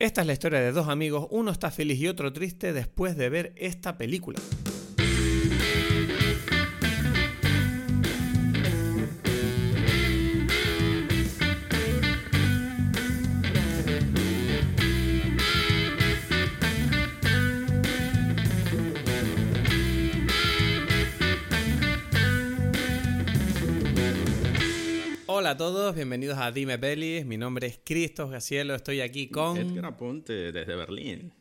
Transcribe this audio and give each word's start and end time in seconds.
Esta 0.00 0.22
es 0.22 0.26
la 0.26 0.32
historia 0.32 0.60
de 0.60 0.72
dos 0.72 0.88
amigos, 0.88 1.26
uno 1.30 1.50
está 1.50 1.70
feliz 1.70 2.00
y 2.00 2.08
otro 2.08 2.32
triste 2.32 2.72
después 2.72 3.18
de 3.18 3.28
ver 3.28 3.52
esta 3.58 3.98
película. 3.98 4.40
Hola 25.50 25.56
a 25.56 25.66
todos, 25.72 25.96
bienvenidos 25.96 26.38
a 26.38 26.52
Dime 26.52 26.78
Pelis. 26.78 27.26
Mi 27.26 27.36
nombre 27.36 27.66
es 27.66 27.80
Cristos 27.84 28.30
Gacielo, 28.30 28.72
estoy 28.76 29.00
aquí 29.00 29.26
con. 29.26 29.56
Edgar 29.56 29.86
Aponte 29.86 30.52
desde 30.52 30.76
Berlín. 30.76 31.34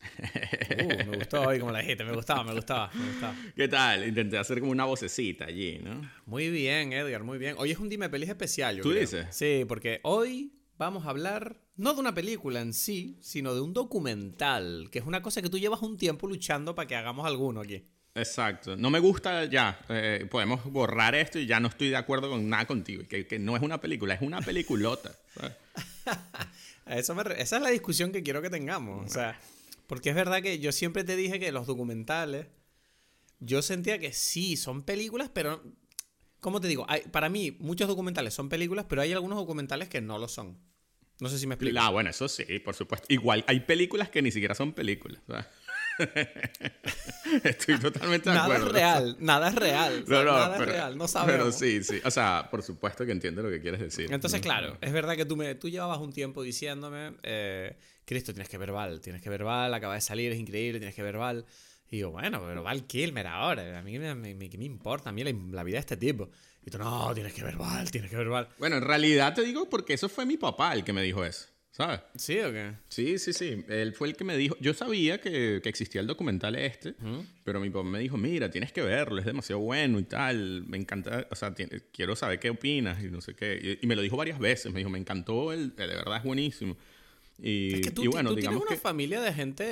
Uh, 0.00 1.10
me 1.10 1.16
gustó 1.16 1.42
hoy 1.42 1.58
como 1.58 1.72
la 1.72 1.80
dijiste, 1.80 2.04
me 2.04 2.12
gustaba, 2.12 2.44
me 2.44 2.54
gustaba, 2.54 2.88
me 2.94 3.08
gustaba. 3.08 3.34
¿Qué 3.56 3.66
tal? 3.66 4.06
Intenté 4.06 4.38
hacer 4.38 4.60
como 4.60 4.70
una 4.70 4.84
vocecita 4.84 5.46
allí, 5.46 5.80
¿no? 5.82 6.08
Muy 6.24 6.50
bien, 6.50 6.92
Edgar, 6.92 7.24
muy 7.24 7.36
bien. 7.36 7.56
Hoy 7.58 7.72
es 7.72 7.80
un 7.80 7.88
Dime 7.88 8.08
Pelis 8.08 8.28
especial, 8.28 8.76
yo 8.76 8.84
¿Tú 8.84 8.90
creo. 8.90 9.00
dices? 9.00 9.26
Sí, 9.32 9.64
porque 9.66 9.98
hoy 10.04 10.52
vamos 10.78 11.04
a 11.04 11.10
hablar 11.10 11.60
no 11.74 11.94
de 11.94 12.00
una 12.00 12.14
película 12.14 12.60
en 12.60 12.72
sí, 12.72 13.18
sino 13.20 13.56
de 13.56 13.60
un 13.60 13.72
documental, 13.72 14.88
que 14.92 15.00
es 15.00 15.04
una 15.04 15.20
cosa 15.20 15.42
que 15.42 15.48
tú 15.48 15.58
llevas 15.58 15.82
un 15.82 15.96
tiempo 15.96 16.28
luchando 16.28 16.76
para 16.76 16.86
que 16.86 16.94
hagamos 16.94 17.26
alguno 17.26 17.62
aquí. 17.62 17.82
Exacto. 18.18 18.76
No 18.76 18.90
me 18.90 18.98
gusta 18.98 19.44
ya. 19.46 19.78
eh, 19.88 20.26
podemos 20.30 20.64
borrar 20.64 21.14
esto 21.14 21.38
y 21.38 21.46
ya 21.46 21.60
no 21.60 21.68
estoy 21.68 21.88
de 21.90 21.96
acuerdo 21.96 22.28
con 22.30 22.48
nada 22.48 22.66
contigo. 22.66 23.02
Que, 23.08 23.26
que 23.26 23.38
no 23.38 23.56
es 23.56 23.62
una 23.62 23.80
película, 23.80 24.14
es 24.14 24.22
una 24.22 24.40
peliculota. 24.40 25.12
Eso 26.86 27.14
me 27.14 27.22
re- 27.22 27.40
esa 27.42 27.56
es 27.56 27.62
la 27.62 27.68
discusión 27.70 28.12
que 28.12 28.22
quiero 28.22 28.40
que 28.40 28.50
tengamos. 28.50 29.06
O 29.06 29.08
sea, 29.12 29.38
porque 29.86 30.08
es 30.10 30.14
verdad 30.14 30.42
que 30.42 30.58
yo 30.58 30.72
siempre 30.72 31.04
te 31.04 31.16
dije 31.16 31.38
que 31.38 31.52
los 31.52 31.66
documentales, 31.66 32.46
yo 33.40 33.60
sentía 33.62 33.98
que 33.98 34.12
sí, 34.12 34.56
son 34.56 34.82
películas, 34.82 35.30
pero, 35.32 35.62
¿cómo 36.40 36.60
te 36.60 36.68
digo? 36.68 36.86
Hay- 36.88 37.02
para 37.02 37.28
mí, 37.28 37.56
muchos 37.60 37.88
documentales 37.88 38.32
son 38.32 38.48
películas, 38.48 38.86
pero 38.88 39.02
hay 39.02 39.12
algunos 39.12 39.36
documentales 39.38 39.88
que 39.88 40.00
no 40.00 40.18
lo 40.18 40.28
son. 40.28 40.56
No 41.20 41.28
sé 41.28 41.38
si 41.38 41.46
me 41.46 41.54
explico. 41.56 41.78
Ah, 41.80 41.90
bueno, 41.90 42.08
eso 42.10 42.26
sí, 42.28 42.44
por 42.60 42.74
supuesto. 42.74 43.06
Igual, 43.10 43.44
hay 43.48 43.60
películas 43.60 44.08
que 44.08 44.22
ni 44.22 44.30
siquiera 44.30 44.54
son 44.54 44.72
películas. 44.72 45.20
¿sabes? 45.26 45.44
Estoy 47.44 47.78
totalmente 47.78 48.30
de 48.30 48.34
nada 48.36 48.44
acuerdo. 48.46 48.66
es 48.68 48.72
real, 48.72 49.16
nada 49.20 49.48
es 49.48 49.54
real. 49.54 50.02
o 50.04 50.06
sea, 50.06 50.16
No, 50.18 50.24
no, 50.24 50.32
nada 50.38 50.56
pero, 50.58 50.70
es 50.70 50.76
real, 50.76 50.98
no 50.98 51.08
sabemos. 51.08 51.32
Pero 51.40 51.52
sí, 51.52 51.82
sí. 51.84 52.00
O 52.04 52.10
sea, 52.10 52.48
por 52.50 52.62
supuesto 52.62 53.04
que 53.04 53.12
entiendo 53.12 53.42
lo 53.42 53.50
que 53.50 53.60
quieres 53.60 53.80
decir. 53.80 54.12
Entonces, 54.12 54.40
claro, 54.40 54.78
es 54.80 54.92
verdad 54.92 55.16
que 55.16 55.24
tú, 55.24 55.36
me, 55.36 55.54
tú 55.54 55.68
llevabas 55.68 55.98
un 55.98 56.12
tiempo 56.12 56.42
diciéndome, 56.42 57.14
eh, 57.22 57.76
Cristo, 58.04 58.32
tienes 58.32 58.48
que 58.48 58.58
ver 58.58 58.72
Val, 58.72 59.00
tienes 59.00 59.20
que 59.22 59.28
ver 59.30 59.44
Val, 59.44 59.72
acaba 59.74 59.94
de 59.94 60.00
salir, 60.00 60.32
es 60.32 60.38
increíble, 60.38 60.78
tienes 60.78 60.94
que 60.94 61.02
ver 61.02 61.18
Val. 61.18 61.44
Y 61.90 61.98
yo, 61.98 62.10
bueno, 62.10 62.42
pero 62.46 62.62
Val 62.62 62.86
Kilmer 62.86 63.26
ahora, 63.26 63.78
a 63.78 63.82
mí 63.82 63.98
me, 63.98 64.14
me- 64.14 64.34
me- 64.34 64.50
¿qué 64.50 64.58
me 64.58 64.64
importa 64.66 65.10
a 65.10 65.12
mí 65.12 65.24
la, 65.24 65.32
la 65.52 65.62
vida 65.64 65.76
de 65.76 65.80
este 65.80 65.96
tipo? 65.96 66.30
Y 66.64 66.70
tú, 66.70 66.78
no, 66.78 67.12
tienes 67.14 67.32
que 67.32 67.42
ver 67.42 67.56
Val, 67.56 67.90
tienes 67.90 68.10
que 68.10 68.16
ver 68.16 68.28
Val. 68.28 68.48
Bueno, 68.58 68.76
en 68.76 68.82
realidad 68.82 69.34
te 69.34 69.42
digo 69.42 69.68
porque 69.70 69.94
eso 69.94 70.08
fue 70.08 70.26
mi 70.26 70.36
papá 70.36 70.74
el 70.74 70.84
que 70.84 70.92
me 70.92 71.02
dijo 71.02 71.24
eso. 71.24 71.46
¿Sabes? 71.70 72.00
¿Sí 72.16 72.38
o 72.40 72.50
qué? 72.50 72.72
Sí, 72.88 73.18
sí, 73.18 73.32
sí. 73.32 73.64
Él 73.68 73.92
fue 73.92 74.08
el 74.08 74.16
que 74.16 74.24
me 74.24 74.36
dijo. 74.36 74.56
Yo 74.60 74.74
sabía 74.74 75.20
que, 75.20 75.60
que 75.62 75.68
existía 75.68 76.00
el 76.00 76.06
documental 76.06 76.56
este, 76.56 76.94
pero 77.44 77.60
mi 77.60 77.70
papá 77.70 77.84
me 77.84 78.00
dijo: 78.00 78.16
Mira, 78.16 78.50
tienes 78.50 78.72
que 78.72 78.82
verlo, 78.82 79.20
es 79.20 79.26
demasiado 79.26 79.60
bueno 79.60 79.98
y 80.00 80.04
tal. 80.04 80.64
Me 80.66 80.76
encanta, 80.76 81.28
o 81.30 81.36
sea, 81.36 81.54
quiero 81.92 82.16
saber 82.16 82.40
qué 82.40 82.50
opinas 82.50 83.02
y 83.02 83.08
no 83.10 83.20
sé 83.20 83.34
qué. 83.34 83.78
Y, 83.80 83.84
y 83.84 83.86
me 83.86 83.94
lo 83.94 84.02
dijo 84.02 84.16
varias 84.16 84.38
veces. 84.40 84.72
Me 84.72 84.78
dijo: 84.78 84.90
Me 84.90 84.98
encantó, 84.98 85.52
el, 85.52 85.76
de 85.76 85.86
verdad 85.86 86.16
es 86.16 86.24
buenísimo. 86.24 86.76
Y, 87.40 87.74
Es 87.74 87.80
que 87.82 87.90
tú, 87.92 88.02
y 88.02 88.08
bueno, 88.08 88.30
tú 88.30 88.36
tienes 88.36 88.58
una 88.58 88.70
que. 88.70 88.76
familia 88.76 89.20
de 89.20 89.32
gente 89.32 89.64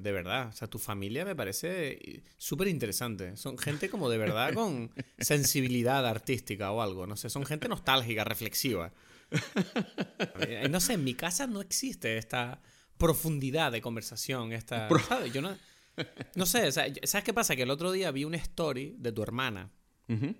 de 0.00 0.12
verdad. 0.12 0.48
O 0.48 0.52
sea, 0.52 0.68
tu 0.68 0.78
familia 0.78 1.26
me 1.26 1.36
parece 1.36 2.22
súper 2.38 2.68
interesante. 2.68 3.36
Son 3.36 3.58
gente 3.58 3.90
como 3.90 4.08
de 4.08 4.16
verdad 4.16 4.54
con 4.54 4.90
sensibilidad 5.18 6.06
artística 6.06 6.70
o 6.72 6.80
algo. 6.80 7.06
No 7.06 7.16
sé, 7.16 7.28
son 7.28 7.44
gente 7.44 7.68
nostálgica, 7.68 8.24
reflexiva. 8.24 8.92
Eh, 10.40 10.68
No 10.70 10.80
sé, 10.80 10.94
en 10.94 11.04
mi 11.04 11.14
casa 11.14 11.46
no 11.46 11.60
existe 11.60 12.16
esta 12.18 12.60
profundidad 12.98 13.72
de 13.72 13.80
conversación. 13.80 14.52
Esta, 14.52 14.88
¿sabes? 15.08 15.32
Yo 15.32 15.42
no, 15.42 15.56
no 16.34 16.46
sé, 16.46 16.70
¿sabes 16.72 17.24
qué 17.24 17.32
pasa? 17.34 17.56
Que 17.56 17.62
el 17.62 17.70
otro 17.70 17.92
día 17.92 18.10
vi 18.10 18.24
una 18.24 18.36
story 18.36 18.96
de 18.98 19.12
tu 19.12 19.22
hermana. 19.22 19.70
Ujú. 20.08 20.34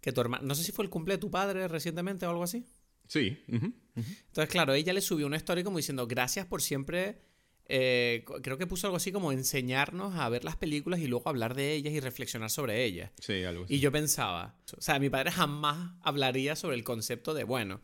Que 0.00 0.12
tu 0.12 0.20
hermana, 0.20 0.42
no 0.44 0.54
sé 0.54 0.64
si 0.64 0.72
fue 0.72 0.84
el 0.84 0.90
cumple 0.90 1.14
de 1.14 1.18
tu 1.18 1.30
padre 1.30 1.68
recientemente 1.68 2.26
o 2.26 2.30
algo 2.30 2.42
así. 2.42 2.66
Sí. 3.06 3.36
ujú, 3.48 3.66
ujú. 3.66 4.10
Entonces, 4.28 4.48
claro, 4.48 4.72
ella 4.72 4.92
le 4.92 5.00
subió 5.00 5.26
una 5.26 5.36
story 5.36 5.62
como 5.64 5.76
diciendo, 5.76 6.06
gracias 6.06 6.46
por 6.46 6.62
siempre, 6.62 7.20
eh, 7.66 8.24
creo 8.42 8.56
que 8.58 8.66
puso 8.66 8.86
algo 8.86 8.96
así 8.96 9.12
como 9.12 9.32
enseñarnos 9.32 10.14
a 10.16 10.28
ver 10.28 10.44
las 10.44 10.56
películas 10.56 10.98
y 11.00 11.06
luego 11.08 11.28
hablar 11.28 11.54
de 11.54 11.74
ellas 11.74 11.92
y 11.92 12.00
reflexionar 12.00 12.48
sobre 12.50 12.84
ellas. 12.84 13.10
Sí, 13.20 13.44
algo 13.44 13.64
así. 13.64 13.74
Y 13.74 13.80
yo 13.80 13.92
pensaba, 13.92 14.56
o 14.76 14.80
sea, 14.80 14.98
mi 14.98 15.10
padre 15.10 15.30
jamás 15.30 15.92
hablaría 16.00 16.56
sobre 16.56 16.76
el 16.76 16.84
concepto 16.84 17.34
de, 17.34 17.44
bueno, 17.44 17.80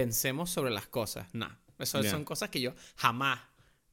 pensemos 0.00 0.50
sobre 0.50 0.70
las 0.70 0.86
cosas. 0.88 1.26
No, 1.32 1.48
eso 1.78 2.00
son 2.10 2.24
cosas 2.24 2.50
que 2.50 2.60
yo 2.60 2.74
jamás. 2.96 3.40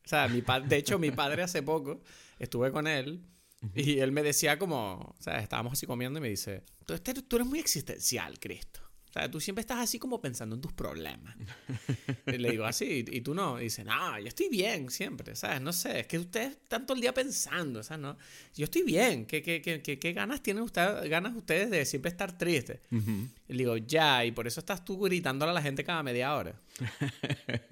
O 0.06 0.08
sea, 0.08 0.28
mi 0.28 0.42
de 0.42 0.78
hecho, 0.78 1.00
mi 1.00 1.12
padre 1.12 1.44
hace 1.44 1.64
poco 1.64 2.02
estuve 2.40 2.72
con 2.72 2.86
él 2.88 3.26
y 3.74 4.00
él 4.00 4.12
me 4.12 4.22
decía 4.22 4.60
como, 4.60 5.16
o 5.18 5.22
sea, 5.22 5.40
estábamos 5.40 5.74
así 5.74 5.88
comiendo 5.88 6.20
y 6.20 6.22
me 6.22 6.30
dice, 6.30 6.64
tú, 6.86 6.94
este- 6.94 7.14
tú 7.24 7.36
eres 7.38 7.48
muy 7.48 7.60
existencial, 7.60 8.40
Cristo. 8.40 8.82
O 9.16 9.18
sea, 9.18 9.32
tú 9.32 9.40
siempre 9.40 9.62
estás 9.62 9.78
así 9.80 9.98
como 9.98 10.20
pensando 10.20 10.56
en 10.56 10.62
tus 10.62 10.74
problemas. 10.74 11.36
Y 12.28 12.38
le 12.38 12.50
digo 12.52 12.66
así, 12.66 13.06
¿y 13.08 13.22
tú 13.22 13.34
no? 13.34 13.62
Y 13.62 13.66
dice, 13.66 13.86
no, 13.86 14.20
yo 14.20 14.28
estoy 14.28 14.50
bien 14.50 14.90
siempre, 14.90 15.36
¿sabes? 15.36 15.62
No 15.62 15.72
sé, 15.72 16.02
es 16.02 16.08
que 16.08 16.18
ustedes 16.20 16.54
están 16.54 16.86
todo 16.86 16.96
el 16.96 17.02
día 17.02 17.14
pensando, 17.14 17.82
¿sabes? 17.84 18.02
No, 18.02 18.18
yo 18.56 18.66
estoy 18.66 18.82
bien, 18.82 19.26
¿qué, 19.26 19.42
qué, 19.42 19.62
qué, 19.62 19.82
qué, 19.82 20.00
qué 20.00 20.12
ganas 20.14 20.42
tienen 20.42 20.64
ustedes, 20.64 21.08
ganas 21.10 21.34
ustedes 21.36 21.70
de 21.70 21.86
siempre 21.86 22.10
estar 22.10 22.38
tristes? 22.38 22.80
Y 22.92 23.54
le 23.54 23.58
digo, 23.60 23.78
ya, 23.78 24.26
y 24.26 24.32
por 24.32 24.48
eso 24.48 24.60
estás 24.60 24.84
tú 24.84 25.00
gritándole 25.00 25.52
a 25.52 25.54
la 25.54 25.62
gente 25.62 25.84
cada 25.86 26.04
media 26.04 26.36
hora. 26.36 26.60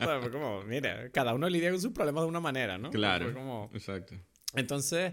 O 0.00 0.04
sea, 0.04 0.20
fue 0.20 0.30
como, 0.30 0.62
mira, 0.62 1.10
cada 1.10 1.34
uno 1.34 1.48
lidia 1.48 1.70
con 1.72 1.80
sus 1.80 1.92
problemas 1.92 2.22
de 2.22 2.28
una 2.28 2.38
manera, 2.40 2.78
¿no? 2.78 2.90
Claro. 2.90 3.24
Fue 3.26 3.34
como- 3.34 3.68
Exacto. 3.74 4.14
entonces, 4.54 5.12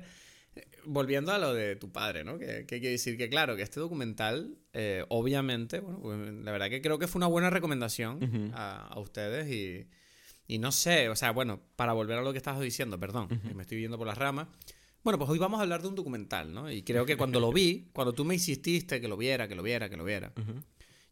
volviendo 0.85 1.31
a 1.31 1.37
lo 1.37 1.53
de 1.53 1.75
tu 1.75 1.91
padre, 1.91 2.23
¿no? 2.23 2.37
Que, 2.37 2.65
que 2.65 2.75
hay 2.75 2.81
que 2.81 2.89
decir 2.89 3.17
que, 3.17 3.29
claro, 3.29 3.55
que 3.55 3.63
este 3.63 3.79
documental, 3.79 4.57
eh, 4.73 5.05
obviamente, 5.09 5.79
bueno, 5.79 5.99
pues, 6.01 6.17
la 6.33 6.51
verdad 6.51 6.69
que 6.69 6.81
creo 6.81 6.99
que 6.99 7.07
fue 7.07 7.19
una 7.19 7.27
buena 7.27 7.49
recomendación 7.49 8.51
a, 8.53 8.87
a 8.87 8.99
ustedes 8.99 9.49
y, 9.51 9.87
y 10.47 10.59
no 10.59 10.71
sé, 10.71 11.09
o 11.09 11.15
sea, 11.15 11.31
bueno, 11.31 11.61
para 11.75 11.93
volver 11.93 12.19
a 12.19 12.21
lo 12.21 12.31
que 12.31 12.37
estabas 12.37 12.61
diciendo, 12.61 12.99
perdón, 12.99 13.27
que 13.27 13.53
me 13.53 13.63
estoy 13.63 13.77
viendo 13.77 13.97
por 13.97 14.07
las 14.07 14.17
ramas. 14.17 14.47
Bueno, 15.03 15.19
pues 15.19 15.29
hoy 15.29 15.37
vamos 15.37 15.59
a 15.59 15.63
hablar 15.63 15.81
de 15.81 15.87
un 15.87 15.95
documental, 15.95 16.53
¿no? 16.53 16.71
Y 16.71 16.83
creo 16.83 17.05
que 17.05 17.17
cuando 17.17 17.39
lo 17.39 17.51
vi, 17.51 17.89
cuando 17.93 18.13
tú 18.13 18.25
me 18.25 18.35
insististe 18.35 19.01
que 19.01 19.07
lo 19.07 19.17
viera, 19.17 19.47
que 19.47 19.55
lo 19.55 19.63
viera, 19.63 19.89
que 19.89 19.97
lo 19.97 20.03
viera, 20.03 20.33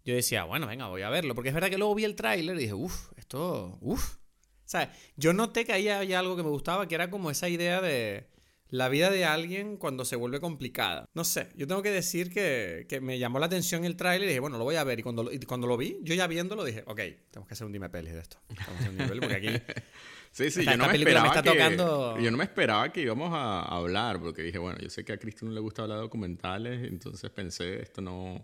yo 0.05 0.15
decía, 0.15 0.43
bueno, 0.43 0.67
venga, 0.67 0.87
voy 0.87 1.01
a 1.01 1.09
verlo. 1.09 1.33
Porque 1.35 1.49
es 1.49 1.55
verdad 1.55 1.69
que 1.69 1.77
luego 1.77 1.95
vi 1.95 2.03
el 2.03 2.15
tráiler 2.15 2.55
y 2.55 2.59
dije, 2.59 2.73
uff, 2.73 3.11
esto, 3.17 3.77
uff. 3.81 4.15
O 4.15 4.69
sea, 4.73 4.91
yo 5.15 5.33
noté 5.33 5.65
que 5.65 5.73
ahí 5.73 5.87
había 5.87 6.19
algo 6.19 6.35
que 6.35 6.43
me 6.43 6.49
gustaba, 6.49 6.87
que 6.87 6.95
era 6.95 7.09
como 7.09 7.29
esa 7.29 7.49
idea 7.49 7.81
de 7.81 8.27
la 8.73 8.89
vida 8.89 9.11
de 9.11 9.23
alguien 9.23 9.77
cuando 9.77 10.03
se 10.03 10.15
vuelve 10.15 10.39
complicada. 10.39 11.05
No 11.13 11.23
sé, 11.23 11.49
yo 11.55 11.67
tengo 11.67 11.83
que 11.83 11.91
decir 11.91 12.31
que, 12.33 12.87
que 12.89 13.01
me 13.01 13.19
llamó 13.19 13.37
la 13.37 13.45
atención 13.45 13.85
el 13.85 13.95
tráiler 13.95 14.25
y 14.25 14.29
dije, 14.29 14.39
bueno, 14.39 14.57
lo 14.57 14.63
voy 14.63 14.77
a 14.77 14.83
ver. 14.83 14.97
Y 14.97 15.03
cuando, 15.03 15.31
y 15.31 15.37
cuando 15.41 15.67
lo 15.67 15.77
vi, 15.77 15.99
yo 16.01 16.15
ya 16.15 16.25
viéndolo 16.25 16.63
dije, 16.63 16.81
ok, 16.87 16.97
tenemos 17.29 17.47
que 17.47 17.53
hacer 17.53 17.67
un 17.67 17.71
dime 17.71 17.89
pelis 17.89 18.13
de 18.13 18.19
esto. 18.21 18.37
Tenemos 18.47 18.65
que 18.67 18.73
hacer 18.73 18.89
un 18.89 18.97
dime 18.97 19.19
porque 19.21 19.35
aquí... 19.35 19.47
Sí, 20.31 20.49
sí, 20.49 20.65
yo 20.65 20.75
no 20.75 20.87
me 20.87 20.95
esperaba 20.97 21.27
está 21.27 21.43
que, 21.43 21.49
tocando- 21.51 22.17
yo 22.19 22.31
no 22.31 22.37
me 22.37 22.43
esperaba 22.45 22.91
que 22.91 23.01
íbamos 23.01 23.29
a 23.31 23.61
hablar, 23.61 24.19
porque 24.19 24.41
dije, 24.41 24.57
bueno, 24.57 24.79
yo 24.79 24.89
sé 24.89 25.05
que 25.05 25.13
a 25.13 25.17
Cristo 25.19 25.45
no 25.45 25.51
le 25.51 25.59
gusta 25.59 25.83
hablar 25.83 25.99
de 25.99 26.01
documentales, 26.05 26.87
entonces 26.89 27.29
pensé, 27.29 27.83
esto 27.83 28.01
no, 28.01 28.43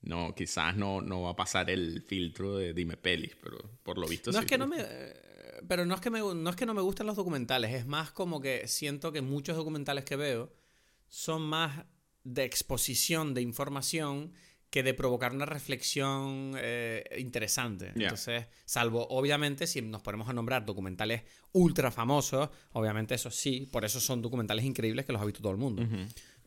no, 0.00 0.34
quizás 0.34 0.74
no, 0.74 1.02
no 1.02 1.20
va 1.20 1.32
a 1.32 1.36
pasar 1.36 1.68
el 1.68 2.00
filtro 2.00 2.56
de 2.56 2.72
dime 2.72 2.96
pelis, 2.96 3.36
pero 3.42 3.58
por 3.82 3.98
lo 3.98 4.08
visto 4.08 4.30
No 4.32 4.38
sí. 4.38 4.44
es 4.44 4.50
que 4.50 4.56
no 4.56 4.66
me. 4.66 4.78
Pero 5.66 5.86
no 5.86 5.94
es 5.94 6.00
que, 6.00 6.10
me, 6.10 6.20
no 6.20 6.50
es 6.50 6.56
que 6.56 6.66
no 6.66 6.74
me 6.74 6.82
gustan 6.82 7.06
los 7.06 7.16
documentales, 7.16 7.74
es 7.74 7.86
más 7.86 8.10
como 8.10 8.40
que 8.40 8.68
siento 8.68 9.12
que 9.12 9.22
muchos 9.22 9.56
documentales 9.56 10.04
que 10.04 10.16
veo 10.16 10.52
son 11.08 11.42
más 11.42 11.84
de 12.24 12.44
exposición 12.44 13.34
de 13.34 13.42
información 13.42 14.32
que 14.70 14.82
de 14.82 14.92
provocar 14.92 15.32
una 15.32 15.46
reflexión 15.46 16.52
eh, 16.56 17.02
interesante. 17.18 17.92
Ya. 17.94 18.04
Entonces, 18.04 18.46
salvo, 18.66 19.06
obviamente, 19.08 19.66
si 19.66 19.80
nos 19.80 20.02
ponemos 20.02 20.28
a 20.28 20.34
nombrar 20.34 20.66
documentales 20.66 21.22
ultra 21.52 21.90
famosos, 21.90 22.50
obviamente 22.72 23.14
eso 23.14 23.30
sí, 23.30 23.66
por 23.72 23.84
eso 23.84 23.98
son 23.98 24.20
documentales 24.20 24.64
increíbles 24.64 25.06
que 25.06 25.12
los 25.12 25.22
ha 25.22 25.24
visto 25.24 25.40
todo 25.40 25.52
el 25.52 25.58
mundo. 25.58 25.86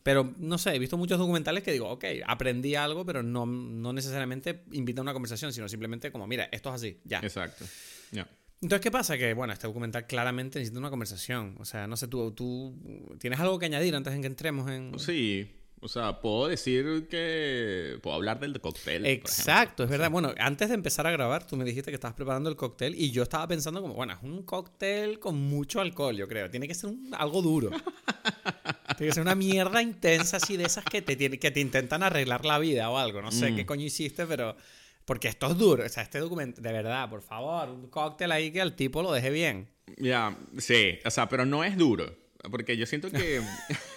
Pero 0.04 0.34
no 0.38 0.58
sé, 0.58 0.74
he 0.74 0.78
visto 0.78 0.96
muchos 0.96 1.18
documentales 1.18 1.62
que 1.62 1.72
digo, 1.72 1.88
ok, 1.88 2.04
aprendí 2.26 2.74
algo, 2.74 3.04
pero 3.04 3.22
no, 3.22 3.46
no 3.46 3.92
necesariamente 3.92 4.64
invita 4.72 5.00
a 5.00 5.02
una 5.02 5.12
conversación, 5.12 5.52
sino 5.52 5.68
simplemente 5.68 6.10
como, 6.10 6.26
mira, 6.26 6.48
esto 6.52 6.70
es 6.70 6.74
así, 6.76 7.00
ya. 7.04 7.20
Exacto. 7.20 7.64
Ya. 8.10 8.28
Entonces, 8.62 8.80
¿qué 8.80 8.90
pasa? 8.92 9.18
Que, 9.18 9.34
bueno, 9.34 9.52
este 9.52 9.66
documental 9.66 10.06
claramente 10.06 10.60
necesita 10.60 10.78
una 10.78 10.88
conversación. 10.88 11.56
O 11.58 11.64
sea, 11.64 11.88
no 11.88 11.96
sé, 11.96 12.06
tú, 12.06 12.30
tú 12.30 12.74
tienes 13.18 13.40
algo 13.40 13.58
que 13.58 13.66
añadir 13.66 13.94
antes 13.96 14.14
de 14.14 14.20
que 14.20 14.26
entremos 14.28 14.70
en... 14.70 14.96
Sí, 15.00 15.50
O 15.80 15.88
sea, 15.88 16.20
puedo 16.20 16.46
decir 16.46 17.08
que. 17.10 17.98
Puedo 18.02 18.14
hablar 18.14 18.38
del 18.38 18.60
cóctel. 18.60 19.04
Exacto, 19.04 19.82
es 19.82 19.90
verdad. 19.90 20.12
Bueno, 20.12 20.32
antes 20.38 20.68
de 20.68 20.76
empezar 20.76 21.08
a 21.08 21.10
grabar, 21.10 21.44
tú 21.44 21.56
me 21.56 21.64
dijiste 21.64 21.90
que 21.90 21.96
estabas 21.96 22.14
preparando 22.14 22.48
el 22.48 22.54
cóctel 22.54 22.94
y 22.94 23.10
yo 23.10 23.24
estaba 23.24 23.48
pensando 23.48 23.82
como, 23.82 23.94
bueno, 23.94 24.12
es 24.12 24.22
un 24.22 24.44
cóctel 24.44 25.18
con 25.18 25.34
mucho 25.34 25.80
alcohol, 25.80 26.16
yo 26.16 26.28
creo. 26.28 26.48
Tiene 26.48 26.68
que 26.68 26.74
ser 26.74 26.90
algo 27.18 27.42
duro. 27.42 27.70
Tiene 28.96 29.08
que 29.08 29.12
ser 29.12 29.22
una 29.22 29.34
mierda 29.34 29.82
intensa 29.82 30.36
así 30.36 30.56
de 30.56 30.66
esas 30.66 30.84
que 30.84 31.02
te, 31.02 31.16
que 31.16 31.50
te 31.50 31.60
intentan 31.60 32.04
arreglar 32.04 32.44
la 32.44 32.60
vida 32.60 32.88
o 32.88 32.96
algo. 32.96 33.20
No 33.20 33.32
sé 33.32 33.50
mm. 33.50 33.56
qué 33.56 33.66
coño 33.66 33.84
hiciste, 33.84 34.24
pero. 34.24 34.54
Porque 35.04 35.28
esto 35.28 35.50
es 35.50 35.58
duro. 35.58 35.84
O 35.84 35.88
sea, 35.88 36.02
este 36.02 36.18
documento, 36.18 36.60
de 36.60 36.72
verdad, 36.72 37.10
por 37.10 37.22
favor, 37.22 37.70
un 37.70 37.88
cóctel 37.88 38.32
ahí 38.32 38.50
que 38.52 38.60
al 38.60 38.74
tipo 38.74 39.02
lo 39.02 39.12
deje 39.12 39.30
bien. 39.30 39.68
Ya, 39.96 40.36
sí. 40.58 40.98
O 41.04 41.10
sea, 41.10 41.28
pero 41.28 41.44
no 41.44 41.64
es 41.64 41.76
duro. 41.76 42.16
Porque 42.50 42.76
yo 42.76 42.86
siento 42.86 43.10
que. 43.10 43.40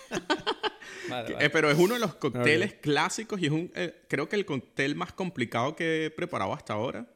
Eh, 1.40 1.50
pero 1.50 1.70
es 1.70 1.78
uno 1.78 1.94
de 1.94 2.00
los 2.00 2.16
cócteles 2.16 2.76
clásicos 2.76 3.40
y 3.40 3.46
es 3.46 3.52
un, 3.52 3.72
eh, 3.76 4.06
creo 4.08 4.28
que 4.28 4.36
el 4.36 4.46
cóctel 4.46 4.96
más 4.96 5.14
complicado 5.14 5.76
que 5.76 6.06
he 6.06 6.10
preparado 6.10 6.54
hasta 6.54 6.74
ahora. 6.74 7.08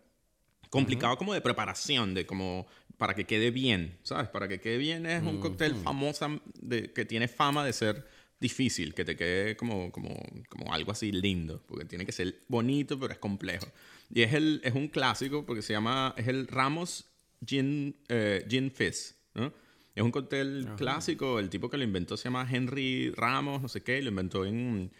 Complicado 0.69 1.17
como 1.17 1.33
de 1.33 1.41
preparación, 1.41 2.13
de 2.13 2.27
como 2.27 2.67
para 2.97 3.15
que 3.15 3.25
quede 3.25 3.49
bien, 3.49 3.97
¿sabes? 4.03 4.27
Para 4.27 4.47
que 4.47 4.59
quede 4.59 4.77
bien 4.77 5.07
es 5.07 5.23
un 5.23 5.39
cóctel 5.39 5.73
famoso 5.75 6.39
de, 6.59 6.93
que 6.93 7.05
tiene 7.05 7.27
fama 7.27 7.65
de 7.65 7.73
ser 7.73 8.07
difícil, 8.39 8.93
que 8.93 9.05
te 9.05 9.15
quede 9.15 9.55
como, 9.57 9.91
como, 9.91 10.15
como 10.47 10.73
algo 10.73 10.91
así 10.91 11.11
lindo, 11.11 11.61
porque 11.67 11.85
tiene 11.85 12.05
que 12.05 12.11
ser 12.11 12.41
bonito, 12.47 12.99
pero 12.99 13.13
es 13.13 13.19
complejo. 13.19 13.67
Y 14.13 14.21
es, 14.21 14.33
el, 14.33 14.61
es 14.63 14.73
un 14.73 14.87
clásico 14.87 15.45
porque 15.45 15.61
se 15.61 15.73
llama, 15.73 16.13
es 16.17 16.27
el 16.27 16.47
Ramos 16.47 17.05
Gin, 17.45 17.95
eh, 18.07 18.45
Gin 18.49 18.71
Fizz, 18.71 19.15
¿no? 19.35 19.53
Es 19.95 20.03
un 20.03 20.11
cóctel 20.11 20.65
clásico. 20.77 21.39
El 21.39 21.49
tipo 21.49 21.69
que 21.69 21.77
lo 21.77 21.83
inventó 21.83 22.15
se 22.15 22.25
llama 22.25 22.47
Henry 22.49 23.11
Ramos, 23.11 23.61
no 23.61 23.67
sé 23.67 23.81
qué. 23.83 24.01
Lo 24.01 24.09
inventó 24.09 24.45
en, 24.45 24.91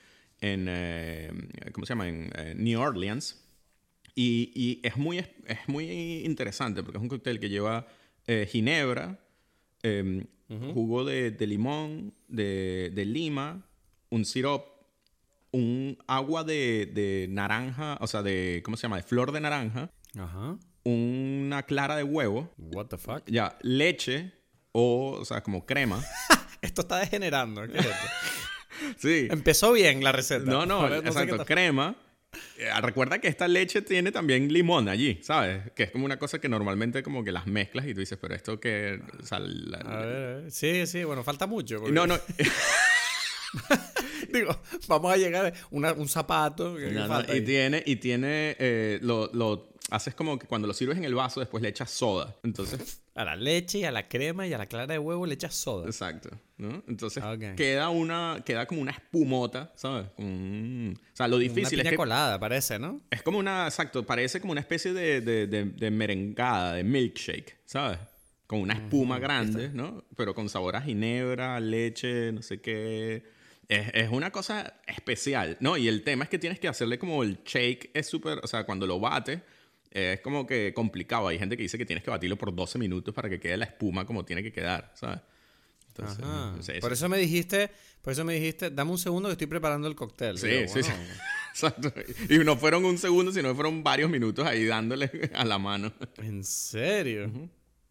en 0.42 0.66
eh, 0.68 1.32
¿cómo 1.72 1.86
se 1.86 1.92
llama? 1.92 2.10
En 2.10 2.30
eh, 2.36 2.54
New 2.58 2.82
Orleans. 2.82 3.42
Y, 4.14 4.52
y, 4.54 4.86
es, 4.86 4.98
muy, 4.98 5.20
es 5.20 5.68
muy 5.68 5.86
interesante 6.26 6.84
porque 6.84 6.98
es 6.98 7.02
un 7.02 7.08
cóctel 7.08 7.40
que 7.40 7.50
lleva 7.50 7.88
eh, 9.84 10.24
em, 10.50 10.74
jugo 10.74 11.06
de, 11.06 11.32
de 11.32 11.48
limón, 11.48 12.14
de, 12.28 12.92
de, 12.94 13.06
lima, 13.06 13.68
un 14.10 14.26
sirop, 14.26 14.66
un 15.52 15.98
agua 16.08 16.44
de, 16.44 16.90
de, 16.94 17.28
naranja, 17.30 17.98
o 18.02 18.08
sea, 18.08 18.24
de, 18.24 18.62
¿cómo 18.64 18.78
se 18.78 18.84
llama? 18.84 18.98
De 18.98 19.04
flor 19.04 19.32
de 19.32 19.42
naranja. 19.42 19.92
Una 20.84 21.64
clara 21.64 21.96
de 21.96 22.04
huevo. 22.04 22.52
What 22.58 22.88
the 22.88 22.98
fuck? 22.98 23.24
Ya, 23.28 23.58
leche, 23.62 24.34
o, 24.72 25.18
o 25.20 25.26
sea, 25.26 25.42
como 25.42 25.66
crema. 25.66 26.04
esto 26.62 26.82
está 26.82 27.00
degenerando. 27.00 27.62
sí. 28.98 29.28
Empezó 29.30 29.72
bien 29.74 30.04
la 30.04 30.12
receta. 30.12 30.50
No, 30.50 30.66
no, 30.66 30.88
exacto, 30.94 31.46
crema. 31.46 31.96
Eh, 32.58 32.70
recuerda 32.82 33.20
que 33.20 33.28
esta 33.28 33.48
leche 33.48 33.82
tiene 33.82 34.12
también 34.12 34.52
limón 34.52 34.90
allí, 34.90 35.20
¿sabes? 35.24 35.72
Que 35.72 35.84
es 35.84 35.92
como 35.92 36.06
una 36.06 36.20
cosa 36.20 36.40
que 36.40 36.50
normalmente 36.50 37.02
como 37.04 37.24
que 37.24 37.32
las 37.32 37.48
mezclas 37.48 37.88
y 37.88 37.94
tú 37.94 38.02
dices, 38.02 38.18
pero 38.22 38.36
esto 38.36 38.60
que... 38.60 39.02
a, 39.32 39.40
ver, 39.40 39.88
a 39.88 40.06
ver. 40.06 40.52
Sí, 40.52 40.86
sí, 40.86 41.04
bueno, 41.04 41.24
falta 41.24 41.48
mucho. 41.48 41.80
No, 41.90 42.06
no. 42.06 42.20
Digo, 44.34 44.60
vamos 44.88 45.14
a 45.14 45.18
llegar 45.18 45.48
a 45.48 45.54
un 45.72 46.08
zapato. 46.08 46.78
y 46.80 47.42
tiene, 47.42 47.82
y 47.86 47.96
tiene 47.96 48.56
eh, 48.60 49.00
lo, 49.02 49.30
lo, 49.34 49.70
haces 49.90 50.14
como 50.14 50.38
que 50.38 50.48
cuando 50.48 50.68
lo 50.68 50.74
sirves 50.74 50.98
en 50.98 51.06
el 51.06 51.16
vaso, 51.16 51.40
después 51.40 51.64
le 51.64 51.70
echas 51.70 51.90
soda. 51.90 52.36
Entonces. 52.44 53.02
A 53.20 53.26
la 53.26 53.36
leche 53.36 53.80
y 53.80 53.84
a 53.84 53.92
la 53.92 54.08
crema 54.08 54.48
y 54.48 54.54
a 54.54 54.58
la 54.58 54.68
clara 54.68 54.88
de 54.88 54.98
huevo 54.98 55.26
le 55.26 55.34
echas 55.34 55.54
soda. 55.54 55.86
Exacto. 55.88 56.30
¿no? 56.58 56.82
Entonces 56.88 57.22
queda 57.58 57.90
una. 57.90 58.42
Queda 58.46 58.66
como 58.66 58.80
una 58.80 58.92
espumota, 58.92 59.74
¿sabes? 59.76 60.08
o 60.18 60.94
sea, 61.12 61.28
lo 61.28 61.38
difícil 61.38 61.82
una 61.82 61.90
es. 61.90 61.98
colada, 61.98 62.40
parece, 62.40 62.80
¿no? 62.80 63.02
Es 63.12 63.22
como 63.22 63.38
una. 63.40 63.66
Exacto. 63.66 64.06
Parece 64.06 64.40
como 64.40 64.54
una 64.54 64.62
especie 64.62 64.94
de, 64.94 65.20
de, 65.20 65.48
de, 65.48 65.92
merengada, 65.92 66.76
de 66.76 66.86
milkshake, 66.86 67.58
¿sabes? 67.66 68.00
Con 68.48 68.62
una 68.62 68.76
espuma 68.76 69.20
grande, 69.20 69.70
¿no? 69.74 70.06
Pero 70.16 70.34
con 70.34 70.48
sabor 70.48 70.78
a 70.78 70.82
ginebra, 70.82 71.60
leche, 71.60 72.32
no 72.32 72.42
sé 72.42 72.62
qué. 72.62 73.24
Es, 73.68 73.92
es, 73.96 74.10
una 74.12 74.32
cosa 74.32 74.76
especial, 74.88 75.58
¿no? 75.60 75.76
Y 75.76 75.90
el 75.90 76.04
tema 76.04 76.24
es 76.24 76.30
que 76.30 76.40
tienes 76.40 76.58
que 76.58 76.70
hacerle 76.70 76.98
como 76.98 77.22
el 77.22 77.44
shake, 77.44 77.92
es 77.94 78.08
súper, 78.08 78.40
o 78.42 78.48
sea, 78.48 78.64
cuando 78.64 78.88
lo 78.88 78.98
bates, 79.02 79.42
es 79.92 80.20
como 80.22 80.46
que 80.46 80.74
complicado. 80.74 81.28
Hay 81.28 81.40
gente 81.40 81.58
que 81.58 81.64
dice 81.64 81.78
que 81.78 81.86
tienes 81.86 82.04
que 82.04 82.10
batirlo 82.10 82.38
por 82.38 82.54
12 82.54 82.78
minutos 82.80 83.14
para 83.14 83.30
que 83.30 83.40
quede 83.40 83.58
la 83.58 83.66
espuma 83.66 84.06
como 84.06 84.26
tiene 84.26 84.44
que 84.44 84.52
quedar, 84.52 84.92
¿sabes? 84.96 85.20
Entonces, 85.98 86.80
por 86.80 86.94
eso 86.94 87.10
me 87.10 87.18
dijiste, 87.18 87.70
por 88.02 88.14
eso 88.14 88.24
me 88.24 88.34
dijiste, 88.34 88.70
dame 88.70 88.92
un 88.92 88.98
segundo 88.98 89.28
que 89.28 89.34
estoy 89.34 89.48
preparando 89.48 89.88
el 89.88 89.96
cóctel. 89.96 90.38
Sí, 90.38 90.68
sí, 90.68 90.84
sí. 90.84 90.92
Exacto. 91.52 91.92
Y 92.30 92.38
no 92.40 92.56
fueron 92.56 92.86
un 92.86 92.98
segundo, 92.98 93.32
sino 93.32 93.54
fueron 93.54 93.84
varios 93.84 94.10
minutos 94.10 94.46
ahí 94.46 94.66
dándole 94.66 95.10
a 95.34 95.44
la 95.44 95.58
mano. 95.58 95.92
¿En 96.18 96.44
serio? 96.44 97.32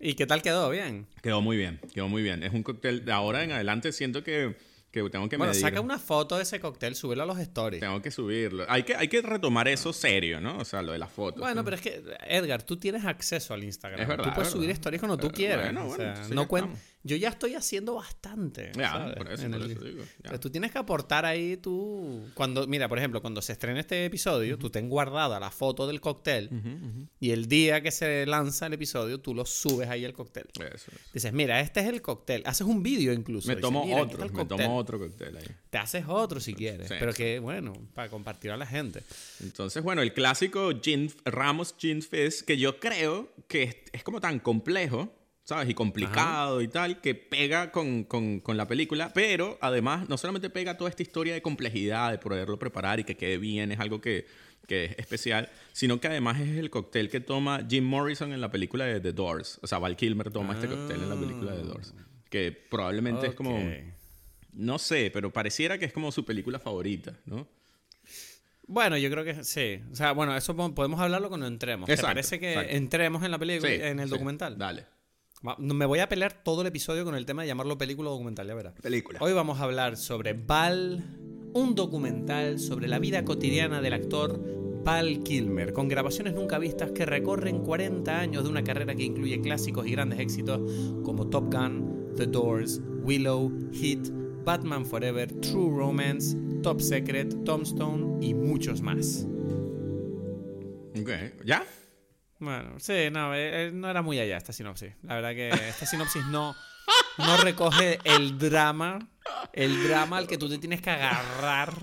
¿Y 0.00 0.14
qué 0.14 0.26
tal 0.26 0.42
quedó? 0.42 0.70
¿Bien? 0.70 1.06
Quedó 1.22 1.42
muy 1.42 1.56
bien, 1.56 1.80
quedó 1.92 2.08
muy 2.08 2.22
bien. 2.22 2.42
Es 2.42 2.52
un 2.52 2.62
cóctel, 2.62 3.04
de 3.04 3.12
ahora 3.12 3.42
en 3.42 3.52
adelante 3.52 3.92
siento 3.92 4.22
que 4.22 4.56
que 4.90 5.02
tengo 5.10 5.28
que 5.28 5.36
bueno, 5.36 5.52
saca 5.52 5.80
una 5.80 5.98
foto 5.98 6.36
de 6.36 6.42
ese 6.42 6.60
cóctel, 6.60 6.94
súbelo 6.94 7.22
a 7.22 7.26
los 7.26 7.38
stories. 7.38 7.80
Tengo 7.80 8.00
que 8.00 8.10
subirlo. 8.10 8.64
Hay 8.68 8.84
que, 8.84 8.96
hay 8.96 9.08
que 9.08 9.20
retomar 9.20 9.68
eso 9.68 9.92
serio, 9.92 10.40
¿no? 10.40 10.58
O 10.58 10.64
sea, 10.64 10.82
lo 10.82 10.92
de 10.92 10.98
las 10.98 11.10
fotos. 11.10 11.40
Bueno, 11.40 11.62
pero 11.62 11.76
es 11.76 11.82
que, 11.82 12.02
Edgar, 12.26 12.62
tú 12.62 12.78
tienes 12.78 13.04
acceso 13.04 13.52
al 13.52 13.64
Instagram. 13.64 14.00
Es 14.00 14.08
verdad, 14.08 14.24
tú 14.24 14.34
puedes 14.34 14.50
subir 14.50 14.70
stories 14.70 15.00
cuando 15.00 15.18
tú 15.18 15.30
quieras. 15.30 15.64
Bueno, 15.64 15.86
bueno, 15.86 16.12
o 16.12 16.16
sea, 16.16 16.34
no 16.34 16.48
cuenta 16.48 16.78
yo 17.08 17.16
ya 17.16 17.30
estoy 17.30 17.54
haciendo 17.54 17.94
bastante. 17.94 18.70
Ya, 18.76 19.14
por 19.16 19.32
eso, 19.32 19.48
digo. 19.48 20.04
tú 20.38 20.50
tienes 20.50 20.70
que 20.70 20.78
aportar 20.78 21.24
ahí 21.24 21.56
tú. 21.56 22.28
Cuando, 22.34 22.66
mira, 22.66 22.88
por 22.88 22.98
ejemplo, 22.98 23.22
cuando 23.22 23.40
se 23.40 23.52
estrena 23.52 23.80
este 23.80 24.04
episodio, 24.04 24.58
tú 24.58 24.68
ten 24.68 24.88
guardada 24.88 25.40
la 25.40 25.50
foto 25.50 25.86
del 25.86 26.00
cóctel 26.00 26.50
y 27.18 27.30
el 27.30 27.48
día 27.48 27.80
que 27.80 27.90
se 27.90 28.26
lanza 28.26 28.66
el 28.66 28.74
episodio, 28.74 29.20
tú 29.20 29.34
lo 29.34 29.46
subes 29.46 29.88
ahí 29.88 30.04
el 30.04 30.12
cóctel. 30.12 30.46
Eso 30.54 30.92
Dices, 31.12 31.32
mira, 31.32 31.60
este 31.60 31.80
es 31.80 31.86
el 31.86 32.02
cóctel. 32.02 32.42
Haces 32.44 32.66
un 32.66 32.82
vídeo 32.82 33.12
incluso. 33.12 33.48
Me 33.48 33.56
tomo 33.56 33.82
otro, 33.96 34.28
me 34.28 34.44
tomo 34.44 34.76
otro 34.76 34.98
cóctel 34.98 35.38
ahí. 35.38 35.46
Te 35.70 35.78
haces 35.78 36.04
otro 36.06 36.40
si 36.40 36.54
quieres, 36.54 36.88
pero 36.88 37.14
que, 37.14 37.38
bueno, 37.38 37.72
para 37.94 38.10
compartir 38.10 38.50
a 38.50 38.56
la 38.56 38.66
gente. 38.66 39.02
Entonces, 39.40 39.82
bueno, 39.82 40.02
el 40.02 40.12
clásico 40.12 40.70
Gin, 40.82 41.10
Ramos 41.24 41.74
Gin 41.78 42.02
Fizz, 42.02 42.42
que 42.42 42.58
yo 42.58 42.78
creo 42.78 43.30
que 43.48 43.84
es 43.92 44.04
como 44.04 44.20
tan 44.20 44.40
complejo 44.40 45.17
¿sabes? 45.48 45.70
Y 45.70 45.72
complicado 45.72 46.60
y 46.60 46.68
tal, 46.68 47.00
que 47.00 47.14
pega 47.14 47.72
con, 47.72 48.04
con, 48.04 48.40
con, 48.40 48.58
la 48.58 48.68
película, 48.68 49.14
pero 49.14 49.56
además 49.62 50.06
no 50.06 50.18
solamente 50.18 50.50
pega 50.50 50.76
toda 50.76 50.90
esta 50.90 51.02
historia 51.02 51.32
de 51.32 51.40
complejidad, 51.40 52.10
de 52.10 52.18
poderlo 52.18 52.58
preparar 52.58 53.00
y 53.00 53.04
que 53.04 53.16
quede 53.16 53.38
bien, 53.38 53.72
es 53.72 53.80
algo 53.80 53.98
que, 53.98 54.26
que 54.66 54.84
es 54.84 54.98
especial, 54.98 55.48
sino 55.72 56.00
que 56.00 56.08
además 56.08 56.38
es 56.38 56.58
el 56.58 56.68
cóctel 56.68 57.08
que 57.08 57.20
toma 57.20 57.66
Jim 57.66 57.82
Morrison 57.82 58.34
en 58.34 58.42
la 58.42 58.50
película 58.50 58.84
de 58.84 59.00
The 59.00 59.12
Doors. 59.14 59.58
O 59.62 59.66
sea, 59.66 59.78
Val 59.78 59.96
Kilmer 59.96 60.30
toma 60.30 60.52
este 60.52 60.66
cóctel 60.68 61.02
en 61.02 61.08
la 61.08 61.16
película 61.16 61.52
de 61.52 61.62
The 61.62 61.66
Doors, 61.66 61.94
que 62.28 62.52
probablemente 62.52 63.28
es 63.28 63.34
como... 63.34 63.58
No 64.52 64.78
sé, 64.78 65.10
pero 65.10 65.32
pareciera 65.32 65.78
que 65.78 65.86
es 65.86 65.94
como 65.94 66.12
su 66.12 66.26
película 66.26 66.58
favorita, 66.58 67.14
¿no? 67.24 67.48
Bueno, 68.66 68.98
yo 68.98 69.10
creo 69.10 69.24
que 69.24 69.42
sí. 69.44 69.80
O 69.90 69.96
sea, 69.96 70.12
bueno, 70.12 70.36
eso 70.36 70.54
podemos 70.74 71.00
hablarlo 71.00 71.30
cuando 71.30 71.46
entremos. 71.46 71.86
¿Te 71.86 71.96
parece 71.96 72.38
que 72.38 72.76
entremos 72.76 73.22
en 73.22 73.30
la 73.30 73.38
película, 73.38 73.72
en 73.72 73.98
el 73.98 74.10
documental? 74.10 74.58
Dale. 74.58 74.97
Me 75.58 75.86
voy 75.86 76.00
a 76.00 76.08
pelear 76.08 76.42
todo 76.42 76.62
el 76.62 76.66
episodio 76.66 77.04
con 77.04 77.14
el 77.14 77.24
tema 77.24 77.42
de 77.42 77.48
llamarlo 77.48 77.78
película 77.78 78.10
o 78.10 78.12
documental, 78.12 78.46
ya 78.46 78.54
verás. 78.54 78.74
Película. 78.80 79.18
Hoy 79.22 79.32
vamos 79.32 79.60
a 79.60 79.64
hablar 79.64 79.96
sobre 79.96 80.32
Val, 80.32 81.16
un 81.54 81.74
documental 81.74 82.58
sobre 82.58 82.88
la 82.88 82.98
vida 82.98 83.24
cotidiana 83.24 83.80
del 83.80 83.92
actor 83.92 84.40
Val 84.84 85.22
Kilmer, 85.22 85.72
con 85.72 85.86
grabaciones 85.86 86.34
nunca 86.34 86.58
vistas 86.58 86.90
que 86.90 87.06
recorren 87.06 87.60
40 87.60 88.18
años 88.18 88.42
de 88.44 88.50
una 88.50 88.64
carrera 88.64 88.94
que 88.96 89.04
incluye 89.04 89.40
clásicos 89.40 89.86
y 89.86 89.92
grandes 89.92 90.18
éxitos 90.18 90.60
como 91.04 91.28
Top 91.28 91.52
Gun, 91.52 92.14
The 92.16 92.26
Doors, 92.26 92.80
Willow, 93.02 93.52
Hit, 93.72 94.08
Batman 94.44 94.84
Forever, 94.84 95.32
True 95.40 95.70
Romance, 95.76 96.36
Top 96.62 96.80
Secret, 96.80 97.44
Tombstone 97.44 98.24
y 98.24 98.34
muchos 98.34 98.82
más. 98.82 99.26
Ok, 101.00 101.10
¿ya? 101.44 101.64
Bueno, 102.38 102.78
sí, 102.78 103.10
no, 103.10 103.34
eh, 103.34 103.66
eh, 103.66 103.70
no 103.72 103.90
era 103.90 104.02
muy 104.02 104.18
allá 104.20 104.36
esta 104.36 104.52
sinopsis. 104.52 104.92
La 105.02 105.16
verdad 105.16 105.30
que 105.30 105.48
esta 105.48 105.86
sinopsis 105.86 106.24
no, 106.26 106.54
no 107.18 107.36
recoge 107.38 107.98
el 108.04 108.38
drama, 108.38 108.98
el 109.52 109.82
drama 109.88 110.18
al 110.18 110.28
que 110.28 110.38
tú 110.38 110.48
te 110.48 110.58
tienes 110.58 110.80
que 110.80 110.90
agarrar 110.90 111.74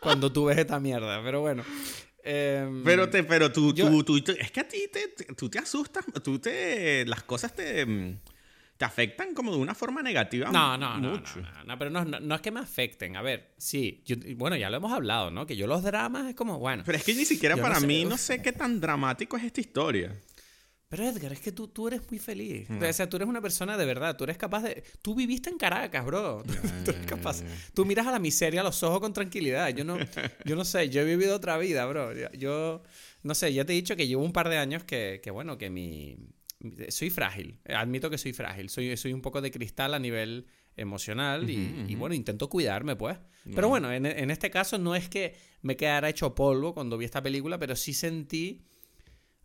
cuando 0.00 0.30
tú 0.30 0.44
ves 0.44 0.58
esta 0.58 0.78
mierda. 0.78 1.20
Pero 1.22 1.40
bueno. 1.40 1.64
Em, 2.22 2.82
pero 2.84 3.10
te, 3.10 3.22
pero 3.24 3.52
tú, 3.52 3.74
tú, 3.74 4.02
tú, 4.02 4.16
es 4.16 4.50
que 4.50 4.60
a 4.60 4.68
ti 4.68 4.88
te, 4.90 5.08
tú 5.34 5.50
te 5.50 5.58
asustas, 5.58 6.04
tú 6.22 6.38
te, 6.38 7.04
las 7.04 7.22
cosas 7.24 7.54
te 7.54 7.84
mm, 7.84 8.18
te 8.76 8.84
afectan 8.84 9.34
como 9.34 9.52
de 9.52 9.58
una 9.58 9.74
forma 9.74 10.02
negativa. 10.02 10.50
No, 10.50 10.76
no, 10.76 10.98
mucho. 10.98 11.40
no, 11.40 11.64
no, 11.64 11.78
pero 11.78 11.90
no, 11.90 12.04
no, 12.04 12.34
es 12.34 12.40
que 12.40 12.50
me 12.50 12.60
afecten. 12.60 13.16
A 13.16 13.22
ver, 13.22 13.54
sí, 13.56 14.02
bueno, 14.36 14.56
ya 14.56 14.68
lo 14.70 14.78
hemos 14.78 14.92
hablado, 14.92 15.30
¿no? 15.30 15.46
Que 15.46 15.56
yo 15.56 15.66
los 15.66 15.82
dramas 15.82 16.28
es 16.28 16.34
como, 16.34 16.58
bueno. 16.58 16.82
Pero 16.84 16.98
es 16.98 17.04
que 17.04 17.14
ni 17.14 17.24
siquiera 17.24 17.56
para 17.56 17.80
mí 17.80 18.04
no 18.04 18.18
sé 18.18 18.42
qué 18.42 18.52
tan 18.52 18.80
dramático 18.80 19.36
es 19.36 19.44
esta 19.44 19.60
historia. 19.60 20.12
Pero 20.88 21.08
Edgar, 21.08 21.32
es 21.32 21.40
que 21.40 21.50
tú, 21.50 21.66
tú 21.66 21.88
eres 21.88 22.08
muy 22.08 22.20
feliz. 22.20 22.68
O 22.70 22.92
sea, 22.92 23.08
tú 23.08 23.16
eres 23.16 23.28
una 23.28 23.40
persona 23.40 23.76
de 23.76 23.84
verdad. 23.84 24.16
Tú 24.16 24.22
eres 24.22 24.36
capaz 24.36 24.62
de... 24.62 24.84
Tú 25.02 25.14
viviste 25.16 25.50
en 25.50 25.58
Caracas, 25.58 26.04
bro. 26.04 26.44
tú 26.84 26.92
eres 26.92 27.06
capaz... 27.06 27.42
Tú 27.74 27.84
miras 27.84 28.06
a 28.06 28.12
la 28.12 28.20
miseria 28.20 28.60
a 28.60 28.64
los 28.64 28.80
ojos 28.84 29.00
con 29.00 29.12
tranquilidad. 29.12 29.70
Yo 29.70 29.84
no, 29.84 29.98
yo 30.44 30.54
no 30.54 30.64
sé, 30.64 30.90
yo 30.90 31.00
he 31.00 31.04
vivido 31.04 31.34
otra 31.34 31.58
vida, 31.58 31.84
bro. 31.86 32.12
Yo, 32.34 32.82
no 33.24 33.34
sé, 33.34 33.52
ya 33.52 33.64
te 33.64 33.72
he 33.72 33.76
dicho 33.76 33.96
que 33.96 34.06
llevo 34.06 34.22
un 34.22 34.32
par 34.32 34.48
de 34.48 34.58
años 34.58 34.84
que, 34.84 35.20
que 35.20 35.32
bueno, 35.32 35.58
que 35.58 35.68
mi... 35.68 36.16
Soy 36.88 37.10
frágil. 37.10 37.58
Admito 37.68 38.10
que 38.10 38.18
soy 38.18 38.32
frágil. 38.32 38.68
Soy, 38.68 38.96
soy 38.96 39.12
un 39.12 39.22
poco 39.22 39.40
de 39.40 39.50
cristal 39.50 39.94
a 39.94 39.98
nivel 39.98 40.46
emocional 40.76 41.48
y, 41.48 41.94
bueno, 41.94 42.14
intento 42.14 42.48
cuidarme, 42.48 42.96
pues. 42.96 43.18
Pero 43.54 43.68
bueno, 43.68 43.92
en, 43.92 44.06
en 44.06 44.30
este 44.30 44.50
caso 44.50 44.78
no 44.78 44.94
es 44.94 45.08
que 45.08 45.34
me 45.62 45.76
quedara 45.76 46.08
hecho 46.08 46.34
polvo 46.34 46.74
cuando 46.74 46.96
vi 46.98 47.04
esta 47.04 47.22
película, 47.22 47.58
pero 47.58 47.76
sí 47.76 47.92
sentí 47.92 48.64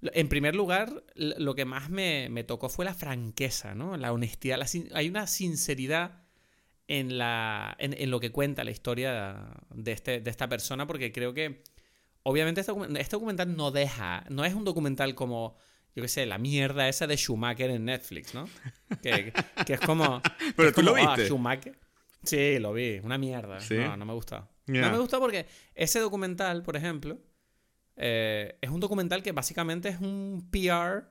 en 0.02 0.30
primer 0.30 0.56
lugar, 0.56 1.04
lo 1.16 1.56
que 1.56 1.66
más 1.66 1.90
me, 1.90 2.44
tocó 2.46 2.70
fue 2.70 2.86
la 2.86 2.94
franqueza, 2.94 3.76
¿no? 3.76 3.98
La 3.98 4.14
honestidad. 4.14 4.60
hay 4.94 5.10
una 5.10 5.28
sinceridad 5.28 6.24
en, 6.88 7.18
la, 7.18 7.76
en, 7.80 8.10
lo 8.10 8.20
que 8.20 8.32
cuenta 8.32 8.64
la 8.64 8.72
historia 8.72 9.58
de, 9.74 9.92
este, 9.92 10.22
de 10.22 10.30
esta 10.30 10.48
persona, 10.48 10.88
porque 10.88 11.12
creo 11.12 11.34
que, 11.34 11.64
obviamente, 12.24 12.62
este, 12.62 12.74
este, 12.98 13.16
documental 13.16 13.56
no 13.56 13.72
deja, 13.72 14.26
no 14.30 14.46
es 14.46 14.54
un 14.54 14.64
documental 14.64 15.16
como, 15.16 15.58
yo 16.00 16.04
qué 16.04 16.10
sé, 16.10 16.26
la 16.26 16.38
mierda 16.38 16.90
esa 16.90 17.08
de 17.08 17.18
Schumacher 17.18 17.70
en 17.70 17.86
Netflix, 17.86 18.34
¿no? 18.34 18.50
Que, 19.02 19.34
es 19.68 19.80
como... 19.82 20.22
Pero 20.56 20.72
tú 20.74 20.82
lo 20.82 20.96
ah, 20.96 21.16
viste. 21.16 21.28
Schumacher. 21.28 21.78
Sí, 22.24 22.60
lo 22.60 22.74
vi, 22.74 23.00
una 23.04 23.18
mierda. 23.18 23.60
No, 23.70 23.98
no 23.98 24.06
me 24.06 24.14
gusta. 24.14 24.50
No 24.68 24.92
me 24.92 24.98
gusta 25.00 25.20
porque 25.20 25.48
ese 25.74 26.00
documental, 26.00 26.64
por 26.64 26.76
ejemplo, 26.76 27.20
eh, 27.96 28.58
es 28.62 28.70
un 28.70 28.80
documental 28.80 29.24
que 29.24 29.32
básicamente 29.32 29.90
es 29.90 30.00
un 30.00 30.48
PR, 30.52 31.06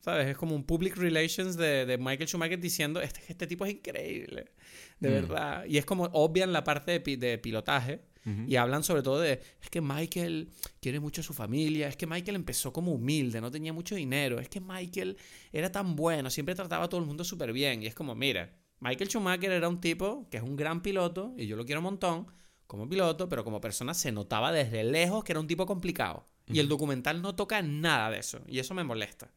¿sabes? 0.00 0.28
Es 0.28 0.36
como 0.36 0.54
un 0.54 0.64
public 0.64 0.96
relations 0.96 1.56
de, 1.56 1.96
Michael 1.98 2.28
Schumacher 2.28 2.58
diciendo, 2.58 3.00
este, 3.00 3.20
este 3.28 3.46
tipo 3.46 3.64
es 3.64 3.72
increíble, 3.72 4.52
de 5.00 5.08
mm. 5.08 5.12
verdad. 5.12 5.64
Y 5.66 5.78
es 5.78 5.84
como 5.84 6.04
obvian 6.12 6.52
la 6.52 6.64
parte 6.64 6.98
de, 6.98 7.38
pilotaje. 7.38 8.00
Y 8.48 8.56
hablan 8.56 8.82
sobre 8.82 9.02
todo 9.02 9.20
de, 9.20 9.40
es 9.62 9.70
que 9.70 9.80
Michael 9.80 10.50
quiere 10.80 10.98
mucho 10.98 11.20
a 11.20 11.24
su 11.24 11.32
familia, 11.32 11.86
es 11.86 11.96
que 11.96 12.08
Michael 12.08 12.34
empezó 12.34 12.72
como 12.72 12.92
humilde, 12.92 13.40
no 13.40 13.52
tenía 13.52 13.72
mucho 13.72 13.94
dinero, 13.94 14.40
es 14.40 14.48
que 14.48 14.60
Michael 14.60 15.16
era 15.52 15.70
tan 15.70 15.94
bueno, 15.94 16.28
siempre 16.28 16.56
trataba 16.56 16.86
a 16.86 16.88
todo 16.88 17.00
el 17.00 17.06
mundo 17.06 17.22
súper 17.22 17.52
bien. 17.52 17.84
Y 17.84 17.86
es 17.86 17.94
como, 17.94 18.16
mira, 18.16 18.52
Michael 18.80 19.08
Schumacher 19.08 19.52
era 19.52 19.68
un 19.68 19.80
tipo 19.80 20.28
que 20.28 20.38
es 20.38 20.42
un 20.42 20.56
gran 20.56 20.82
piloto, 20.82 21.34
y 21.38 21.46
yo 21.46 21.56
lo 21.56 21.64
quiero 21.64 21.80
un 21.80 21.84
montón, 21.84 22.26
como 22.66 22.88
piloto, 22.88 23.28
pero 23.28 23.44
como 23.44 23.60
persona 23.60 23.94
se 23.94 24.12
notaba 24.12 24.52
desde 24.52 24.82
lejos 24.84 25.22
que 25.24 25.32
era 25.32 25.40
un 25.40 25.46
tipo 25.46 25.66
complicado. 25.66 26.24
Y 26.48 26.60
el 26.60 26.68
documental 26.68 27.22
no 27.22 27.34
toca 27.34 27.60
nada 27.62 28.10
de 28.10 28.18
eso. 28.18 28.40
Y 28.46 28.58
eso 28.58 28.74
me 28.74 28.84
molesta. 28.84 29.30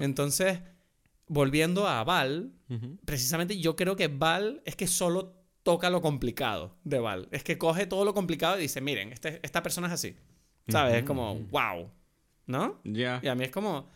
Entonces, 0.00 0.60
volviendo 1.26 1.86
a 1.86 2.02
Val, 2.04 2.52
precisamente 3.04 3.58
yo 3.58 3.76
creo 3.76 3.96
que 3.96 4.08
Val 4.08 4.62
es 4.64 4.76
que 4.76 4.86
solo 4.86 5.35
toca 5.66 5.90
lo 5.90 6.00
complicado 6.00 6.76
de 6.84 7.00
Val. 7.00 7.26
Es 7.32 7.42
que 7.42 7.58
coge 7.58 7.86
todo 7.86 8.04
lo 8.04 8.14
complicado 8.14 8.56
y 8.56 8.62
dice, 8.62 8.80
miren, 8.80 9.12
este, 9.12 9.40
esta 9.42 9.64
persona 9.64 9.88
es 9.88 9.94
así. 9.94 10.16
¿Sabes? 10.68 10.94
Es 10.94 11.02
como, 11.02 11.34
wow. 11.50 11.90
¿No? 12.46 12.80
Ya. 12.84 13.20
Y 13.20 13.26
a 13.26 13.34
mí 13.34 13.42
es 13.42 13.50
como... 13.50 13.90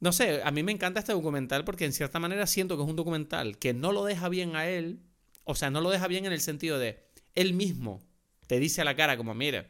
No 0.00 0.12
sé, 0.12 0.42
a 0.42 0.50
mí 0.50 0.62
me 0.62 0.72
encanta 0.72 1.00
este 1.00 1.12
documental 1.12 1.64
porque 1.64 1.84
en 1.84 1.92
cierta 1.92 2.18
manera 2.18 2.46
siento 2.46 2.78
que 2.78 2.82
es 2.82 2.88
un 2.88 2.96
documental 2.96 3.58
que 3.58 3.74
no 3.74 3.92
lo 3.92 4.04
deja 4.04 4.30
bien 4.30 4.56
a 4.56 4.68
él. 4.68 5.02
O 5.44 5.54
sea, 5.54 5.68
no 5.68 5.82
lo 5.82 5.90
deja 5.90 6.08
bien 6.08 6.24
en 6.24 6.32
el 6.32 6.40
sentido 6.40 6.78
de 6.78 7.06
él 7.34 7.52
mismo 7.52 8.00
te 8.46 8.58
dice 8.58 8.80
a 8.80 8.84
la 8.84 8.96
cara 8.96 9.18
como, 9.18 9.34
mira, 9.34 9.68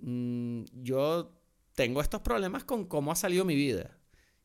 mm, 0.00 0.64
yo 0.82 1.40
tengo 1.74 2.00
estos 2.00 2.20
problemas 2.20 2.64
con 2.64 2.86
cómo 2.86 3.12
ha 3.12 3.16
salido 3.16 3.44
mi 3.44 3.54
vida. 3.54 3.96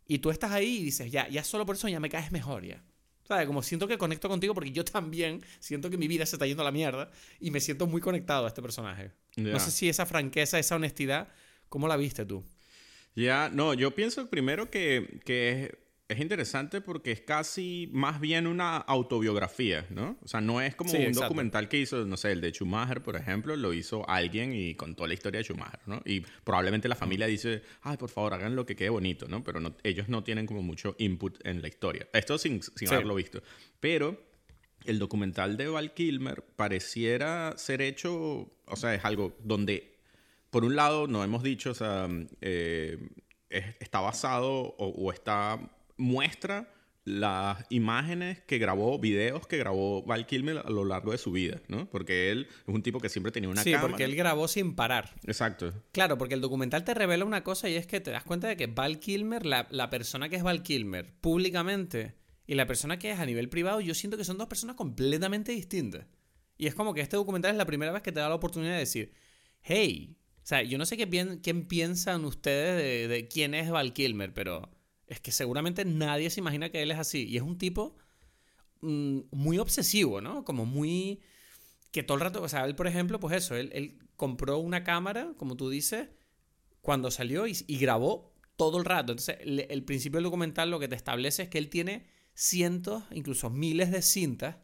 Y 0.05 0.19
tú 0.19 0.29
estás 0.29 0.51
ahí 0.51 0.77
y 0.77 0.83
dices, 0.83 1.11
ya, 1.11 1.27
ya 1.29 1.43
solo 1.43 1.65
por 1.65 1.75
eso 1.75 1.87
ya 1.87 1.99
me 1.99 2.09
caes 2.09 2.31
mejor 2.31 2.65
ya. 2.65 2.83
¿Sabes? 3.31 3.47
Como 3.47 3.63
siento 3.63 3.87
que 3.87 3.97
conecto 3.97 4.27
contigo 4.27 4.53
porque 4.53 4.71
yo 4.71 4.83
también 4.83 5.41
siento 5.61 5.89
que 5.89 5.95
mi 5.95 6.09
vida 6.09 6.25
se 6.25 6.35
está 6.35 6.45
yendo 6.45 6.63
a 6.63 6.65
la 6.65 6.71
mierda 6.73 7.09
y 7.39 7.49
me 7.49 7.61
siento 7.61 7.87
muy 7.87 8.01
conectado 8.01 8.43
a 8.43 8.49
este 8.49 8.61
personaje. 8.61 9.11
No 9.37 9.57
sé 9.57 9.71
si 9.71 9.87
esa 9.87 10.05
franqueza, 10.05 10.59
esa 10.59 10.75
honestidad, 10.75 11.29
¿cómo 11.69 11.87
la 11.87 11.95
viste 11.95 12.25
tú? 12.25 12.43
Ya, 13.15 13.47
no, 13.47 13.73
yo 13.73 13.95
pienso 13.95 14.29
primero 14.29 14.69
que, 14.69 15.21
que 15.23 15.79
es 16.11 16.19
interesante 16.19 16.81
porque 16.81 17.11
es 17.13 17.21
casi 17.21 17.89
más 17.93 18.19
bien 18.19 18.45
una 18.45 18.77
autobiografía, 18.77 19.85
¿no? 19.89 20.17
O 20.21 20.27
sea, 20.27 20.41
no 20.41 20.59
es 20.59 20.75
como 20.75 20.91
un 20.91 21.13
documental 21.13 21.69
que 21.69 21.77
hizo, 21.77 22.05
no 22.05 22.17
sé, 22.17 22.33
el 22.33 22.41
de 22.41 22.51
Schumacher, 22.51 23.01
por 23.01 23.15
ejemplo, 23.15 23.55
lo 23.55 23.73
hizo 23.73 24.07
alguien 24.09 24.53
y 24.53 24.75
contó 24.75 25.07
la 25.07 25.13
historia 25.13 25.39
de 25.39 25.45
Schumacher, 25.45 25.79
¿no? 25.85 26.01
Y 26.03 26.21
probablemente 26.43 26.89
la 26.89 26.95
familia 26.95 27.27
dice, 27.27 27.61
ay, 27.81 27.95
por 27.95 28.09
favor, 28.09 28.33
hagan 28.33 28.57
lo 28.57 28.65
que 28.65 28.75
quede 28.75 28.89
bonito, 28.89 29.27
¿no? 29.29 29.43
Pero 29.43 29.61
ellos 29.83 30.09
no 30.09 30.23
tienen 30.23 30.45
como 30.45 30.61
mucho 30.61 30.95
input 30.99 31.39
en 31.45 31.61
la 31.61 31.69
historia. 31.69 32.07
Esto 32.11 32.37
sin, 32.37 32.61
sin 32.61 32.89
haberlo 32.89 33.15
visto. 33.15 33.41
Pero 33.79 34.21
el 34.83 34.99
documental 34.99 35.55
de 35.55 35.69
Val 35.69 35.93
Kilmer 35.93 36.43
pareciera 36.57 37.53
ser 37.57 37.81
hecho, 37.81 38.51
o 38.65 38.75
sea, 38.75 38.93
es 38.93 39.05
algo 39.05 39.37
donde, 39.43 39.95
por 40.49 40.65
un 40.65 40.75
lado, 40.75 41.07
no 41.07 41.23
hemos 41.23 41.41
dicho, 41.41 41.71
o 41.71 41.75
sea, 41.75 42.09
eh, 42.41 42.97
está 43.49 44.01
basado 44.01 44.75
o 44.77 45.11
está 45.13 45.59
muestra 46.01 46.67
las 47.03 47.65
imágenes 47.69 48.41
que 48.41 48.59
grabó, 48.59 48.99
videos 48.99 49.47
que 49.47 49.57
grabó 49.57 50.03
Val 50.03 50.27
Kilmer 50.27 50.59
a 50.59 50.69
lo 50.69 50.85
largo 50.85 51.11
de 51.11 51.17
su 51.17 51.31
vida, 51.31 51.59
¿no? 51.67 51.89
Porque 51.89 52.31
él 52.31 52.47
es 52.49 52.73
un 52.73 52.83
tipo 52.83 52.99
que 52.99 53.09
siempre 53.09 53.31
tenía 53.31 53.49
una 53.49 53.63
cámara. 53.63 53.81
Sí, 53.81 53.87
porque 53.87 54.03
él 54.03 54.15
grabó 54.15 54.47
sin 54.47 54.75
parar. 54.75 55.15
Exacto. 55.25 55.73
Claro, 55.91 56.17
porque 56.17 56.35
el 56.35 56.41
documental 56.41 56.83
te 56.83 56.93
revela 56.93 57.25
una 57.25 57.43
cosa 57.43 57.69
y 57.69 57.75
es 57.75 57.87
que 57.87 58.01
te 58.01 58.11
das 58.11 58.23
cuenta 58.23 58.47
de 58.47 58.55
que 58.55 58.67
Val 58.67 58.99
Kilmer, 58.99 59.45
la, 59.45 59.67
la 59.71 59.89
persona 59.89 60.29
que 60.29 60.35
es 60.35 60.43
Val 60.43 60.61
Kilmer 60.61 61.11
públicamente 61.21 62.15
y 62.45 62.53
la 62.53 62.67
persona 62.67 62.99
que 62.99 63.11
es 63.11 63.19
a 63.19 63.25
nivel 63.25 63.49
privado, 63.49 63.81
yo 63.81 63.95
siento 63.95 64.17
que 64.17 64.25
son 64.25 64.37
dos 64.37 64.47
personas 64.47 64.75
completamente 64.75 65.51
distintas. 65.53 66.05
Y 66.57 66.67
es 66.67 66.75
como 66.75 66.93
que 66.93 67.01
este 67.01 67.15
documental 67.15 67.51
es 67.51 67.57
la 67.57 67.65
primera 67.65 67.91
vez 67.91 68.03
que 68.03 68.11
te 68.11 68.19
da 68.19 68.29
la 68.29 68.35
oportunidad 68.35 68.73
de 68.73 68.79
decir, 68.79 69.11
hey, 69.63 70.17
o 70.37 70.45
sea, 70.45 70.61
yo 70.61 70.77
no 70.77 70.85
sé 70.85 70.97
qué, 70.97 71.39
quién 71.41 71.65
piensan 71.65 72.25
ustedes 72.25 72.77
de, 72.77 73.07
de 73.07 73.27
quién 73.27 73.55
es 73.55 73.71
Val 73.71 73.93
Kilmer, 73.93 74.33
pero 74.33 74.69
es 75.11 75.19
que 75.19 75.33
seguramente 75.33 75.83
nadie 75.83 76.29
se 76.29 76.39
imagina 76.39 76.69
que 76.69 76.81
él 76.81 76.89
es 76.89 76.97
así. 76.97 77.27
Y 77.27 77.35
es 77.35 77.43
un 77.43 77.57
tipo 77.57 77.97
mm, 78.79 79.19
muy 79.31 79.59
obsesivo, 79.59 80.21
¿no? 80.21 80.45
Como 80.45 80.65
muy... 80.65 81.19
Que 81.91 82.01
todo 82.01 82.15
el 82.15 82.21
rato, 82.21 82.41
o 82.41 82.47
sea, 82.47 82.63
él, 82.63 82.75
por 82.75 82.87
ejemplo, 82.87 83.19
pues 83.19 83.35
eso, 83.35 83.55
él, 83.55 83.99
compró 84.15 84.59
una 84.59 84.85
cámara, 84.85 85.33
como 85.35 85.57
tú 85.57 85.69
dices, 85.69 86.07
cuando 86.79 87.11
salió 87.11 87.45
y, 87.45 87.53
grabó 87.77 88.33
todo 88.55 88.77
el 88.77 88.85
rato. 88.85 89.11
Entonces, 89.11 89.35
el, 89.41 89.83
principio 89.83 90.15
del 90.17 90.23
documental 90.23 90.71
lo 90.71 90.79
que 90.79 90.87
te 90.87 90.95
establece 90.95 91.43
es 91.43 91.49
que 91.49 91.57
él 91.57 91.69
tiene 91.69 92.07
cientos, 92.33 93.03
incluso 93.11 93.49
miles 93.49 93.91
de 93.91 94.01
cintas 94.01 94.55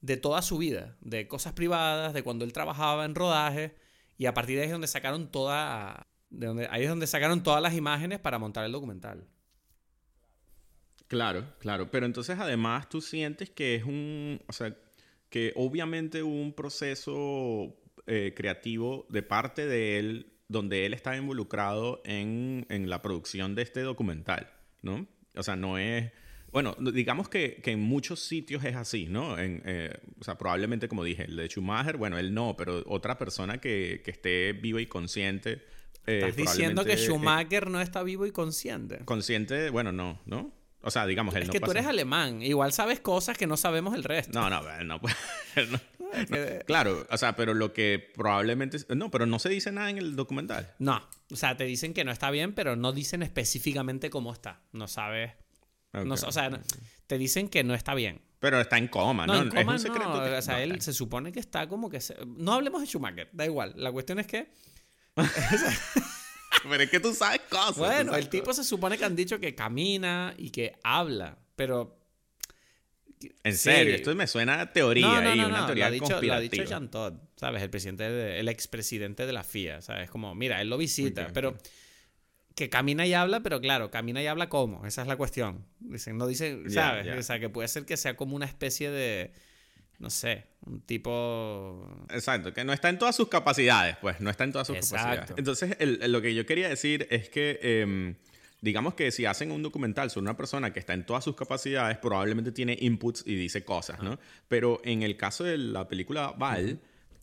de 0.00 0.16
toda 0.16 0.42
su 0.42 0.58
vida, 0.58 0.96
de 1.00 1.26
cosas 1.26 1.54
privadas, 1.54 2.14
de 2.14 2.22
cuando 2.22 2.44
él 2.44 2.52
trabajaba 2.52 3.04
en 3.04 3.16
rodaje, 3.16 3.74
y 4.16 4.26
a 4.26 4.34
partir 4.34 4.54
de 4.56 4.62
ahí 4.62 4.66
es 4.68 4.72
donde 4.72 4.86
sacaron 4.86 5.32
toda, 5.32 6.06
de 6.30 6.68
ahí 6.70 6.84
es 6.84 6.88
donde 6.88 7.08
sacaron 7.08 7.42
todas 7.42 7.60
las 7.60 7.74
imágenes 7.74 8.20
para 8.20 8.38
montar 8.38 8.64
el 8.64 8.70
documental. 8.70 9.26
Claro, 11.12 11.44
claro. 11.58 11.90
Pero 11.90 12.06
entonces 12.06 12.38
además 12.38 12.88
tú 12.88 13.02
sientes 13.02 13.50
que 13.50 13.74
es 13.74 13.84
un, 13.84 14.40
o 14.46 14.52
sea, 14.54 14.74
que 15.28 15.52
obviamente 15.56 16.22
hubo 16.22 16.40
un 16.40 16.54
proceso 16.54 17.76
eh, 18.06 18.32
creativo 18.34 19.06
de 19.10 19.22
parte 19.22 19.66
de 19.66 19.98
él 19.98 20.32
donde 20.48 20.86
él 20.86 20.94
estaba 20.94 21.14
involucrado 21.18 22.00
en, 22.06 22.64
la 22.88 23.02
producción 23.02 23.54
de 23.54 23.60
este 23.60 23.82
documental, 23.82 24.54
¿no? 24.80 25.06
O 25.34 25.42
sea, 25.42 25.54
no 25.54 25.76
es... 25.76 26.10
Bueno, 26.50 26.74
digamos 26.80 27.28
que, 27.28 27.60
en 27.62 27.80
muchos 27.80 28.20
sitios 28.20 28.64
es 28.64 28.74
así, 28.74 29.04
¿no? 29.04 29.38
En, 29.38 29.60
eh, 29.66 29.92
o 30.18 30.24
sea, 30.24 30.38
probablemente, 30.38 30.88
como 30.88 31.04
dije, 31.04 31.24
el 31.24 31.36
de 31.36 31.46
Schumacher, 31.48 31.98
bueno, 31.98 32.18
él 32.18 32.32
no, 32.32 32.56
pero 32.56 32.82
otra 32.86 33.18
persona 33.18 33.58
que, 33.58 34.02
esté 34.06 34.54
viva 34.54 34.80
y 34.80 34.86
consciente. 34.86 35.60
Eh, 36.06 36.20
Estás 36.20 36.36
diciendo 36.36 36.86
que 36.86 36.96
Schumacher 36.96 37.68
no 37.68 37.82
está 37.82 38.02
vivo 38.02 38.24
y 38.24 38.30
consciente. 38.30 39.00
Consciente, 39.04 39.68
bueno, 39.68 39.92
no, 39.92 40.18
¿no? 40.24 40.61
O 40.82 40.90
sea, 40.90 41.06
digamos, 41.06 41.34
él 41.36 41.44
es 41.44 41.50
que 41.50 41.60
tú 41.60 41.70
eres 41.70 41.86
alemán. 41.86 42.42
Igual 42.42 42.72
sabes 42.72 43.00
cosas 43.00 43.38
que 43.38 43.46
no 43.46 43.56
sabemos 43.56 43.94
el 43.94 44.04
resto. 44.04 44.38
No, 44.38 44.50
no, 44.50 44.62
no. 44.84 45.00
Claro, 46.66 47.06
o 47.08 47.16
sea, 47.16 47.36
pero 47.36 47.54
lo 47.54 47.72
que 47.72 48.12
probablemente... 48.14 48.76
No, 48.94 49.10
pero 49.10 49.24
no 49.24 49.38
se 49.38 49.48
dice 49.48 49.72
nada 49.72 49.88
en 49.88 49.96
el 49.96 50.14
documental. 50.14 50.74
No, 50.78 51.00
o 51.30 51.36
sea, 51.36 51.56
te 51.56 51.64
dicen 51.64 51.94
que 51.94 52.04
no 52.04 52.12
está 52.12 52.30
bien, 52.30 52.52
pero 52.52 52.76
no 52.76 52.92
dicen 52.92 53.22
específicamente 53.22 54.10
cómo 54.10 54.30
está. 54.30 54.60
No 54.72 54.88
sabes... 54.88 55.32
o 55.92 56.32
sea, 56.32 56.50
te 57.06 57.16
dicen 57.16 57.48
que 57.48 57.64
no 57.64 57.74
está 57.74 57.94
bien. 57.94 58.20
Pero 58.40 58.60
está 58.60 58.76
en 58.76 58.88
coma, 58.88 59.26
¿no? 59.26 59.40
En 59.40 59.48
coma, 59.48 59.60
es 59.62 59.68
un 59.68 59.78
secreto. 59.78 60.28
No. 60.28 60.36
o 60.36 60.42
sea, 60.42 60.62
él 60.62 60.82
se 60.82 60.92
supone 60.92 61.32
que 61.32 61.40
está 61.40 61.66
como 61.66 61.88
que... 61.88 62.00
No 62.26 62.52
hablemos 62.52 62.82
de 62.82 62.88
Schumacher, 62.88 63.30
da 63.32 63.46
igual. 63.46 63.72
La 63.76 63.90
cuestión 63.90 64.18
es 64.18 64.26
que... 64.26 64.52
pero 66.68 66.82
es 66.82 66.90
que 66.90 67.00
tú 67.00 67.14
sabes 67.14 67.40
cosas. 67.48 67.76
Bueno, 67.76 68.16
el 68.16 68.28
tipo 68.28 68.52
se 68.52 68.64
supone 68.64 68.98
que 68.98 69.04
han 69.04 69.16
dicho 69.16 69.38
que 69.40 69.54
camina 69.54 70.34
y 70.36 70.50
que 70.50 70.78
habla, 70.82 71.38
pero... 71.56 71.98
En 73.44 73.56
serio, 73.56 73.94
esto 73.94 74.12
me 74.16 74.26
suena 74.26 74.60
a 74.60 74.72
teoría 74.72 75.06
no, 75.06 75.22
no, 75.22 75.36
no, 75.36 75.48
una 75.48 75.66
teoría 75.66 75.84
lo 75.84 75.88
ha 75.88 75.90
dicho, 75.92 76.20
Lo 76.20 76.34
ha 76.34 76.40
dicho 76.40 76.64
Jean 76.64 76.90
Todt, 76.90 77.14
¿sabes? 77.36 77.62
El 77.62 77.70
presidente, 77.70 78.40
el 78.40 78.48
expresidente 78.48 79.26
de 79.26 79.32
la 79.32 79.44
FIA, 79.44 79.80
¿sabes? 79.80 80.10
Como, 80.10 80.34
mira, 80.34 80.60
él 80.60 80.68
lo 80.68 80.76
visita, 80.76 81.28
pero... 81.32 81.56
que 82.56 82.68
camina 82.68 83.06
y 83.06 83.14
habla, 83.14 83.40
pero 83.40 83.60
claro, 83.60 83.90
camina 83.92 84.20
y 84.22 84.26
habla 84.26 84.48
cómo, 84.48 84.84
esa 84.86 85.02
es 85.02 85.08
la 85.08 85.16
cuestión. 85.16 85.64
Dicen, 85.78 86.18
no 86.18 86.26
dicen, 86.26 86.68
¿sabes? 86.68 87.06
O 87.16 87.22
sea, 87.22 87.38
que 87.38 87.48
puede 87.48 87.68
ser 87.68 87.86
que 87.86 87.96
sea 87.96 88.16
como 88.16 88.34
una 88.34 88.46
especie 88.46 88.90
de, 88.90 89.32
no 90.02 90.10
sé, 90.10 90.44
un 90.66 90.80
tipo... 90.80 92.04
Exacto, 92.10 92.52
que 92.52 92.64
no 92.64 92.72
está 92.72 92.88
en 92.88 92.98
todas 92.98 93.14
sus 93.14 93.28
capacidades, 93.28 93.96
pues, 94.00 94.20
no 94.20 94.30
está 94.30 94.42
en 94.42 94.50
todas 94.50 94.66
sus 94.66 94.76
capacidades. 94.76 95.32
Entonces, 95.36 95.76
lo 95.80 96.20
que 96.20 96.34
yo 96.34 96.44
quería 96.44 96.68
decir 96.68 97.06
es 97.08 97.28
que, 97.28 97.60
em, 97.62 98.16
digamos 98.60 98.94
que 98.94 99.12
si 99.12 99.26
hacen 99.26 99.52
un 99.52 99.62
documental 99.62 100.10
sobre 100.10 100.24
una 100.24 100.36
persona 100.36 100.72
que 100.72 100.80
está 100.80 100.92
en 100.92 101.06
todas 101.06 101.22
sus 101.22 101.36
capacidades, 101.36 101.98
probablemente 101.98 102.50
tiene 102.50 102.76
inputs 102.80 103.22
y 103.24 103.36
dice 103.36 103.64
cosas, 103.64 104.02
¿no? 104.02 104.18
Pero 104.48 104.80
en 104.82 105.04
el 105.04 105.16
caso 105.16 105.44
de 105.44 105.56
la 105.56 105.86
película 105.86 106.34
Val 106.36 106.80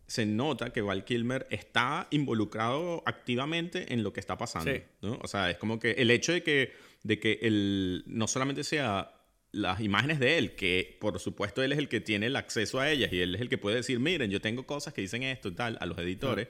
se 0.08 0.26
nota 0.26 0.72
que 0.72 0.82
Val 0.82 1.04
Kilmer 1.04 1.48
está 1.50 2.08
involucrado 2.12 3.04
activamente 3.06 3.94
en 3.94 4.04
lo 4.04 4.14
que 4.14 4.22
está 4.22 4.38
pasando. 4.38 4.72
¿no? 5.02 5.20
O 5.22 5.28
sea, 5.28 5.52
es 5.52 5.58
como 5.58 5.80
que 5.80 5.92
el 5.92 6.12
hecho 6.12 6.32
de 6.32 6.44
que, 6.44 6.74
de 7.04 7.20
que 7.20 7.40
él 7.42 8.04
no 8.08 8.28
solamente 8.28 8.64
sea 8.64 9.19
las 9.52 9.80
imágenes 9.80 10.20
de 10.20 10.38
él, 10.38 10.56
que 10.56 10.98
por 11.00 11.20
supuesto 11.20 11.64
él 11.64 11.72
es 11.72 11.80
el 11.80 11.90
que 11.90 12.02
tiene 12.02 12.28
el 12.28 12.36
acceso 12.36 12.80
a 12.80 12.90
ellas 12.90 13.12
y 13.12 13.20
él 13.22 13.36
es 13.36 13.42
el 13.42 13.50
que 13.50 13.58
puede 13.58 13.78
decir, 13.78 14.00
miren, 14.00 14.30
yo 14.30 14.42
tengo 14.42 14.66
cosas 14.66 14.94
que 14.94 15.02
dicen 15.02 15.24
esto 15.24 15.50
y 15.50 15.54
tal, 15.54 15.78
a 15.82 15.86
los 15.86 15.98
editores, 15.98 16.48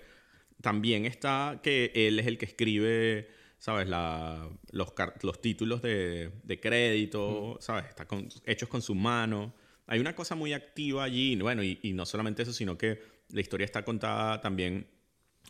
también 0.61 1.05
está 1.05 1.61
que 1.63 1.91
él 1.95 2.19
es 2.19 2.27
el 2.27 2.37
que 2.37 2.45
escribe, 2.45 3.29
¿sabes? 3.57 3.87
La, 3.87 4.49
los, 4.71 4.93
los 5.21 5.41
títulos 5.41 5.81
de, 5.81 6.31
de 6.43 6.59
crédito, 6.59 7.57
¿sabes? 7.61 7.85
Está 7.85 8.07
hechos 8.45 8.67
con 8.67 8.81
su 8.81 8.95
mano. 8.95 9.53
Hay 9.87 9.99
una 9.99 10.13
cosa 10.13 10.35
muy 10.35 10.53
activa 10.53 11.03
allí, 11.03 11.35
bueno, 11.37 11.63
y, 11.63 11.79
y 11.81 11.93
no 11.93 12.05
solamente 12.05 12.43
eso, 12.43 12.53
sino 12.53 12.77
que 12.77 13.01
la 13.29 13.41
historia 13.41 13.65
está 13.65 13.83
contada 13.83 14.41
también, 14.41 14.87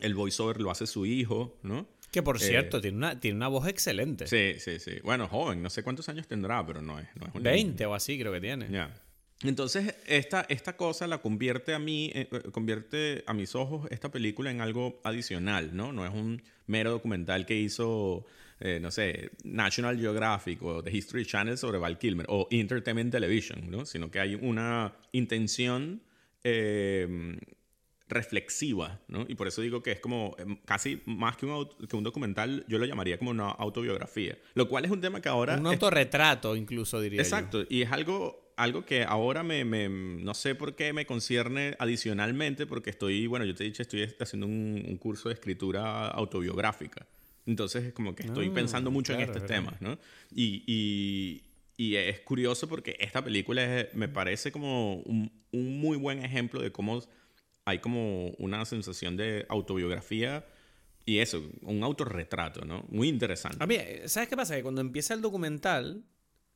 el 0.00 0.14
voiceover 0.14 0.60
lo 0.60 0.70
hace 0.70 0.86
su 0.86 1.04
hijo, 1.06 1.58
¿no? 1.62 1.88
Que 2.10 2.22
por 2.22 2.40
cierto, 2.40 2.78
eh, 2.78 2.80
tiene, 2.80 2.96
una, 2.96 3.20
tiene 3.20 3.36
una 3.36 3.48
voz 3.48 3.68
excelente. 3.68 4.26
Sí, 4.26 4.54
sí, 4.58 4.80
sí. 4.80 4.98
Bueno, 5.04 5.28
joven, 5.28 5.62
no 5.62 5.70
sé 5.70 5.82
cuántos 5.82 6.08
años 6.08 6.26
tendrá, 6.26 6.64
pero 6.66 6.82
no 6.82 6.98
es, 6.98 7.06
no 7.14 7.26
es 7.26 7.34
un 7.34 7.42
20 7.42 7.86
o 7.86 7.94
así 7.94 8.18
creo 8.18 8.32
que 8.32 8.40
tiene. 8.40 8.68
Ya. 8.70 8.92
Entonces, 9.42 9.94
esta, 10.06 10.44
esta 10.48 10.76
cosa 10.76 11.06
la 11.06 11.18
convierte 11.18 11.72
a 11.72 11.78
mí, 11.78 12.10
eh, 12.14 12.28
eh, 12.30 12.42
convierte 12.50 13.22
a 13.26 13.32
mis 13.32 13.54
ojos 13.54 13.88
esta 13.90 14.10
película 14.10 14.50
en 14.50 14.60
algo 14.60 15.00
adicional, 15.04 15.74
¿no? 15.74 15.92
No 15.92 16.04
es 16.04 16.12
un 16.12 16.42
mero 16.66 16.90
documental 16.90 17.46
que 17.46 17.54
hizo, 17.54 18.26
no 18.80 18.90
sé, 18.90 19.30
National 19.44 19.98
Geographic 19.98 20.62
o 20.62 20.82
The 20.82 20.94
History 20.94 21.24
Channel 21.24 21.56
sobre 21.56 21.78
Val 21.78 21.98
Kilmer 21.98 22.26
o 22.28 22.48
Entertainment 22.50 23.10
Television, 23.10 23.70
¿no? 23.70 23.86
Sino 23.86 24.10
que 24.10 24.20
hay 24.20 24.34
una 24.34 24.94
intención 25.12 26.02
reflexiva, 28.10 29.00
¿no? 29.08 29.24
Y 29.28 29.34
por 29.34 29.48
eso 29.48 29.62
digo 29.62 29.82
que 29.82 29.92
es 29.92 30.00
como 30.00 30.36
em, 30.38 30.56
casi 30.64 31.00
más 31.06 31.36
que 31.36 31.46
un, 31.46 31.68
que 31.88 31.96
un 31.96 32.04
documental, 32.04 32.64
yo 32.68 32.78
lo 32.78 32.84
llamaría 32.84 33.18
como 33.18 33.30
una 33.30 33.48
autobiografía, 33.48 34.36
lo 34.54 34.68
cual 34.68 34.84
es 34.84 34.90
un 34.90 35.00
tema 35.00 35.20
que 35.22 35.28
ahora... 35.28 35.56
Un 35.56 35.66
autorretrato 35.66 36.56
incluso, 36.56 37.00
diría 37.00 37.22
Exacto, 37.22 37.64
y 37.68 37.82
es 37.82 37.92
algo, 37.92 38.52
algo 38.56 38.84
que 38.84 39.04
ahora 39.04 39.42
me, 39.42 39.64
me, 39.64 39.88
no 39.88 40.34
sé 40.34 40.54
por 40.54 40.74
qué 40.74 40.92
me 40.92 41.06
concierne 41.06 41.76
adicionalmente, 41.78 42.66
porque 42.66 42.90
estoy, 42.90 43.26
bueno, 43.26 43.44
yo 43.44 43.54
te 43.54 43.64
he 43.64 43.66
dicho, 43.66 43.82
estoy 43.82 44.02
haciendo 44.20 44.46
un, 44.46 44.98
curso 45.00 45.28
de 45.28 45.34
escritura 45.34 46.08
autobiográfica. 46.08 47.06
Entonces 47.46 47.84
es 47.84 47.92
como 47.94 48.14
que 48.14 48.24
estoy 48.24 48.48
ah, 48.48 48.54
pensando 48.54 48.90
mucho 48.90 49.14
en 49.14 49.20
este 49.20 49.40
tema, 49.40 49.74
¿no? 49.80 49.98
Y, 50.30 50.62
y, 50.66 51.42
y, 51.76 51.96
es 51.96 52.20
curioso 52.20 52.68
porque 52.68 52.96
esta 53.00 53.24
película 53.24 53.88
me 53.94 54.08
parece 54.08 54.52
como 54.52 54.96
un, 54.96 55.32
un 55.52 55.80
muy 55.80 55.96
buen 55.96 56.22
ejemplo 56.22 56.60
de 56.60 56.70
cómo 56.70 57.02
hay 57.70 57.78
como 57.78 58.28
una 58.38 58.64
sensación 58.64 59.16
de 59.16 59.46
autobiografía 59.48 60.44
y 61.04 61.18
eso, 61.18 61.42
un 61.62 61.82
autorretrato, 61.82 62.64
¿no? 62.64 62.84
Muy 62.88 63.08
interesante. 63.08 63.58
A 63.62 63.66
mí, 63.66 63.76
¿sabes 64.06 64.28
qué 64.28 64.36
pasa? 64.36 64.56
Que 64.56 64.62
cuando 64.62 64.80
empieza 64.80 65.14
el 65.14 65.22
documental, 65.22 66.04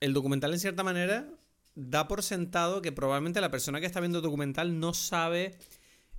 el 0.00 0.12
documental 0.12 0.52
en 0.52 0.60
cierta 0.60 0.82
manera 0.82 1.28
da 1.74 2.06
por 2.06 2.22
sentado 2.22 2.82
que 2.82 2.92
probablemente 2.92 3.40
la 3.40 3.50
persona 3.50 3.80
que 3.80 3.86
está 3.86 4.00
viendo 4.00 4.18
el 4.18 4.22
documental 4.22 4.78
no 4.78 4.94
sabe 4.94 5.56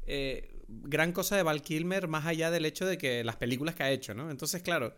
eh, 0.06 0.62
gran 0.68 1.12
cosa 1.12 1.36
de 1.36 1.44
Val 1.44 1.62
Kilmer 1.62 2.08
más 2.08 2.26
allá 2.26 2.52
del 2.52 2.66
hecho 2.66 2.86
de 2.86 2.98
que 2.98 3.24
las 3.24 3.38
películas 3.38 3.76
que 3.76 3.84
ha 3.84 3.92
hecho, 3.92 4.14
¿no? 4.14 4.30
Entonces, 4.32 4.62
claro, 4.62 4.98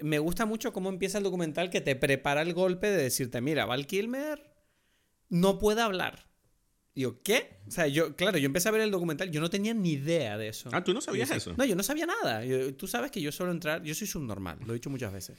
me 0.00 0.18
gusta 0.18 0.46
mucho 0.46 0.72
cómo 0.72 0.88
empieza 0.88 1.18
el 1.18 1.24
documental 1.24 1.70
que 1.70 1.80
te 1.80 1.96
prepara 1.96 2.42
el 2.42 2.54
golpe 2.54 2.88
de 2.88 3.02
decirte, 3.02 3.40
mira, 3.40 3.66
Val 3.66 3.86
Kilmer 3.86 4.54
no 5.28 5.58
puede 5.58 5.82
hablar. 5.82 6.28
Digo, 6.94 7.20
¿qué? 7.24 7.58
O 7.66 7.70
sea, 7.72 7.88
yo, 7.88 8.14
claro, 8.14 8.38
yo 8.38 8.46
empecé 8.46 8.68
a 8.68 8.72
ver 8.72 8.82
el 8.82 8.90
documental, 8.90 9.30
yo 9.30 9.40
no 9.40 9.50
tenía 9.50 9.74
ni 9.74 9.92
idea 9.92 10.38
de 10.38 10.48
eso. 10.48 10.68
Ah, 10.72 10.84
¿tú 10.84 10.94
no 10.94 11.00
sabías 11.00 11.30
eso? 11.32 11.54
No, 11.56 11.64
yo 11.64 11.74
no 11.74 11.82
sabía 11.82 12.06
nada. 12.06 12.42
tú 12.76 12.86
sabes 12.86 13.10
que 13.10 13.20
yo 13.20 13.32
suelo 13.32 13.50
entrar, 13.50 13.82
yo 13.82 13.94
soy 13.94 14.06
subnormal, 14.06 14.58
lo 14.64 14.72
he 14.72 14.74
dicho 14.74 14.90
muchas 14.90 15.12
veces. 15.12 15.36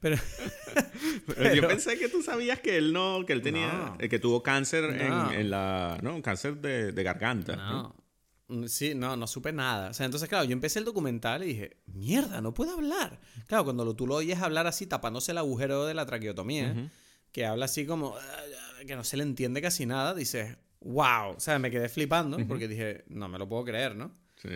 Pero, 0.00 0.16
yo 1.54 1.68
pensé 1.68 1.98
que 1.98 2.08
tú 2.08 2.22
sabías 2.22 2.60
que 2.60 2.78
él 2.78 2.92
no, 2.92 3.24
que 3.26 3.34
él 3.34 3.42
tenía, 3.42 3.94
eh, 3.98 4.08
que 4.08 4.18
tuvo 4.18 4.42
cáncer 4.42 4.84
en, 4.84 5.50
la, 5.50 5.98
¿no? 6.02 6.22
Cáncer 6.22 6.56
de, 6.56 6.92
de 6.92 7.02
garganta. 7.02 7.56
No. 7.56 8.04
Mm, 8.48 8.66
sí, 8.66 8.94
no, 8.94 9.16
no 9.16 9.26
supe 9.26 9.52
nada. 9.52 9.90
O 9.90 9.94
sea, 9.94 10.06
entonces, 10.06 10.28
claro, 10.28 10.44
yo 10.44 10.52
empecé 10.52 10.78
el 10.78 10.84
documental 10.84 11.44
y 11.44 11.48
dije, 11.48 11.76
mierda, 11.86 12.40
no 12.40 12.54
puedo 12.54 12.72
hablar. 12.72 13.20
Claro, 13.46 13.64
cuando 13.64 13.84
lo, 13.84 13.94
tú 13.94 14.06
lo 14.06 14.16
oyes 14.16 14.40
hablar 14.40 14.66
así, 14.66 14.86
tapándose 14.86 15.32
el 15.32 15.38
agujero 15.38 15.86
de 15.86 15.94
la 15.94 16.06
traqueotomía, 16.06 16.90
que 17.32 17.46
habla 17.46 17.64
así 17.66 17.86
como, 17.86 18.16
ah, 18.16 18.84
que 18.86 18.96
no 18.96 19.04
se 19.04 19.16
le 19.16 19.22
entiende 19.22 19.62
casi 19.62 19.86
nada, 19.86 20.14
dices, 20.14 20.56
wow. 20.84 21.34
O 21.36 21.40
sea, 21.40 21.58
me 21.58 21.70
quedé 21.70 21.88
flipando 21.88 22.38
porque 22.46 22.68
dije, 22.68 23.04
no 23.08 23.28
me 23.28 23.38
lo 23.38 23.48
puedo 23.48 23.64
creer, 23.64 23.96
¿no? 23.96 24.12
Sí. 24.36 24.50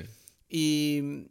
Y, 0.48 1.30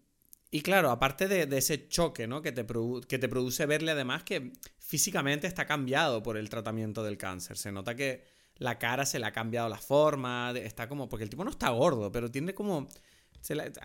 y 0.52 0.62
claro, 0.62 0.92
aparte 0.92 1.28
de, 1.28 1.58
ese 1.58 1.88
choque, 1.88 2.28
¿no? 2.28 2.42
Que 2.42 2.52
te, 2.52 2.66
que 3.08 3.20
te 3.20 3.30
produce 3.30 3.66
verle 3.66 3.92
además 3.92 4.24
que 4.24 4.54
físicamente 4.80 5.48
está 5.48 5.66
cambiado 5.66 6.24
por 6.24 6.38
el 6.38 6.50
tratamiento 6.50 7.04
del 7.04 7.18
cáncer. 7.18 7.58
Se 7.58 7.72
nota 7.72 7.96
que 7.96 8.24
la 8.56 8.80
cara 8.80 9.06
se 9.06 9.20
le 9.20 9.26
ha 9.26 9.32
cambiado 9.32 9.70
la 9.70 9.78
forma, 9.78 10.52
está 10.52 10.88
como, 10.88 11.10
porque 11.10 11.24
el 11.24 11.30
tipo 11.30 11.44
no 11.44 11.52
está 11.52 11.70
gordo, 11.70 12.12
pero 12.12 12.32
tiene 12.32 12.54
como, 12.54 12.88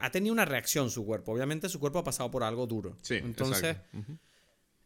ha 0.01 0.11
tenido 0.11 0.33
una 0.33 0.44
reacción 0.44 0.90
su 0.90 1.05
cuerpo. 1.05 1.33
Obviamente 1.33 1.68
su 1.68 1.79
cuerpo 1.79 1.98
ha 1.98 2.05
pasado 2.05 2.31
por 2.31 2.44
algo 2.44 2.66
duro. 2.66 2.96
Sí, 3.03 3.16
Entonces, 3.16 3.77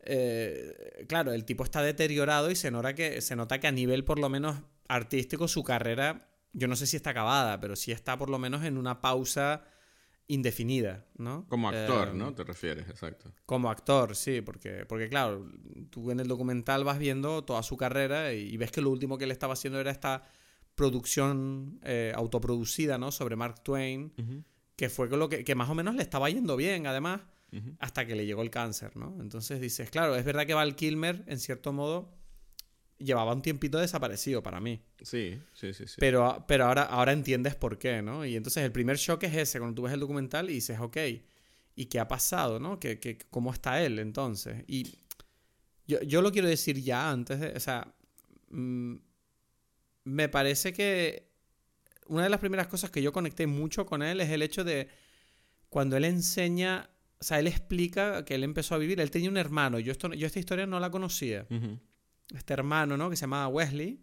eh, 0.00 1.04
claro, 1.08 1.32
el 1.32 1.44
tipo 1.44 1.64
está 1.64 1.82
deteriorado 1.82 2.50
y 2.50 2.56
se 2.56 2.70
nota, 2.70 2.94
que, 2.94 3.20
se 3.20 3.36
nota 3.36 3.60
que 3.60 3.66
a 3.66 3.72
nivel 3.72 4.04
por 4.04 4.18
lo 4.18 4.28
menos 4.28 4.56
artístico 4.88 5.49
su 5.49 5.62
carrera, 5.62 6.29
yo 6.53 6.68
no 6.68 6.77
sé 6.77 6.87
si 6.87 6.96
está 6.96 7.11
acabada, 7.11 7.61
pero 7.61 7.77
sí 7.77 7.92
está 7.92 8.16
por 8.16 8.31
lo 8.31 8.38
menos 8.38 8.64
en 8.64 8.79
una 8.79 9.01
pausa 9.01 9.64
indefinida, 10.29 11.07
¿no? 11.16 11.46
Como 11.49 11.68
actor, 11.68 12.14
¿no? 12.14 12.31
Eh, 12.31 12.33
Te 12.33 12.44
refieres, 12.44 12.88
exacto. 12.88 13.33
Como 13.44 13.70
actor, 13.70 14.16
sí, 14.16 14.40
porque, 14.40 14.85
porque 14.87 15.09
claro, 15.09 15.49
tú 15.90 16.11
en 16.11 16.20
el 16.20 16.29
documental 16.29 16.83
vas 16.83 16.99
viendo 16.99 17.44
toda 17.44 17.62
su 17.62 17.77
carrera 17.77 18.33
y, 18.33 18.57
ves 18.57 18.72
que 18.72 18.81
lo 18.81 18.90
último 18.90 19.18
que 19.18 19.25
él 19.25 19.31
estaba 19.31 19.53
haciendo 19.53 19.79
era 19.81 19.90
esta 19.90 20.25
producción 20.75 21.79
eh, 21.85 22.12
autoproducida, 22.14 22.99
¿no? 22.99 23.12
Sobre 23.12 23.37
Mark 23.37 23.62
Twain, 23.62 24.12
que 24.75 24.88
fue 24.88 25.09
lo 25.09 25.29
que, 25.29 25.44
que, 25.44 25.55
más 25.55 25.70
o 25.70 25.75
menos 25.75 25.94
le 25.94 26.03
estaba 26.03 26.29
yendo 26.29 26.57
bien, 26.57 26.87
además, 26.87 27.20
hasta 27.79 28.07
que 28.07 28.16
le 28.16 28.27
llegó 28.27 28.42
el 28.42 28.51
cáncer, 28.51 28.96
¿no? 28.96 29.16
Entonces 29.20 29.61
dices, 29.61 29.90
claro, 29.90 30.16
es 30.16 30.25
verdad 30.25 30.46
que 30.46 30.55
Val 30.55 30.75
Kilmer, 30.75 31.25
en 31.27 31.38
cierto 31.38 31.72
modo, 31.72 32.15
llevaba 32.98 33.32
un 33.32 33.42
tiempito 33.42 33.78
desaparecido 33.78 34.42
para 34.42 34.61
mí. 34.61 34.80
Sí, 35.02 35.38
sí, 35.52 35.72
sí. 35.74 35.87
sí. 35.87 35.96
Pero, 35.98 36.44
pero 36.48 36.66
ahora, 36.66 36.82
ahora 36.85 37.12
entiendes 37.12 37.54
por 37.54 37.78
qué, 37.78 38.02
¿no? 38.02 38.24
Y 38.24 38.37
entonces 38.37 38.64
el 38.64 38.72
primer 38.72 38.96
shock 38.96 39.24
es 39.24 39.35
ese, 39.35 39.59
cuando 39.59 39.74
tú 39.74 39.82
ves 39.82 39.92
el 39.92 40.00
documental 40.00 40.50
y 40.50 40.54
dices, 40.54 40.78
ok, 40.80 40.96
¿y 41.74 41.87
qué 41.87 42.00
ha 42.00 42.09
pasado, 42.09 42.59
no? 42.59 42.80
¿Qué, 42.80 42.98
qué, 42.98 43.18
cómo 43.30 43.52
está 43.52 43.82
él 43.82 43.98
entonces? 43.98 44.64
Y 44.66 44.98
yo, 45.87 46.00
yo, 46.02 46.22
lo 46.22 46.32
quiero 46.32 46.48
decir 46.48 46.82
ya 46.82 47.11
antes 47.11 47.38
de, 47.38 47.48
o 47.48 47.61
sea, 47.61 47.94
mm, 48.48 48.94
me 50.04 50.28
parece 50.28 50.72
que 50.72 51.28
una 52.09 52.24
de 52.24 52.30
las 52.30 52.40
primeras 52.40 52.68
cosas 52.68 52.90
que 52.90 53.02
yo 53.02 53.12
conecté 53.12 53.46
mucho 53.46 53.85
con 53.85 54.02
él 54.02 54.20
es 54.20 54.30
el 54.30 54.42
hecho 54.42 54.64
de 54.64 54.88
cuando 55.68 55.96
él 55.96 56.04
enseña, 56.04 56.88
o 57.18 57.24
sea, 57.24 57.40
él 57.40 57.46
explica 57.46 58.24
que 58.24 58.37
él 58.37 58.44
empezó 58.44 58.74
a 58.74 58.78
vivir, 58.78 59.00
él 59.00 59.11
tenía 59.11 59.28
un 59.28 59.37
hermano, 59.37 59.78
yo, 59.78 59.92
esto, 59.92 60.12
yo 60.14 60.26
esta 60.26 60.38
historia 60.38 60.66
no 60.66 60.80
la 60.80 60.90
conocía 60.90 61.46
este 62.34 62.52
hermano, 62.52 62.96
¿no? 62.96 63.10
Que 63.10 63.16
se 63.16 63.22
llamaba 63.22 63.48
Wesley. 63.48 64.02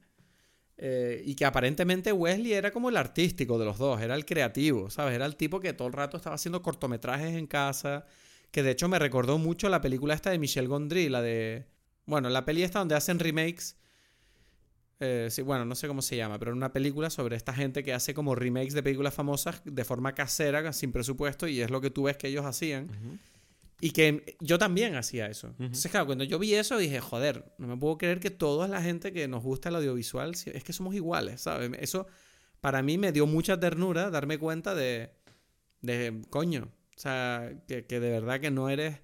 Eh, 0.77 1.21
y 1.25 1.35
que 1.35 1.45
aparentemente 1.45 2.11
Wesley 2.11 2.53
era 2.53 2.71
como 2.71 2.89
el 2.89 2.97
artístico 2.97 3.59
de 3.59 3.65
los 3.65 3.77
dos, 3.77 4.01
era 4.01 4.15
el 4.15 4.25
creativo, 4.25 4.89
¿sabes? 4.89 5.13
Era 5.13 5.25
el 5.25 5.35
tipo 5.35 5.59
que 5.59 5.71
todo 5.73 5.87
el 5.87 5.93
rato 5.93 6.17
estaba 6.17 6.35
haciendo 6.35 6.63
cortometrajes 6.63 7.35
en 7.35 7.45
casa, 7.45 8.05
que 8.51 8.63
de 8.63 8.71
hecho 8.71 8.89
me 8.89 8.97
recordó 8.97 9.37
mucho 9.37 9.69
la 9.69 9.81
película 9.81 10.15
esta 10.15 10.31
de 10.31 10.39
Michel 10.39 10.67
Gondry, 10.67 11.09
la 11.09 11.21
de... 11.21 11.67
Bueno, 12.05 12.29
la 12.29 12.43
peli 12.43 12.63
esta 12.63 12.79
donde 12.79 12.95
hacen 12.95 13.19
remakes. 13.19 13.77
Eh, 14.99 15.27
sí, 15.29 15.41
bueno, 15.41 15.63
no 15.63 15.75
sé 15.75 15.87
cómo 15.87 16.01
se 16.01 16.17
llama, 16.17 16.39
pero 16.39 16.51
era 16.51 16.57
una 16.57 16.73
película 16.73 17.09
sobre 17.09 17.35
esta 17.35 17.53
gente 17.53 17.83
que 17.83 17.93
hace 17.93 18.13
como 18.13 18.35
remakes 18.35 18.73
de 18.73 18.83
películas 18.83 19.13
famosas 19.13 19.61
de 19.63 19.85
forma 19.85 20.13
casera, 20.13 20.73
sin 20.73 20.91
presupuesto, 20.91 21.47
y 21.47 21.61
es 21.61 21.69
lo 21.69 21.81
que 21.81 21.91
tú 21.91 22.03
ves 22.03 22.17
que 22.17 22.27
ellos 22.27 22.45
hacían. 22.45 22.89
Y 23.83 23.91
que 23.91 24.37
yo 24.39 24.57
también 24.57 24.95
hacía 24.95 25.27
eso. 25.27 25.53
Entonces, 25.59 25.91
claro, 25.91 26.05
cuando 26.05 26.23
yo 26.23 26.39
vi 26.39 26.53
eso 26.53 26.77
dije, 26.77 27.01
joder, 27.01 27.53
no 27.57 27.67
me 27.67 27.75
puedo 27.75 27.97
creer 27.97 28.21
que 28.21 28.29
toda 28.29 28.69
la 28.69 28.81
gente 28.81 29.11
que 29.11 29.27
nos 29.27 29.43
gusta 29.43 29.67
el 29.67 29.75
audiovisual 29.75 30.33
es 30.45 30.63
que 30.63 30.71
somos 30.71 30.95
iguales, 30.95 31.41
¿sabes? 31.41 31.69
Eso 31.81 32.07
para 32.61 32.81
mí 32.81 32.97
me 32.97 33.11
dio 33.11 33.27
mucha 33.27 33.59
ternura 33.59 34.09
darme 34.09 34.37
cuenta 34.37 34.73
de, 34.73 35.11
de 35.81 36.21
coño, 36.29 36.71
o 36.95 36.99
sea, 36.99 37.51
que, 37.67 37.83
de 37.83 37.99
verdad 37.99 38.39
que 38.39 38.51
no 38.51 38.69
eres, 38.69 39.01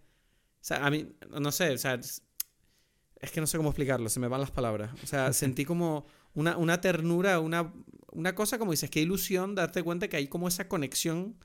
sea, 0.62 0.86
a 0.86 0.90
mí, 0.90 1.12
no 1.30 1.52
sé, 1.52 1.72
o 1.72 1.78
sea, 1.78 1.96
es 1.96 3.32
que 3.34 3.42
no 3.42 3.48
sé 3.48 3.58
cómo 3.58 3.72
explicarlo, 3.72 4.08
se 4.08 4.22
me 4.22 4.30
van 4.30 4.40
las 4.40 4.52
palabras. 4.52 4.92
O 5.04 5.08
sea, 5.08 5.34
sentí 5.34 5.66
como 5.66 6.06
una, 6.34 6.56
una 6.56 6.80
ternura, 6.80 7.42
una, 7.42 7.74
una 8.14 8.34
cosa 8.34 8.58
como 8.58 8.72
dices, 8.72 8.90
qué 8.90 9.02
ilusión 9.02 9.56
darte 9.56 9.84
cuenta 9.84 10.08
que 10.08 10.16
hay 10.16 10.30
como 10.30 10.48
esa 10.48 10.70
conexión 10.70 11.36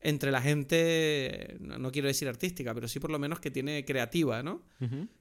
entre 0.00 0.30
la 0.30 0.40
gente, 0.40 1.56
no, 1.60 1.90
quiero 1.90 2.08
decir 2.08 2.28
artística, 2.28 2.72
pero 2.74 2.86
sí 2.86 3.00
por 3.00 3.10
lo 3.10 3.18
menos 3.18 3.40
que 3.40 3.50
tiene 3.50 3.84
creativa, 3.84 4.42
¿no? 4.42 4.62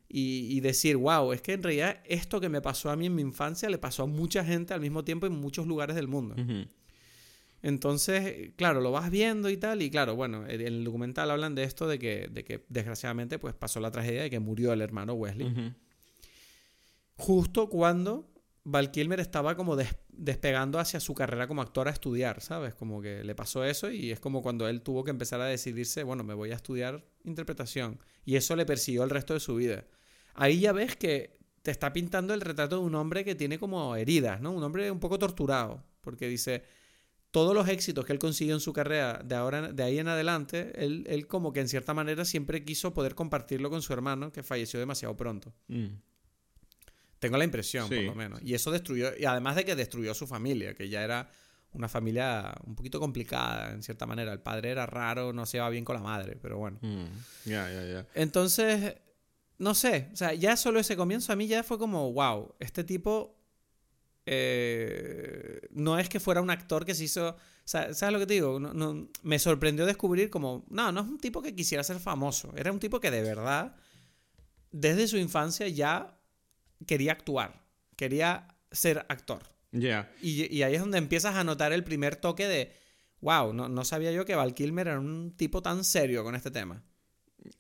y, 0.07 0.55
y, 0.55 0.59
decir, 0.59 0.97
wow, 0.97 1.33
es 1.33 1.41
que 1.41 1.53
en 1.53 1.63
realidad 1.63 2.01
esto 2.05 2.39
que 2.39 2.49
me 2.49 2.61
pasó 2.61 2.89
a 2.91 2.95
mí 2.95 3.07
en 3.07 3.15
mi 3.15 3.21
infancia 3.21 3.69
le 3.69 3.77
pasó 3.77 4.03
a 4.03 4.05
mucha 4.05 4.45
gente 4.45 4.73
al 4.73 4.81
mismo 4.81 5.03
tiempo 5.03 5.25
en 5.25 5.33
muchos 5.33 5.65
lugares 5.67 5.95
del 5.95 6.07
mundo. 6.07 6.35
Entonces, 7.63 8.51
claro, 8.55 8.81
lo 8.81 8.91
vas 8.91 9.09
viendo 9.09 9.49
y 9.49 9.57
tal, 9.57 9.81
y 9.81 9.89
claro, 9.89 10.15
bueno, 10.15 10.47
en 10.47 10.61
el 10.61 10.83
documental 10.83 11.31
hablan 11.31 11.55
de 11.55 11.63
esto, 11.63 11.87
de 11.87 11.97
que, 11.97 12.27
de 12.31 12.43
que 12.43 12.63
desgraciadamente 12.69 13.39
pues 13.39 13.55
pasó 13.55 13.79
la 13.79 13.91
tragedia 13.91 14.21
de 14.21 14.29
que 14.29 14.39
murió 14.39 14.73
el 14.73 14.81
hermano 14.81 15.13
Wesley. 15.13 15.73
Justo 17.15 17.67
cuando 17.67 18.29
Val 18.69 18.91
Kilmer 18.91 19.21
estaba 19.21 19.55
como 19.55 19.77
despegando 20.09 20.77
hacia 20.77 20.99
su 20.99 21.13
carrera 21.13 21.47
como 21.47 21.61
actor 21.61 21.87
a 21.87 21.91
estudiar, 21.91 22.41
¿sabes? 22.41 22.75
Como 22.75 23.01
que 23.01 23.23
le 23.23 23.33
pasó 23.33 23.63
eso 23.63 23.89
y 23.89 24.11
es 24.11 24.19
como 24.19 24.41
cuando 24.41 24.67
él 24.67 24.81
tuvo 24.81 25.05
que 25.05 25.11
empezar 25.11 25.39
a 25.39 25.45
decidirse, 25.45 26.03
bueno, 26.03 26.25
me 26.25 26.33
voy 26.33 26.51
a 26.51 26.55
estudiar 26.55 27.05
interpretación. 27.23 27.97
Y 28.25 28.35
eso 28.35 28.57
le 28.57 28.65
persiguió 28.65 29.05
el 29.05 29.09
resto 29.09 29.33
de 29.33 29.39
su 29.39 29.55
vida. 29.55 29.85
Ahí 30.33 30.59
ya 30.59 30.73
ves 30.73 30.97
que 30.97 31.39
te 31.61 31.71
está 31.71 31.93
pintando 31.93 32.33
el 32.33 32.41
retrato 32.41 32.79
de 32.79 32.85
un 32.85 32.95
hombre 32.95 33.23
que 33.23 33.35
tiene 33.35 33.57
como 33.57 33.95
heridas, 33.95 34.41
¿no? 34.41 34.51
Un 34.51 34.61
hombre 34.61 34.91
un 34.91 34.99
poco 34.99 35.17
torturado, 35.17 35.85
porque 36.01 36.27
dice, 36.27 36.63
todos 37.31 37.55
los 37.55 37.69
éxitos 37.69 38.03
que 38.03 38.11
él 38.11 38.19
consiguió 38.19 38.53
en 38.53 38.59
su 38.59 38.73
carrera 38.73 39.21
de, 39.23 39.35
ahora, 39.35 39.71
de 39.71 39.81
ahí 39.81 39.97
en 39.97 40.09
adelante, 40.09 40.73
él, 40.75 41.25
como 41.27 41.53
que 41.53 41.61
en 41.61 41.69
cierta 41.69 41.93
manera 41.93 42.25
siempre 42.25 42.65
quiso 42.65 42.93
poder 42.93 43.15
compartirlo 43.15 43.69
con 43.69 43.81
su 43.81 43.93
hermano, 43.93 44.33
que 44.33 44.43
falleció 44.43 44.77
demasiado 44.77 45.15
pronto. 45.15 45.53
Mm. 45.69 45.87
Tengo 47.19 47.37
la 47.37 47.43
impresión, 47.43 47.89
por 47.89 47.97
lo 47.97 48.15
menos. 48.15 48.41
Y 48.43 48.53
eso 48.53 48.71
destruyó, 48.71 49.09
y 49.17 49.25
además 49.25 49.55
de 49.55 49.65
que 49.65 49.75
destruyó 49.75 50.11
a 50.11 50.15
su 50.15 50.27
familia, 50.27 50.73
que 50.75 50.89
ya 50.89 51.03
era 51.03 51.29
una 51.73 51.89
familia 51.89 52.55
un 52.65 52.75
poquito 52.75 52.99
complicada, 52.99 53.71
en 53.71 53.83
cierta 53.83 54.05
manera. 54.05 54.33
El 54.33 54.39
padre 54.39 54.71
era 54.71 54.85
raro, 54.85 55.33
no 55.33 55.45
se 55.45 55.57
iba 55.57 55.69
bien 55.69 55.85
con 55.85 55.95
la 55.95 56.01
madre, 56.01 56.37
pero 56.41 56.57
bueno. 56.57 56.79
Mm. 56.81 57.05
Ya, 57.45 57.69
ya, 57.71 57.85
ya. 57.85 58.07
Entonces, 58.13 58.95
no 59.57 59.73
sé, 59.73 60.09
o 60.13 60.15
sea, 60.15 60.33
ya 60.33 60.55
solo 60.57 60.79
ese 60.79 60.95
comienzo 60.95 61.33
a 61.33 61.35
mí 61.35 61.47
ya 61.47 61.63
fue 61.63 61.77
como, 61.77 62.11
wow, 62.13 62.55
este 62.59 62.83
tipo 62.83 63.37
eh, 64.29 65.61
no 65.71 65.97
es 65.97 66.09
que 66.09 66.19
fuera 66.19 66.41
un 66.41 66.49
actor 66.49 66.85
que 66.85 66.93
se 66.93 67.05
hizo. 67.05 67.37
¿Sabes 67.63 68.01
lo 68.11 68.19
que 68.19 68.27
te 68.27 68.33
digo? 68.35 68.59
No, 68.59 69.09
me 69.23 69.39
sorprendió 69.39 69.85
descubrir 69.85 70.29
como. 70.29 70.65
No, 70.69 70.91
no 70.91 71.01
es 71.01 71.07
un 71.07 71.17
tipo 71.17 71.41
que 71.41 71.55
quisiera 71.55 71.83
ser 71.83 71.99
famoso. 71.99 72.53
Era 72.55 72.71
un 72.71 72.79
tipo 72.79 72.99
que 72.99 73.09
de 73.09 73.21
verdad, 73.21 73.75
desde 74.71 75.07
su 75.07 75.17
infancia 75.17 75.67
ya 75.69 76.16
quería 76.85 77.13
actuar. 77.13 77.63
Quería 77.95 78.47
ser 78.71 79.05
actor. 79.09 79.43
Y, 80.21 80.61
ahí 80.61 80.75
es 80.75 80.79
donde 80.79 80.97
empiezas 80.97 81.35
a 81.35 81.43
notar 81.43 81.73
el 81.73 81.83
primer 81.83 82.15
toque 82.15 82.47
de. 82.47 82.71
Wow, 83.21 83.53
no, 83.53 83.67
no 83.67 83.83
sabía 83.83 84.11
yo 84.11 84.25
que 84.25 84.35
Val 84.35 84.53
Kilmer 84.53 84.87
era 84.87 84.99
un 84.99 85.35
tipo 85.35 85.61
tan 85.61 85.83
serio 85.83 86.23
con 86.23 86.35
este 86.35 86.51
tema. 86.51 86.83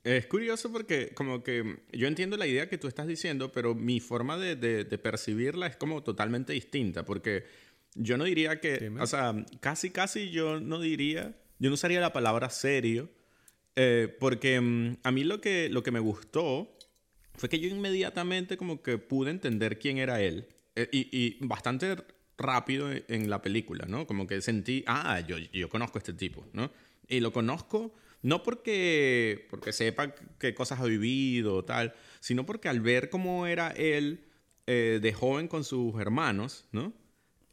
Es 0.03 0.27
curioso 0.27 0.71
porque 0.71 1.13
como 1.13 1.43
que 1.43 1.79
yo 1.91 2.07
entiendo 2.07 2.37
la 2.37 2.47
idea 2.47 2.69
que 2.69 2.77
tú 2.77 2.87
estás 2.87 3.07
diciendo, 3.07 3.51
pero 3.51 3.73
mi 3.73 3.99
forma 3.99 4.37
de, 4.37 4.55
de, 4.55 4.97
percibirla 4.97 5.67
es 5.67 5.75
como 5.75 6.03
totalmente 6.03 6.53
distinta, 6.53 7.05
porque 7.05 7.45
yo 7.95 8.17
no 8.17 8.25
diría 8.25 8.59
que, 8.59 8.91
o 8.99 9.07
sea, 9.07 9.33
casi, 9.59 9.89
casi 9.89 10.29
yo 10.29 10.59
no 10.59 10.79
diría, 10.79 11.35
yo 11.59 11.69
no 11.69 11.75
usaría 11.75 12.01
la 12.01 12.13
palabra 12.13 12.49
serio, 12.49 13.09
eh, 13.75 14.15
porque 14.19 14.59
mm, 14.59 14.97
a 15.03 15.11
mí 15.11 15.23
lo 15.23 15.41
que, 15.41 15.69
lo 15.69 15.83
que 15.83 15.91
me 15.91 15.99
gustó 15.99 16.76
fue 17.37 17.49
que 17.49 17.59
yo 17.59 17.69
inmediatamente 17.69 18.57
como 18.57 18.81
que 18.81 18.97
pude 18.97 19.31
entender 19.31 19.79
quién 19.79 19.97
era 19.97 20.21
él, 20.21 20.47
eh, 20.75 20.89
y, 20.91 21.09
y, 21.11 21.37
bastante 21.45 21.95
rápido 22.37 22.89
en 22.91 23.29
la 23.29 23.41
película, 23.41 23.85
¿no? 23.87 24.05
Como 24.05 24.27
que 24.27 24.41
sentí, 24.41 24.83
ah, 24.87 25.21
yo, 25.21 25.37
yo 25.37 25.69
conozco 25.69 25.97
a 25.97 25.99
este 25.99 26.13
tipo, 26.13 26.45
¿no? 26.53 26.71
Y 27.07 27.19
lo 27.19 27.31
conozco 27.31 27.93
no 28.21 28.43
porque, 28.43 29.47
porque 29.49 29.71
sepa 29.71 30.13
qué 30.39 30.53
cosas 30.53 30.79
ha 30.79 30.85
vivido 30.85 31.55
o 31.55 31.65
tal, 31.65 31.93
sino 32.19 32.45
porque 32.45 32.69
al 32.69 32.81
ver 32.81 33.09
cómo 33.09 33.47
era 33.47 33.69
él 33.69 34.25
eh, 34.65 34.99
de 35.01 35.13
joven 35.13 35.47
con 35.47 35.63
sus 35.63 35.99
hermanos, 35.99 36.67
¿no? 36.71 36.93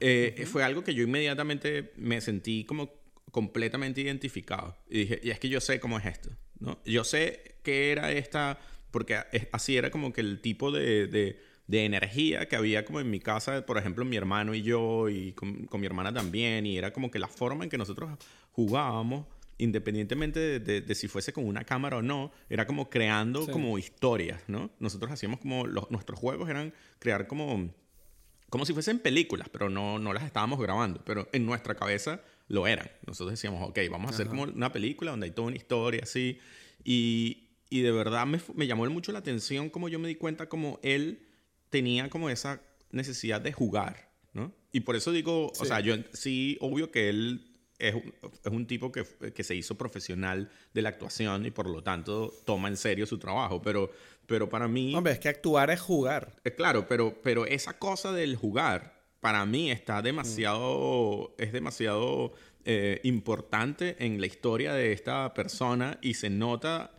Eh, 0.01 0.45
fue 0.51 0.65
algo 0.65 0.83
que 0.83 0.95
yo 0.95 1.03
inmediatamente 1.03 1.93
me 1.97 2.21
sentí 2.21 2.65
como 2.65 2.93
completamente 3.31 4.01
identificado. 4.01 4.77
Y 4.89 5.01
dije, 5.01 5.21
y 5.23 5.31
es 5.31 5.39
que 5.39 5.49
yo 5.49 5.61
sé 5.61 5.81
cómo 5.81 5.99
es 5.99 6.07
esto, 6.07 6.31
¿no? 6.59 6.81
Yo 6.85 7.05
sé 7.05 7.59
qué 7.63 7.93
era 7.93 8.13
esta, 8.13 8.59
porque 8.95 9.19
así 9.51 9.77
era 9.77 9.91
como 9.91 10.13
que 10.13 10.21
el 10.21 10.41
tipo 10.41 10.71
de, 10.71 11.09
de, 11.09 11.85
energía 11.85 12.47
que 12.47 12.55
había 12.55 12.85
como 12.85 13.01
en 13.01 13.11
mi 13.11 13.19
casa, 13.19 13.67
por 13.67 13.77
ejemplo, 13.77 14.05
mi 14.05 14.17
hermano 14.17 14.55
y 14.55 14.63
yo, 14.63 15.09
y 15.09 15.33
con, 15.33 15.67
con 15.67 15.81
mi 15.81 15.87
hermana 15.89 16.15
también, 16.15 16.65
y 16.65 16.79
era 16.79 16.93
como 16.93 17.11
que 17.11 17.19
la 17.19 17.27
forma 17.27 17.65
en 17.65 17.71
que 17.71 17.77
nosotros 17.77 18.17
jugábamos 18.53 19.27
independientemente 19.59 20.61
de, 20.61 20.95
si 20.95 21.09
fuese 21.09 21.33
con 21.33 21.45
una 21.45 21.65
cámara 21.65 21.97
o 21.97 22.03
no, 22.03 22.31
era 22.49 22.69
como 22.69 22.89
creando 22.89 23.49
como 23.49 23.79
historias, 23.79 24.41
¿no? 24.47 24.71
Nosotros 24.79 25.11
hacíamos 25.11 25.41
como, 25.41 25.67
los, 25.67 25.91
nuestros 25.91 26.17
juegos 26.21 26.49
eran 26.49 26.73
crear 27.01 27.27
como, 27.27 27.75
como 28.49 28.65
si 28.65 28.75
fuesen 28.75 29.01
películas, 29.01 29.49
pero 29.49 29.69
no, 29.69 29.99
no 29.99 30.13
las 30.13 30.23
estábamos 30.23 30.61
grabando, 30.61 31.03
pero 31.05 31.29
en 31.33 31.45
nuestra 31.47 31.75
cabeza 31.75 32.21
lo 32.47 32.69
eran. 32.69 32.89
Nosotros 33.07 33.33
decíamos, 33.33 33.69
ok, 33.69 33.81
vamos 33.91 34.13
a 34.13 34.15
hacer 34.15 34.29
como 34.29 34.45
una 34.45 34.73
película 34.73 35.11
donde 35.11 35.27
hay 35.27 35.33
toda 35.33 35.49
una 35.49 35.57
historia 35.57 36.03
así, 36.05 36.39
y, 36.85 37.44
y 37.75 37.81
de 37.81 37.91
verdad 37.91 38.25
me, 38.25 38.41
me 38.55 38.69
llamó 38.69 38.89
mucho 38.89 39.11
la 39.11 39.19
atención 39.19 39.69
como 39.69 39.89
yo 39.89 39.99
me 39.99 40.07
di 40.07 40.15
cuenta 40.15 40.49
como 40.49 40.79
él 40.85 41.27
tenía 41.71 42.09
como 42.09 42.31
esa 42.31 42.63
necesidad 42.93 43.41
de 43.41 43.53
jugar, 43.53 44.13
¿no? 44.33 44.53
Y 44.71 44.81
por 44.81 44.95
eso 44.95 45.11
digo, 45.11 45.51
o 45.59 45.65
sea, 45.65 45.81
yo 45.81 45.97
sí, 46.13 46.57
obvio 46.61 46.93
que 46.93 47.09
él 47.09 47.51
es, 47.81 47.97
es 47.97 48.53
un 48.53 48.69
tipo 48.69 48.93
que, 48.93 49.05
que, 49.35 49.43
se 49.43 49.57
hizo 49.57 49.77
profesional 49.77 50.53
de 50.73 50.83
la 50.83 50.91
actuación 50.91 51.47
y 51.47 51.51
por 51.51 51.69
lo 51.69 51.83
tanto 51.83 52.33
toma 52.47 52.69
en 52.69 52.77
serio 52.77 53.07
su 53.07 53.19
trabajo, 53.19 53.61
pero, 53.61 53.91
pero 54.29 54.49
para 54.49 54.69
mí... 54.69 54.95
Hombre, 54.95 55.15
es 55.15 55.19
que 55.19 55.29
actuar 55.29 55.71
es 55.71 55.81
jugar. 55.81 56.37
Es 56.45 56.53
claro, 56.53 56.87
pero, 56.87 57.21
pero 57.25 57.45
esa 57.45 57.77
cosa 57.81 58.13
del 58.13 58.37
jugar 58.37 59.03
para 59.19 59.45
mí 59.47 59.73
está 59.73 60.01
demasiado, 60.01 61.35
es 61.39 61.53
demasiado 61.53 62.35
eh, 62.65 63.01
importante 63.03 63.97
en 63.99 64.21
la 64.21 64.27
historia 64.27 64.75
de 64.75 64.93
esta 64.93 65.35
persona 65.35 65.99
y 66.03 66.15
se 66.15 66.31
nota 66.31 66.94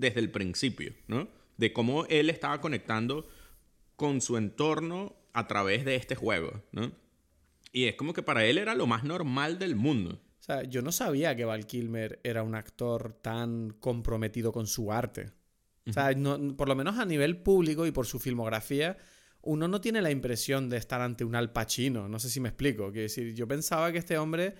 desde 0.00 0.20
el 0.20 0.30
principio, 0.30 0.92
¿no? 1.06 1.28
De 1.56 1.72
cómo 1.72 2.06
él 2.06 2.30
estaba 2.30 2.60
conectando 2.60 3.26
con 3.96 4.20
su 4.20 4.36
entorno 4.36 5.14
a 5.32 5.46
través 5.46 5.84
de 5.84 5.96
este 5.96 6.14
juego, 6.14 6.62
¿no? 6.72 6.92
Y 7.72 7.84
es 7.84 7.94
como 7.94 8.12
que 8.12 8.22
para 8.22 8.44
él 8.44 8.58
era 8.58 8.74
lo 8.74 8.86
más 8.86 9.04
normal 9.04 9.58
del 9.58 9.76
mundo. 9.76 10.20
O 10.40 10.42
sea, 10.42 10.62
yo 10.62 10.82
no 10.82 10.90
sabía 10.90 11.36
que 11.36 11.44
Val 11.44 11.66
Kilmer 11.66 12.18
era 12.24 12.42
un 12.42 12.54
actor 12.54 13.12
tan 13.20 13.70
comprometido 13.78 14.52
con 14.52 14.66
su 14.66 14.90
arte. 14.90 15.30
O 15.86 15.92
sea, 15.92 16.10
por 16.56 16.68
lo 16.68 16.74
menos 16.74 16.98
a 16.98 17.04
nivel 17.04 17.36
público 17.38 17.86
y 17.86 17.90
por 17.90 18.06
su 18.06 18.18
filmografía, 18.18 18.96
uno 19.42 19.68
no 19.68 19.80
tiene 19.80 20.02
la 20.02 20.10
impresión 20.10 20.68
de 20.68 20.76
estar 20.76 21.00
ante 21.00 21.24
un 21.24 21.34
Al 21.34 21.52
Pacino. 21.52 22.08
No 22.08 22.18
sé 22.18 22.28
si 22.28 22.40
me 22.40 22.48
explico. 22.48 22.92
Que 22.92 23.00
decir, 23.00 23.34
yo 23.34 23.46
pensaba 23.46 23.92
que 23.92 23.98
este 23.98 24.18
hombre, 24.18 24.54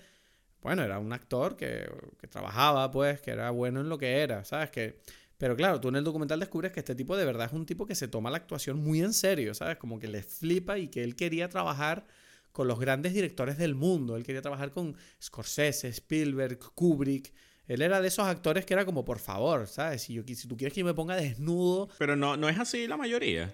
bueno, 0.61 0.83
era 0.83 0.99
un 0.99 1.13
actor 1.13 1.55
que, 1.55 1.89
que, 2.19 2.27
trabajaba, 2.27 2.91
pues, 2.91 3.21
que 3.21 3.31
era 3.31 3.49
bueno 3.51 3.81
en 3.81 3.89
lo 3.89 3.97
que 3.97 4.19
era, 4.19 4.43
¿sabes? 4.45 4.69
Que, 4.71 5.01
pero 5.41 5.55
claro, 5.55 5.81
tú 5.81 5.87
en 5.87 5.95
el 5.95 6.03
documental 6.03 6.39
descubres 6.39 6.71
que 6.71 6.81
este 6.81 6.93
tipo 6.93 7.17
de 7.17 7.25
verdad 7.25 7.47
es 7.47 7.53
un 7.53 7.65
tipo 7.65 7.87
que 7.87 7.95
se 7.95 8.07
toma 8.07 8.29
la 8.29 8.37
actuación 8.37 8.77
muy 8.77 9.01
en 9.01 9.11
serio, 9.11 9.55
¿sabes? 9.55 9.77
Como 9.77 9.97
que 9.97 10.07
le 10.07 10.21
flipa 10.21 10.77
y 10.77 10.87
que 10.87 11.03
él 11.03 11.15
quería 11.15 11.49
trabajar 11.49 12.05
con 12.51 12.67
los 12.67 12.79
grandes 12.79 13.15
directores 13.15 13.57
del 13.57 13.73
mundo. 13.73 14.15
Él 14.15 14.23
quería 14.23 14.43
trabajar 14.43 14.71
con 14.71 14.95
Scorsese, 15.19 15.87
Spielberg, 15.87 16.59
Kubrick. 16.75 17.33
Él 17.65 17.81
era 17.81 18.01
de 18.01 18.09
esos 18.09 18.27
actores 18.27 18.67
que 18.67 18.75
era 18.75 18.85
como, 18.85 19.03
por 19.03 19.17
favor, 19.17 19.65
¿sabes? 19.65 20.03
Si, 20.03 20.13
yo, 20.13 20.21
si 20.27 20.47
tú 20.47 20.55
quieres 20.55 20.75
que 20.75 20.81
yo 20.81 20.85
me 20.85 20.93
ponga 20.93 21.15
desnudo. 21.15 21.89
Pero 21.97 22.15
no, 22.15 22.37
no 22.37 22.47
es 22.47 22.59
así 22.59 22.85
la 22.85 22.97
mayoría. 22.97 23.51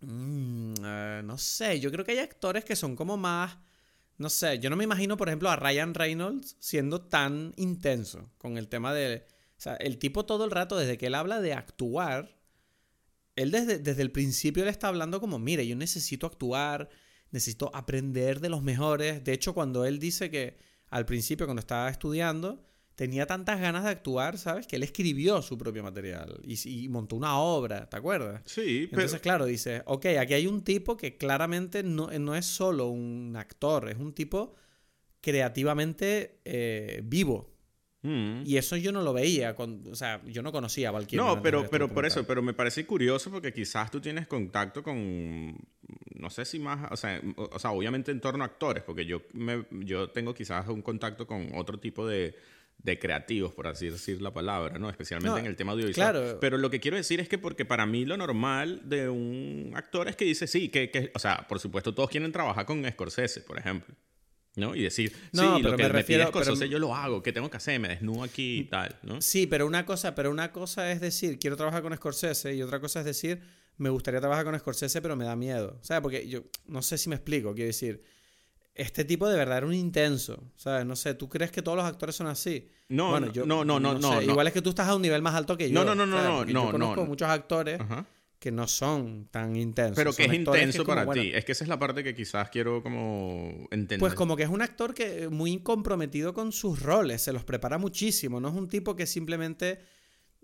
Mm, 0.00 0.74
eh, 0.80 1.22
no 1.24 1.38
sé, 1.38 1.80
yo 1.80 1.90
creo 1.90 2.04
que 2.04 2.12
hay 2.12 2.18
actores 2.18 2.64
que 2.64 2.76
son 2.76 2.94
como 2.94 3.16
más. 3.16 3.58
No 4.16 4.30
sé, 4.30 4.60
yo 4.60 4.70
no 4.70 4.76
me 4.76 4.84
imagino, 4.84 5.16
por 5.16 5.26
ejemplo, 5.26 5.50
a 5.50 5.56
Ryan 5.56 5.92
Reynolds 5.92 6.54
siendo 6.60 7.00
tan 7.00 7.52
intenso 7.56 8.30
con 8.38 8.58
el 8.58 8.68
tema 8.68 8.94
de. 8.94 9.26
O 9.62 9.64
sea, 9.64 9.74
el 9.76 9.98
tipo 9.98 10.26
todo 10.26 10.44
el 10.44 10.50
rato, 10.50 10.76
desde 10.76 10.98
que 10.98 11.06
él 11.06 11.14
habla 11.14 11.40
de 11.40 11.52
actuar, 11.52 12.36
él 13.36 13.52
desde, 13.52 13.78
desde 13.78 14.02
el 14.02 14.10
principio 14.10 14.64
le 14.64 14.72
está 14.72 14.88
hablando 14.88 15.20
como, 15.20 15.38
mire, 15.38 15.64
yo 15.64 15.76
necesito 15.76 16.26
actuar, 16.26 16.88
necesito 17.30 17.70
aprender 17.72 18.40
de 18.40 18.48
los 18.48 18.64
mejores. 18.64 19.22
De 19.22 19.32
hecho, 19.32 19.54
cuando 19.54 19.84
él 19.84 20.00
dice 20.00 20.32
que 20.32 20.58
al 20.90 21.06
principio, 21.06 21.46
cuando 21.46 21.60
estaba 21.60 21.88
estudiando, 21.88 22.64
tenía 22.96 23.24
tantas 23.24 23.60
ganas 23.60 23.84
de 23.84 23.90
actuar, 23.90 24.36
¿sabes? 24.36 24.66
Que 24.66 24.74
él 24.74 24.82
escribió 24.82 25.40
su 25.42 25.56
propio 25.56 25.84
material 25.84 26.40
y, 26.42 26.88
montó 26.88 27.14
una 27.14 27.38
obra, 27.38 27.88
¿te 27.88 27.96
acuerdas? 27.96 28.42
Sí, 28.46 28.88
Entonces, 28.90 29.20
claro, 29.20 29.46
dice, 29.46 29.84
ok, 29.86 30.06
aquí 30.18 30.34
hay 30.34 30.48
un 30.48 30.64
tipo 30.64 30.96
que 30.96 31.16
claramente 31.16 31.84
no, 31.84 32.08
no 32.08 32.34
es 32.34 32.46
solo 32.46 32.88
un 32.88 33.36
actor, 33.36 33.88
es 33.88 33.98
un 33.98 34.12
tipo 34.12 34.56
creativamente 35.20 36.40
eh, 36.44 37.00
vivo. 37.04 37.51
Mm. 38.02 38.42
Y 38.44 38.56
eso 38.56 38.76
yo 38.76 38.90
no 38.90 39.02
lo 39.02 39.12
veía, 39.12 39.54
con, 39.54 39.84
o 39.90 39.94
sea, 39.94 40.20
yo 40.26 40.42
no 40.42 40.50
conocía 40.50 40.88
a 40.88 40.92
Val 40.92 41.06
Kilmer. 41.06 41.24
No, 41.24 41.42
pero, 41.42 41.68
pero 41.70 41.88
por 41.88 42.04
eso, 42.04 42.24
pero 42.26 42.42
me 42.42 42.52
parece 42.52 42.84
curioso 42.84 43.30
porque 43.30 43.52
quizás 43.52 43.90
tú 43.90 44.00
tienes 44.00 44.26
contacto 44.26 44.82
con, 44.82 45.56
no 46.14 46.30
sé 46.30 46.44
si 46.44 46.58
más, 46.58 46.90
o 46.90 46.96
sea, 46.96 47.20
o 47.36 47.58
sea 47.58 47.70
obviamente 47.70 48.10
en 48.10 48.20
torno 48.20 48.42
a 48.42 48.48
actores, 48.48 48.82
porque 48.82 49.06
yo, 49.06 49.22
me, 49.34 49.64
yo 49.70 50.10
tengo 50.10 50.34
quizás 50.34 50.66
un 50.68 50.82
contacto 50.82 51.28
con 51.28 51.54
otro 51.54 51.78
tipo 51.78 52.06
de, 52.06 52.34
de 52.82 52.98
creativos, 52.98 53.52
por 53.52 53.68
así 53.68 53.88
decir 53.88 54.20
la 54.20 54.32
palabra, 54.32 54.78
¿no? 54.78 54.90
Especialmente 54.90 55.38
en 55.38 55.46
el 55.46 55.54
tema 55.54 55.72
audiovisual. 55.72 56.12
Claro. 56.12 56.38
Pero 56.40 56.58
lo 56.58 56.70
que 56.70 56.80
quiero 56.80 56.96
decir 56.96 57.20
es 57.20 57.28
que 57.28 57.38
porque 57.38 57.64
para 57.64 57.86
mí 57.86 58.04
lo 58.04 58.16
normal 58.16 58.80
de 58.84 59.08
un 59.08 59.72
actor 59.76 60.08
es 60.08 60.16
que 60.16 60.24
dice, 60.24 60.48
sí, 60.48 60.68
que, 60.70 60.90
que 60.90 61.12
o 61.14 61.18
sea, 61.20 61.46
por 61.48 61.60
supuesto 61.60 61.94
todos 61.94 62.10
quieren 62.10 62.32
trabajar 62.32 62.66
con 62.66 62.84
Scorsese, 62.90 63.42
por 63.42 63.58
ejemplo. 63.58 63.94
¿No? 64.56 64.74
Y 64.74 64.82
decir, 64.82 65.14
no, 65.32 65.56
sí, 65.56 65.62
lo 65.62 65.76
que 65.76 65.82
me 65.84 65.88
refiero, 65.88 66.30
me 66.30 66.68
yo 66.68 66.78
lo 66.78 66.94
hago, 66.94 67.22
¿qué 67.22 67.32
tengo 67.32 67.50
que 67.50 67.56
hacer? 67.56 67.80
Me 67.80 67.88
desnudo 67.88 68.22
aquí 68.22 68.58
y 68.58 68.64
tal, 68.64 68.98
¿no? 69.02 69.20
Sí, 69.20 69.46
pero 69.46 69.66
una 69.66 69.86
cosa, 69.86 70.14
pero 70.14 70.30
una 70.30 70.52
cosa 70.52 70.90
es 70.92 71.00
decir, 71.00 71.38
quiero 71.38 71.56
trabajar 71.56 71.82
con 71.82 71.94
Scorsese 71.96 72.54
y 72.54 72.62
otra 72.62 72.80
cosa 72.80 73.00
es 73.00 73.06
decir, 73.06 73.40
me 73.78 73.88
gustaría 73.88 74.20
trabajar 74.20 74.44
con 74.44 74.58
Scorsese, 74.58 75.00
pero 75.00 75.16
me 75.16 75.24
da 75.24 75.36
miedo. 75.36 75.78
Sea, 75.82 76.02
porque 76.02 76.28
yo 76.28 76.42
no 76.66 76.82
sé 76.82 76.98
si 76.98 77.08
me 77.08 77.16
explico, 77.16 77.54
quiero 77.54 77.68
decir, 77.68 78.02
este 78.74 79.04
tipo 79.04 79.28
de 79.28 79.36
verdad 79.36 79.58
era 79.58 79.66
un 79.66 79.74
intenso, 79.74 80.50
¿sabes? 80.56 80.86
No 80.86 80.96
sé, 80.96 81.14
¿tú 81.14 81.28
crees 81.28 81.50
que 81.50 81.62
todos 81.62 81.76
los 81.76 81.86
actores 81.86 82.14
son 82.14 82.26
así? 82.26 82.70
No, 82.88 83.10
bueno, 83.10 83.32
yo, 83.32 83.46
no, 83.46 83.64
no, 83.64 83.80
no, 83.80 83.98
no, 83.98 84.20
Igual 84.20 84.46
es 84.46 84.52
que 84.52 84.62
tú 84.62 84.70
estás 84.70 84.88
a 84.88 84.94
un 84.94 85.02
nivel 85.02 85.22
más 85.22 85.34
alto 85.34 85.56
que 85.56 85.70
yo. 85.70 85.74
No, 85.74 85.84
no, 85.84 85.94
no, 85.94 86.06
no, 86.06 86.22
no, 86.22 86.44
no, 86.44 86.50
yo 86.50 86.70
conozco 86.70 87.06
muchos 87.06 87.28
actores 87.28 87.80
que 88.42 88.50
no 88.50 88.66
son 88.66 89.28
tan 89.30 89.54
intensos. 89.54 89.94
Pero 89.94 90.12
que 90.12 90.24
es 90.24 90.32
intenso 90.32 90.84
para 90.84 91.08
ti. 91.12 91.30
es 91.32 91.44
que 91.44 91.52
esa 91.52 91.62
es 91.62 91.68
la 91.68 91.78
parte 91.78 92.02
que 92.02 92.12
quizás 92.12 92.50
quiero 92.50 92.82
como 92.82 93.68
entender. 93.70 94.00
Pues 94.00 94.14
como 94.14 94.34
que 94.34 94.42
es 94.42 94.48
un 94.48 94.62
actor 94.62 94.94
que 94.94 95.28
muy 95.28 95.60
comprometido 95.60 96.34
con 96.34 96.50
sus 96.50 96.82
roles, 96.82 97.22
se 97.22 97.32
los 97.32 97.44
prepara 97.44 97.78
muchísimo. 97.78 98.40
No 98.40 98.48
es 98.48 98.54
un 98.54 98.66
tipo 98.66 98.96
que 98.96 99.06
simplemente 99.06 99.78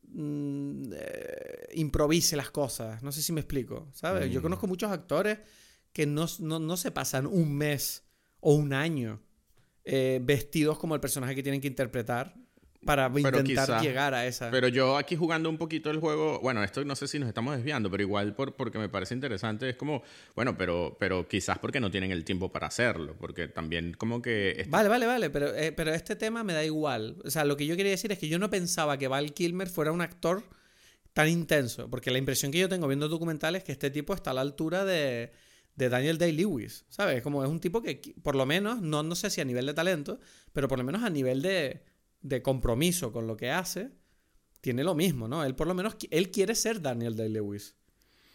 mm, 0.04 0.92
eh, 0.94 1.68
improvise 1.74 2.37
las 2.37 2.52
cosas. 2.52 3.02
No 3.02 3.11
sé 3.11 3.20
si 3.20 3.32
me 3.32 3.40
explico, 3.40 3.88
¿sabes? 3.92 4.30
Yo 4.30 4.38
mm. 4.38 4.42
conozco 4.44 4.68
muchos 4.68 4.92
actores 4.92 5.40
que 5.92 6.06
no, 6.06 6.26
no, 6.38 6.76
se 6.76 6.92
pasan 6.92 7.26
un 7.26 7.52
mes 7.52 8.04
o 8.38 8.54
un 8.54 8.74
año 8.74 9.20
eh, 9.82 10.20
vestidos 10.22 10.78
como 10.78 10.94
el 10.94 11.00
personaje 11.00 11.34
que 11.34 11.42
tienen 11.42 11.61
que 11.61 11.66
interpretar 11.66 12.37
para 12.85 13.11
intentar 13.17 13.83
llegar 13.83 14.14
a 14.14 14.27
esa. 14.27 14.51
Pero 14.51 14.69
yo 14.69 14.97
aquí 14.97 15.17
jugando 15.17 15.51
un 15.51 15.59
poquito 15.59 15.91
el 15.91 15.99
juego, 15.99 16.41
bueno, 16.41 16.62
esto 16.62 16.85
no 16.85 16.95
sé 16.95 17.09
si 17.09 17.19
nos 17.19 17.29
estamos 17.29 17.57
desviando, 17.57 17.91
pero 17.91 18.03
igual 18.03 18.35
por, 18.35 18.55
porque 18.55 18.79
me 18.79 18.88
parece 18.88 19.14
interesante, 19.14 19.69
es 19.69 19.77
como, 19.77 20.03
bueno, 20.35 20.57
pero, 20.57 20.97
pero 20.99 21.27
quizás 21.27 21.59
porque 21.59 21.81
no 21.81 21.91
tienen 21.91 22.12
el 22.12 22.25
tiempo 22.25 22.51
para 22.53 22.69
hacerlo, 22.69 23.17
porque 23.19 23.49
también 23.49 23.95
como 23.95 24.23
que... 24.23 24.67
Vale, 24.69 24.88
vale, 24.88 25.07
vale, 25.07 25.31
pero, 25.31 25.55
eh, 25.55 25.73
pero 25.73 25.93
este 25.93 26.17
tema 26.17 26.45
me 26.45 26.53
da 26.53 26.64
igual. 26.64 27.17
O 27.25 27.31
sea, 27.31 27.45
lo 27.45 27.57
que 27.57 27.67
yo 27.67 27.77
quería 27.77 27.93
decir 27.93 28.12
es 28.12 28.19
que 28.19 28.29
yo 28.29 28.38
no 28.38 28.49
pensaba 28.51 28.97
que 28.97 29.09
Val 29.09 29.33
Kilmer 29.33 29.69
fuera 29.69 29.93
un 29.93 30.01
actor 30.01 30.45
tan 31.12 31.29
intenso, 31.29 31.91
porque 31.91 32.11
la 32.12 32.19
impresión 32.19 32.53
que 32.53 32.59
yo 32.59 32.69
tengo 32.69 32.87
viendo 32.87 33.09
documentales 33.09 33.61
es 33.61 33.64
que 33.64 33.73
este 33.73 33.91
tipo 33.91 34.14
está 34.14 34.31
a 34.31 34.35
la 34.35 34.41
altura 34.41 34.85
de, 34.85 35.33
de 35.75 35.88
Daniel 35.88 36.17
Day-Lewis, 36.17 36.85
¿sabes? 36.88 37.23
Como 37.23 37.43
es 37.43 37.51
un 37.51 37.59
tipo 37.59 37.83
que, 37.83 38.14
por 38.23 38.37
lo 38.37 38.47
menos, 38.47 38.81
no, 38.83 39.03
no 39.03 39.17
sé 39.17 39.31
si 39.31 39.41
a 39.41 39.45
nivel 39.45 39.67
de 39.67 39.75
talento, 39.75 40.21
pero 40.53 40.69
por 40.69 40.79
lo 40.79 40.85
menos 40.85 41.03
a 41.03 41.11
nivel 41.11 41.43
de 41.43 41.83
de 42.20 42.42
compromiso 42.42 43.12
con 43.12 43.26
lo 43.26 43.37
que 43.37 43.50
hace, 43.50 43.90
tiene 44.61 44.85
lo 44.85 44.94
mismo, 44.94 45.28
¿no? 45.28 45.44
Él 45.44 45.54
por 45.54 45.66
lo 45.66 45.74
menos 45.74 45.96
él 46.11 46.31
quiere 46.31 46.54
ser 46.54 46.81
Daniel 46.81 47.16
Day-Lewis. 47.16 47.76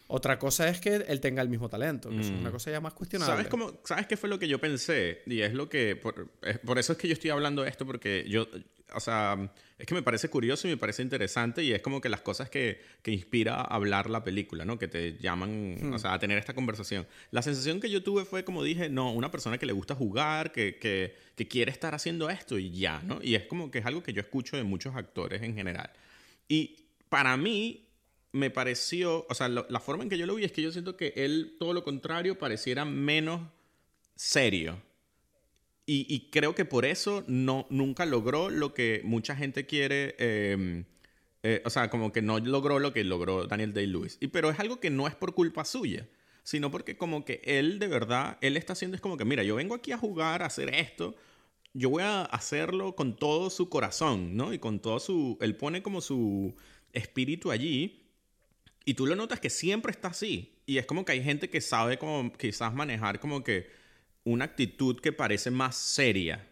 Otra 0.06 0.38
cosa 0.38 0.68
es 0.68 0.80
que 0.80 0.96
él 0.96 1.20
tenga 1.20 1.40
el 1.40 1.48
mismo 1.48 1.68
talento, 1.68 2.10
que 2.10 2.20
es 2.20 2.28
una 2.28 2.50
mm. 2.50 2.52
cosa 2.52 2.70
ya 2.70 2.80
más 2.80 2.92
cuestionable. 2.92 3.34
¿Sabes, 3.34 3.48
cómo, 3.48 3.80
¿Sabes 3.84 4.06
qué 4.06 4.16
fue 4.16 4.28
lo 4.28 4.38
que 4.38 4.46
yo 4.46 4.60
pensé? 4.60 5.22
Y 5.26 5.40
es 5.40 5.54
lo 5.54 5.68
que... 5.68 5.96
Por, 5.96 6.30
por, 6.64 6.78
eso 6.78 6.92
es 6.92 6.98
que 6.98 7.08
yo 7.08 7.14
estoy 7.14 7.30
hablando 7.30 7.62
de 7.62 7.70
esto, 7.70 7.86
porque 7.86 8.24
yo... 8.28 8.46
O 8.94 9.00
sea, 9.00 9.50
es 9.78 9.86
que 9.86 9.94
me 9.94 10.02
parece 10.02 10.28
curioso 10.28 10.68
y 10.68 10.70
me 10.70 10.76
parece 10.76 11.02
interesante 11.02 11.62
y 11.62 11.72
es 11.72 11.82
como 11.82 12.00
que 12.00 12.08
las 12.08 12.20
cosas 12.20 12.48
que, 12.48 12.80
que 13.02 13.10
inspira 13.10 13.56
a 13.56 13.62
hablar 13.62 14.08
la 14.08 14.24
película, 14.24 14.64
¿no? 14.64 14.78
Que 14.78 14.88
te 14.88 15.18
llaman, 15.18 15.78
o 15.82 15.96
hmm. 15.96 15.98
sea, 15.98 16.14
a 16.14 16.18
tener 16.18 16.38
esta 16.38 16.54
conversación. 16.54 17.06
La 17.30 17.42
sensación 17.42 17.80
que 17.80 17.90
yo 17.90 18.02
tuve 18.02 18.24
fue, 18.24 18.44
como 18.44 18.62
dije, 18.62 18.88
no, 18.88 19.12
una 19.12 19.30
persona 19.30 19.58
que 19.58 19.66
le 19.66 19.72
gusta 19.72 19.94
jugar, 19.94 20.52
que, 20.52 20.78
que, 20.78 21.16
que 21.36 21.48
quiere 21.48 21.70
estar 21.70 21.94
haciendo 21.94 22.30
esto 22.30 22.58
y 22.58 22.70
ya, 22.70 23.02
¿no? 23.02 23.18
Y 23.22 23.34
es 23.34 23.44
como 23.44 23.70
que 23.70 23.78
es 23.78 23.86
algo 23.86 24.02
que 24.02 24.12
yo 24.12 24.20
escucho 24.20 24.56
de 24.56 24.64
muchos 24.64 24.94
actores 24.94 25.42
en 25.42 25.54
general. 25.54 25.90
Y 26.48 26.76
para 27.08 27.36
mí, 27.36 27.84
me 28.32 28.50
pareció, 28.50 29.26
o 29.28 29.34
sea, 29.34 29.48
la 29.48 29.80
forma 29.80 30.02
en 30.02 30.08
que 30.08 30.18
yo 30.18 30.26
lo 30.26 30.34
vi 30.34 30.44
es 30.44 30.50
que 30.50 30.60
yo 30.60 30.72
siento 30.72 30.96
que 30.96 31.12
él, 31.16 31.54
todo 31.56 31.72
lo 31.72 31.84
contrario, 31.84 32.36
pareciera 32.36 32.84
menos 32.84 33.40
serio. 34.16 34.82
Y, 35.86 36.30
creo 36.30 36.54
que 36.54 36.64
por 36.64 36.86
eso 36.86 37.24
no, 37.26 37.66
nunca 37.68 38.06
logró 38.06 38.48
lo 38.48 38.72
que 38.72 39.02
mucha 39.04 39.36
gente 39.36 39.66
quiere, 39.66 40.14
em, 40.18 40.84
eh, 41.42 41.60
o 41.66 41.70
sea, 41.70 41.90
como 41.90 42.10
que 42.10 42.22
no 42.22 42.38
logró 42.38 42.78
lo 42.78 42.94
que 42.94 43.04
logró 43.04 43.46
Daniel 43.46 43.74
Day-Lewis. 43.74 44.16
Y, 44.20 44.28
pero 44.28 44.48
es 44.48 44.58
algo 44.58 44.80
que 44.80 44.88
no 44.88 45.06
es 45.06 45.14
por 45.14 45.34
culpa 45.34 45.66
suya, 45.66 46.08
sino 46.42 46.70
porque 46.70 46.96
como 46.96 47.26
que 47.26 47.42
él 47.44 47.78
de 47.78 47.88
verdad, 47.88 48.38
él 48.40 48.56
está 48.56 48.72
haciendo 48.72 48.94
es 48.94 49.02
como 49.02 49.18
que, 49.18 49.26
mira, 49.26 49.42
yo 49.42 49.56
vengo 49.56 49.74
aquí 49.74 49.92
a 49.92 49.98
jugar, 49.98 50.42
a 50.42 50.46
hacer 50.46 50.74
esto, 50.74 51.16
yo 51.74 51.90
voy 51.90 52.02
a 52.02 52.22
hacerlo 52.22 52.94
con 52.96 53.16
todo 53.16 53.50
su 53.50 53.68
corazón, 53.68 54.36
¿no? 54.36 54.54
Y 54.54 54.58
con 54.58 54.80
todo 54.80 55.00
su, 55.00 55.36
él 55.42 55.54
pone 55.56 55.82
como 55.82 56.00
su 56.00 56.54
espíritu 56.94 57.50
allí 57.50 58.04
y 58.84 58.94
tú 58.94 59.06
lo 59.06 59.16
notas 59.16 59.40
que 59.40 59.50
siempre 59.50 59.90
está 59.90 60.08
así. 60.08 60.54
Y 60.66 60.78
es 60.78 60.86
como 60.86 61.04
que 61.04 61.12
hay 61.12 61.22
gente 61.22 61.50
que 61.50 61.60
sabe 61.60 61.98
como 61.98 62.32
quizás 62.32 62.72
manejar 62.72 63.20
como 63.20 63.42
que 63.42 63.83
una 64.24 64.46
actitud 64.46 65.00
que 65.00 65.12
parece 65.12 65.50
más 65.50 65.76
seria. 65.76 66.48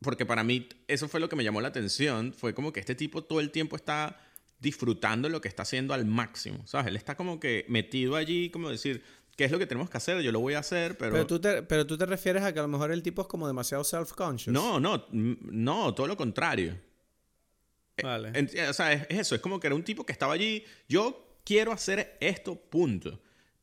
Porque 0.00 0.26
para 0.26 0.44
mí 0.44 0.68
eso 0.86 1.08
fue 1.08 1.20
lo 1.20 1.28
que 1.28 1.36
me 1.36 1.44
llamó 1.44 1.60
la 1.60 1.68
atención. 1.68 2.32
Fue 2.32 2.54
como 2.54 2.72
que 2.72 2.80
este 2.80 2.94
tipo 2.94 3.22
todo 3.22 3.40
el 3.40 3.50
tiempo 3.50 3.76
está 3.76 4.20
disfrutando 4.60 5.28
lo 5.28 5.40
que 5.40 5.48
está 5.48 5.62
haciendo 5.62 5.94
al 5.94 6.04
máximo. 6.04 6.66
¿Sabes? 6.66 6.88
Él 6.88 6.96
está 6.96 7.16
como 7.16 7.40
que 7.40 7.64
metido 7.68 8.16
allí, 8.16 8.50
como 8.50 8.70
decir, 8.70 9.02
¿qué 9.36 9.44
es 9.44 9.52
lo 9.52 9.58
que 9.58 9.66
tenemos 9.66 9.90
que 9.90 9.96
hacer? 9.96 10.20
Yo 10.22 10.32
lo 10.32 10.40
voy 10.40 10.54
a 10.54 10.60
hacer, 10.60 10.96
pero... 10.98 11.12
Pero 11.12 11.26
tú 11.26 11.40
te, 11.40 11.62
pero 11.62 11.86
tú 11.86 11.96
te 11.98 12.06
refieres 12.06 12.42
a 12.42 12.52
que 12.52 12.58
a 12.58 12.62
lo 12.62 12.68
mejor 12.68 12.90
el 12.90 13.02
tipo 13.02 13.22
es 13.22 13.28
como 13.28 13.46
demasiado 13.46 13.84
self-conscious. 13.84 14.52
No, 14.52 14.80
no, 14.80 15.06
no, 15.10 15.94
todo 15.94 16.06
lo 16.06 16.16
contrario. 16.16 16.78
Vale. 18.02 18.30
o 18.68 18.72
sea, 18.72 18.92
es, 18.92 19.06
eso, 19.08 19.34
es 19.34 19.40
como 19.40 19.58
que 19.58 19.66
era 19.66 19.74
un 19.74 19.82
tipo 19.82 20.06
que 20.06 20.12
estaba 20.12 20.32
allí, 20.32 20.64
yo 20.88 21.36
quiero 21.44 21.72
hacer 21.72 22.16
esto, 22.20 22.54
punto. 22.54 23.20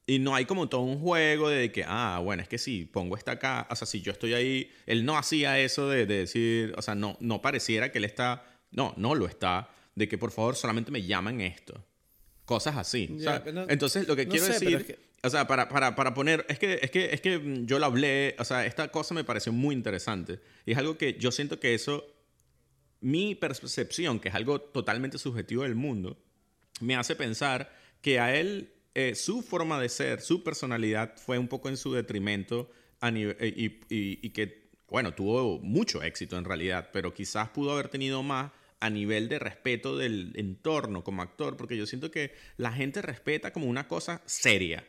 Y 0.07 0.19
no 0.19 0.35
hay 0.35 0.45
como 0.45 0.69
todo 0.69 0.81
un 0.81 0.99
juego 0.99 1.49
de 1.49 1.71
que, 1.71 1.83
ah, 1.87 2.19
bueno, 2.23 2.43
es 2.43 2.47
que 2.47 2.59
si 2.59 2.85
pongo 2.85 3.17
esta 3.17 3.33
acá, 3.33 3.67
o 3.71 3.75
sea, 3.75 3.87
si 3.87 4.01
yo 4.01 4.11
estoy 4.11 4.33
ahí, 4.35 4.71
él 4.85 5.03
no 5.03 5.17
hacía 5.17 5.59
eso 5.59 5.89
de, 5.89 6.05
decir, 6.05 6.75
o 6.77 6.81
sea, 6.83 6.93
no, 6.93 7.17
no 7.19 7.41
pareciera 7.41 7.91
que 7.91 7.97
él 7.97 8.05
está, 8.05 8.45
no, 8.71 8.93
no 8.97 9.15
lo 9.15 9.25
está, 9.25 9.69
de 9.95 10.07
que 10.07 10.19
por 10.19 10.31
favor 10.31 10.55
solamente 10.55 10.91
me 10.91 11.01
llaman 11.01 11.41
esto. 11.41 11.83
Cosas 12.45 12.77
así. 12.77 13.17
entonces, 13.67 14.07
lo 14.07 14.15
que 14.15 14.27
quiero 14.27 14.45
decir, 14.45 14.99
o 15.23 15.29
sea, 15.31 15.47
para, 15.47 15.67
para, 15.69 15.95
para, 15.95 16.13
poner, 16.13 16.45
es 16.49 16.59
que, 16.59 16.79
es, 16.79 16.91
que, 16.91 17.11
es 17.11 17.19
que 17.19 17.63
yo 17.63 17.79
lo 17.79 17.87
hablé, 17.87 18.35
o 18.37 18.43
sea, 18.43 18.63
esta 18.67 18.89
cosa 18.89 19.15
me 19.15 19.23
pareció 19.23 19.51
muy 19.51 19.73
interesante. 19.73 20.39
Y 20.67 20.73
es 20.73 20.77
algo 20.77 20.99
que 20.99 21.17
yo 21.17 21.31
siento 21.31 21.59
que 21.59 21.73
eso, 21.73 22.05
mi 23.01 23.33
percepción, 23.33 24.19
que 24.19 24.29
es 24.29 24.35
algo 24.35 24.61
totalmente 24.61 25.17
subjetivo 25.17 25.63
del 25.63 25.73
mundo, 25.73 26.19
me 26.79 26.95
hace 26.95 27.15
pensar 27.15 27.75
que 28.01 28.19
a 28.19 28.35
él 28.35 28.74
eh, 28.95 29.13
su 29.13 29.41
forma 29.41 29.79
de 29.79 29.89
ser, 29.89 30.21
su 30.21 30.41
personalidad 30.41 31.17
fue 31.17 31.37
un 31.37 31.49
poco 31.49 31.67
en 31.67 31.75
su 31.75 31.91
detrimento 31.91 32.71
eh, 33.01 33.53
y, 33.89 34.29
que, 34.29 34.69
bueno, 34.87 35.13
tuvo 35.13 35.59
mucho 35.59 36.01
éxito 36.01 36.37
en 36.37 36.45
realidad, 36.45 36.91
pero 36.93 37.13
quizás 37.13 37.49
pudo 37.49 37.73
haber 37.73 37.89
tenido 37.89 38.23
más 38.23 38.53
a 38.79 38.89
nivel 38.89 39.27
de 39.27 39.37
respeto 39.37 39.97
del 39.97 40.31
entorno 40.35 41.03
como 41.03 41.21
actor, 41.21 41.57
porque 41.57 41.75
yo 41.75 41.85
siento 41.85 42.09
que 42.09 42.33
la 42.55 42.71
gente 42.71 43.01
respeta 43.01 43.51
como 43.51 43.65
una 43.65 43.87
cosa 43.89 44.21
seria, 44.25 44.87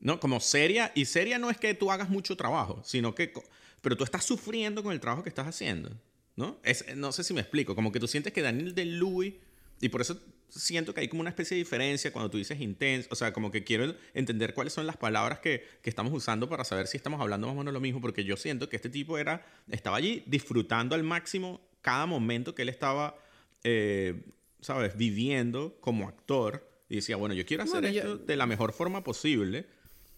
¿no? 0.00 0.20
Como 0.20 0.40
seria, 0.40 0.92
y 0.94 1.06
seria 1.06 1.38
no 1.38 1.48
es 1.48 1.56
que 1.56 1.72
tú 1.72 1.90
hagas 1.90 2.10
mucho 2.10 2.36
trabajo, 2.36 2.82
sino 2.84 3.14
que, 3.14 3.32
pero 3.80 3.96
tú 3.96 4.04
estás 4.04 4.24
sufriendo 4.24 4.82
con 4.82 4.92
el 4.92 5.00
trabajo 5.00 5.22
que 5.22 5.30
estás 5.30 5.46
haciendo, 5.46 5.90
¿no? 6.36 6.58
Es, 6.62 6.94
no 6.94 7.10
sé 7.10 7.24
si 7.24 7.32
me 7.32 7.40
explico, 7.40 7.74
como 7.74 7.90
que 7.90 8.00
tú 8.00 8.06
sientes 8.06 8.34
que 8.34 8.42
Daniel 8.42 8.74
de 8.74 8.84
Louis, 8.84 9.34
y 9.80 9.88
por 9.88 10.02
eso 10.02 10.20
siento 10.50 10.94
que 10.94 11.00
hay 11.00 11.08
como 11.08 11.20
una 11.20 11.30
especie 11.30 11.56
de 11.56 11.62
diferencia 11.62 12.12
cuando 12.12 12.30
tú 12.30 12.38
dices 12.38 12.60
intenso, 12.60 13.08
o 13.10 13.14
sea, 13.14 13.32
como 13.32 13.50
que 13.50 13.64
quiero 13.64 13.94
entender 14.14 14.54
cuáles 14.54 14.72
son 14.72 14.86
las 14.86 14.96
palabras 14.96 15.40
que, 15.40 15.64
que, 15.82 15.90
estamos 15.90 16.12
usando 16.12 16.48
para 16.48 16.64
saber 16.64 16.86
si 16.86 16.96
estamos 16.96 17.20
hablando 17.20 17.46
más 17.46 17.54
o 17.54 17.58
menos 17.58 17.72
lo 17.72 17.80
mismo, 17.80 18.00
porque 18.00 18.24
yo 18.24 18.36
siento 18.36 18.68
que 18.68 18.76
este 18.76 18.88
tipo 18.88 19.18
era, 19.18 19.46
estaba 19.70 19.96
allí 19.96 20.22
disfrutando 20.26 20.94
al 20.94 21.02
máximo 21.02 21.60
cada 21.82 22.06
momento 22.06 22.54
que 22.54 22.62
él 22.62 22.68
estaba, 22.68 23.16
eh, 23.64 24.22
¿sabes?, 24.60 24.96
viviendo 24.96 25.76
como 25.80 26.08
actor 26.08 26.68
y 26.88 26.96
decía, 26.96 27.16
bueno, 27.16 27.34
yo 27.34 27.46
quiero 27.46 27.62
hacer 27.62 27.84
esto 27.84 28.18
de 28.18 28.36
la 28.36 28.46
mejor 28.46 28.72
forma 28.72 29.04
posible 29.04 29.66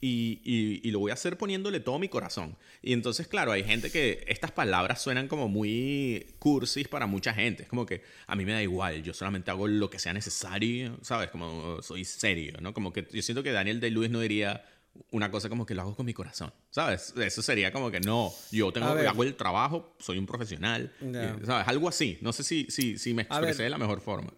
y, 0.05 0.81
y, 0.83 0.91
lo 0.91 0.99
voy 0.99 1.13
a 1.13 1.15
hacer 1.15 1.39
poniéndole 1.39 1.79
todo 1.79 2.01
mi 2.01 2.09
corazón. 2.09 2.57
Y 2.83 2.93
entonces, 2.93 3.29
claro, 3.29 3.53
hay 3.53 3.63
gente 3.63 3.89
que 3.89 4.25
estas 4.27 4.51
palabras 4.51 5.01
suenan 5.01 5.29
como 5.29 5.49
muy 5.49 6.35
cursis 6.41 6.89
para 6.89 7.07
mucha 7.07 7.33
gente. 7.33 7.63
Es 7.63 7.69
como 7.69 7.87
que 7.87 8.03
a 8.27 8.35
mí 8.35 8.45
me 8.45 8.53
da 8.53 8.61
igual, 8.61 9.05
yo 9.05 9.15
solamente 9.15 9.53
hago 9.53 9.69
lo 9.69 9.89
que 9.91 10.01
sea 10.01 10.13
necesario, 10.13 10.99
¿sabes? 11.03 11.31
Como 11.31 11.81
soy 11.83 12.05
serio, 12.05 12.55
¿no? 12.61 12.75
Como 12.75 12.93
que 12.93 13.07
yo 13.13 13.23
siento 13.23 13.45
que 13.45 13.53
Daniel 13.53 13.79
de 13.79 13.91
Luis 13.91 14.11
no 14.11 14.19
diría, 14.19 14.65
una 15.13 15.31
cosa 15.31 15.49
como 15.49 15.65
que 15.65 15.75
lo 15.75 15.83
hago 15.83 15.95
con 15.95 16.05
mi 16.05 16.15
corazón, 16.15 16.53
¿sabes? 16.71 17.15
Eso 17.17 17.41
sería 17.41 17.73
como 17.73 17.93
que 17.93 18.01
no, 18.01 18.33
yo 18.51 18.73
tengo, 18.73 18.89
hago 18.89 19.23
el 19.23 19.37
trabajo, 19.37 19.95
soy 20.01 20.19
un 20.19 20.27
profesional, 20.27 20.93
¿sabes? 21.45 21.69
Algo 21.69 21.89
así. 21.89 22.19
No 22.21 22.33
sé 22.33 22.43
si, 22.43 22.67
si, 22.71 22.99
si 22.99 23.15
me 23.15 23.23
expresé 23.23 23.63
de 23.63 23.71
la 23.71 23.79
mejor 23.79 24.01
forma. 24.01 24.33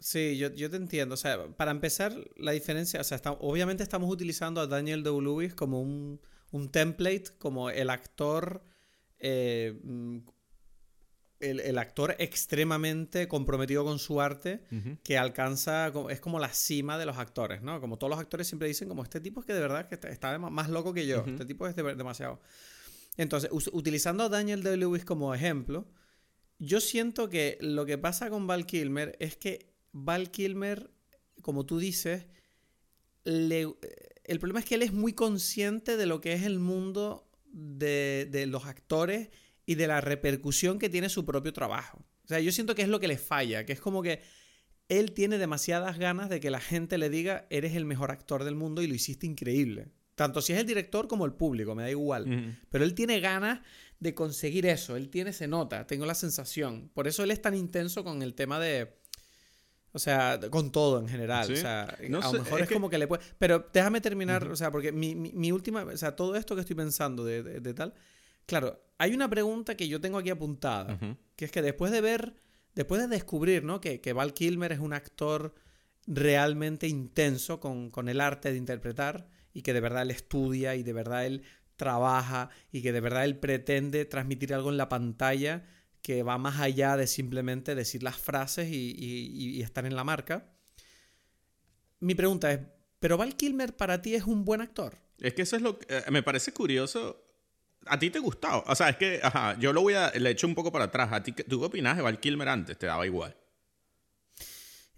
Sí, 0.00 0.36
yo, 0.38 0.52
yo, 0.54 0.70
te 0.70 0.76
entiendo. 0.76 1.14
O 1.14 1.18
sea, 1.18 1.48
para 1.56 1.70
empezar, 1.70 2.14
la 2.36 2.52
diferencia, 2.52 3.00
o 3.00 3.04
sea, 3.04 3.20
obviamente 3.40 3.82
estamos 3.82 4.10
utilizando 4.10 4.60
a 4.60 4.66
Daniel 4.66 5.02
de 5.02 5.10
Lewis 5.10 5.54
como 5.54 5.80
un, 5.80 6.20
un 6.52 6.70
template, 6.70 7.24
como 7.38 7.70
el 7.70 7.90
actor 7.90 8.62
eh, 9.18 9.78
mm, 9.82 10.18
el, 11.40 11.78
actor 11.78 12.16
extremadamente 12.18 13.28
comprometido 13.28 13.84
con 13.84 13.98
su 13.98 14.20
arte 14.20 14.60
que 15.04 15.18
alcanza, 15.18 15.92
es 16.10 16.20
como 16.20 16.40
la 16.40 16.52
cima 16.52 16.98
de 16.98 17.06
los 17.06 17.16
actores, 17.16 17.62
¿no? 17.62 17.80
Como 17.80 17.96
todos 17.96 18.10
los 18.10 18.18
actores 18.18 18.48
siempre 18.48 18.66
dicen, 18.66 18.88
como 18.88 19.04
este 19.04 19.20
tipo 19.20 19.40
es 19.40 19.46
que 19.46 19.54
de 19.54 19.60
verdad 19.60 19.88
que 19.88 19.94
está, 20.08 20.36
más 20.38 20.68
loco 20.68 20.92
que 20.92 21.06
yo, 21.06 21.24
este 21.26 21.44
tipo 21.44 21.66
es 21.68 21.76
demasiado. 21.76 22.40
Entonces, 23.16 23.50
utilizando 23.72 24.24
a 24.24 24.28
Daniel 24.28 24.62
Day-Lewis 24.62 25.04
como 25.04 25.32
ejemplo, 25.34 25.86
yo 26.58 26.80
siento 26.80 27.28
que 27.28 27.56
lo 27.60 27.86
que 27.86 27.98
pasa 27.98 28.30
con 28.30 28.46
Val 28.46 28.66
Kilmer 28.66 29.16
es 29.20 29.36
que 29.36 29.72
Val 30.04 30.30
Kilmer, 30.30 30.90
como 31.42 31.66
tú 31.66 31.78
dices, 31.78 32.26
el 33.24 33.76
problema 34.40 34.60
es 34.60 34.66
que 34.66 34.74
él 34.74 34.82
es 34.82 34.92
muy 34.92 35.12
consciente 35.12 35.96
de 35.96 36.06
lo 36.06 36.20
que 36.20 36.32
es 36.32 36.44
el 36.44 36.58
mundo 36.58 37.30
de, 37.46 38.28
de 38.30 38.46
los 38.46 38.66
actores 38.66 39.30
y 39.66 39.74
de 39.74 39.86
la 39.86 40.00
repercusión 40.00 40.78
que 40.78 40.88
tiene 40.88 41.08
su 41.08 41.24
propio 41.24 41.52
trabajo. 41.52 41.98
O 42.24 42.28
sea, 42.28 42.40
yo 42.40 42.52
siento 42.52 42.74
que 42.74 42.82
es 42.82 42.88
lo 42.88 43.00
que 43.00 43.08
le 43.08 43.18
falla, 43.18 43.64
que 43.64 43.72
es 43.72 43.80
como 43.80 44.02
que 44.02 44.20
él 44.88 45.12
tiene 45.12 45.38
demasiadas 45.38 45.98
ganas 45.98 46.28
de 46.30 46.40
que 46.40 46.50
la 46.50 46.60
gente 46.60 46.98
le 46.98 47.10
diga, 47.10 47.46
eres 47.50 47.74
el 47.74 47.84
mejor 47.84 48.10
actor 48.10 48.44
del 48.44 48.54
mundo 48.54 48.82
y 48.82 48.86
lo 48.86 48.94
hiciste 48.94 49.26
increíble. 49.26 49.88
Tanto 50.14 50.42
si 50.42 50.52
es 50.52 50.58
el 50.58 50.66
director 50.66 51.06
como 51.06 51.26
el 51.26 51.34
público, 51.34 51.74
me 51.74 51.84
da 51.84 51.90
igual. 51.90 52.58
Pero 52.70 52.84
él 52.84 52.94
tiene 52.94 53.20
ganas 53.20 53.60
de 54.00 54.14
conseguir 54.14 54.66
eso, 54.66 54.96
él 54.96 55.10
tiene, 55.10 55.32
se 55.32 55.46
nota, 55.46 55.86
tengo 55.86 56.06
la 56.06 56.14
sensación. 56.14 56.90
Por 56.92 57.06
eso 57.06 57.22
él 57.22 57.30
es 57.30 57.40
tan 57.40 57.54
intenso 57.54 58.04
con 58.04 58.22
el 58.22 58.34
tema 58.34 58.58
de... 58.58 58.97
O 59.92 59.98
sea, 59.98 60.38
con 60.50 60.70
todo 60.70 61.00
en 61.00 61.08
general. 61.08 61.50
O 61.50 61.56
sea, 61.56 61.84
a 61.84 62.02
lo 62.02 62.32
mejor 62.32 62.60
es, 62.60 62.70
como 62.70 62.90
que 62.90 62.98
le 62.98 63.06
puede... 63.06 63.22
Pero 63.38 63.68
déjame 63.72 64.00
terminar, 64.00 64.46
o 64.46 64.56
sea, 64.56 64.70
porque 64.70 64.92
mi, 64.92 65.52
última... 65.52 65.84
O 65.84 65.96
sea, 65.96 66.14
todo 66.14 66.36
esto 66.36 66.54
que 66.54 66.60
estoy 66.60 66.76
pensando 66.76 67.24
de 67.24 67.74
tal 67.74 67.94
Claro, 68.48 68.82
hay 68.96 69.12
una 69.12 69.28
pregunta 69.28 69.76
que 69.76 69.88
yo 69.88 70.00
tengo 70.00 70.16
aquí 70.16 70.30
apuntada, 70.30 70.98
que 71.36 71.44
es 71.44 71.52
que 71.52 71.60
después 71.60 71.92
de 71.92 72.00
ver, 72.00 72.34
después 72.74 72.98
de 72.98 73.06
descubrir, 73.06 73.62
¿no? 73.62 73.78
Que, 73.78 74.00
Val 74.14 74.32
Kilmer 74.32 74.72
es 74.72 74.78
un 74.78 74.94
actor 74.94 75.54
realmente 76.06 76.88
intenso 76.88 77.60
con, 77.60 78.08
el 78.08 78.22
arte 78.22 78.50
de 78.50 78.56
interpretar 78.56 79.28
y 79.52 79.60
que 79.60 79.74
de 79.74 79.80
verdad 79.80 80.00
él 80.00 80.12
estudia 80.12 80.76
y 80.76 80.82
de 80.82 80.94
verdad 80.94 81.26
él 81.26 81.42
trabaja 81.76 82.48
y 82.72 82.80
que 82.80 82.90
de 82.90 83.02
verdad 83.02 83.26
él 83.26 83.36
pretende 83.36 84.06
transmitir 84.06 84.54
algo 84.54 84.70
en 84.70 84.78
la 84.78 84.88
pantalla 84.88 85.66
que 86.02 86.22
va 86.22 86.38
más 86.38 86.60
allá 86.60 86.96
de 86.96 87.06
simplemente 87.06 87.74
decir 87.74 88.02
las 88.02 88.16
frases 88.16 88.68
y, 88.70 89.60
estar 89.62 89.86
en 89.86 89.96
la 89.96 90.04
marca. 90.04 90.52
Mi 92.00 92.14
pregunta 92.14 92.52
es, 92.52 92.60
¿pero 93.00 93.16
Val 93.16 93.36
Kilmer 93.36 93.76
para 93.76 94.00
ti 94.02 94.14
es 94.14 94.24
un 94.24 94.44
buen 94.44 94.60
actor? 94.60 94.96
Es 95.18 95.34
que 95.34 95.42
eso 95.42 95.56
es 95.56 95.62
lo 95.62 95.78
que 95.78 95.86
eh, 95.88 96.04
me 96.10 96.22
parece 96.22 96.52
curioso 96.52 97.28
¿A 97.86 97.98
ti 97.98 98.10
te 98.10 98.18
gustó? 98.18 98.64
O 98.66 98.74
sea, 98.74 98.90
es 98.90 98.96
que, 98.96 99.20
ajá, 99.22 99.58
yo 99.58 99.72
lo 99.72 99.82
voy 99.82 99.94
a, 99.94 100.10
le 100.10 100.30
echo 100.30 100.46
un 100.46 100.54
poco 100.54 100.70
para 100.72 100.86
atrás. 100.86 101.12
¿A 101.12 101.22
ti, 101.22 101.32
¿Tú 101.32 101.60
qué 101.60 101.66
opinas 101.66 101.96
de 101.96 102.02
Val 102.02 102.20
Kilmer 102.20 102.48
antes? 102.48 102.78
¿Te 102.78 102.86
daba 102.86 103.06
igual? 103.06 103.36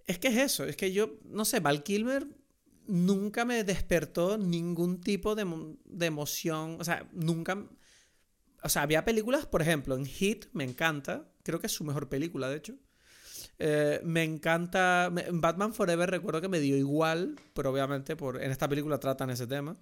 Es 0.06 0.18
que 0.18 0.28
es 0.28 0.36
eso, 0.38 0.64
es 0.64 0.76
que 0.76 0.92
yo, 0.92 1.18
no 1.24 1.44
sé, 1.44 1.60
Val 1.60 1.84
Kilmer 1.84 2.26
nunca 2.86 3.44
me 3.44 3.62
despertó 3.62 4.38
ningún 4.38 5.00
tipo 5.00 5.36
de, 5.36 5.46
de 5.84 6.06
emoción, 6.06 6.76
o 6.80 6.84
sea, 6.84 7.08
nunca... 7.12 7.64
O 8.62 8.68
sea, 8.68 8.82
había 8.82 9.04
películas, 9.04 9.46
por 9.46 9.62
ejemplo, 9.62 9.96
en 9.96 10.06
Hit, 10.06 10.46
me 10.52 10.64
encanta, 10.64 11.24
creo 11.42 11.60
que 11.60 11.66
es 11.66 11.72
su 11.72 11.84
mejor 11.84 12.08
película, 12.08 12.48
de 12.48 12.56
hecho. 12.56 12.74
Eh, 13.58 14.00
me 14.04 14.24
encanta. 14.24 15.12
Batman 15.32 15.74
Forever 15.74 16.10
recuerdo 16.10 16.40
que 16.40 16.48
me 16.48 16.60
dio 16.60 16.76
igual, 16.76 17.36
pero 17.52 17.70
obviamente 17.70 18.16
por, 18.16 18.42
en 18.42 18.50
esta 18.50 18.66
película 18.68 18.98
tratan 18.98 19.28
ese 19.28 19.46
tema. 19.46 19.76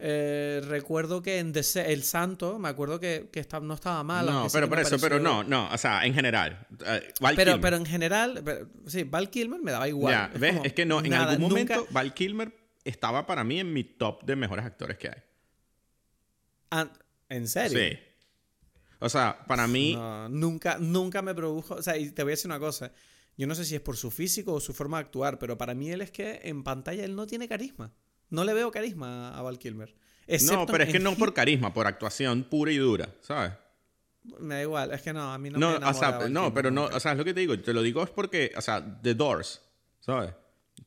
Eh, 0.00 0.60
recuerdo 0.66 1.22
que 1.22 1.38
en 1.38 1.52
El 1.54 2.02
Santo, 2.02 2.58
me 2.58 2.68
acuerdo 2.68 2.98
que, 2.98 3.30
que 3.32 3.46
no 3.62 3.74
estaba 3.74 4.02
mal. 4.02 4.26
No, 4.26 4.48
pero 4.52 4.68
por 4.68 4.80
eso, 4.80 4.98
pero 4.98 5.20
no, 5.20 5.44
no, 5.44 5.70
o 5.72 5.78
sea, 5.78 6.04
en 6.04 6.12
general. 6.12 6.66
Eh, 6.84 7.12
pero, 7.36 7.60
pero 7.60 7.76
en 7.76 7.86
general, 7.86 8.42
sí, 8.86 9.04
Val 9.04 9.30
Kilmer 9.30 9.62
me 9.62 9.70
daba 9.70 9.88
igual. 9.88 10.12
Ya, 10.12 10.30
es 10.34 10.40
¿ves? 10.40 10.60
es 10.64 10.72
que 10.72 10.84
no, 10.84 10.98
en 10.98 11.14
algún 11.14 11.48
momento 11.48 11.86
Val 11.90 12.12
Kilmer 12.12 12.52
estaba 12.84 13.26
para 13.26 13.44
mí 13.44 13.60
en 13.60 13.72
mi 13.72 13.84
top 13.84 14.24
de 14.24 14.34
mejores 14.34 14.64
actores 14.64 14.98
que 14.98 15.08
hay. 15.08 15.22
Ah, 16.72 16.90
¿En 17.34 17.48
serio? 17.48 17.78
Sí. 17.78 17.98
O 19.00 19.08
sea, 19.08 19.44
para 19.46 19.66
mí. 19.66 19.98
nunca, 20.30 20.78
nunca 20.78 21.20
me 21.22 21.34
produjo. 21.34 21.74
O 21.74 21.82
sea, 21.82 21.96
y 21.96 22.10
te 22.10 22.22
voy 22.22 22.30
a 22.30 22.34
decir 22.34 22.48
una 22.48 22.60
cosa. 22.60 22.92
Yo 23.36 23.46
no 23.46 23.54
sé 23.54 23.64
si 23.64 23.74
es 23.74 23.80
por 23.80 23.96
su 23.96 24.10
físico 24.10 24.54
o 24.54 24.60
su 24.60 24.72
forma 24.72 24.98
de 24.98 25.06
actuar, 25.06 25.38
pero 25.38 25.58
para 25.58 25.74
mí 25.74 25.90
él 25.90 26.00
es 26.00 26.10
que 26.10 26.40
en 26.44 26.62
pantalla 26.62 27.04
él 27.04 27.16
no 27.16 27.26
tiene 27.26 27.48
carisma. 27.48 27.92
No 28.30 28.44
le 28.44 28.54
veo 28.54 28.70
carisma 28.70 29.36
a 29.36 29.42
Val 29.42 29.58
Kilmer. 29.58 29.94
No, 30.46 30.66
pero 30.66 30.84
es 30.84 30.92
que 30.92 31.00
no 31.00 31.16
por 31.16 31.34
carisma, 31.34 31.74
por 31.74 31.86
actuación 31.86 32.44
pura 32.44 32.72
y 32.72 32.78
dura, 32.78 33.08
¿sabes? 33.20 33.52
Me 34.38 34.54
da 34.54 34.62
igual, 34.62 34.92
es 34.92 35.02
que 35.02 35.12
no, 35.12 35.32
a 35.32 35.36
mí 35.36 35.50
no, 35.50 35.58
me 35.58 35.86
o 35.86 35.94
sea, 35.94 36.28
No, 36.30 36.54
pero 36.54 36.70
no, 36.70 36.84
o 36.84 37.00
sea, 37.00 37.12
es 37.12 37.18
lo 37.18 37.24
que 37.24 37.34
te 37.34 37.40
digo, 37.40 37.58
te 37.58 37.74
lo 37.74 37.82
digo 37.82 38.02
es 38.02 38.08
porque, 38.08 38.52
o 38.56 38.62
sea, 38.62 38.82
The 39.02 39.14
Doors, 39.14 39.60
¿sabes? 40.00 40.32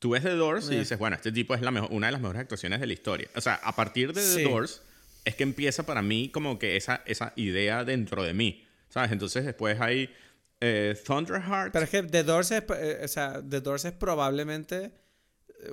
Tú 0.00 0.10
ves 0.10 0.24
The 0.24 0.34
Doors 0.34 0.70
y 0.70 0.76
dices, 0.76 0.98
bueno, 0.98 1.14
este 1.14 1.30
tipo 1.30 1.54
es 1.54 1.60
la 1.60 1.70
mejor, 1.70 1.92
una 1.92 2.08
de 2.08 2.12
las 2.12 2.20
mejores 2.20 2.42
actuaciones 2.42 2.80
de 2.80 2.86
la 2.88 2.92
historia. 2.92 3.28
O 3.36 3.40
sea, 3.40 3.54
a 3.54 3.76
partir 3.76 4.12
de 4.12 4.22
The 4.22 4.42
Doors 4.42 4.82
es 5.28 5.34
que 5.34 5.42
empieza 5.42 5.84
para 5.84 6.00
mí 6.00 6.30
como 6.30 6.58
que 6.58 6.76
esa, 6.76 7.02
esa 7.04 7.34
idea 7.36 7.84
dentro 7.84 8.24
de 8.24 8.32
mí, 8.32 8.64
¿sabes? 8.88 9.12
Entonces 9.12 9.44
después 9.44 9.78
hay 9.78 10.10
eh, 10.58 10.96
Thunderheart. 11.04 11.70
Pero 11.70 11.84
es 11.84 11.90
que 11.90 12.02
The 12.02 12.22
Doors 12.22 12.50
es, 12.50 12.64
eh, 12.76 13.00
o 13.04 13.08
sea, 13.08 13.42
The 13.46 13.60
Doors 13.60 13.84
es 13.84 13.92
probablemente 13.92 14.90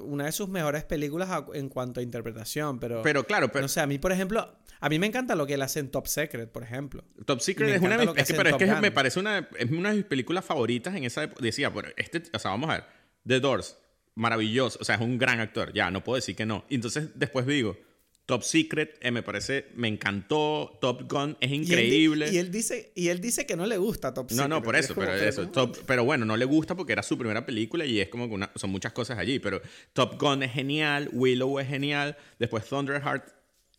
una 0.01 0.25
de 0.25 0.33
sus 0.33 0.49
mejores 0.49 0.83
películas 0.83 1.29
en 1.53 1.69
cuanto 1.69 2.01
a 2.01 2.03
interpretación, 2.03 2.79
pero... 2.79 3.01
Pero 3.01 3.23
claro, 3.23 3.49
pero... 3.49 3.61
No 3.61 3.69
sé, 3.69 3.79
a 3.79 3.87
mí, 3.87 3.97
por 3.97 4.11
ejemplo, 4.11 4.57
a 4.81 4.89
mí 4.89 4.99
me 4.99 5.07
encanta 5.07 5.35
lo 5.35 5.47
que 5.47 5.53
él 5.53 5.61
hace 5.61 5.79
en 5.79 5.89
Top 5.89 6.07
Secret, 6.07 6.51
por 6.51 6.63
ejemplo. 6.63 7.05
Top 7.25 7.39
Secret 7.39 7.75
es 7.75 7.81
una 7.81 7.97
de 7.97 8.07
mis... 8.07 8.17
Es 8.17 8.27
que, 8.27 8.33
pero 8.33 8.49
es 8.49 8.55
que 8.57 8.65
me 8.81 8.91
parece 8.91 9.21
una, 9.21 9.47
es 9.57 9.71
una 9.71 9.91
de 9.91 9.95
mis 9.95 10.05
películas 10.05 10.43
favoritas 10.43 10.95
en 10.95 11.05
esa 11.05 11.23
época. 11.23 11.41
Decía, 11.41 11.73
pero 11.73 11.87
este... 11.95 12.23
O 12.33 12.39
sea, 12.39 12.51
vamos 12.51 12.69
a 12.71 12.73
ver. 12.73 12.83
The 13.25 13.39
Doors, 13.39 13.77
maravilloso. 14.15 14.79
O 14.81 14.83
sea, 14.83 14.95
es 14.95 15.01
un 15.01 15.17
gran 15.17 15.39
actor. 15.39 15.71
Ya, 15.71 15.89
no 15.91 16.03
puedo 16.03 16.17
decir 16.17 16.35
que 16.35 16.45
no. 16.45 16.65
Y 16.67 16.75
entonces 16.75 17.11
después 17.15 17.45
digo... 17.45 17.77
Top 18.25 18.41
Secret, 18.41 18.97
eh, 19.01 19.11
me 19.11 19.21
parece, 19.21 19.67
me 19.75 19.87
encantó. 19.87 20.77
Top 20.81 21.03
Gun 21.11 21.37
es 21.39 21.51
increíble. 21.51 22.31
Y 22.31 22.37
él, 22.37 22.51
dice, 22.51 22.91
y 22.95 23.09
él 23.09 23.21
dice 23.21 23.45
que 23.45 23.55
no 23.55 23.67
le 23.67 23.77
gusta 23.77 24.13
Top 24.13 24.29
Secret. 24.29 24.49
No, 24.49 24.55
no, 24.55 24.63
por 24.63 24.75
eso, 24.75 24.95
pero 24.95 25.13
eso. 25.13 25.51
pero 25.85 26.03
bueno, 26.03 26.25
no 26.25 26.35
le 26.35 26.45
gusta 26.45 26.75
porque 26.75 26.93
era 26.93 27.03
su 27.03 27.17
primera 27.17 27.45
película 27.45 27.85
y 27.85 27.99
es 27.99 28.09
como 28.09 28.27
que 28.27 28.47
son 28.55 28.71
muchas 28.71 28.93
cosas 28.93 29.19
allí. 29.19 29.37
Pero 29.37 29.61
Top 29.93 30.19
Gun 30.19 30.41
es 30.41 30.51
genial, 30.53 31.09
Willow 31.13 31.59
es 31.59 31.67
genial, 31.67 32.17
después 32.39 32.65
Thunderheart, 32.65 33.27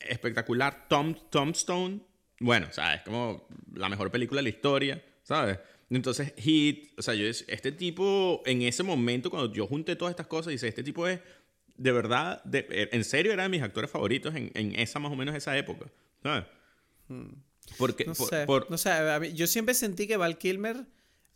espectacular. 0.00 0.86
Tom, 0.88 1.16
Tombstone, 1.30 2.00
bueno, 2.38 2.68
¿sabes? 2.70 3.02
Como 3.02 3.48
la 3.74 3.88
mejor 3.88 4.10
película 4.10 4.38
de 4.38 4.44
la 4.44 4.50
historia, 4.50 5.04
¿sabes? 5.22 5.58
Entonces, 5.90 6.34
Hit, 6.36 6.98
o 6.98 7.02
sea, 7.02 7.14
yo, 7.14 7.26
este 7.26 7.72
tipo, 7.72 8.42
en 8.44 8.62
ese 8.62 8.82
momento, 8.82 9.30
cuando 9.30 9.52
yo 9.52 9.66
junté 9.66 9.96
todas 9.96 10.10
estas 10.10 10.26
cosas, 10.26 10.50
dice, 10.50 10.68
este 10.68 10.82
tipo 10.82 11.06
es 11.06 11.20
de 11.76 11.92
verdad, 11.92 12.42
eh, 12.52 12.88
en 12.92 13.04
serio 13.04 13.32
era 13.32 13.44
de 13.44 13.48
mis 13.48 13.62
actores 13.62 13.90
favoritos 13.90 14.34
en, 14.34 14.74
esa 14.78 14.98
más 14.98 15.12
o 15.12 15.16
menos 15.16 15.34
esa 15.34 15.56
época. 15.56 15.86
¿Sabes? 16.22 16.44
Hmm. 17.08 17.28
Porque, 17.78 18.04
no, 18.04 18.14
sé, 18.14 18.46
no 18.46 18.78
sé, 18.78 19.32
yo 19.34 19.46
siempre 19.46 19.74
sentí 19.74 20.06
que 20.06 20.16
Val 20.16 20.38
Kilmer 20.38 20.86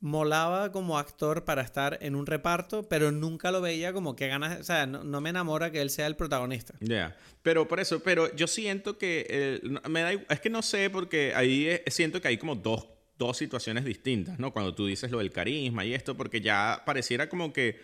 molaba 0.00 0.72
como 0.72 0.98
actor 0.98 1.44
para 1.44 1.62
estar 1.62 1.98
en 2.00 2.14
un 2.14 2.26
reparto, 2.26 2.88
pero 2.88 3.12
nunca 3.12 3.50
lo 3.50 3.60
veía 3.60 3.92
como 3.92 4.16
que 4.16 4.28
ganas, 4.28 4.60
o 4.60 4.64
sea, 4.64 4.86
no, 4.86 5.20
me 5.20 5.30
enamora 5.30 5.70
que 5.70 5.80
él 5.80 5.90
sea 5.90 6.06
el 6.06 6.16
protagonista. 6.16 6.74
Ya, 6.80 7.16
pero 7.42 7.68
por 7.68 7.80
eso, 7.80 8.00
pero 8.00 8.34
yo 8.34 8.46
siento 8.46 8.96
que, 8.96 9.26
eh, 9.28 9.60
me 9.88 10.02
da, 10.02 10.12
es 10.12 10.40
que 10.40 10.50
no 10.50 10.62
sé, 10.62 10.88
porque 10.88 11.32
ahí 11.34 11.68
siento 11.88 12.20
que 12.20 12.28
hay 12.28 12.38
como 12.38 12.54
dos, 12.54 12.86
dos 13.18 13.36
situaciones 13.36 13.84
distintas, 13.84 14.38
¿no? 14.38 14.52
Cuando 14.52 14.74
tú 14.74 14.86
dices 14.86 15.10
lo 15.10 15.18
del 15.18 15.30
carisma 15.30 15.84
y 15.84 15.92
esto, 15.92 16.16
porque 16.16 16.40
ya 16.40 16.82
pareciera 16.86 17.28
como 17.28 17.52
que 17.52 17.78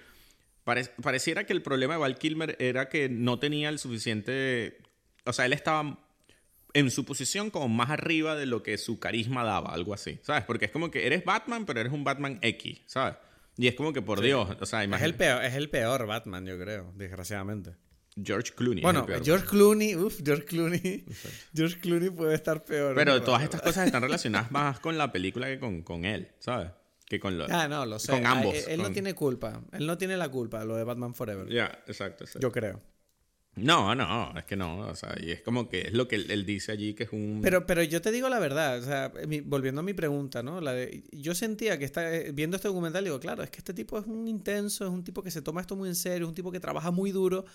pareciera 0.66 1.44
que 1.44 1.52
el 1.52 1.62
problema 1.62 1.94
de 1.94 2.00
Val 2.00 2.18
Kilmer 2.18 2.56
era 2.58 2.88
que 2.88 3.08
no 3.08 3.38
tenía 3.38 3.68
el 3.68 3.78
suficiente. 3.78 4.78
O 5.24 5.32
sea, 5.32 5.46
él 5.46 5.52
estaba 5.52 6.00
en 6.74 6.90
su 6.90 7.04
posición 7.04 7.50
como 7.50 7.68
más 7.68 7.90
arriba 7.90 8.34
de 8.34 8.46
lo 8.46 8.62
que 8.62 8.76
su 8.76 8.98
carisma 8.98 9.44
daba, 9.44 9.72
algo 9.72 9.94
así, 9.94 10.18
¿sabes? 10.22 10.44
Porque 10.44 10.66
es 10.66 10.70
como 10.70 10.90
que 10.90 11.06
eres 11.06 11.24
Batman, 11.24 11.64
pero 11.64 11.80
eres 11.80 11.92
un 11.92 12.04
Batman 12.04 12.38
X, 12.42 12.82
¿sabes? 12.86 13.16
Y 13.56 13.68
es 13.68 13.74
como 13.74 13.92
que 13.92 14.02
por 14.02 14.20
Dios, 14.20 14.48
o 14.60 14.66
sea, 14.66 14.84
Es 14.84 15.02
el, 15.02 15.14
peor, 15.14 15.42
es 15.44 15.54
el 15.54 15.70
peor 15.70 16.06
Batman, 16.06 16.44
yo 16.44 16.58
creo, 16.58 16.92
desgraciadamente. 16.94 17.76
George 18.22 18.52
Clooney. 18.54 18.82
Bueno, 18.82 19.06
George 19.22 19.46
Clooney, 19.46 19.94
uff, 19.96 20.20
George 20.24 20.44
Clooney. 20.44 21.06
George 21.54 21.78
Clooney 21.78 22.10
puede 22.10 22.34
estar 22.34 22.64
peor. 22.64 22.94
Pero 22.94 23.22
todas 23.22 23.42
estas 23.42 23.62
cosas 23.62 23.86
están 23.86 24.02
relacionadas 24.02 24.50
más 24.50 24.80
con 24.80 24.98
la 24.98 25.12
película 25.12 25.46
que 25.46 25.58
con, 25.58 25.82
con 25.82 26.04
él, 26.04 26.28
¿sabes? 26.40 26.70
Que 27.06 27.20
con, 27.20 27.38
los, 27.38 27.50
ah, 27.50 27.68
no, 27.68 27.86
lo 27.86 27.98
sé. 27.98 28.12
con 28.12 28.26
ambos. 28.26 28.54
él, 28.66 28.82
no 28.82 28.90
tiene 28.90 29.14
culpa. 29.14 29.62
Él 29.72 29.86
no 29.86 29.96
tiene 29.96 30.16
la 30.16 30.28
culpa, 30.28 30.64
lo 30.64 30.76
de 30.76 30.84
Batman 30.84 31.14
Forever. 31.14 31.48
Ya, 31.48 31.66
exacto, 31.86 32.24
Yo 32.40 32.50
creo. 32.50 32.82
No, 33.56 33.94
no, 33.94 34.36
es 34.36 34.44
que 34.44 34.54
no. 34.54 34.80
O 34.80 34.94
sea, 34.94 35.14
y 35.18 35.30
es 35.30 35.40
como 35.40 35.68
que 35.68 35.82
es 35.82 35.94
lo 35.94 36.06
que 36.08 36.16
él, 36.16 36.44
dice 36.44 36.72
allí, 36.72 36.94
que 36.94 37.04
es 37.04 37.12
un. 37.12 37.40
Pero, 37.42 37.64
pero 37.64 37.82
yo 37.82 38.02
te 38.02 38.12
digo 38.12 38.28
la 38.28 38.38
verdad, 38.38 38.78
o 38.78 38.82
sea, 38.82 39.12
volviendo 39.44 39.80
a 39.80 39.84
mi 39.84 39.94
pregunta, 39.94 40.42
¿no? 40.42 40.60
La 40.60 40.74
de, 40.74 41.04
yo 41.10 41.34
sentía 41.34 41.78
que 41.78 41.86
está, 41.86 42.14
eh, 42.14 42.32
viendo 42.32 42.56
este 42.56 42.68
documental, 42.68 43.04
digo, 43.04 43.18
claro, 43.18 43.42
es 43.42 43.50
que 43.50 43.58
este 43.58 43.72
tipo 43.72 43.98
es 43.98 44.06
un 44.06 44.28
intenso, 44.28 44.84
es 44.84 44.90
un 44.90 45.04
tipo 45.04 45.22
que 45.22 45.30
se 45.30 45.40
toma 45.40 45.62
esto 45.62 45.74
muy 45.74 45.88
en 45.88 45.94
serio, 45.94 46.26
es 46.26 46.28
un 46.28 46.34
tipo 46.34 46.52
que 46.52 46.60
trabaja 46.60 46.90
muy 46.90 47.12
duro, 47.12 47.46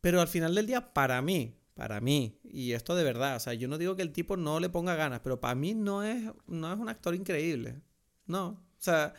pero 0.00 0.20
al 0.22 0.28
final 0.28 0.54
del 0.54 0.66
día, 0.66 0.94
para 0.94 1.20
mí, 1.20 1.58
para 1.74 2.00
mí, 2.00 2.40
y 2.44 2.72
esto 2.72 2.94
de 2.94 3.04
verdad, 3.04 3.36
o 3.36 3.40
sea, 3.40 3.52
yo 3.52 3.68
no 3.68 3.76
digo 3.76 3.96
que 3.96 4.02
el 4.02 4.12
tipo 4.12 4.38
no 4.38 4.60
le 4.60 4.70
ponga 4.70 4.94
ganas, 4.94 5.20
pero 5.20 5.40
para 5.40 5.54
mí 5.54 5.74
no 5.74 6.02
es, 6.02 6.22
no 6.46 6.72
es 6.72 6.78
un 6.78 6.88
actor 6.88 7.14
increíble. 7.14 7.82
No. 8.26 8.63
O 8.84 8.90
sea 8.92 9.14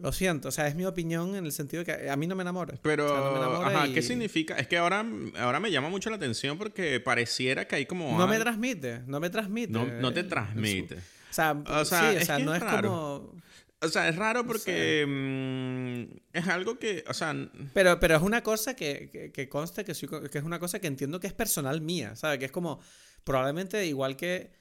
lo 0.00 0.12
siento, 0.12 0.48
o 0.48 0.50
sea, 0.50 0.68
es 0.68 0.74
mi 0.74 0.84
opinión 0.84 1.34
en 1.34 1.44
el 1.44 1.52
sentido 1.52 1.84
de 1.84 1.98
que 1.98 2.10
a 2.10 2.16
mí 2.16 2.26
no 2.26 2.36
me 2.36 2.42
enamora. 2.42 2.78
Pero, 2.82 3.64
ajá, 3.64 3.92
¿qué 3.92 4.02
significa? 4.02 4.56
Es 4.56 4.66
que 4.68 4.78
ahora, 4.78 5.04
ahora 5.38 5.60
me 5.60 5.70
llama 5.70 5.88
mucho 5.88 6.10
la 6.10 6.16
atención 6.16 6.58
porque 6.58 7.00
pareciera 7.00 7.66
que 7.66 7.76
hay 7.76 7.86
como... 7.86 8.16
No 8.16 8.26
me 8.26 8.38
transmite, 8.38 9.02
no 9.06 9.20
me 9.20 9.30
transmite. 9.30 9.72
No, 9.72 10.12
te 10.12 10.24
transmite. 10.24 10.96
O 10.96 11.32
sea, 11.32 11.52
o 11.52 11.84
sea, 11.84 12.12
sí, 12.12 12.16
o 12.18 12.24
sea 12.24 12.38
no 12.38 12.54
es, 12.54 12.62
como... 12.62 13.34
O 13.80 13.88
sea, 13.88 14.08
es 14.08 14.16
raro 14.16 14.46
porque 14.46 15.04
mm, 15.06 16.16
es 16.32 16.46
algo 16.48 16.78
que, 16.78 17.04
o 17.08 17.14
sea... 17.14 17.34
Pero, 17.74 18.00
pero 18.00 18.16
es 18.16 18.22
una 18.22 18.42
cosa 18.42 18.74
que, 18.74 19.30
que, 19.32 19.48
conste 19.48 19.84
que, 19.84 19.92
que 19.94 20.38
es 20.38 20.44
una 20.44 20.58
cosa 20.58 20.80
que 20.80 20.86
entiendo 20.86 21.20
que 21.20 21.26
es 21.26 21.32
personal 21.32 21.80
mía, 21.80 22.16
¿sabes? 22.16 22.38
Que 22.38 22.46
es 22.46 22.52
como, 22.52 22.80
probablemente 23.24 23.84
igual 23.86 24.16
que 24.16 24.57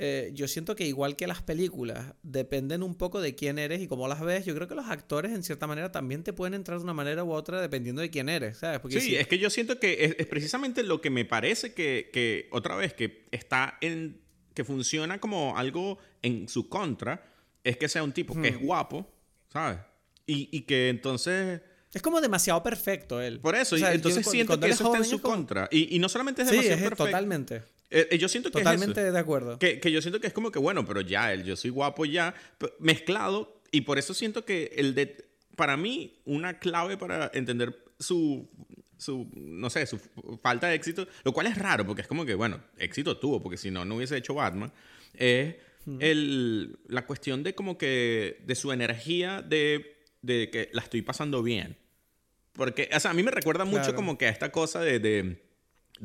eh, 0.00 0.30
yo 0.32 0.46
siento 0.46 0.76
que 0.76 0.86
igual 0.86 1.16
que 1.16 1.26
las 1.26 1.42
películas 1.42 2.14
dependen 2.22 2.84
un 2.84 2.94
poco 2.94 3.20
de 3.20 3.34
quién 3.34 3.58
eres 3.58 3.80
y 3.80 3.88
cómo 3.88 4.06
las 4.06 4.20
ves, 4.20 4.44
yo 4.44 4.54
creo 4.54 4.68
que 4.68 4.76
los 4.76 4.86
actores 4.86 5.32
en 5.32 5.42
cierta 5.42 5.66
manera 5.66 5.90
también 5.90 6.22
te 6.22 6.32
pueden 6.32 6.54
entrar 6.54 6.78
de 6.78 6.84
una 6.84 6.94
manera 6.94 7.24
u 7.24 7.32
otra 7.32 7.60
dependiendo 7.60 8.00
de 8.00 8.08
quién 8.08 8.28
eres, 8.28 8.58
¿sabes? 8.58 8.80
sí, 9.02 9.16
es 9.16 9.26
que 9.26 9.40
yo 9.40 9.50
siento 9.50 9.80
que 9.80 10.14
es, 10.16 10.26
precisamente 10.26 10.84
lo 10.84 11.00
que 11.00 11.10
me 11.10 11.24
parece 11.24 11.74
que, 11.74 12.10
que, 12.12 12.48
otra 12.52 12.76
vez, 12.76 12.94
que 12.94 13.26
está 13.32 13.76
en, 13.80 14.20
que 14.54 14.62
funciona 14.62 15.18
como 15.18 15.58
algo 15.58 15.98
en 16.22 16.48
su 16.48 16.68
contra, 16.68 17.24
es 17.64 17.76
que 17.76 17.88
sea 17.88 18.04
un 18.04 18.12
tipo 18.12 18.40
que 18.40 18.48
es 18.48 18.60
guapo, 18.60 19.04
¿sabes? 19.48 19.80
Y, 20.26 20.48
y 20.52 20.60
que 20.60 20.90
entonces... 20.90 21.60
Es 21.92 22.02
como 22.02 22.20
demasiado 22.20 22.62
perfecto 22.62 23.20
él. 23.20 23.40
Por 23.40 23.56
eso, 23.56 23.76
y 23.76 23.82
entonces 23.82 24.24
siento 24.30 24.60
que 24.60 24.68
eso 24.68 24.84
está 24.84 24.98
en 24.98 25.04
su 25.04 25.20
contra. 25.20 25.68
Y, 25.72 25.96
y, 25.96 25.98
no 25.98 26.08
solamente 26.08 26.42
es 26.42 26.50
demasiado 26.50 26.78
sí, 26.78 26.84
es, 26.84 26.96
Totalmente. 26.96 27.62
Eh, 27.90 28.08
eh, 28.10 28.18
yo 28.18 28.28
siento 28.28 28.50
que 28.50 28.58
Totalmente 28.58 29.10
de 29.10 29.18
acuerdo. 29.18 29.58
Que, 29.58 29.80
que, 29.80 29.90
yo 29.90 30.02
siento 30.02 30.20
que 30.20 30.26
es 30.26 30.32
como 30.32 30.50
que, 30.50 30.58
bueno, 30.58 30.84
pero 30.84 31.00
ya, 31.00 31.32
el 31.32 31.44
yo 31.44 31.56
soy 31.56 31.70
guapo 31.70 32.04
ya, 32.04 32.34
mezclado, 32.78 33.62
y 33.70 33.82
por 33.82 33.98
eso 33.98 34.14
siento 34.14 34.44
que 34.44 34.72
el 34.76 34.94
de, 34.94 35.28
para 35.56 35.76
mí, 35.76 36.20
una 36.24 36.58
clave 36.58 36.96
para 36.96 37.30
entender 37.32 37.84
su, 37.98 38.48
su, 38.96 39.30
no 39.34 39.70
sé, 39.70 39.86
su 39.86 39.98
falta 40.42 40.68
de 40.68 40.74
éxito, 40.74 41.08
lo 41.24 41.32
cual 41.32 41.46
es 41.46 41.56
raro, 41.56 41.86
porque 41.86 42.02
es 42.02 42.08
como 42.08 42.26
que, 42.26 42.34
bueno, 42.34 42.62
éxito 42.76 43.16
tuvo, 43.16 43.42
porque 43.42 43.56
si 43.56 43.70
no, 43.70 43.84
no 43.84 43.96
hubiese 43.96 44.16
hecho 44.16 44.34
Batman, 44.34 44.72
es 45.14 45.56
el, 46.00 46.78
la 46.86 47.06
cuestión 47.06 47.42
de 47.42 47.54
como 47.54 47.78
que, 47.78 48.42
de 48.44 48.54
su 48.54 48.70
energía 48.72 49.40
de, 49.40 50.04
de 50.20 50.50
que 50.50 50.68
la 50.72 50.82
estoy 50.82 51.00
pasando 51.00 51.42
bien. 51.42 51.78
Porque, 52.52 52.90
o 52.94 53.00
sea, 53.00 53.12
a 53.12 53.14
mí 53.14 53.22
me 53.22 53.30
recuerda 53.30 53.64
mucho 53.64 53.94
como 53.94 54.18
que 54.18 54.26
a 54.26 54.30
esta 54.30 54.50
cosa 54.52 54.80
de 54.80 54.98
de 54.98 55.47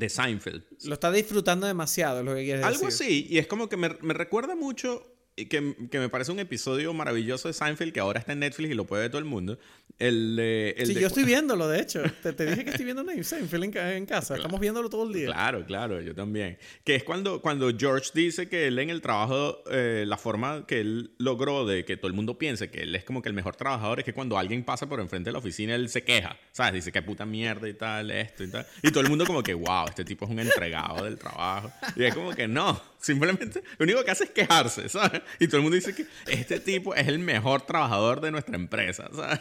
Seinfeld. 0.09 0.63
Lo 0.85 0.95
está 0.95 1.11
disfrutando 1.11 1.67
demasiado, 1.67 2.23
lo 2.23 2.35
que 2.35 2.43
quieres 2.43 2.61
decir. 2.61 2.75
Algo 2.75 2.87
así, 2.87 3.27
y 3.29 3.37
es 3.37 3.47
como 3.47 3.69
que 3.69 3.77
me, 3.77 3.89
me 4.01 4.13
recuerda 4.13 4.55
mucho 4.55 5.12
que, 5.35 5.75
que, 5.89 5.99
me 5.99 6.09
parece 6.09 6.31
un 6.31 6.39
episodio 6.39 6.93
maravilloso 6.93 7.47
de 7.47 7.53
Seinfeld 7.53 7.91
que 7.91 7.99
ahora 7.99 8.19
está 8.19 8.33
en 8.33 8.39
Netflix 8.39 8.71
y 8.71 8.73
lo 8.75 8.85
puede 8.85 9.03
ver 9.03 9.11
todo 9.11 9.19
el 9.19 9.25
mundo. 9.25 9.57
El, 9.99 10.37
el 10.39 10.87
sí, 10.87 10.93
yo 10.93 11.07
estoy 11.07 11.23
viéndolo, 11.23 11.67
de 11.67 11.79
hecho. 11.79 12.03
Te, 12.21 12.33
te, 12.33 12.45
dije 12.45 12.63
que 12.63 12.71
estoy 12.71 12.85
viendo 12.85 13.03
Seinfeld 13.23 13.75
en, 13.75 14.05
casa. 14.05 14.35
Estamos 14.35 14.59
viéndolo 14.59 14.89
todo 14.89 15.07
el 15.07 15.13
día. 15.13 15.27
Claro, 15.27 15.65
claro, 15.65 16.01
yo 16.01 16.13
también. 16.13 16.57
Que 16.83 16.95
es 16.95 17.03
cuando, 17.03 17.41
cuando 17.41 17.71
George 17.75 18.11
dice 18.13 18.47
que 18.47 18.67
él 18.67 18.77
en 18.79 18.89
el 18.89 19.01
trabajo, 19.01 19.63
eh, 19.71 20.05
la 20.07 20.17
forma 20.17 20.65
que 20.67 20.81
él 20.81 21.11
logró 21.17 21.65
de 21.65 21.85
que 21.85 21.97
todo 21.97 22.07
el 22.07 22.13
mundo 22.13 22.37
piense 22.37 22.69
que 22.69 22.83
él 22.83 22.95
es 22.95 23.03
como 23.03 23.21
que 23.21 23.29
el 23.29 23.35
mejor 23.35 23.55
trabajador 23.55 23.99
es 23.99 24.05
que 24.05 24.13
cuando 24.13 24.37
alguien 24.37 24.63
pasa 24.63 24.87
por 24.87 24.99
enfrente 24.99 25.29
de 25.29 25.33
la 25.33 25.39
oficina, 25.39 25.75
él 25.75 25.89
se 25.89 26.03
queja. 26.03 26.37
¿Sabes? 26.51 26.73
Dice 26.73 26.91
que 26.91 27.01
puta 27.01 27.25
mierda 27.25 27.67
y 27.67 27.73
tal, 27.73 28.11
esto 28.11 28.43
y 28.43 28.49
tal. 28.49 28.65
Y 28.81 28.89
todo 28.89 29.01
el 29.01 29.09
mundo 29.09 29.25
como 29.25 29.41
que, 29.41 29.53
wow, 29.53 29.87
este 29.87 30.05
tipo 30.05 30.25
es 30.25 30.31
un 30.31 30.39
entregado 30.39 31.03
del 31.03 31.17
trabajo. 31.17 31.71
Y 31.95 32.03
es 32.03 32.13
como 32.13 32.33
que 32.33 32.47
no, 32.47 32.81
simplemente 33.03 33.61
lo 33.77 33.83
único 33.83 34.03
que 34.03 34.11
hace 34.11 34.23
es 34.23 34.31
quejarse, 34.31 34.87
¿sabes? 34.89 35.21
Y 35.39 35.47
todo 35.47 35.57
el 35.57 35.63
mundo 35.63 35.75
dice 35.75 35.93
que 35.93 36.07
este 36.27 36.59
tipo 36.59 36.95
es 36.95 37.07
el 37.07 37.19
mejor 37.19 37.65
trabajador 37.65 38.21
de 38.21 38.31
nuestra 38.31 38.55
empresa, 38.55 39.09
¿sabes? 39.13 39.39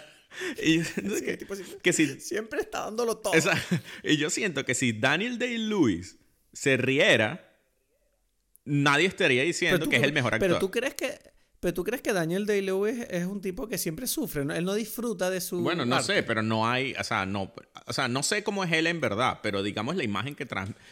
Y 0.62 0.80
que, 1.82 1.92
si, 1.92 2.20
siempre 2.20 2.60
está 2.60 2.80
dándolo 2.80 3.18
todo. 3.18 3.34
y 4.02 4.16
yo 4.16 4.30
siento 4.30 4.64
que 4.64 4.74
si 4.74 4.92
Daniel 4.92 5.38
Day-Lewis 5.38 6.16
se 6.52 6.76
riera, 6.78 7.54
nadie 8.64 9.06
estaría 9.06 9.42
diciendo 9.42 9.88
que 9.88 9.96
es 9.96 10.02
el 10.02 10.12
mejor 10.12 10.34
actor. 10.34 10.48
Pero 10.48 10.58
tú 10.58 10.70
crees 10.70 10.94
que 10.94 11.18
pero 11.60 11.74
tú 11.74 11.84
crees 11.84 12.02
que 12.02 12.12
Daniel 12.12 12.44
Day-Lewis 12.44 13.06
es 13.08 13.24
un 13.24 13.40
tipo 13.40 13.68
que 13.68 13.78
siempre 13.78 14.08
sufre, 14.08 14.44
¿no? 14.44 14.52
Él 14.52 14.64
no 14.64 14.74
disfruta 14.74 15.30
de 15.30 15.40
su 15.40 15.60
Bueno, 15.60 15.84
no 15.84 16.02
sé, 16.02 16.24
pero 16.24 16.42
no 16.42 16.68
hay, 16.68 16.92
o 16.94 17.04
sea, 17.04 17.24
no, 17.24 17.54
o 17.86 17.92
sea, 17.92 18.08
no 18.08 18.24
sé 18.24 18.42
cómo 18.42 18.64
es 18.64 18.72
él 18.72 18.88
en 18.88 19.00
verdad, 19.00 19.38
pero 19.44 19.62
digamos 19.62 19.94
la 19.94 20.02
imagen 20.02 20.34
que 20.34 20.44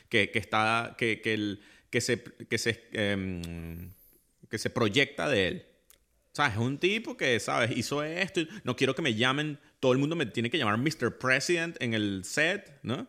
que, 0.08 0.30
que, 0.30 0.38
está 0.38 0.94
que, 0.96 1.20
que, 1.22 1.34
el, 1.34 1.60
que 1.90 2.00
se 2.00 2.22
que 2.22 2.58
se 2.58 2.88
em, 2.92 3.90
que 4.48 4.58
se 4.58 4.70
proyecta 4.70 5.28
de 5.28 5.48
él. 5.48 5.66
¿Sabes? 6.32 6.52
Es 6.52 6.58
un 6.58 6.78
tipo 6.78 7.16
que, 7.16 7.40
¿sabes? 7.40 7.76
Hizo 7.76 8.02
esto. 8.04 8.40
No 8.62 8.76
quiero 8.76 8.94
que 8.94 9.02
me 9.02 9.14
llamen. 9.14 9.58
Todo 9.80 9.92
el 9.92 9.98
mundo 9.98 10.14
me 10.14 10.26
tiene 10.26 10.50
que 10.50 10.58
llamar 10.58 10.78
Mr. 10.78 11.18
President 11.18 11.76
en 11.80 11.94
el 11.94 12.22
set, 12.24 12.78
¿no? 12.82 13.08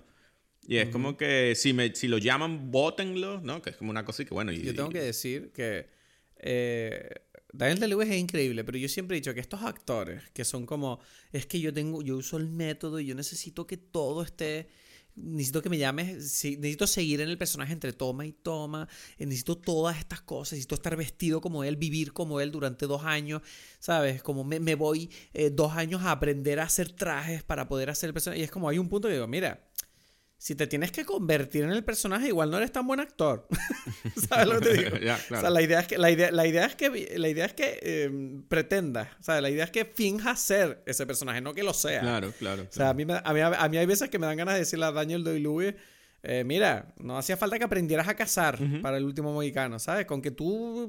Y 0.67 0.77
es 0.77 0.89
como 0.89 1.17
que 1.17 1.53
si, 1.55 1.73
me, 1.73 1.93
si 1.95 2.07
lo 2.07 2.17
llaman, 2.17 2.71
votenlo, 2.71 3.41
¿no? 3.41 3.61
Que 3.61 3.71
es 3.71 3.77
como 3.77 3.89
una 3.89 4.05
cosa 4.05 4.23
que, 4.23 4.33
bueno. 4.33 4.51
Y, 4.51 4.61
yo 4.61 4.73
tengo 4.73 4.89
que 4.89 5.01
decir 5.01 5.51
que. 5.51 5.89
Eh, 6.37 7.09
Daniel 7.53 7.89
Lewis 7.89 8.09
es 8.09 8.15
increíble, 8.15 8.63
pero 8.63 8.77
yo 8.77 8.87
siempre 8.87 9.17
he 9.17 9.19
dicho 9.19 9.33
que 9.33 9.41
estos 9.41 9.61
actores 9.63 10.23
que 10.33 10.45
son 10.45 10.65
como. 10.65 10.99
Es 11.31 11.45
que 11.45 11.59
yo 11.59 11.73
tengo. 11.73 12.01
Yo 12.01 12.17
uso 12.17 12.37
el 12.37 12.47
método 12.47 12.99
y 12.99 13.07
yo 13.07 13.15
necesito 13.15 13.67
que 13.67 13.77
todo 13.77 14.23
esté 14.23 14.69
necesito 15.15 15.61
que 15.61 15.69
me 15.69 15.77
llames, 15.77 16.15
necesito 16.15 16.87
seguir 16.87 17.21
en 17.21 17.29
el 17.29 17.37
personaje 17.37 17.73
entre 17.73 17.93
toma 17.93 18.25
y 18.25 18.33
toma, 18.33 18.87
eh, 19.17 19.25
necesito 19.25 19.57
todas 19.57 19.97
estas 19.97 20.21
cosas, 20.21 20.53
necesito 20.53 20.75
estar 20.75 20.95
vestido 20.95 21.41
como 21.41 21.63
él, 21.63 21.75
vivir 21.75 22.13
como 22.13 22.39
él 22.39 22.51
durante 22.51 22.87
dos 22.87 23.03
años, 23.03 23.41
¿sabes? 23.79 24.23
Como 24.23 24.43
me, 24.43 24.75
voy 24.75 25.09
eh, 25.33 25.49
dos 25.49 25.73
años 25.73 26.01
a 26.03 26.11
aprender 26.11 26.59
a 26.59 26.63
hacer 26.63 26.91
trajes 26.91 27.43
para 27.43 27.67
poder 27.67 27.89
hacer 27.89 28.09
el 28.09 28.13
personaje. 28.13 28.41
Y 28.41 28.43
es 28.43 28.51
como 28.51 28.69
hay 28.69 28.77
un 28.77 28.89
punto 28.89 29.07
que 29.07 29.15
digo, 29.15 29.27
mira, 29.27 29.67
si 30.41 30.55
te 30.55 30.65
tienes 30.65 30.91
que 30.91 31.05
convertir 31.05 31.65
en 31.65 31.69
el 31.69 31.83
personaje, 31.83 32.29
igual 32.29 32.49
no 32.49 32.57
eres 32.57 32.71
tan 32.71 32.87
buen 32.87 32.99
actor. 32.99 33.47
¿Sabes 34.27 34.47
lo 34.47 34.59
que 34.59 34.69
te 34.69 34.73
digo? 34.73 34.97
O 35.37 35.39
sea, 35.39 35.51
la 35.51 35.61
idea 35.61 35.81
es 35.81 35.87
que, 35.87 35.99
la 35.99 36.09
idea, 36.09 36.31
la 36.31 36.47
idea 36.47 36.65
es 36.65 36.75
que, 36.75 36.89
la 37.15 37.29
idea 37.29 37.45
es 37.45 37.53
que 37.53 37.77
eh, 37.79 38.41
pretendas. 38.47 39.09
O 39.19 39.23
sea, 39.23 39.39
la 39.39 39.51
idea 39.51 39.65
es 39.65 39.69
que 39.69 39.85
finjas 39.85 40.41
ser 40.41 40.81
ese 40.87 41.05
personaje, 41.05 41.41
no 41.41 41.53
que 41.53 41.61
lo 41.61 41.75
sea. 41.75 42.01
Claro, 42.01 42.33
claro. 42.39 42.63
O 42.63 42.73
sea, 42.73 42.89
a 42.89 42.93
mí, 42.95 43.05
a, 43.07 43.33
mí, 43.33 43.39
a 43.39 43.69
mí 43.69 43.77
hay 43.77 43.85
veces 43.85 44.09
que 44.09 44.17
me 44.17 44.25
dan 44.25 44.35
ganas 44.35 44.55
de 44.55 44.61
decirle 44.61 44.85
a 44.85 44.91
Daniel 44.91 45.23
Day-Lewis 45.23 45.75
eh, 46.23 46.43
mira, 46.43 46.93
no 46.97 47.17
hacía 47.17 47.35
falta 47.35 47.57
que 47.57 47.63
aprendieras 47.63 48.07
a 48.07 48.15
cazar 48.15 48.59
para 48.81 48.97
el 48.97 49.03
último 49.03 49.33
mohicano, 49.33 49.79
¿sabes? 49.79 50.05
Con 50.05 50.21
que 50.21 50.29
tú, 50.29 50.87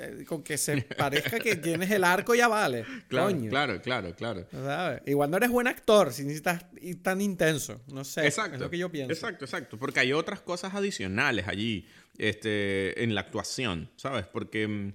eh, 0.00 0.24
con 0.24 0.42
que 0.42 0.56
se 0.56 0.80
parezca 0.82 1.38
que 1.38 1.56
tienes 1.56 1.90
el 1.90 2.02
arco 2.02 2.34
ya 2.34 2.48
vale. 2.48 2.84
Claro, 3.08 3.36
claro, 3.48 3.82
claro, 3.82 4.14
claro. 4.14 4.46
¿Sabes? 4.50 5.02
Igual 5.06 5.30
no 5.30 5.36
eres 5.36 5.50
buen 5.50 5.66
actor 5.66 6.12
si 6.12 6.22
necesitas 6.22 6.64
ir 6.80 7.02
tan 7.02 7.20
intenso, 7.20 7.80
no 7.92 8.04
sé. 8.04 8.26
Exacto. 8.26 8.54
Es 8.54 8.60
lo 8.60 8.70
que 8.70 8.78
yo 8.78 8.90
pienso. 8.90 9.12
Exacto, 9.12 9.44
exacto. 9.44 9.78
Porque 9.78 10.00
hay 10.00 10.12
otras 10.12 10.40
cosas 10.40 10.74
adicionales 10.74 11.48
allí 11.48 11.86
este, 12.18 13.02
en 13.02 13.14
la 13.14 13.22
actuación, 13.22 13.90
¿sabes? 13.96 14.26
Porque 14.26 14.66
mm, 14.66 14.92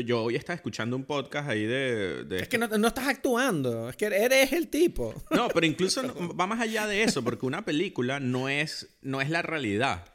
yo 0.00 0.22
hoy 0.22 0.36
estaba 0.36 0.54
escuchando 0.54 0.96
un 0.96 1.04
podcast 1.04 1.50
ahí 1.50 1.64
de... 1.64 2.24
es 2.30 2.48
que 2.48 2.56
no, 2.56 2.66
no, 2.66 2.88
estás 2.88 3.08
actuando, 3.08 3.90
es 3.90 3.96
que 3.96 4.06
eres 4.06 4.52
el 4.52 4.68
tipo. 4.68 5.14
No, 5.30 5.48
pero 5.48 5.66
incluso 5.66 6.02
va 6.40 6.46
más 6.46 6.60
allá 6.60 6.86
de 6.86 7.02
eso, 7.02 7.22
porque 7.22 7.44
una 7.44 7.64
película 7.64 8.18
no 8.18 8.48
es, 8.48 8.88
no 9.02 9.20
es 9.20 9.28
la 9.28 9.42
realidad. 9.42 10.06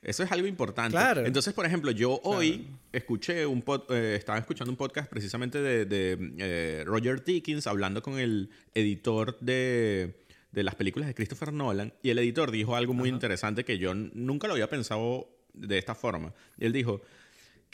Eso 0.00 0.22
es 0.22 0.30
algo 0.30 0.46
importante. 0.46 0.92
Claro. 0.92 1.26
Entonces, 1.26 1.52
por 1.54 1.66
ejemplo, 1.66 1.90
yo 1.90 2.20
hoy 2.22 2.68
escuché 2.92 3.44
un 3.44 3.64
eh, 3.88 4.14
estaba 4.16 4.38
escuchando 4.38 4.70
un 4.70 4.76
podcast 4.76 5.10
precisamente 5.10 5.60
de, 5.60 5.84
de 5.86 6.34
eh, 6.38 6.84
Roger 6.86 7.24
Dickens 7.24 7.66
hablando 7.66 8.02
con 8.02 8.20
el 8.20 8.50
editor 8.74 9.36
de, 9.40 10.14
de, 10.52 10.62
las 10.62 10.76
películas 10.76 11.08
de 11.08 11.14
Christopher 11.14 11.52
Nolan 11.52 11.92
y 12.00 12.10
el 12.10 12.20
editor 12.20 12.52
dijo 12.52 12.76
algo 12.76 12.94
muy 12.94 13.08
interesante 13.08 13.64
que 13.64 13.78
yo 13.78 13.92
nunca 13.94 14.46
lo 14.46 14.52
había 14.52 14.70
pensado 14.70 15.28
de 15.52 15.78
esta 15.78 15.96
forma. 15.96 16.32
Y 16.56 16.66
él 16.66 16.72
dijo, 16.72 17.02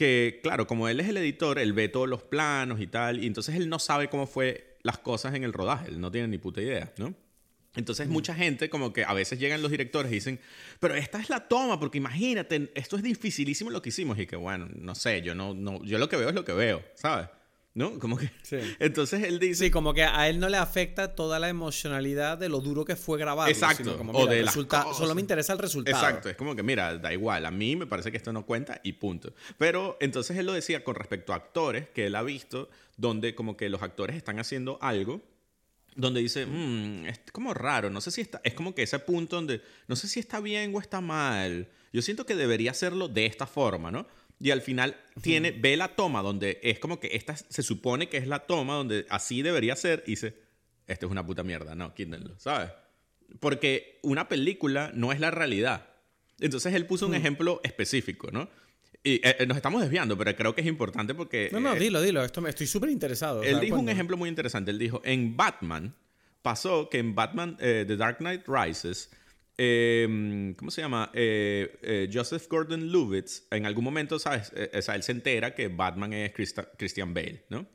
que, 0.02 0.40
claro, 0.42 0.66
como 0.66 0.88
él 0.88 0.98
es 0.98 1.08
el 1.08 1.16
editor, 1.16 1.60
él 1.60 1.72
ve 1.74 1.88
todos 1.88 2.08
los 2.08 2.24
planos 2.24 2.80
y 2.80 2.88
tal, 2.88 3.22
y 3.22 3.26
entonces 3.28 3.54
él 3.54 3.68
no 3.68 3.78
sabe 3.78 4.08
cómo 4.08 4.26
fue 4.26 4.76
las 4.82 4.98
cosas 4.98 5.32
en 5.36 5.44
el 5.44 5.52
rodaje, 5.52 5.90
él 5.90 6.00
no 6.00 6.10
tiene 6.10 6.26
ni 6.26 6.38
puta 6.38 6.60
idea, 6.60 6.92
¿no? 6.96 7.14
Entonces 7.76 8.08
mucha 8.08 8.34
gente 8.34 8.68
como 8.68 8.92
que 8.92 9.04
a 9.04 9.14
veces 9.14 9.38
llegan 9.38 9.62
los 9.62 9.70
directores 9.70 10.10
y 10.10 10.16
dicen, 10.16 10.40
pero 10.80 10.96
esta 10.96 11.20
es 11.20 11.30
la 11.30 11.46
toma, 11.46 11.78
porque 11.78 11.98
imagínate, 11.98 12.72
esto 12.74 12.96
es 12.96 13.04
dificilísimo 13.04 13.70
lo 13.70 13.80
que 13.80 13.90
hicimos 13.90 14.18
y 14.18 14.26
que 14.26 14.34
bueno, 14.34 14.68
no 14.74 14.96
sé, 14.96 15.22
yo 15.22 15.36
no, 15.36 15.54
no, 15.54 15.84
yo 15.84 15.98
lo 15.98 16.08
que 16.08 16.16
veo 16.16 16.30
es 16.30 16.34
lo 16.34 16.44
que 16.44 16.52
veo, 16.52 16.82
¿sabes? 16.96 17.28
¿No? 17.74 17.98
Como 17.98 18.18
que... 18.18 18.30
Entonces 18.78 19.24
él 19.24 19.38
dice... 19.38 19.64
Sí, 19.66 19.70
como 19.70 19.94
que 19.94 20.04
a 20.04 20.28
él 20.28 20.38
no 20.38 20.48
le 20.48 20.58
afecta 20.58 21.14
toda 21.14 21.38
la 21.38 21.48
emocionalidad 21.48 22.36
de 22.36 22.48
lo 22.48 22.60
duro 22.60 22.84
que 22.84 22.96
fue 22.96 23.18
grabado. 23.18 23.48
Exacto. 23.48 23.96
como, 23.96 24.12
o 24.12 24.26
de 24.26 24.46
Solo 24.46 25.14
me 25.14 25.20
interesa 25.20 25.54
el 25.54 25.58
resultado. 25.58 25.96
Exacto. 25.96 26.28
Es 26.28 26.36
como 26.36 26.54
que, 26.54 26.62
mira, 26.62 26.98
da 26.98 27.12
igual. 27.12 27.46
A 27.46 27.50
mí 27.50 27.76
me 27.76 27.86
parece 27.86 28.10
que 28.10 28.18
esto 28.18 28.32
no 28.32 28.44
cuenta 28.44 28.80
y 28.82 28.92
punto. 28.92 29.32
Pero 29.56 29.96
entonces 30.00 30.36
él 30.36 30.46
lo 30.46 30.52
decía 30.52 30.84
con 30.84 30.94
respecto 30.94 31.32
a 31.32 31.36
actores 31.36 31.88
que 31.88 32.06
él 32.06 32.14
ha 32.14 32.22
visto 32.22 32.68
donde 32.96 33.34
como 33.34 33.56
que 33.56 33.70
los 33.70 33.82
actores 33.82 34.16
están 34.16 34.38
haciendo 34.38 34.78
algo 34.82 35.22
donde 35.94 36.20
dice, 36.20 36.46
mmm, 36.46 37.06
es 37.06 37.20
como 37.32 37.52
raro, 37.54 37.90
no 37.90 38.00
sé 38.00 38.10
si 38.10 38.22
está, 38.22 38.40
es 38.44 38.54
como 38.54 38.74
que 38.74 38.82
ese 38.82 38.98
punto 38.98 39.36
donde, 39.36 39.62
no 39.88 39.96
sé 39.96 40.08
si 40.08 40.20
está 40.20 40.40
bien 40.40 40.74
o 40.74 40.80
está 40.80 41.00
mal, 41.00 41.68
yo 41.92 42.00
siento 42.00 42.24
que 42.24 42.34
debería 42.34 42.70
hacerlo 42.70 43.08
de 43.08 43.26
esta 43.26 43.46
forma, 43.46 43.90
¿no? 43.90 44.06
Y 44.42 44.50
al 44.50 44.60
final 44.60 44.96
tiene, 45.20 45.52
ve 45.52 45.76
la 45.76 45.94
toma 45.94 46.20
donde 46.20 46.58
es 46.64 46.80
como 46.80 46.98
que 46.98 47.10
esta 47.12 47.36
se 47.36 47.62
supone 47.62 48.08
que 48.08 48.16
es 48.16 48.26
la 48.26 48.40
toma 48.40 48.74
donde 48.74 49.06
así 49.08 49.40
debería 49.40 49.76
ser 49.76 50.02
y 50.04 50.10
dice, 50.10 50.34
esto 50.88 51.06
es 51.06 51.12
una 51.12 51.24
puta 51.24 51.44
mierda, 51.44 51.76
no, 51.76 51.94
quítenlo, 51.94 52.36
¿sabes? 52.40 52.72
Porque 53.38 54.00
una 54.02 54.28
película 54.28 54.90
no 54.94 55.12
es 55.12 55.20
la 55.20 55.30
realidad. 55.30 55.86
Entonces 56.40 56.74
él 56.74 56.86
puso 56.86 57.06
un 57.06 57.14
ejemplo 57.14 57.60
específico, 57.62 58.32
¿no? 58.32 58.48
Y 59.04 59.14
eh, 59.24 59.36
eh, 59.38 59.46
nos 59.46 59.56
estamos 59.56 59.80
desviando, 59.80 60.18
pero 60.18 60.34
creo 60.34 60.56
que 60.56 60.62
es 60.62 60.66
importante 60.66 61.14
porque... 61.14 61.48
No, 61.52 61.60
no, 61.60 61.74
eh, 61.74 61.78
dilo, 61.78 62.02
dilo, 62.02 62.24
esto 62.24 62.40
me, 62.40 62.50
estoy 62.50 62.66
súper 62.66 62.90
interesado. 62.90 63.44
Él 63.44 63.60
dijo 63.60 63.78
un 63.78 63.88
ejemplo 63.90 64.16
muy 64.16 64.28
interesante, 64.28 64.72
él 64.72 64.78
dijo, 64.80 65.00
en 65.04 65.36
Batman, 65.36 65.94
pasó 66.42 66.90
que 66.90 66.98
en 66.98 67.14
Batman, 67.14 67.56
The 67.58 67.96
Dark 67.96 68.18
Knight 68.18 68.42
Rises, 68.48 69.08
Em, 69.58 70.54
¿cómo 70.54 70.70
se 70.70 70.80
llama? 70.80 71.10
Eh, 71.12 71.78
eh, 71.82 72.10
Joseph 72.12 72.48
Gordon-Levitt, 72.48 73.28
en 73.50 73.66
algún 73.66 73.84
momento, 73.84 74.18
¿sabes? 74.18 74.50
Eh, 74.56 74.70
o 74.74 74.82
sea, 74.82 74.94
él 74.94 75.02
se 75.02 75.12
entera 75.12 75.54
que 75.54 75.68
Batman 75.68 76.12
es 76.14 76.32
Christian 76.32 77.12
Bale, 77.12 77.44
¿no? 77.50 77.66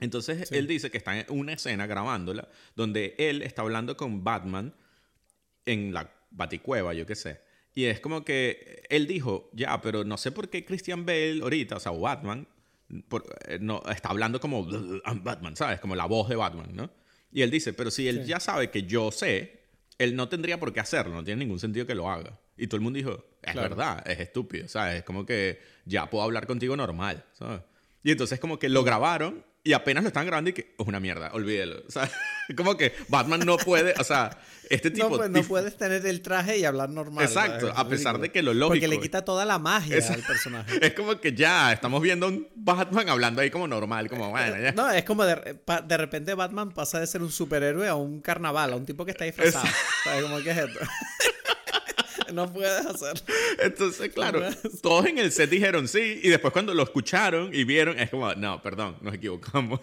Entonces 0.00 0.50
él 0.50 0.66
dice 0.66 0.90
que 0.90 0.98
está 0.98 1.18
en 1.18 1.26
una 1.28 1.52
escena 1.52 1.86
grabándola 1.86 2.48
donde 2.74 3.14
él 3.16 3.42
está 3.42 3.62
hablando 3.62 3.96
con 3.96 4.24
Batman 4.24 4.74
en 5.66 5.94
la 5.94 6.12
baticueva, 6.30 6.92
yo 6.94 7.06
qué 7.06 7.14
sé. 7.14 7.40
Y 7.74 7.84
es 7.84 8.00
como 8.00 8.24
que 8.24 8.82
él 8.90 9.06
dijo, 9.06 9.50
ya, 9.52 9.80
pero 9.80 10.04
no 10.04 10.18
sé 10.18 10.32
por 10.32 10.50
qué 10.50 10.64
Christian 10.64 11.06
Bale 11.06 11.40
ahorita, 11.42 11.76
o 11.76 11.80
sea, 11.80 11.92
Batman, 11.92 12.46
no, 13.60 13.82
está 13.88 14.10
hablando 14.10 14.40
como 14.40 14.66
Batman, 15.22 15.56
¿sabes? 15.56 15.80
Como 15.80 15.94
la 15.94 16.06
voz 16.06 16.28
de 16.28 16.36
Batman, 16.36 16.70
¿no? 16.72 16.90
Y 17.32 17.42
él 17.42 17.50
dice, 17.50 17.72
pero 17.72 17.90
si 17.90 18.08
él 18.08 18.26
ya 18.26 18.40
sabe 18.40 18.70
que 18.70 18.82
yo 18.82 19.10
sé, 19.10 19.63
él 19.98 20.16
no 20.16 20.28
tendría 20.28 20.58
por 20.58 20.72
qué 20.72 20.80
hacerlo, 20.80 21.14
no 21.14 21.24
tiene 21.24 21.44
ningún 21.44 21.58
sentido 21.58 21.86
que 21.86 21.94
lo 21.94 22.10
haga. 22.10 22.38
Y 22.56 22.66
todo 22.66 22.76
el 22.76 22.82
mundo 22.82 22.96
dijo, 22.96 23.24
es 23.42 23.54
verdad, 23.54 24.02
es 24.08 24.20
estúpido, 24.20 24.68
¿sabes? 24.68 24.96
Es 24.96 25.02
como 25.04 25.26
que 25.26 25.60
ya 25.84 26.08
puedo 26.08 26.24
hablar 26.24 26.46
contigo 26.46 26.76
normal, 26.76 27.24
¿sabes? 27.32 27.60
Y 28.02 28.10
entonces 28.10 28.38
como 28.38 28.58
que 28.58 28.68
lo 28.68 28.84
grabaron 28.84 29.44
y 29.66 29.72
apenas 29.72 30.04
lo 30.04 30.08
están 30.08 30.26
grabando 30.26 30.50
y 30.50 30.52
que 30.52 30.74
es 30.78 30.86
una 30.86 31.00
mierda, 31.00 31.30
olvídelo. 31.32 31.82
O 31.88 31.90
sea, 31.90 32.08
como 32.56 32.76
que 32.76 32.92
Batman 33.08 33.40
no 33.46 33.56
puede, 33.56 33.94
o 33.98 34.04
sea, 34.04 34.38
este 34.68 34.90
tipo... 34.90 35.08
No, 35.08 35.16
pues, 35.16 35.30
no 35.30 35.42
puedes 35.42 35.76
tener 35.78 36.04
el 36.04 36.20
traje 36.20 36.58
y 36.58 36.66
hablar 36.66 36.90
normal. 36.90 37.24
Exacto, 37.24 37.72
a 37.74 37.88
pesar 37.88 38.18
de 38.18 38.30
que 38.30 38.42
lo 38.42 38.52
lógico... 38.52 38.74
Porque 38.74 38.88
le 38.88 39.00
quita 39.00 39.24
toda 39.24 39.46
la 39.46 39.58
magia 39.58 39.96
al 40.06 40.20
personaje. 40.20 40.78
Es 40.84 40.92
como 40.92 41.18
que 41.18 41.32
ya, 41.32 41.72
estamos 41.72 42.02
viendo 42.02 42.28
un 42.28 42.46
Batman 42.54 43.08
hablando 43.08 43.40
ahí 43.40 43.48
como 43.50 43.66
normal, 43.66 44.10
como 44.10 44.30
bueno, 44.30 44.60
ya. 44.60 44.72
No, 44.72 44.90
es 44.90 45.04
como 45.04 45.24
de, 45.24 45.58
de 45.86 45.96
repente 45.96 46.34
Batman 46.34 46.70
pasa 46.72 47.00
de 47.00 47.06
ser 47.06 47.22
un 47.22 47.32
superhéroe 47.32 47.88
a 47.88 47.94
un 47.94 48.20
carnaval, 48.20 48.74
a 48.74 48.76
un 48.76 48.84
tipo 48.84 49.06
que 49.06 49.12
está 49.12 49.24
disfrazado. 49.24 49.66
¿Sabes 50.04 50.22
cómo 50.24 50.42
que 50.42 50.50
es 50.50 50.58
esto? 50.58 50.80
no 52.32 52.52
puedes 52.52 52.86
hacer. 52.86 53.22
Entonces, 53.60 54.12
claro, 54.12 54.42
todos 54.82 55.06
en 55.06 55.18
el 55.18 55.32
set 55.32 55.50
dijeron 55.50 55.88
sí, 55.88 56.20
y 56.22 56.28
después 56.28 56.52
cuando 56.52 56.74
lo 56.74 56.82
escucharon 56.82 57.54
y 57.54 57.64
vieron, 57.64 57.98
es 57.98 58.10
como, 58.10 58.34
no, 58.34 58.62
perdón, 58.62 58.96
nos 59.00 59.14
equivocamos. 59.14 59.80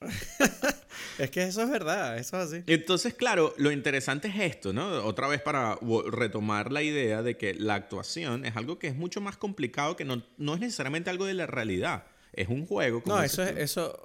es 1.18 1.30
que 1.30 1.44
eso 1.44 1.62
es 1.62 1.70
verdad, 1.70 2.18
eso 2.18 2.40
es 2.40 2.52
así. 2.52 2.62
Entonces, 2.66 3.14
claro, 3.14 3.54
lo 3.56 3.70
interesante 3.70 4.28
es 4.28 4.34
esto, 4.38 4.72
¿no? 4.72 5.04
Otra 5.04 5.28
vez 5.28 5.40
para 5.40 5.78
retomar 6.10 6.72
la 6.72 6.82
idea 6.82 7.22
de 7.22 7.36
que 7.36 7.54
la 7.54 7.74
actuación 7.74 8.44
es 8.44 8.56
algo 8.56 8.78
que 8.78 8.88
es 8.88 8.96
mucho 8.96 9.20
más 9.20 9.36
complicado, 9.36 9.96
que 9.96 10.04
no, 10.04 10.22
no 10.36 10.54
es 10.54 10.60
necesariamente 10.60 11.10
algo 11.10 11.24
de 11.24 11.34
la 11.34 11.46
realidad. 11.46 12.06
Es 12.32 12.48
un 12.48 12.66
juego. 12.66 13.02
no, 13.06 13.22
eso, 13.22 13.42
es, 13.42 13.56
eso, 13.56 13.96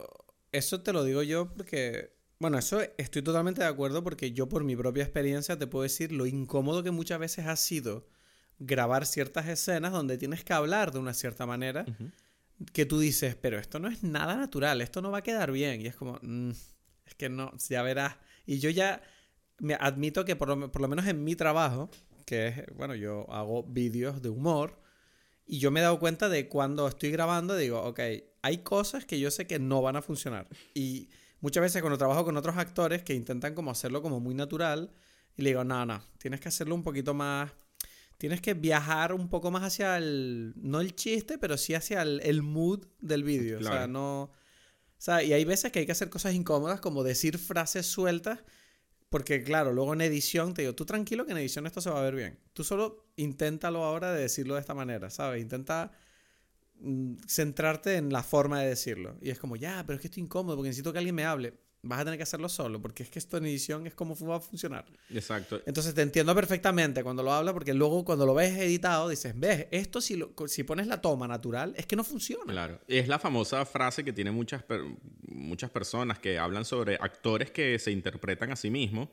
eso 0.52 0.82
te 0.82 0.94
lo 0.94 1.04
digo 1.04 1.24
yo 1.24 1.52
porque 1.54 2.19
bueno, 2.40 2.58
eso 2.58 2.82
estoy 2.98 3.22
totalmente 3.22 3.62
de 3.62 3.68
acuerdo 3.68 4.04
porque 4.04 4.32
yo 4.32 4.48
por 4.48 4.64
mi 4.64 4.76
propia 4.76 5.04
experiencia 5.04 5.58
te 5.58 5.68
puedo 5.68 5.84
decir 5.84 6.12
lo 6.12 6.26
incómodo 6.26 6.84
que 6.84 6.92
muchas 6.92 7.20
veces 7.20 7.48
ha 7.48 7.56
sido 7.56 8.08
grabar 8.60 9.06
ciertas 9.06 9.48
escenas 9.48 9.92
donde 9.92 10.18
tienes 10.18 10.44
que 10.44 10.54
hablar 10.54 10.92
de 10.92 11.00
una 11.00 11.14
cierta 11.14 11.46
manera 11.46 11.86
que 12.74 12.86
tú 12.86 13.00
dices, 13.00 13.36
pero 13.36 13.58
esto 13.58 13.80
no 13.80 13.88
es 13.88 14.04
nada 14.04 14.36
natural, 14.36 14.82
esto 14.82 15.02
no 15.02 15.12
va 15.12 15.20
a 15.20 15.24
quedar 15.24 15.52
bien. 15.52 15.82
Y 15.82 15.88
es 15.88 15.96
como, 15.96 16.20
mm, 16.22 16.52
es 17.06 17.16
que 17.16 17.30
no, 17.30 17.52
ya 17.58 17.82
verás. 17.82 18.16
Y 18.46 18.60
yo 18.60 18.70
ya 18.70 19.02
me 19.60 19.76
admito 19.76 20.26
que 20.26 20.36
por 20.36 20.50
lo, 20.50 20.72
por 20.72 20.82
lo 20.82 20.88
menos 20.88 21.08
en 21.08 21.24
mi 21.24 21.36
trabajo, 21.36 21.90
que 22.26 22.48
es, 22.48 22.66
bueno, 22.76 22.96
yo 22.96 23.30
hago 23.32 23.64
vídeos 23.64 24.22
de 24.22 24.30
humor, 24.30 24.80
y 25.46 25.60
yo 25.60 25.72
me 25.72 25.80
he 25.80 25.84
dado 25.84 26.00
cuenta 26.00 26.30
de 26.30 26.48
cuando 26.48 26.88
estoy 26.88 27.10
grabando, 27.12 27.56
digo, 27.56 27.82
ok, 27.82 28.00
hay 28.44 28.58
cosas 28.60 29.06
que 29.06 29.20
yo 29.20 29.32
sé 29.32 29.48
que 29.48 29.58
no 29.58 29.82
van 29.82 29.96
a 29.96 30.02
funcionar. 30.02 30.48
Y 30.76 31.10
muchas 31.42 31.62
veces 31.62 31.82
cuando 31.82 31.98
trabajo 31.98 32.26
con 32.26 32.38
otros 32.38 32.58
actores 32.58 33.04
que 33.04 33.14
intentan 33.14 33.54
como 33.56 33.72
hacerlo 33.72 34.02
como 34.02 34.20
muy 34.20 34.34
natural, 34.34 34.92
y 35.36 35.42
le 35.42 35.52
digo, 35.52 35.64
no, 35.64 35.86
no, 35.86 36.04
tienes 36.18 36.40
que 36.40 36.50
hacerlo 36.50 36.76
un 36.76 36.84
poquito 36.84 37.14
más, 37.14 37.52
tienes 38.18 38.42
que 38.42 38.54
viajar 38.54 39.14
un 39.14 39.30
poco 39.30 39.50
más 39.50 39.64
hacia 39.64 39.98
el, 39.98 40.54
no 40.58 40.82
el 40.82 40.96
chiste, 40.96 41.38
pero 41.38 41.58
sí 41.58 41.74
hacia 41.74 42.02
el, 42.02 42.44
mood 42.44 42.86
del 43.00 43.24
vídeo. 43.24 43.60
O 43.60 43.64
sea, 43.64 43.88
no... 43.88 44.24
O 44.24 45.02
sea, 45.02 45.24
y 45.24 45.32
hay 45.32 45.46
veces 45.46 45.72
que 45.72 45.80
hay 45.80 45.86
que 45.86 45.94
hacer 45.94 46.10
cosas 46.10 46.34
incómodas 46.34 46.82
como 46.82 47.04
decir 47.04 47.38
frases 47.38 47.86
sueltas, 47.86 48.40
porque 49.08 49.42
claro, 49.44 49.72
luego 49.72 49.94
en 49.94 50.02
edición 50.02 50.54
te 50.54 50.64
digo, 50.64 50.76
tú 50.76 50.86
tranquilo 50.86 51.26
que 51.26 51.32
en 51.32 51.38
edición 51.38 51.66
esto 51.66 51.80
se 51.80 51.90
va 51.90 52.00
a 52.00 52.04
ver 52.04 52.16
bien. 52.16 52.38
Tú 52.52 52.66
solo 52.66 53.08
inténtalo 53.16 53.86
ahora 53.86 54.12
de 54.12 54.22
decirlo 54.22 54.56
de 54.56 54.60
esta 54.60 54.74
manera, 54.74 55.10
¿sabes? 55.10 55.42
Intenta 55.42 55.94
centrarte 57.28 57.96
en 57.96 58.12
la 58.12 58.24
forma 58.24 58.62
de 58.62 58.70
decirlo. 58.70 59.18
Y 59.22 59.30
es 59.30 59.40
como, 59.40 59.56
ya, 59.56 59.84
pero 59.86 59.96
es 59.96 60.02
que 60.02 60.08
estoy 60.08 60.24
incómodo 60.24 60.56
porque 60.56 60.70
necesito 60.70 60.92
que 60.92 61.00
alguien 61.00 61.16
me 61.16 61.26
hable. 61.26 61.54
Vas 61.82 62.02
a 62.02 62.04
tener 62.04 62.18
que 62.18 62.24
hacerlo 62.24 62.50
solo, 62.50 62.82
porque 62.82 63.04
es 63.04 63.10
que 63.10 63.20
esto 63.20 63.38
en 63.38 63.46
edición 63.46 63.88
es 63.88 63.94
como 63.94 64.14
va 64.28 64.36
a 64.36 64.40
funcionar. 64.42 64.86
Exacto. 65.10 65.62
Entonces 65.66 65.94
te 65.94 66.02
entiendo 66.02 66.36
perfectamente 66.36 67.04
cuando 67.04 67.24
lo 67.24 67.32
habla, 67.32 67.54
porque 67.54 67.74
luego 67.74 68.04
cuando 68.04 68.26
lo 68.26 68.34
ves 68.34 68.58
editado 68.58 69.08
dices, 69.08 69.34
ves, 69.38 69.68
esto 69.72 70.02
si, 70.02 70.22
si 70.48 70.64
pones 70.64 70.88
la 70.88 71.02
toma 71.02 71.26
natural, 71.26 71.74
es 71.78 71.86
que 71.86 71.96
no 71.96 72.04
funciona. 72.04 72.52
Claro. 72.52 72.82
Es 72.86 73.08
la 73.08 73.18
famosa 73.18 73.66
frase 73.66 74.04
que 74.04 74.12
tiene 74.12 74.32
muchas, 74.32 74.66
muchas 75.22 75.70
personas 75.70 76.20
que 76.20 76.38
hablan 76.38 76.66
sobre 76.66 76.96
actores 76.96 77.50
que 77.52 77.80
se 77.80 77.92
interpretan 77.92 78.52
a 78.52 78.58
sí 78.58 78.70
mismos, 78.70 79.08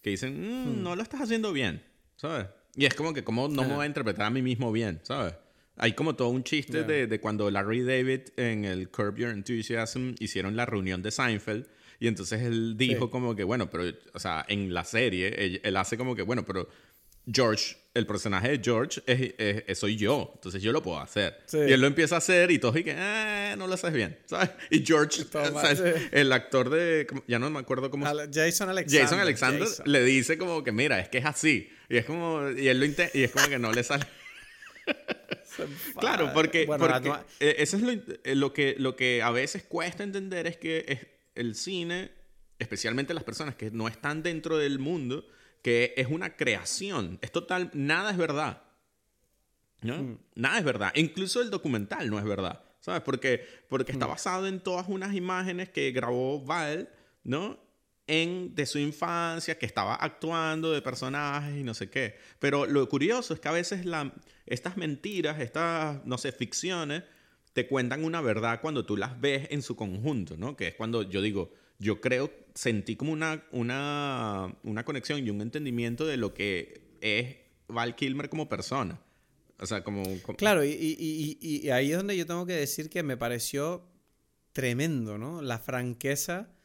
que 0.00 0.10
dicen, 0.10 0.40
mm, 0.40 0.70
hmm. 0.70 0.82
no 0.82 0.96
lo 0.96 1.02
estás 1.02 1.20
haciendo 1.20 1.52
bien, 1.52 1.82
¿sabes? 2.16 2.46
Y 2.76 2.86
es 2.86 2.94
como 2.94 3.12
que, 3.12 3.24
¿cómo 3.24 3.48
no 3.48 3.62
me 3.62 3.74
voy 3.74 3.84
a 3.84 3.86
interpretar 3.86 4.26
a 4.26 4.30
mí 4.30 4.40
mismo 4.40 4.72
bien, 4.72 5.00
¿sabes? 5.02 5.34
Hay 5.78 5.92
como 5.92 6.16
todo 6.16 6.28
un 6.28 6.42
chiste 6.42 6.84
de, 6.84 7.06
de, 7.06 7.20
cuando 7.20 7.50
Larry 7.50 7.82
David 7.82 8.20
en 8.36 8.64
el 8.64 8.88
Curb 8.88 9.16
Your 9.16 9.30
Enthusiasm 9.30 10.14
hicieron 10.18 10.56
la 10.56 10.64
reunión 10.64 11.02
de 11.02 11.10
Seinfeld. 11.10 11.66
Y 12.00 12.08
entonces 12.08 12.42
él 12.42 12.76
dijo 12.76 13.10
como 13.10 13.34
que, 13.34 13.44
bueno, 13.44 13.70
pero, 13.70 13.84
o 14.12 14.18
sea, 14.18 14.44
en 14.48 14.72
la 14.72 14.84
serie, 14.84 15.60
él, 15.62 15.76
hace 15.76 15.96
como 15.96 16.14
que, 16.14 16.22
bueno, 16.22 16.44
pero 16.44 16.68
George, 17.30 17.76
el 17.94 18.06
personaje 18.06 18.50
de 18.50 18.60
George, 18.62 19.02
es, 19.06 19.78
soy 19.78 19.96
yo. 19.96 20.30
Entonces 20.34 20.62
yo 20.62 20.72
lo 20.72 20.82
puedo 20.82 20.98
hacer. 20.98 21.38
Y 21.52 21.72
él 21.72 21.80
lo 21.80 21.86
empieza 21.86 22.14
a 22.16 22.18
hacer 22.18 22.50
y 22.50 22.58
todos 22.58 22.76
y 22.76 22.84
que, 22.84 22.94
eh, 22.96 23.54
no 23.56 23.66
lo 23.66 23.74
haces 23.74 23.92
bien. 23.92 24.18
¿sabes? 24.26 24.50
Y 24.70 24.84
George, 24.84 25.24
el 26.12 26.32
actor 26.32 26.70
de, 26.70 27.06
ya 27.26 27.38
no 27.38 27.50
me 27.50 27.58
acuerdo 27.58 27.90
cómo... 27.90 28.06
Jason 28.06 28.70
Alexander. 28.70 29.02
Jason 29.02 29.20
Alexander 29.20 29.68
le 29.84 30.04
dice 30.04 30.38
como 30.38 30.64
que, 30.64 30.72
mira, 30.72 31.00
es 31.00 31.08
que 31.08 31.18
es 31.18 31.26
así. 31.26 31.70
Y 31.88 31.98
es 31.98 32.04
como, 32.06 32.50
y 32.50 32.68
él 32.68 32.80
lo 32.80 32.86
y 32.86 33.22
es 33.22 33.30
como 33.30 33.48
que 33.48 33.58
no 33.58 33.72
le 33.72 33.82
sale 33.82 34.06
claro, 35.98 36.32
porque, 36.34 36.68
eso 37.40 37.76
es 37.76 38.36
lo, 38.36 38.52
que, 38.52 38.76
lo 38.78 38.96
que 38.96 39.22
a 39.22 39.30
veces 39.30 39.62
cuesta 39.64 40.02
entender 40.02 40.46
es 40.46 40.56
que 40.56 40.84
es 40.88 41.06
el 41.34 41.54
cine, 41.54 42.10
especialmente 42.58 43.14
las 43.14 43.24
personas 43.24 43.54
que 43.54 43.70
no 43.70 43.88
están 43.88 44.22
dentro 44.22 44.58
del 44.58 44.78
mundo, 44.78 45.26
que 45.62 45.94
es 45.96 46.08
una 46.08 46.36
creación. 46.36 47.18
Es 47.22 47.32
total, 47.32 47.70
nada 47.74 48.10
es 48.10 48.16
verdad. 48.16 48.62
¿no? 49.82 50.02
Mm. 50.02 50.18
Nada 50.34 50.58
es 50.58 50.64
verdad. 50.64 50.92
Incluso 50.94 51.40
el 51.42 51.50
documental 51.50 52.10
no 52.10 52.18
es 52.18 52.24
verdad. 52.24 52.62
¿Sabes? 52.80 53.02
Porque, 53.02 53.44
porque 53.68 53.92
está 53.92 54.06
mm. 54.06 54.10
basado 54.10 54.46
en 54.46 54.60
todas 54.60 54.86
unas 54.88 55.14
imágenes 55.14 55.70
que 55.70 55.90
grabó 55.90 56.40
Val, 56.44 56.88
¿no? 57.24 57.58
En, 58.06 58.54
de 58.54 58.66
su 58.66 58.78
infancia, 58.78 59.58
que 59.58 59.66
estaba 59.66 59.94
actuando 59.94 60.72
de 60.72 60.82
personajes 60.82 61.56
y 61.56 61.62
no 61.62 61.74
sé 61.74 61.90
qué. 61.90 62.16
Pero 62.38 62.66
lo 62.66 62.88
curioso 62.88 63.34
es 63.34 63.40
que 63.40 63.48
a 63.48 63.52
veces 63.52 63.84
estas 64.46 64.76
mentiras, 64.76 65.40
estas, 65.40 66.04
no 66.04 66.18
sé, 66.18 66.32
ficciones, 66.32 67.02
te 67.52 67.66
cuentan 67.66 68.04
una 68.04 68.20
verdad 68.20 68.60
cuando 68.60 68.84
tú 68.84 68.96
las 68.96 69.20
ves 69.20 69.48
en 69.50 69.62
su 69.62 69.76
conjunto, 69.76 70.36
¿no? 70.36 70.56
Que 70.56 70.68
es 70.68 70.74
cuando 70.74 71.02
yo 71.02 71.22
digo, 71.22 71.52
yo 71.78 72.00
creo, 72.00 72.30
sentí 72.54 72.96
como 72.96 73.12
una, 73.12 73.44
una, 73.50 74.54
una 74.62 74.84
conexión 74.84 75.26
y 75.26 75.30
un 75.30 75.40
entendimiento 75.40 76.06
de 76.06 76.16
lo 76.16 76.34
que 76.34 76.82
es 77.00 77.36
Val 77.68 77.96
Kilmer 77.96 78.28
como 78.28 78.48
persona. 78.48 79.00
O 79.58 79.66
sea, 79.66 79.82
como... 79.82 80.02
Claro, 80.36 80.64
y, 80.64 81.38
y 81.40 81.70
ahí 81.70 81.90
es 81.90 81.96
donde 81.96 82.16
yo 82.16 82.26
tengo 82.26 82.44
que 82.44 82.52
decir 82.52 82.90
que 82.90 83.02
me 83.02 83.16
pareció 83.16 83.88
tremendo, 84.52 85.16
¿no? 85.16 85.40
La 85.40 85.58
franqueza 85.58 86.55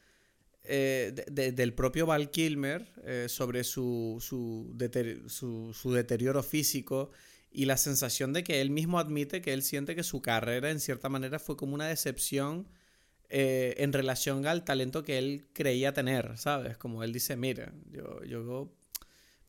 eh, 0.63 1.13
del 1.31 1.73
propio 1.73 2.05
Val 2.05 2.29
Kilmer 2.29 2.87
eh, 3.03 3.25
sobre 3.27 3.63
su, 3.63 4.17
su, 4.19 4.73
su, 5.73 5.93
deterioro 5.93 6.43
físico 6.43 7.11
y 7.51 7.65
la 7.65 7.77
sensación 7.77 8.31
de 8.31 8.43
que 8.43 8.61
él 8.61 8.69
mismo 8.69 8.99
admite 8.99 9.41
que 9.41 9.53
él 9.53 9.63
siente 9.63 9.95
que 9.95 10.03
su 10.03 10.21
carrera 10.21 10.69
en 10.69 10.79
cierta 10.79 11.09
manera 11.09 11.39
fue 11.39 11.57
como 11.57 11.73
una 11.73 11.87
decepción 11.87 12.67
eh, 13.29 13.75
en 13.77 13.91
relación 13.91 14.45
al 14.45 14.63
talento 14.63 15.03
que 15.03 15.17
él 15.17 15.47
creía 15.53 15.93
tener, 15.93 16.37
¿sabes? 16.37 16.77
Como 16.77 17.03
él 17.03 17.11
dice, 17.11 17.35
mira, 17.35 17.73
yo, 17.89 18.23
yo 18.23 18.71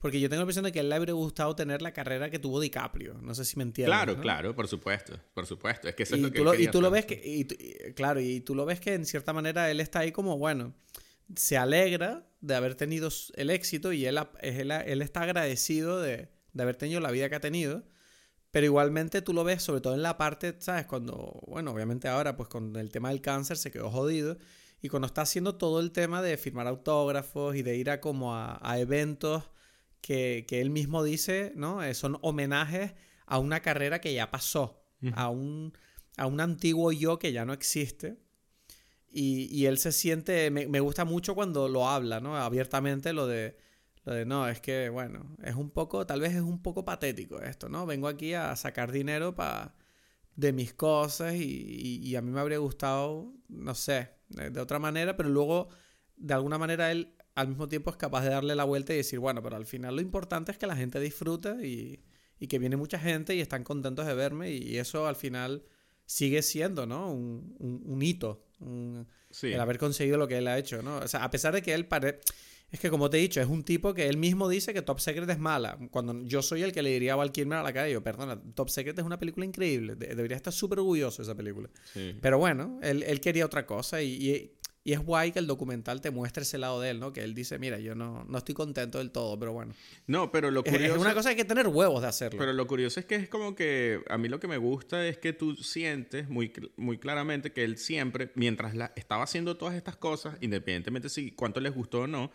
porque 0.03 0.19
yo 0.19 0.29
tengo 0.29 0.41
la 0.41 0.43
impresión 0.43 0.65
de 0.65 0.73
que 0.73 0.81
a 0.81 0.83
él 0.83 0.89
le 0.89 0.97
habría 0.97 1.15
gustado 1.15 1.55
tener 1.55 1.81
la 1.81 1.93
carrera 1.93 2.29
que 2.29 2.41
tuvo 2.41 2.59
DiCaprio. 2.59 3.15
No 3.23 3.37
sé 3.37 3.45
si 3.45 3.57
me 3.57 3.63
entiendes. 3.63 3.95
Claro, 3.95 4.21
claro, 4.21 4.53
por 4.53 4.67
supuesto. 4.67 5.17
Por 5.33 5.47
supuesto. 5.47 5.89
Es 5.89 5.95
que 5.95 6.03
eso 6.03 6.17
y 6.17 6.19
es 6.19 6.23
lo 6.25 6.33
que 6.33 6.39
tú 6.39 6.45
lo, 6.45 6.55
y 6.57 6.67
tú 6.67 6.83
lo 6.83 6.91
ves 6.91 7.07
que. 7.07 7.23
Y, 7.25 7.45
claro, 7.93 8.21
y 8.21 8.41
tú 8.41 8.57
lo 8.57 8.65
ves 8.67 8.81
que 8.81 8.95
en 8.95 9.07
cierta 9.07 9.33
manera 9.33 9.71
él 9.71 9.79
está 9.79 10.01
ahí 10.01 10.11
como, 10.11 10.37
bueno, 10.39 10.75
se 11.37 11.57
alegra 11.57 12.27
de 12.41 12.55
haber 12.55 12.75
tenido 12.75 13.09
el 13.35 13.51
éxito 13.51 13.93
y 13.93 14.05
él, 14.07 14.19
él, 14.41 15.03
está 15.03 15.23
agradecido 15.23 16.01
de, 16.01 16.29
haber 16.59 16.77
tenido 16.77 17.01
la 17.01 17.11
vida 17.11 17.29
que 17.29 17.37
ha 17.37 17.41
tenido. 17.41 17.85
Pero 18.51 18.67
igualmente 18.67 19.23
tú 19.23 19.33
lo 19.33 19.45
ves, 19.45 19.63
sobre 19.63 19.81
todo 19.81 19.95
en 19.95 20.03
la 20.03 20.19
parte, 20.19 20.55
¿sabes? 20.59 20.87
Cuando, 20.87 21.41
bueno, 21.47 21.71
obviamente 21.71 22.09
ahora, 22.09 22.37
pues 22.37 22.51
con 22.51 22.77
el 22.77 22.91
tema 22.91 23.09
del 23.09 23.23
cáncer 23.23 23.57
se 23.57 23.71
quedó 23.71 23.91
jodido. 23.91 24.37
Y 24.83 24.89
cuando 24.89 25.07
está 25.07 25.23
haciendo 25.23 25.55
todo 25.55 25.81
el 25.81 25.93
tema 25.93 26.21
de 26.21 26.37
firmar 26.37 26.67
autógrafos 26.67 27.57
y 27.57 27.63
de 27.63 27.77
ir 27.77 27.89
a 27.89 28.01
como 28.01 28.35
a, 28.35 28.61
eventos 28.79 29.45
que, 30.03 30.45
él 30.51 30.71
mismo 30.71 31.03
dice, 31.03 31.53
¿no? 31.55 31.83
Eh, 31.83 31.95
son 31.95 32.19
homenajes 32.21 32.93
a 33.27 33.39
una 33.39 33.61
carrera 33.61 34.01
que 34.01 34.13
ya 34.13 34.31
pasó, 34.31 34.85
a, 35.15 35.31
un, 35.31 35.73
a 36.17 36.27
un 36.27 36.41
antiguo 36.41 36.93
yo 36.93 37.19
que 37.19 37.33
ya 37.33 37.45
no 37.45 37.53
existe. 37.53 38.19
Y, 39.15 39.67
él 39.67 39.77
se 39.79 39.93
siente, 39.93 40.51
me, 40.51 40.81
gusta 40.81 41.05
mucho 41.05 41.35
cuando 41.35 41.69
lo 41.69 41.87
habla, 41.89 42.21
¿no? 42.21 42.37
Abiertamente 42.37 43.13
lo 43.13 43.27
de, 43.27 43.59
lo 44.05 44.15
de, 44.15 44.25
no, 44.25 44.49
es 44.49 44.61
que, 44.61 44.89
bueno, 44.89 45.37
es 45.43 45.55
un 45.55 45.71
poco, 45.71 46.07
tal 46.07 46.21
vez 46.21 46.35
es 46.35 46.41
un 46.41 46.63
poco 46.63 46.85
patético 46.85 47.41
esto, 47.43 47.69
¿no? 47.69 47.85
Vengo 47.85 48.09
aquí 48.09 48.33
a 48.33 48.57
sacar 48.57 48.91
dinero 48.91 49.35
para 49.35 49.75
de 50.37 50.53
mis 50.53 50.73
cosas 50.73 51.35
y, 51.35 52.17
a 52.17 52.23
mí 52.23 52.31
me 52.31 52.41
habría 52.41 52.59
gustado, 52.59 53.35
no 53.49 53.75
sé, 53.75 54.11
de, 54.29 54.59
otra 54.61 54.79
manera, 54.79 55.15
pero 55.17 55.29
luego, 55.29 55.69
de 56.17 56.33
alguna 56.35 56.57
manera, 56.59 56.91
él 56.91 57.15
al 57.35 57.49
mismo 57.49 57.69
tiempo 57.69 57.91
es 57.91 57.97
capaz 57.97 58.23
de 58.23 58.31
darle 58.31 58.55
la 58.55 58.65
vuelta 58.65 58.95
y 58.95 58.97
decir, 58.97 59.19
bueno, 59.19 59.43
pero 59.43 59.57
al 59.57 59.67
final 59.67 59.97
lo 59.97 60.03
importante 60.03 60.53
es 60.53 60.59
que 60.59 60.67
la 60.67 60.77
gente 60.77 61.01
disfruta 61.01 61.63
y, 61.63 62.03
y 62.39 62.47
que 62.47 62.59
viene 62.59 62.77
mucha 62.77 62.99
gente 62.99 63.35
y 63.35 63.41
están 63.41 63.65
contentos 63.65 64.07
de 64.07 64.15
verme 64.15 64.51
y 64.53 64.79
eso 64.79 65.07
al 65.07 65.17
final 65.17 65.65
sigue 66.13 66.43
siendo, 66.43 66.87
¿no? 66.87 67.11
Un, 67.11 67.57
un, 67.59 68.03
hito, 68.03 68.45
el 68.61 69.61
haber 69.61 69.79
conseguido 69.79 70.19
lo 70.19 70.29
que 70.29 70.39
él 70.39 70.47
ha 70.47 70.59
hecho, 70.59 70.83
¿no? 70.83 70.99
O 70.99 71.09
sea, 71.09 71.25
a 71.25 71.31
pesar 71.31 71.55
de 71.55 71.63
que 71.63 71.73
él 71.73 71.87
pare... 71.87 72.21
Es 72.71 72.81
que 72.81 72.89
como 72.89 73.11
te 73.11 73.19
he 73.19 73.21
dicho, 73.21 73.39
es 73.39 73.49
un 73.49 73.65
tipo 73.65 73.93
que 73.93 74.09
él 74.09 74.17
mismo 74.17 74.49
dice 74.49 74.73
que 74.73 74.81
Top 74.81 74.99
Secret 74.99 75.29
es 75.29 75.39
mala. 75.39 75.79
Cuando 75.91 76.25
yo 76.25 76.41
soy 76.41 76.63
el 76.63 76.73
que 76.73 76.83
le 76.83 76.89
diría 76.89 77.13
a 77.13 77.17
Val 77.17 77.31
Kilmer 77.31 77.59
a 77.59 77.63
la 77.63 77.71
calle, 77.71 77.93
yo, 77.93 78.03
perdona, 78.03 78.41
Top 78.55 78.71
Secret 78.71 78.99
es 78.99 79.05
una 79.05 79.19
película 79.19 79.45
increíble. 79.45 79.95
debería 79.95 80.37
estar 80.39 80.55
súper 80.55 80.79
orgulloso 80.79 81.19
de 81.19 81.25
esa 81.25 81.35
película. 81.35 81.69
Pero 82.23 82.39
bueno, 82.39 82.81
él, 82.83 83.03
él, 83.03 83.21
quería 83.21 83.45
otra 83.45 83.67
cosa 83.67 84.01
y, 84.01 84.09
y 84.15 84.53
es 84.91 84.99
guay 84.99 85.31
que 85.31 85.39
el 85.39 85.47
documental 85.47 86.01
te 86.01 86.11
muestre 86.11 86.43
ese 86.43 86.59
lado 86.59 86.81
de 86.81 86.91
él, 86.91 86.99
¿no? 86.99 87.13
Que 87.13 87.23
él 87.23 87.35
dice, 87.35 87.57
mira, 87.59 87.79
yo 87.79 87.95
no, 87.95 88.25
no 88.25 88.39
estoy 88.39 88.55
contento 88.55 88.99
del 88.99 89.13
todo, 89.13 89.39
pero 89.39 89.53
bueno. 89.53 89.75
No, 90.09 90.33
pero 90.33 90.51
lo 90.51 90.65
curioso... 90.65 90.97
Es 90.97 91.01
una 91.01 91.15
cosa 91.15 91.29
que 91.29 91.31
hay 91.31 91.37
que 91.37 91.45
tener 91.45 91.69
huevos 91.69 92.03
de 92.03 92.09
hacerlo. 92.09 92.39
Pero 92.39 92.53
lo 92.53 92.67
curioso 92.67 92.99
es 92.99 93.07
que 93.07 93.15
es 93.15 93.29
como 93.29 93.55
que... 93.55 94.03
A 94.09 94.19
mí 94.19 94.29
lo 94.29 94.41
que 94.41 94.49
me 94.49 94.57
gusta 94.57 95.07
es 95.07 95.19
que 95.19 95.33
tú 95.33 95.55
sientes 95.55 96.29
muy, 96.29 96.53
muy 96.77 96.99
claramente 96.99 97.53
que 97.53 97.63
él 97.63 97.79
siempre, 97.79 98.33
mientras 98.35 98.75
la, 98.75 98.93
estaba 98.97 99.23
haciendo 99.23 99.57
todas 99.57 99.77
estas 99.77 99.97
cosas, 99.97 100.37
independientemente 100.41 101.09
si 101.09 101.31
cuánto 101.31 101.61
les 101.61 101.73
gustó 101.73 102.01
o 102.01 102.07
no, 102.09 102.33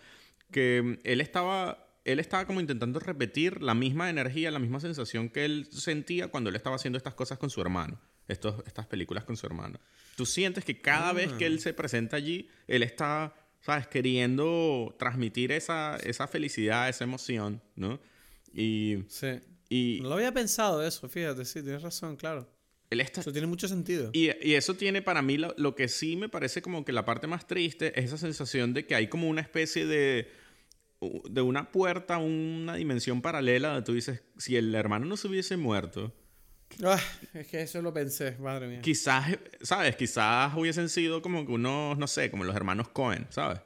que 0.51 0.99
él 1.03 1.21
estaba... 1.21 1.83
Él 2.05 2.21
estaba 2.21 2.47
como 2.47 2.61
intentando 2.61 3.01
repetir 3.01 3.61
la 3.61 3.73
misma 3.73 4.09
energía, 4.09 4.49
la 4.49 4.59
misma 4.59 4.79
sensación 4.79 5.27
que 5.27 5.43
él 5.43 5.67
sentía 5.69 6.29
cuando 6.29 6.49
él 6.49 6.55
estaba 6.55 6.77
haciendo 6.77 6.95
estas 6.95 7.15
cosas 7.15 7.37
con 7.37 7.49
su 7.49 7.59
hermano, 7.59 7.99
estos, 8.27 8.55
estas 8.65 8.87
películas 8.87 9.23
con 9.23 9.37
su 9.37 9.45
hermano. 9.45 9.79
Tú 10.15 10.25
sientes 10.25 10.65
que 10.65 10.81
cada 10.81 11.13
vez 11.13 11.31
que 11.33 11.45
él 11.45 11.55
ah. 11.57 11.61
se 11.61 11.73
presenta 11.73 12.17
allí, 12.17 12.49
él 12.67 12.83
está, 12.83 13.35
¿sabes? 13.61 13.87
Queriendo 13.87 14.95
transmitir 14.97 15.51
esa, 15.51 15.97
esa 15.97 16.27
felicidad, 16.27 16.89
esa 16.89 17.03
emoción, 17.03 17.61
¿no? 17.75 17.99
Y... 18.53 19.03
Sí. 19.07 19.39
Y, 19.69 19.99
no 20.01 20.07
lo 20.07 20.15
había 20.15 20.31
pensado 20.31 20.81
eso, 20.81 21.09
fíjate, 21.09 21.43
sí, 21.43 21.61
tienes 21.61 21.81
razón, 21.81 22.15
claro. 22.15 22.49
Él 22.89 23.01
está... 23.01 23.19
Eso 23.19 23.33
tiene 23.33 23.47
mucho 23.47 23.67
sentido. 23.67 24.11
Y, 24.13 24.29
y 24.41 24.53
eso 24.53 24.75
tiene 24.75 25.01
para 25.01 25.21
mí 25.21 25.37
lo, 25.37 25.53
lo, 25.57 25.75
que 25.75 25.89
sí 25.89 26.15
me 26.15 26.29
parece 26.29 26.61
como 26.61 26.85
que 26.85 26.93
la 26.93 27.03
parte 27.03 27.27
más 27.27 27.45
triste 27.47 27.91
es 27.99 28.05
esa 28.05 28.17
sensación 28.17 28.73
de 28.73 28.85
que 28.85 28.95
hay 28.95 29.09
como 29.09 29.27
una 29.27 29.41
especie 29.41 29.85
de 29.85 30.31
de 30.99 31.41
una 31.41 31.71
puerta, 31.71 32.17
una 32.17 32.75
dimensión 32.75 33.21
paralela 33.21 33.69
donde 33.69 33.83
tú 33.83 33.93
dices, 33.93 34.23
si 34.37 34.55
el 34.55 34.73
hermano 34.73 35.05
no 35.05 35.17
se 35.17 35.27
hubiese 35.27 35.57
muerto, 35.57 36.13
Ah, 36.83 36.99
es 37.33 37.47
que 37.47 37.61
eso 37.61 37.81
lo 37.81 37.93
pensé, 37.93 38.37
madre 38.39 38.67
mía. 38.67 38.81
Quizás, 38.81 39.37
¿sabes? 39.61 39.95
Quizás 39.95 40.53
hubiesen 40.55 40.89
sido 40.89 41.21
como 41.21 41.45
que 41.45 41.51
unos, 41.51 41.97
no 41.97 42.07
sé, 42.07 42.29
como 42.29 42.43
los 42.43 42.55
hermanos 42.55 42.89
Cohen, 42.89 43.27
¿sabes? 43.29 43.59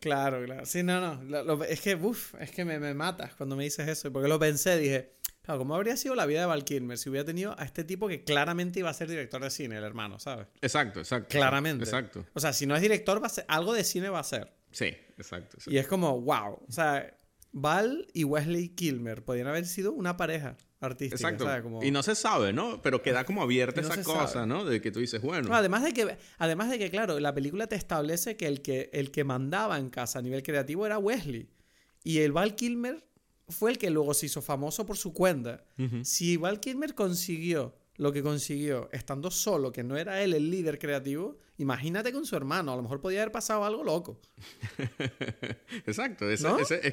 Claro, 0.00 0.44
claro. 0.44 0.66
Sí, 0.66 0.82
no, 0.82 1.16
no. 1.16 1.64
es 1.64 1.80
que, 1.80 1.94
uff, 1.94 2.34
es 2.38 2.50
que 2.50 2.64
me, 2.64 2.78
me, 2.78 2.92
matas 2.92 3.34
cuando 3.34 3.56
me 3.56 3.64
dices 3.64 3.88
eso. 3.88 4.12
Porque 4.12 4.28
lo 4.28 4.38
pensé, 4.38 4.76
dije, 4.78 5.14
claro, 5.40 5.60
¿cómo 5.60 5.74
habría 5.74 5.96
sido 5.96 6.14
la 6.14 6.26
vida 6.26 6.40
de 6.40 6.46
Val 6.46 6.64
Kilmer 6.64 6.98
si 6.98 7.08
hubiera 7.08 7.24
tenido 7.24 7.58
a 7.58 7.64
este 7.64 7.84
tipo 7.84 8.06
que 8.06 8.22
claramente 8.22 8.80
iba 8.80 8.90
a 8.90 8.94
ser 8.94 9.08
director 9.08 9.42
de 9.42 9.50
cine, 9.50 9.78
el 9.78 9.84
hermano, 9.84 10.18
¿sabes? 10.18 10.46
Exacto, 10.60 11.00
exacto. 11.00 11.28
Claramente. 11.30 11.84
Exacto. 11.84 12.26
O 12.34 12.40
sea, 12.40 12.52
si 12.52 12.66
no 12.66 12.76
es 12.76 12.82
director, 12.82 13.22
va 13.22 13.28
a 13.28 13.30
ser, 13.30 13.46
algo 13.48 13.72
de 13.72 13.82
cine 13.82 14.10
va 14.10 14.20
a 14.20 14.24
ser. 14.24 14.52
Sí, 14.72 14.86
exacto, 15.16 15.56
exacto. 15.56 15.70
Y 15.70 15.78
es 15.78 15.86
como, 15.86 16.20
wow. 16.20 16.62
O 16.68 16.72
sea, 16.72 17.16
Val 17.52 18.06
y 18.12 18.24
Wesley 18.24 18.70
Kilmer 18.70 19.24
podrían 19.24 19.46
haber 19.46 19.64
sido 19.64 19.92
una 19.92 20.16
pareja 20.16 20.56
artística. 20.84 21.28
Exacto. 21.28 21.82
Y 21.82 21.90
no 21.90 22.02
se 22.02 22.14
sabe, 22.14 22.52
¿no? 22.52 22.80
Pero 22.82 23.02
queda 23.02 23.24
como 23.24 23.42
abierta 23.42 23.80
esa 23.80 24.02
cosa, 24.02 24.46
¿no? 24.46 24.64
De 24.64 24.80
que 24.80 24.90
tú 24.90 25.00
dices, 25.00 25.20
bueno. 25.20 25.54
además, 25.54 25.82
de 25.82 25.92
que, 25.92 26.16
además 26.38 26.70
de 26.70 26.78
que, 26.78 26.90
claro, 26.90 27.18
la 27.20 27.34
película 27.34 27.66
te 27.66 27.76
establece 27.76 28.36
que 28.36 28.46
el, 28.46 28.62
que 28.62 28.90
el 28.92 29.10
que 29.10 29.24
mandaba 29.24 29.78
en 29.78 29.90
casa 29.90 30.18
a 30.18 30.22
nivel 30.22 30.42
creativo 30.42 30.86
era 30.86 30.98
Wesley. 30.98 31.48
Y 32.02 32.18
el 32.18 32.32
Val 32.32 32.54
Kilmer 32.54 33.04
fue 33.48 33.70
el 33.70 33.78
que 33.78 33.90
luego 33.90 34.14
se 34.14 34.26
hizo 34.26 34.42
famoso 34.42 34.86
por 34.86 34.96
su 34.96 35.12
cuenta. 35.12 35.64
Si 36.02 36.36
Val 36.36 36.60
Kilmer 36.60 36.94
consiguió 36.94 37.76
lo 37.96 38.12
que 38.12 38.22
consiguió 38.22 38.88
estando 38.92 39.30
solo, 39.30 39.70
que 39.70 39.84
no 39.84 39.96
era 39.96 40.22
él 40.22 40.34
el 40.34 40.50
líder 40.50 40.78
creativo, 40.78 41.38
imagínate 41.58 42.12
con 42.12 42.26
su 42.26 42.34
hermano, 42.36 42.72
a 42.72 42.76
lo 42.76 42.82
mejor 42.82 43.00
podía 43.00 43.20
haber 43.22 43.32
pasado 43.32 43.64
algo 43.64 43.84
loco. 43.84 44.20
Exacto, 45.86 46.28
es 46.28 46.42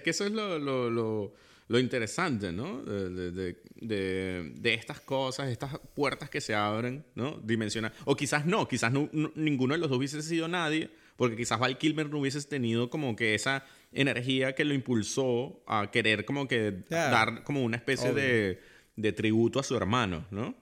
que 0.02 0.10
eso 0.10 0.26
es 0.26 0.32
lo 0.32 0.60
lo 0.60 1.34
interesante, 1.80 2.52
¿no? 2.52 2.84
De, 2.84 3.32
de, 3.32 3.56
de, 3.76 4.52
de, 4.56 4.74
estas 4.74 5.00
cosas, 5.02 5.50
estas 5.50 5.78
puertas 5.94 6.30
que 6.30 6.42
se 6.42 6.54
abren, 6.56 7.06
¿no? 7.16 7.40
Dimensionar. 7.44 7.94
O 8.06 8.16
quizás 8.16 8.46
no, 8.46 8.68
quizás 8.68 8.92
ninguno 9.36 9.74
de 9.74 9.80
los 9.80 9.90
dos 9.90 9.98
hubiese 9.98 10.22
sido 10.22 10.48
nadie, 10.48 10.90
porque 11.16 11.36
quizás 11.36 11.60
Val 11.60 11.78
Kilmer 11.78 12.10
no 12.10 12.20
hubiese 12.20 12.42
tenido 12.44 12.90
como 12.90 13.16
que 13.16 13.36
esa 13.36 13.64
energía 13.92 14.56
que 14.56 14.66
lo 14.66 14.74
impulsó 14.74 15.64
a 15.68 15.92
querer 15.92 16.26
como 16.26 16.48
que 16.48 16.84
dar 16.90 17.44
como 17.44 17.64
una 17.64 17.78
especie 17.78 18.14
de, 18.14 18.62
de, 18.96 19.12
tributo 19.14 19.60
a 19.60 19.64
su 19.64 19.76
hermano, 19.76 20.26
¿no? 20.32 20.56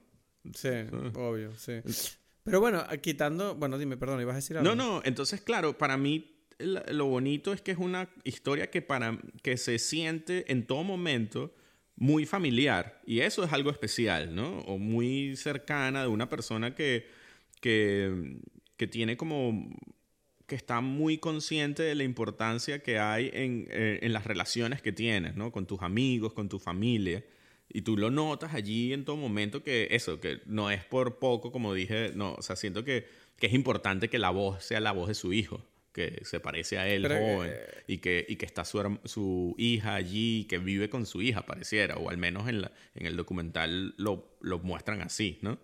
Sí, 0.53 0.70
obvio, 1.16 1.55
sí. 1.55 1.82
Pero 2.43 2.60
bueno, 2.60 2.84
quitando, 3.01 3.55
bueno, 3.55 3.78
dime, 3.78 3.97
perdón, 3.97 4.22
ibas 4.22 4.34
a 4.34 4.38
decir 4.38 4.57
algo. 4.57 4.74
No, 4.74 4.76
no, 4.76 5.01
entonces 5.05 5.41
claro, 5.41 5.78
para 5.78 5.97
mí 5.97 6.39
lo 6.60 7.05
bonito 7.05 7.53
es 7.53 7.62
que 7.62 7.72
es 7.72 7.78
una 7.78 8.10
historia 8.24 8.70
que, 8.70 8.82
para, 8.82 9.18
que 9.41 9.57
se 9.57 9.80
siente 9.80 10.51
en 10.51 10.66
todo 10.66 10.84
momento 10.84 11.53
muy 11.95 12.26
familiar. 12.26 13.01
Y 13.05 13.22
eso 13.22 13.43
es 13.43 13.53
algo 13.53 13.72
especial, 13.72 14.36
¿no? 14.36 14.60
O 14.60 14.78
muy 14.78 15.36
cercana 15.36 16.01
de 16.01 16.07
una 16.07 16.30
persona 16.30 16.76
que, 16.76 17.07
que, 17.62 18.39
que 18.78 18.88
tiene 18.88 19.18
como 19.18 19.70
que 20.47 20.55
está 20.55 20.82
muy 20.82 21.20
consciente 21.20 21.84
de 21.84 21.93
la 21.93 22.03
importancia 22.03 22.82
que 22.82 22.97
hay 22.97 23.30
en, 23.34 23.68
eh, 23.70 23.99
en, 24.01 24.14
las 24.14 24.26
relaciones 24.26 24.82
que 24.82 24.91
tienes, 24.91 25.36
¿no? 25.36 25.51
Con 25.51 25.68
tus 25.68 25.82
amigos, 25.82 26.34
con 26.34 26.49
tu 26.49 26.57
familia. 26.57 27.24
Y 27.72 27.84
tú 27.84 27.97
lo 27.97 28.10
notas 28.10 28.55
allí 28.55 28.91
en 28.93 29.05
todo 29.05 29.16
momento 29.16 29.64
que 29.64 29.89
eso, 29.91 30.20
que 30.20 30.39
no 30.47 30.72
es 30.72 30.84
por 30.84 31.20
poco, 31.20 31.51
como 31.51 31.74
dije, 31.76 32.14
no, 32.16 32.34
o 32.34 32.41
sea, 32.41 32.55
siento 32.55 32.84
que, 32.84 33.05
que 33.38 33.47
es 33.47 33.53
importante 33.53 34.10
que 34.10 34.18
la 34.18 34.32
voz 34.32 34.64
sea 34.64 34.80
la 34.80 34.91
voz 34.91 35.07
de 35.10 35.14
su 35.14 35.34
hijo 35.34 35.64
que 35.92 36.22
se 36.24 36.40
parece 36.40 36.78
a 36.78 36.88
él 36.88 37.08
joven 37.08 37.52
eh, 37.52 37.84
y, 37.88 37.98
que, 37.98 38.26
y 38.28 38.36
que 38.36 38.46
está 38.46 38.64
su, 38.66 39.00
su 39.06 39.56
hija 39.58 39.96
allí, 39.96 40.46
que 40.46 40.60
vive 40.60 40.90
con 40.90 41.06
su 41.06 41.22
hija, 41.22 41.46
pareciera, 41.46 41.98
o 41.98 42.10
al 42.10 42.18
menos 42.18 42.48
en, 42.48 42.62
la, 42.62 42.72
en 42.96 43.06
el 43.06 43.16
documental 43.16 43.96
lo, 43.98 44.38
lo 44.42 44.60
muestran 44.60 45.02
así, 45.02 45.40
¿no? 45.42 45.60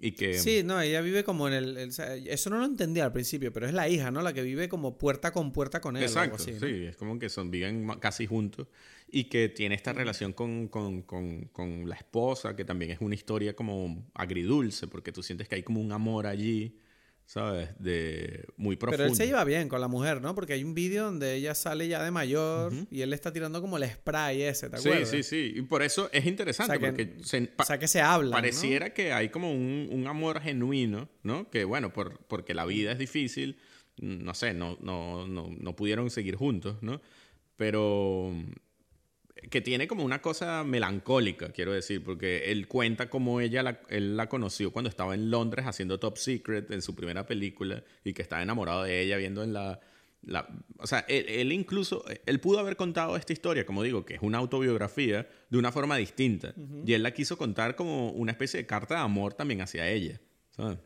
Y 0.00 0.12
que... 0.12 0.34
Sí, 0.34 0.62
no, 0.64 0.80
ella 0.80 1.00
vive 1.00 1.24
como 1.24 1.48
en 1.48 1.54
el, 1.54 1.76
Eso 1.76 2.50
no 2.50 2.58
lo 2.58 2.64
entendía 2.64 3.04
al 3.04 3.12
principio, 3.12 3.52
pero 3.52 3.66
es 3.66 3.72
la 3.72 3.88
hija, 3.88 4.10
¿no? 4.10 4.22
La 4.22 4.32
que 4.32 4.42
vive 4.42 4.68
como 4.68 4.96
puerta 4.96 5.32
con 5.32 5.52
puerta 5.52 5.80
con 5.80 5.96
él. 5.96 6.04
Exacto, 6.04 6.38
sí, 6.38 6.52
es 6.60 6.96
como 6.96 7.18
que 7.18 7.28
son, 7.28 7.50
viven 7.50 7.88
casi 8.00 8.26
juntos 8.26 8.68
y 9.10 9.24
que 9.24 9.48
tiene 9.48 9.74
esta 9.74 9.92
relación 9.92 10.32
con, 10.32 10.68
con, 10.68 11.02
con, 11.02 11.46
con, 11.46 11.88
la 11.88 11.96
esposa, 11.96 12.54
que 12.54 12.64
también 12.64 12.90
es 12.90 12.98
una 13.00 13.14
historia 13.14 13.56
como 13.56 14.06
agridulce, 14.14 14.86
porque 14.86 15.12
tú 15.12 15.22
sientes 15.22 15.48
que 15.48 15.56
hay 15.56 15.62
como 15.62 15.80
un 15.80 15.92
amor 15.92 16.26
allí 16.26 16.78
¿sabes? 17.28 17.68
De 17.78 18.46
muy 18.56 18.76
profundo. 18.76 18.96
Pero 18.96 19.10
él 19.10 19.14
se 19.14 19.26
lleva 19.26 19.44
bien 19.44 19.68
con 19.68 19.82
la 19.82 19.88
mujer, 19.88 20.22
¿no? 20.22 20.34
Porque 20.34 20.54
hay 20.54 20.64
un 20.64 20.72
vídeo 20.72 21.04
donde 21.04 21.34
ella 21.34 21.54
sale 21.54 21.86
ya 21.86 22.02
de 22.02 22.10
mayor 22.10 22.72
y 22.90 23.02
él 23.02 23.10
le 23.10 23.16
está 23.16 23.30
tirando 23.30 23.60
como 23.60 23.76
el 23.76 23.84
spray 23.84 24.42
ese, 24.42 24.70
¿te 24.70 24.78
acuerdas? 24.78 25.10
Sí, 25.10 25.22
sí, 25.22 25.52
sí. 25.52 25.52
Y 25.58 25.62
por 25.62 25.82
eso 25.82 26.08
es 26.10 26.24
interesante, 26.24 26.80
porque... 26.80 27.16
Se, 27.22 27.52
o 27.54 27.64
sea, 27.64 27.78
que 27.78 27.86
se 27.86 28.00
habla, 28.00 28.34
Pareciera 28.34 28.94
que 28.94 29.12
hay 29.12 29.28
como 29.28 29.52
un, 29.52 29.90
un, 29.92 30.06
amor 30.06 30.40
genuino, 30.40 31.10
¿no? 31.22 31.50
Que 31.50 31.64
bueno, 31.64 31.92
por, 31.92 32.18
porque 32.24 32.54
la 32.54 32.64
vida 32.64 32.92
es 32.92 32.98
difícil, 32.98 33.58
no 33.98 34.32
sé, 34.32 34.54
no, 34.54 34.78
no, 34.80 35.28
no, 35.28 35.50
no 35.54 35.76
pudieron 35.76 36.08
seguir 36.08 36.34
juntos, 36.34 36.78
¿no? 36.80 37.02
Pero 37.56 38.32
que 39.50 39.60
tiene 39.60 39.86
como 39.86 40.04
una 40.04 40.20
cosa 40.20 40.64
melancólica, 40.64 41.50
quiero 41.50 41.72
decir, 41.72 42.02
porque 42.02 42.50
él 42.50 42.66
cuenta 42.68 43.08
cómo 43.08 43.40
ella 43.40 43.62
la, 43.62 43.80
él 43.88 44.16
la 44.16 44.28
conoció 44.28 44.72
cuando 44.72 44.88
estaba 44.88 45.14
en 45.14 45.30
Londres 45.30 45.66
haciendo 45.66 45.98
Top 45.98 46.16
Secret 46.16 46.70
en 46.70 46.82
su 46.82 46.94
primera 46.94 47.26
película 47.26 47.82
y 48.04 48.12
que 48.12 48.22
estaba 48.22 48.42
enamorado 48.42 48.84
de 48.84 49.00
ella 49.00 49.16
viendo 49.16 49.42
en 49.42 49.52
la... 49.52 49.80
la 50.22 50.48
o 50.78 50.86
sea, 50.86 51.00
él, 51.08 51.52
incluso, 51.52 52.04
él 52.26 52.40
pudo 52.40 52.58
haber 52.58 52.76
contado 52.76 53.16
esta 53.16 53.32
historia, 53.32 53.64
como 53.64 53.82
digo, 53.82 54.04
que 54.04 54.14
es 54.14 54.22
una 54.22 54.38
autobiografía, 54.38 55.28
de 55.48 55.58
una 55.58 55.72
forma 55.72 55.96
distinta. 55.96 56.54
Y 56.84 56.92
él 56.92 57.02
la 57.02 57.12
quiso 57.12 57.36
contar 57.38 57.76
como 57.76 58.10
una 58.10 58.32
especie 58.32 58.60
de 58.60 58.66
carta 58.66 58.96
de 58.96 59.00
amor 59.00 59.34
también 59.34 59.60
hacia 59.60 59.88
ella. 59.88 60.20
¿sabes? 60.50 60.78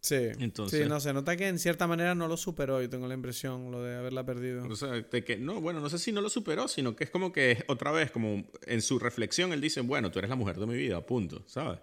Sí. 0.00 0.28
Entonces, 0.38 0.82
sí, 0.82 0.88
no, 0.88 0.98
se 0.98 1.12
nota 1.12 1.36
que 1.36 1.46
en 1.48 1.58
cierta 1.58 1.86
manera 1.86 2.14
no 2.14 2.26
lo 2.26 2.36
superó, 2.36 2.82
y 2.82 2.88
tengo 2.88 3.06
la 3.06 3.14
impresión, 3.14 3.70
lo 3.70 3.82
de 3.82 3.96
haberla 3.96 4.24
perdido. 4.24 4.66
O 4.66 4.76
sea, 4.76 4.88
de 4.88 5.24
que, 5.24 5.36
no, 5.36 5.60
bueno, 5.60 5.80
no 5.80 5.90
sé 5.90 5.98
si 5.98 6.10
no 6.12 6.20
lo 6.20 6.30
superó, 6.30 6.68
sino 6.68 6.96
que 6.96 7.04
es 7.04 7.10
como 7.10 7.32
que 7.32 7.64
otra 7.68 7.90
vez, 7.90 8.10
como 8.10 8.44
en 8.66 8.82
su 8.82 8.98
reflexión, 8.98 9.52
él 9.52 9.60
dice, 9.60 9.80
bueno, 9.82 10.10
tú 10.10 10.18
eres 10.18 10.30
la 10.30 10.36
mujer 10.36 10.58
de 10.58 10.66
mi 10.66 10.74
vida, 10.74 11.04
punto, 11.04 11.44
¿sabes? 11.46 11.80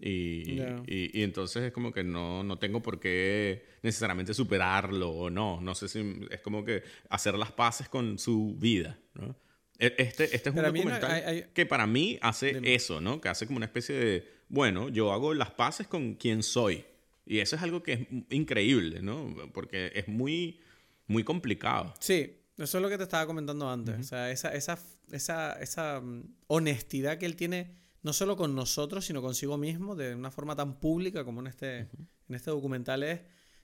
Y, 0.00 0.60
y, 0.86 1.22
entonces 1.22 1.62
es 1.62 1.72
como 1.72 1.92
que 1.92 2.04
no, 2.04 2.42
no 2.42 2.58
tengo 2.58 2.82
por 2.82 3.00
qué 3.00 3.64
necesariamente 3.82 4.34
superarlo 4.34 5.10
o 5.10 5.30
no. 5.30 5.60
No 5.60 5.74
sé 5.74 5.88
si 5.88 6.26
es 6.30 6.40
como 6.40 6.64
que 6.64 6.82
hacer 7.08 7.34
las 7.34 7.52
paces 7.52 7.88
con 7.88 8.18
su 8.18 8.54
vida, 8.58 8.98
¿no? 9.14 9.36
E, 9.78 9.94
este, 9.98 10.24
este 10.24 10.50
es 10.50 10.54
un 10.54 10.62
documental 10.62 11.50
que 11.52 11.66
para 11.66 11.86
mí 11.86 12.18
hace 12.20 12.60
eso, 12.74 13.00
¿no? 13.00 13.20
Que 13.20 13.28
hace 13.28 13.46
como 13.46 13.56
una 13.56 13.66
especie 13.66 13.94
de, 13.94 14.28
bueno, 14.48 14.88
yo 14.88 15.12
hago 15.12 15.32
las 15.32 15.52
paces 15.52 15.86
con 15.86 16.14
quien 16.14 16.42
soy. 16.42 16.84
Y 17.26 17.38
eso 17.38 17.56
es 17.56 17.62
algo 17.62 17.82
que 17.82 17.92
es 17.92 18.00
increíble, 18.30 19.02
¿no? 19.02 19.34
Porque 19.52 19.92
es 19.94 20.08
muy, 20.08 20.60
muy 21.06 21.24
complicado. 21.24 21.94
Sí, 22.00 22.44
eso 22.56 22.78
es 22.78 22.82
lo 22.82 22.88
que 22.88 22.98
te 22.98 23.04
estaba 23.04 23.26
comentando 23.26 23.68
antes. 23.68 23.98
O 23.98 24.02
sea, 24.02 24.30
esa, 24.30 24.54
esa, 24.54 24.78
esa, 25.10 25.52
esa 25.54 26.00
mm, 26.00 26.34
honestidad 26.48 27.18
que 27.18 27.26
él 27.26 27.36
tiene, 27.36 27.74
no 28.02 28.12
solo 28.12 28.36
con 28.36 28.54
nosotros, 28.54 29.04
sino 29.04 29.22
consigo 29.22 29.56
mismo, 29.56 29.96
de 29.96 30.14
una 30.14 30.30
forma 30.30 30.54
tan 30.54 30.78
pública 30.78 31.24
como 31.24 31.40
en 31.40 31.48
este, 31.48 31.78
en 31.78 32.34
este 32.34 32.50
documental, 32.50 33.02
es, 33.02 33.20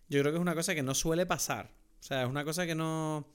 yo 0.08 0.20
creo 0.20 0.32
que 0.32 0.38
es 0.38 0.42
una 0.42 0.54
cosa 0.54 0.74
que 0.74 0.82
no 0.82 0.94
suele 0.94 1.26
pasar. 1.26 1.70
O 2.00 2.02
sea, 2.02 2.22
es 2.22 2.28
una 2.28 2.44
cosa 2.44 2.66
que 2.66 2.74
no... 2.74 3.34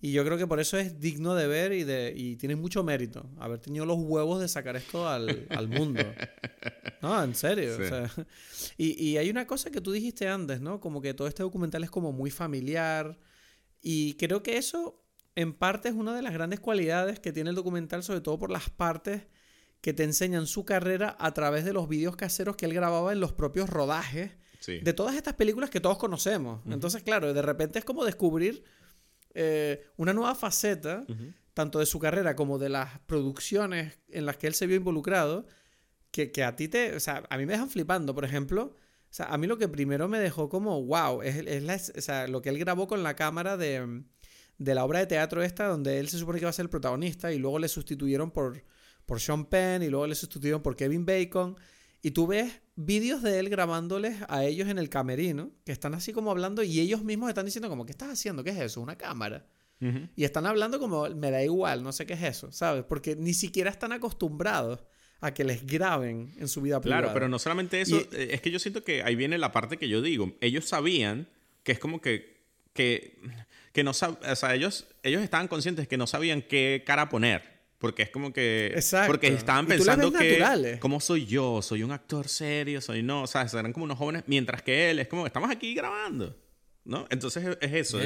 Y 0.00 0.12
yo 0.12 0.24
creo 0.24 0.38
que 0.38 0.46
por 0.46 0.60
eso 0.60 0.78
es 0.78 1.00
digno 1.00 1.34
de 1.34 1.48
ver 1.48 1.72
y, 1.72 1.82
de, 1.82 2.12
y 2.16 2.36
tiene 2.36 2.54
mucho 2.54 2.84
mérito 2.84 3.28
haber 3.38 3.58
tenido 3.58 3.84
los 3.84 3.98
huevos 3.98 4.40
de 4.40 4.46
sacar 4.46 4.76
esto 4.76 5.08
al, 5.08 5.46
al 5.50 5.68
mundo. 5.68 6.02
No, 7.00 7.22
en 7.22 7.36
serio. 7.36 7.76
O 7.80 7.84
sea, 7.84 8.10
y, 8.76 9.00
y, 9.00 9.18
hay 9.18 9.30
una 9.30 9.46
cosa 9.46 9.70
que 9.70 9.80
tú 9.80 9.92
dijiste 9.92 10.28
antes, 10.28 10.60
¿no? 10.60 10.80
Como 10.80 11.00
que 11.00 11.14
todo 11.14 11.28
este 11.28 11.44
documental 11.44 11.84
es 11.84 11.90
como 11.90 12.10
muy 12.10 12.32
familiar. 12.32 13.20
Y 13.80 14.14
creo 14.14 14.42
que 14.42 14.56
eso, 14.56 15.00
en 15.36 15.52
parte, 15.52 15.90
es 15.90 15.94
una 15.94 16.12
de 16.12 16.22
las 16.22 16.32
grandes 16.32 16.58
cualidades 16.58 17.20
que 17.20 17.32
tiene 17.32 17.50
el 17.50 17.56
documental, 17.56 18.02
sobre 18.02 18.20
todo 18.20 18.36
por 18.36 18.50
las 18.50 18.68
partes 18.70 19.28
que 19.80 19.92
te 19.92 20.02
enseñan 20.02 20.48
su 20.48 20.64
carrera 20.64 21.16
a 21.20 21.32
través 21.34 21.64
de 21.64 21.72
los 21.72 21.88
vídeos 21.88 22.16
caseros 22.16 22.56
que 22.56 22.66
él 22.66 22.74
grababa 22.74 23.12
en 23.12 23.20
los 23.20 23.32
propios 23.32 23.70
rodajes 23.70 24.32
de 24.66 24.92
todas 24.92 25.14
estas 25.14 25.34
películas 25.34 25.70
que 25.70 25.80
todos 25.80 25.98
conocemos. 25.98 26.62
Entonces, 26.66 27.02
claro, 27.02 27.32
de 27.32 27.42
repente 27.42 27.78
es 27.78 27.84
como 27.84 28.04
descubrir 28.04 28.64
eh, 29.40 29.86
una 29.96 30.12
nueva 30.12 30.34
faceta, 30.34 31.06
tanto 31.54 31.78
de 31.78 31.86
su 31.86 32.00
carrera 32.00 32.34
como 32.34 32.58
de 32.58 32.68
las 32.68 32.98
producciones 33.06 34.00
en 34.08 34.26
las 34.26 34.36
que 34.36 34.48
él 34.48 34.54
se 34.54 34.66
vio 34.66 34.76
involucrado, 34.76 35.46
que, 36.10 36.32
que, 36.32 36.42
a 36.42 36.56
ti 36.56 36.66
te, 36.66 36.96
o 36.96 36.98
sea, 36.98 37.22
a 37.30 37.38
mí 37.38 37.46
me 37.46 37.52
dejan 37.52 37.70
flipando, 37.70 38.16
por 38.16 38.24
ejemplo. 38.24 38.74
O 38.74 39.12
sea, 39.14 39.26
a 39.26 39.38
mí 39.38 39.46
lo 39.46 39.56
que 39.56 39.68
primero 39.68 40.08
me 40.08 40.18
dejó 40.18 40.48
como, 40.48 40.84
wow, 40.84 41.22
es, 41.22 41.36
es 41.36 41.92
o 41.96 42.00
sea, 42.00 42.26
lo 42.26 42.42
que 42.42 42.48
él 42.48 42.58
grabó 42.58 42.88
con 42.88 43.04
la 43.04 43.14
cámara 43.14 43.56
de, 43.56 44.02
de, 44.58 44.74
la 44.74 44.84
obra 44.84 44.98
de 44.98 45.06
teatro 45.06 45.40
esta, 45.40 45.68
donde 45.68 46.00
él 46.00 46.08
se 46.08 46.18
supone 46.18 46.40
que 46.40 46.42
iba 46.42 46.50
a 46.50 46.52
ser 46.52 46.64
el 46.64 46.70
protagonista 46.70 47.32
y 47.32 47.38
luego 47.38 47.60
le 47.60 47.68
sustituyeron 47.68 48.32
por, 48.32 48.64
por 49.06 49.20
Sean 49.20 49.44
Penn 49.44 49.84
y 49.84 49.88
luego 49.88 50.08
le 50.08 50.16
sustituyeron 50.16 50.62
por 50.62 50.74
Kevin 50.74 51.06
Bacon. 51.06 51.56
Y 52.02 52.10
tú 52.10 52.26
ves 52.26 52.60
vídeos 52.78 53.22
de 53.22 53.40
él 53.40 53.48
grabándoles 53.48 54.16
a 54.28 54.44
ellos 54.44 54.68
en 54.68 54.78
el 54.78 54.88
camerino, 54.88 55.50
que 55.64 55.72
están 55.72 55.94
así 55.94 56.12
como 56.12 56.30
hablando 56.30 56.62
y 56.62 56.78
ellos 56.78 57.02
mismos 57.02 57.28
están 57.28 57.44
diciendo 57.44 57.68
como, 57.68 57.84
¿qué 57.84 57.90
estás 57.90 58.10
haciendo? 58.10 58.44
¿Qué 58.44 58.50
es 58.50 58.58
eso? 58.58 58.80
Una 58.80 58.96
cámara. 58.96 59.46
Y 60.16 60.24
están 60.24 60.44
hablando 60.44 60.80
como, 60.80 61.08
me 61.10 61.30
da 61.30 61.42
igual, 61.44 61.84
no 61.84 61.92
sé 61.92 62.04
qué 62.04 62.14
es 62.14 62.22
eso, 62.22 62.50
¿sabes? 62.50 62.82
Porque 62.82 63.14
ni 63.14 63.32
siquiera 63.32 63.70
están 63.70 63.92
acostumbrados 63.92 64.80
a 65.20 65.32
que 65.32 65.44
les 65.44 65.64
graben 65.64 66.34
en 66.36 66.48
su 66.48 66.60
vida 66.60 66.80
privada. 66.80 67.02
Claro, 67.02 67.14
pero 67.14 67.28
no 67.28 67.38
solamente 67.38 67.80
eso, 67.80 68.00
eh, 68.10 68.30
es 68.32 68.40
que 68.40 68.50
yo 68.50 68.58
siento 68.58 68.82
que 68.82 69.04
ahí 69.04 69.14
viene 69.14 69.38
la 69.38 69.52
parte 69.52 69.76
que 69.76 69.88
yo 69.88 70.02
digo, 70.02 70.36
ellos 70.40 70.64
sabían 70.64 71.28
que 71.62 71.70
es 71.70 71.78
como 71.78 72.00
que, 72.00 72.42
que, 72.72 73.20
que 73.72 73.84
no 73.84 73.92
o 73.92 73.94
sea, 73.94 74.54
ellos, 74.54 74.88
ellos 75.04 75.22
estaban 75.22 75.46
conscientes 75.46 75.86
que 75.86 75.96
no 75.96 76.08
sabían 76.08 76.42
qué 76.42 76.82
cara 76.84 77.08
poner. 77.08 77.57
Porque 77.78 78.02
es 78.02 78.10
como 78.10 78.32
que. 78.32 78.72
Exacto. 78.74 79.06
Porque 79.06 79.28
estaban 79.28 79.66
pensando 79.66 80.12
que. 80.12 80.78
¿Cómo 80.80 81.00
soy 81.00 81.26
yo? 81.26 81.62
¿Soy 81.62 81.82
un 81.82 81.92
actor 81.92 82.28
serio? 82.28 82.80
¿Soy 82.80 83.02
no? 83.02 83.22
O 83.22 83.26
sea, 83.26 83.46
eran 83.52 83.72
como 83.72 83.84
unos 83.84 83.98
jóvenes. 83.98 84.24
Mientras 84.26 84.62
que 84.62 84.90
él 84.90 84.98
es 84.98 85.08
como, 85.08 85.26
estamos 85.26 85.50
aquí 85.50 85.74
grabando. 85.74 86.36
¿No? 86.84 87.06
Entonces 87.10 87.58
es, 87.60 87.72
eso. 87.72 88.00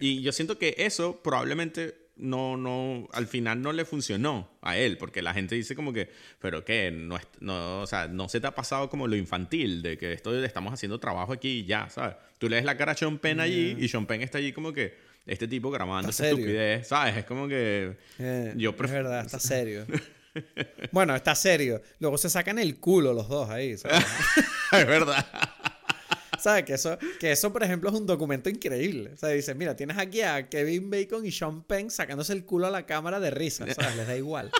Y 0.00 0.22
yo 0.22 0.32
siento 0.32 0.56
que 0.56 0.74
eso 0.78 1.20
probablemente 1.22 2.10
no, 2.20 2.56
no, 2.56 3.08
al 3.12 3.26
final 3.26 3.60
no 3.62 3.72
le 3.72 3.84
funcionó 3.84 4.50
a 4.62 4.76
él, 4.76 4.98
porque 4.98 5.22
la 5.22 5.34
gente 5.34 5.54
dice 5.54 5.74
como 5.74 5.92
que, 5.92 6.10
pero 6.38 6.64
qué, 6.64 6.90
no, 6.90 7.18
no, 7.40 7.80
o 7.80 7.86
sea, 7.86 8.08
no 8.08 8.28
se 8.28 8.40
te 8.40 8.46
ha 8.46 8.54
pasado 8.54 8.88
como 8.90 9.08
lo 9.08 9.16
infantil, 9.16 9.82
de 9.82 9.96
que 9.96 10.12
esto 10.12 10.36
estamos 10.44 10.72
haciendo 10.72 11.00
trabajo 11.00 11.32
aquí 11.32 11.60
y 11.60 11.64
ya, 11.64 11.88
¿sabes? 11.88 12.16
Tú 12.38 12.48
le 12.48 12.56
des 12.56 12.64
la 12.64 12.76
cara 12.76 12.92
a 12.92 12.96
Sean 12.96 13.18
Penn 13.18 13.40
allí 13.40 13.76
y 13.78 13.88
Sean 13.88 14.06
Penn 14.06 14.22
está 14.22 14.38
allí 14.38 14.52
como 14.52 14.72
que, 14.72 14.94
este 15.30 15.46
tipo 15.46 15.70
grabando 15.70 16.10
esta 16.10 16.28
estupidez, 16.28 16.88
¿sabes? 16.88 17.18
Es 17.18 17.24
como 17.24 17.46
que. 17.46 17.96
Eh, 18.18 18.52
yo 18.56 18.76
prefiero. 18.76 19.02
Es 19.02 19.08
verdad, 19.10 19.26
está 19.26 19.38
serio. 19.38 19.86
bueno, 20.92 21.14
está 21.14 21.36
serio. 21.36 21.80
Luego 22.00 22.18
se 22.18 22.28
sacan 22.28 22.58
el 22.58 22.80
culo 22.80 23.12
los 23.12 23.28
dos 23.28 23.48
ahí, 23.48 23.78
¿sabes? 23.78 24.04
es 24.72 24.86
verdad. 24.86 25.24
¿Sabes? 26.36 26.64
Que 26.64 26.72
eso, 26.72 26.98
que 27.20 27.30
eso, 27.30 27.52
por 27.52 27.62
ejemplo, 27.62 27.90
es 27.90 27.94
un 27.94 28.06
documento 28.06 28.50
increíble. 28.50 29.12
O 29.14 29.16
sea, 29.16 29.28
dice, 29.28 29.54
mira, 29.54 29.76
tienes 29.76 29.98
aquí 29.98 30.20
a 30.22 30.48
Kevin 30.48 30.90
Bacon 30.90 31.24
y 31.24 31.30
Sean 31.30 31.62
Penn 31.62 31.90
sacándose 31.90 32.32
el 32.32 32.44
culo 32.44 32.66
a 32.66 32.70
la 32.70 32.84
cámara 32.84 33.20
de 33.20 33.30
risa, 33.30 33.72
¿sabes? 33.72 33.96
Les 33.96 34.08
da 34.08 34.16
igual. 34.16 34.50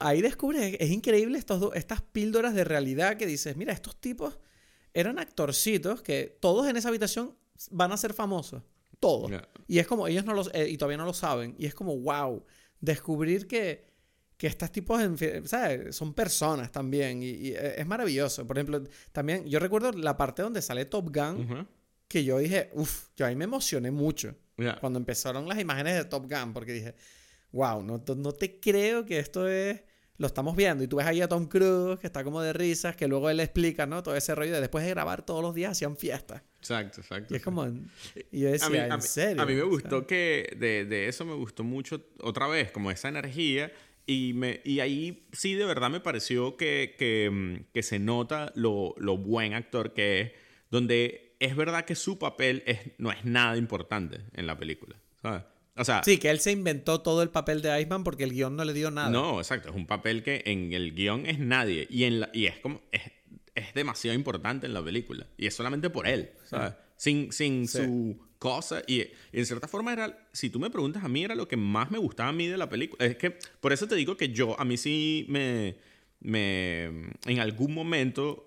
Ahí 0.00 0.20
descubres, 0.20 0.76
es 0.78 0.90
increíble 0.90 1.38
estos 1.38 1.74
estas 1.74 2.02
píldoras 2.02 2.54
de 2.54 2.64
realidad 2.64 3.16
que 3.16 3.26
dices, 3.26 3.56
mira, 3.56 3.72
estos 3.72 3.98
tipos 3.98 4.38
eran 4.92 5.18
actorcitos 5.18 6.02
que 6.02 6.36
todos 6.40 6.68
en 6.68 6.76
esa 6.76 6.88
habitación 6.88 7.34
van 7.70 7.92
a 7.92 7.96
ser 7.96 8.12
famosos 8.12 8.62
todo. 9.00 9.28
Y 9.66 9.78
es 9.78 9.86
como, 9.86 10.06
ellos 10.06 10.24
no 10.24 10.34
lo, 10.34 10.42
eh, 10.52 10.68
y 10.68 10.76
todavía 10.76 10.98
no 10.98 11.04
lo 11.04 11.14
saben. 11.14 11.56
Y 11.58 11.66
es 11.66 11.74
como, 11.74 11.96
wow, 11.96 12.44
descubrir 12.80 13.46
que, 13.48 13.86
que 14.36 14.46
estos 14.46 14.70
tipos, 14.70 15.00
¿sabes? 15.44 15.96
Son 15.96 16.14
personas 16.14 16.70
también. 16.70 17.22
Y, 17.22 17.48
eh, 17.48 17.74
es 17.78 17.86
maravilloso. 17.86 18.46
Por 18.46 18.58
ejemplo, 18.58 18.84
también, 19.10 19.46
yo 19.46 19.58
recuerdo 19.58 19.90
la 19.92 20.16
parte 20.16 20.42
donde 20.42 20.62
sale 20.62 20.84
Top 20.84 21.14
Gun, 21.14 21.66
que 22.06 22.22
yo 22.24 22.38
dije, 22.38 22.70
uff, 22.74 23.08
yo 23.16 23.26
ahí 23.26 23.34
me 23.34 23.44
emocioné 23.44 23.90
mucho. 23.90 24.36
Cuando 24.80 24.98
empezaron 24.98 25.48
las 25.48 25.58
imágenes 25.58 25.94
de 25.96 26.04
Top 26.04 26.30
Gun, 26.30 26.52
porque 26.52 26.72
dije, 26.72 26.94
wow, 27.50 27.82
no, 27.82 28.04
no 28.16 28.32
te 28.32 28.60
creo 28.60 29.06
que 29.06 29.18
esto 29.18 29.48
es 29.48 29.82
lo 30.20 30.26
estamos 30.26 30.54
viendo 30.54 30.84
y 30.84 30.86
tú 30.86 30.96
ves 30.96 31.06
ahí 31.06 31.22
a 31.22 31.28
Tom 31.28 31.46
Cruise 31.46 31.98
que 31.98 32.06
está 32.06 32.22
como 32.22 32.42
de 32.42 32.52
risas, 32.52 32.94
que 32.94 33.08
luego 33.08 33.30
él 33.30 33.40
explica, 33.40 33.86
¿no? 33.86 34.02
Todo 34.02 34.14
ese 34.16 34.34
rollo 34.34 34.52
de 34.52 34.60
después 34.60 34.84
de 34.84 34.90
grabar 34.90 35.24
todos 35.24 35.40
los 35.40 35.54
días 35.54 35.72
hacían 35.72 35.96
fiestas. 35.96 36.42
Exacto, 36.58 37.00
exacto. 37.00 37.32
Y 37.32 37.38
es 37.38 37.42
como... 37.42 37.66
Y 38.30 38.40
yo 38.40 38.50
decía, 38.50 38.86
¿en 38.88 39.00
serio? 39.00 39.42
A 39.42 39.46
mí 39.46 39.54
me 39.54 39.62
gustó 39.62 40.06
que 40.06 40.54
de, 40.58 40.84
de, 40.84 41.08
eso 41.08 41.24
me 41.24 41.32
gustó 41.32 41.64
mucho 41.64 42.04
otra 42.20 42.48
vez, 42.48 42.70
como 42.70 42.90
esa 42.90 43.08
energía. 43.08 43.72
Y, 44.04 44.34
me, 44.34 44.60
y 44.62 44.80
ahí 44.80 45.26
sí 45.32 45.54
de 45.54 45.64
verdad 45.64 45.88
me 45.88 46.00
pareció 46.00 46.58
que, 46.58 46.96
que, 46.98 47.30
mm, 47.30 47.72
que 47.72 47.82
se 47.82 47.98
nota 47.98 48.52
lo, 48.54 48.94
lo, 48.98 49.16
buen 49.16 49.54
actor 49.54 49.94
que 49.94 50.20
es, 50.20 50.32
donde 50.70 51.34
es 51.40 51.56
verdad 51.56 51.86
que 51.86 51.94
su 51.94 52.18
papel 52.18 52.62
es, 52.66 52.80
no 52.98 53.10
es 53.10 53.24
nada 53.24 53.56
importante 53.56 54.20
en 54.34 54.46
la 54.46 54.58
película, 54.58 54.96
¿sabes? 55.22 55.44
Sí, 56.04 56.18
que 56.18 56.30
él 56.30 56.40
se 56.40 56.52
inventó 56.52 57.00
todo 57.00 57.22
el 57.22 57.30
papel 57.30 57.62
de 57.62 57.80
Iceman 57.80 58.04
porque 58.04 58.24
el 58.24 58.32
guion 58.32 58.56
no 58.56 58.64
le 58.64 58.72
dio 58.72 58.90
nada. 58.90 59.10
No, 59.10 59.38
exacto. 59.38 59.70
Es 59.70 59.74
un 59.74 59.86
papel 59.86 60.22
que 60.22 60.42
en 60.46 60.72
el 60.72 60.94
guion 60.94 61.26
es 61.26 61.38
nadie. 61.38 61.86
Y, 61.90 62.04
en 62.04 62.26
y 62.32 62.46
es 62.46 62.58
como. 62.58 62.82
Es, 62.92 63.02
demasiado 63.74 64.14
importante 64.14 64.66
en 64.66 64.72
la 64.72 64.82
película. 64.82 65.26
Y 65.36 65.46
es 65.46 65.54
solamente 65.54 65.90
por 65.90 66.06
él. 66.06 66.30
¿sabes? 66.44 66.72
Sin, 66.96 67.32
sin 67.32 67.68
su 67.68 68.18
cosa. 68.38 68.82
Y, 68.86 69.06
en 69.32 69.46
cierta 69.46 69.68
forma 69.68 69.92
era. 69.92 70.28
Si 70.32 70.50
tú 70.50 70.58
me 70.58 70.70
preguntas 70.70 71.04
a 71.04 71.08
mí, 71.08 71.24
era 71.24 71.34
lo 71.34 71.48
que 71.48 71.56
más 71.56 71.90
me 71.90 71.98
gustaba 71.98 72.30
a 72.30 72.32
mí 72.32 72.46
de 72.46 72.56
la 72.56 72.68
película. 72.68 73.04
Es 73.04 73.16
que. 73.16 73.30
Por 73.60 73.72
eso 73.72 73.86
te 73.86 73.94
digo 73.94 74.16
que 74.16 74.30
yo. 74.30 74.58
A 74.58 74.64
mí 74.64 74.76
sí 74.76 75.26
me. 75.28 75.76
me 76.20 76.84
en 77.26 77.40
algún 77.40 77.74
momento. 77.74 78.46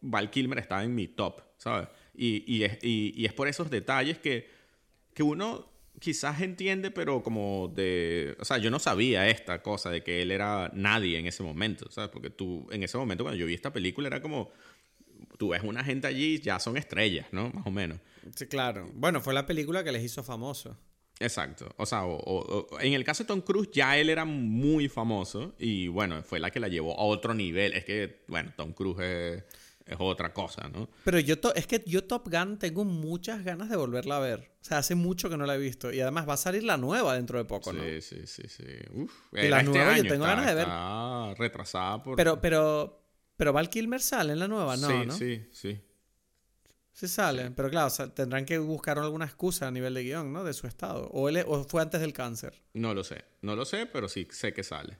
Val 0.00 0.30
Kilmer 0.30 0.58
estaba 0.58 0.84
en 0.84 0.94
mi 0.94 1.08
top. 1.08 1.42
¿Sabes? 1.56 1.88
Y, 2.14 2.44
y, 2.52 2.64
es, 2.64 2.78
y, 2.82 3.12
y 3.16 3.26
es 3.26 3.32
por 3.32 3.48
esos 3.48 3.70
detalles 3.70 4.18
que, 4.18 4.48
que 5.14 5.22
uno 5.22 5.68
quizás 6.00 6.40
entiende, 6.40 6.90
pero 6.90 7.22
como 7.22 7.72
de... 7.74 8.36
O 8.40 8.44
sea, 8.44 8.58
yo 8.58 8.70
no 8.70 8.78
sabía 8.78 9.28
esta 9.28 9.62
cosa 9.62 9.90
de 9.90 10.02
que 10.02 10.22
él 10.22 10.30
era 10.30 10.70
nadie 10.74 11.18
en 11.18 11.26
ese 11.26 11.42
momento, 11.42 11.90
¿sabes? 11.90 12.10
Porque 12.10 12.30
tú, 12.30 12.66
en 12.70 12.82
ese 12.82 12.98
momento, 12.98 13.24
cuando 13.24 13.38
yo 13.38 13.46
vi 13.46 13.54
esta 13.54 13.72
película, 13.72 14.08
era 14.08 14.22
como... 14.22 14.50
Tú 15.36 15.48
ves 15.50 15.62
una 15.62 15.84
gente 15.84 16.06
allí, 16.06 16.40
ya 16.40 16.58
son 16.58 16.76
estrellas, 16.76 17.26
¿no? 17.32 17.50
Más 17.50 17.66
o 17.66 17.70
menos. 17.70 17.98
Sí, 18.34 18.46
claro. 18.46 18.90
Bueno, 18.94 19.20
fue 19.20 19.34
la 19.34 19.46
película 19.46 19.84
que 19.84 19.92
les 19.92 20.02
hizo 20.02 20.22
famosos. 20.22 20.76
Exacto. 21.20 21.72
O 21.76 21.86
sea, 21.86 22.04
o, 22.04 22.16
o, 22.16 22.68
o, 22.70 22.80
en 22.80 22.92
el 22.92 23.04
caso 23.04 23.24
de 23.24 23.28
Tom 23.28 23.40
Cruise 23.40 23.70
ya 23.72 23.98
él 23.98 24.10
era 24.10 24.24
muy 24.24 24.88
famoso 24.88 25.54
y 25.58 25.88
bueno, 25.88 26.22
fue 26.22 26.38
la 26.38 26.50
que 26.50 26.60
la 26.60 26.68
llevó 26.68 26.98
a 26.98 27.04
otro 27.04 27.34
nivel. 27.34 27.72
Es 27.72 27.84
que, 27.84 28.24
bueno, 28.28 28.52
Tom 28.56 28.72
Cruise 28.72 29.00
es, 29.00 29.44
es 29.88 29.96
otra 29.98 30.32
cosa, 30.32 30.68
¿no? 30.68 30.88
Pero 31.04 31.18
yo, 31.18 31.34
es 31.54 31.66
que 31.66 31.82
yo 31.86 32.04
Top 32.04 32.28
Gun 32.30 32.58
tengo 32.58 32.84
muchas 32.84 33.42
ganas 33.44 33.68
de 33.70 33.76
volverla 33.76 34.18
a 34.18 34.20
ver. 34.20 34.52
O 34.60 34.64
sea, 34.64 34.78
hace 34.78 34.94
mucho 34.94 35.28
que 35.30 35.36
no 35.36 35.46
la 35.46 35.54
he 35.54 35.58
visto. 35.58 35.92
Y 35.92 36.00
además 36.00 36.28
va 36.28 36.34
a 36.34 36.36
salir 36.36 36.62
la 36.62 36.76
nueva 36.76 37.14
dentro 37.14 37.38
de 37.38 37.44
poco, 37.44 37.72
¿no? 37.72 37.82
Sí, 37.82 38.00
sí, 38.02 38.26
sí, 38.26 38.42
sí. 38.48 38.64
Uf, 38.92 39.12
y 39.32 39.48
la 39.48 39.60
este 39.60 39.70
nueva 39.70 39.96
yo 39.96 40.02
tengo 40.02 40.24
está- 40.24 40.28
ganas 40.28 40.46
de 40.46 40.54
ver. 40.54 40.64
Está 40.64 41.34
retrasada 41.34 42.02
por... 42.02 42.16
Pero, 42.16 42.40
pero, 42.40 43.02
pero 43.36 43.52
Val 43.52 43.70
Kilmer 43.70 44.00
sale 44.00 44.34
en 44.34 44.38
la 44.38 44.48
nueva, 44.48 44.76
no, 44.76 44.88
sí, 44.88 45.06
¿no? 45.06 45.12
sí, 45.14 45.48
sí. 45.52 45.80
Sí 46.92 47.06
sale, 47.06 47.52
pero 47.52 47.70
claro, 47.70 47.86
o 47.86 47.90
sea, 47.90 48.12
tendrán 48.12 48.44
que 48.44 48.58
buscar 48.58 48.98
alguna 48.98 49.24
excusa 49.24 49.68
a 49.68 49.70
nivel 49.70 49.94
de 49.94 50.02
guion, 50.02 50.32
¿no? 50.32 50.42
De 50.42 50.52
su 50.52 50.66
estado. 50.66 51.06
O, 51.12 51.28
él, 51.28 51.44
o 51.46 51.62
fue 51.62 51.80
antes 51.80 52.00
del 52.00 52.12
cáncer. 52.12 52.60
No 52.74 52.92
lo 52.92 53.04
sé. 53.04 53.24
No 53.40 53.54
lo 53.54 53.64
sé, 53.64 53.86
pero 53.86 54.08
sí 54.08 54.26
sé 54.32 54.52
que 54.52 54.64
sale. 54.64 54.98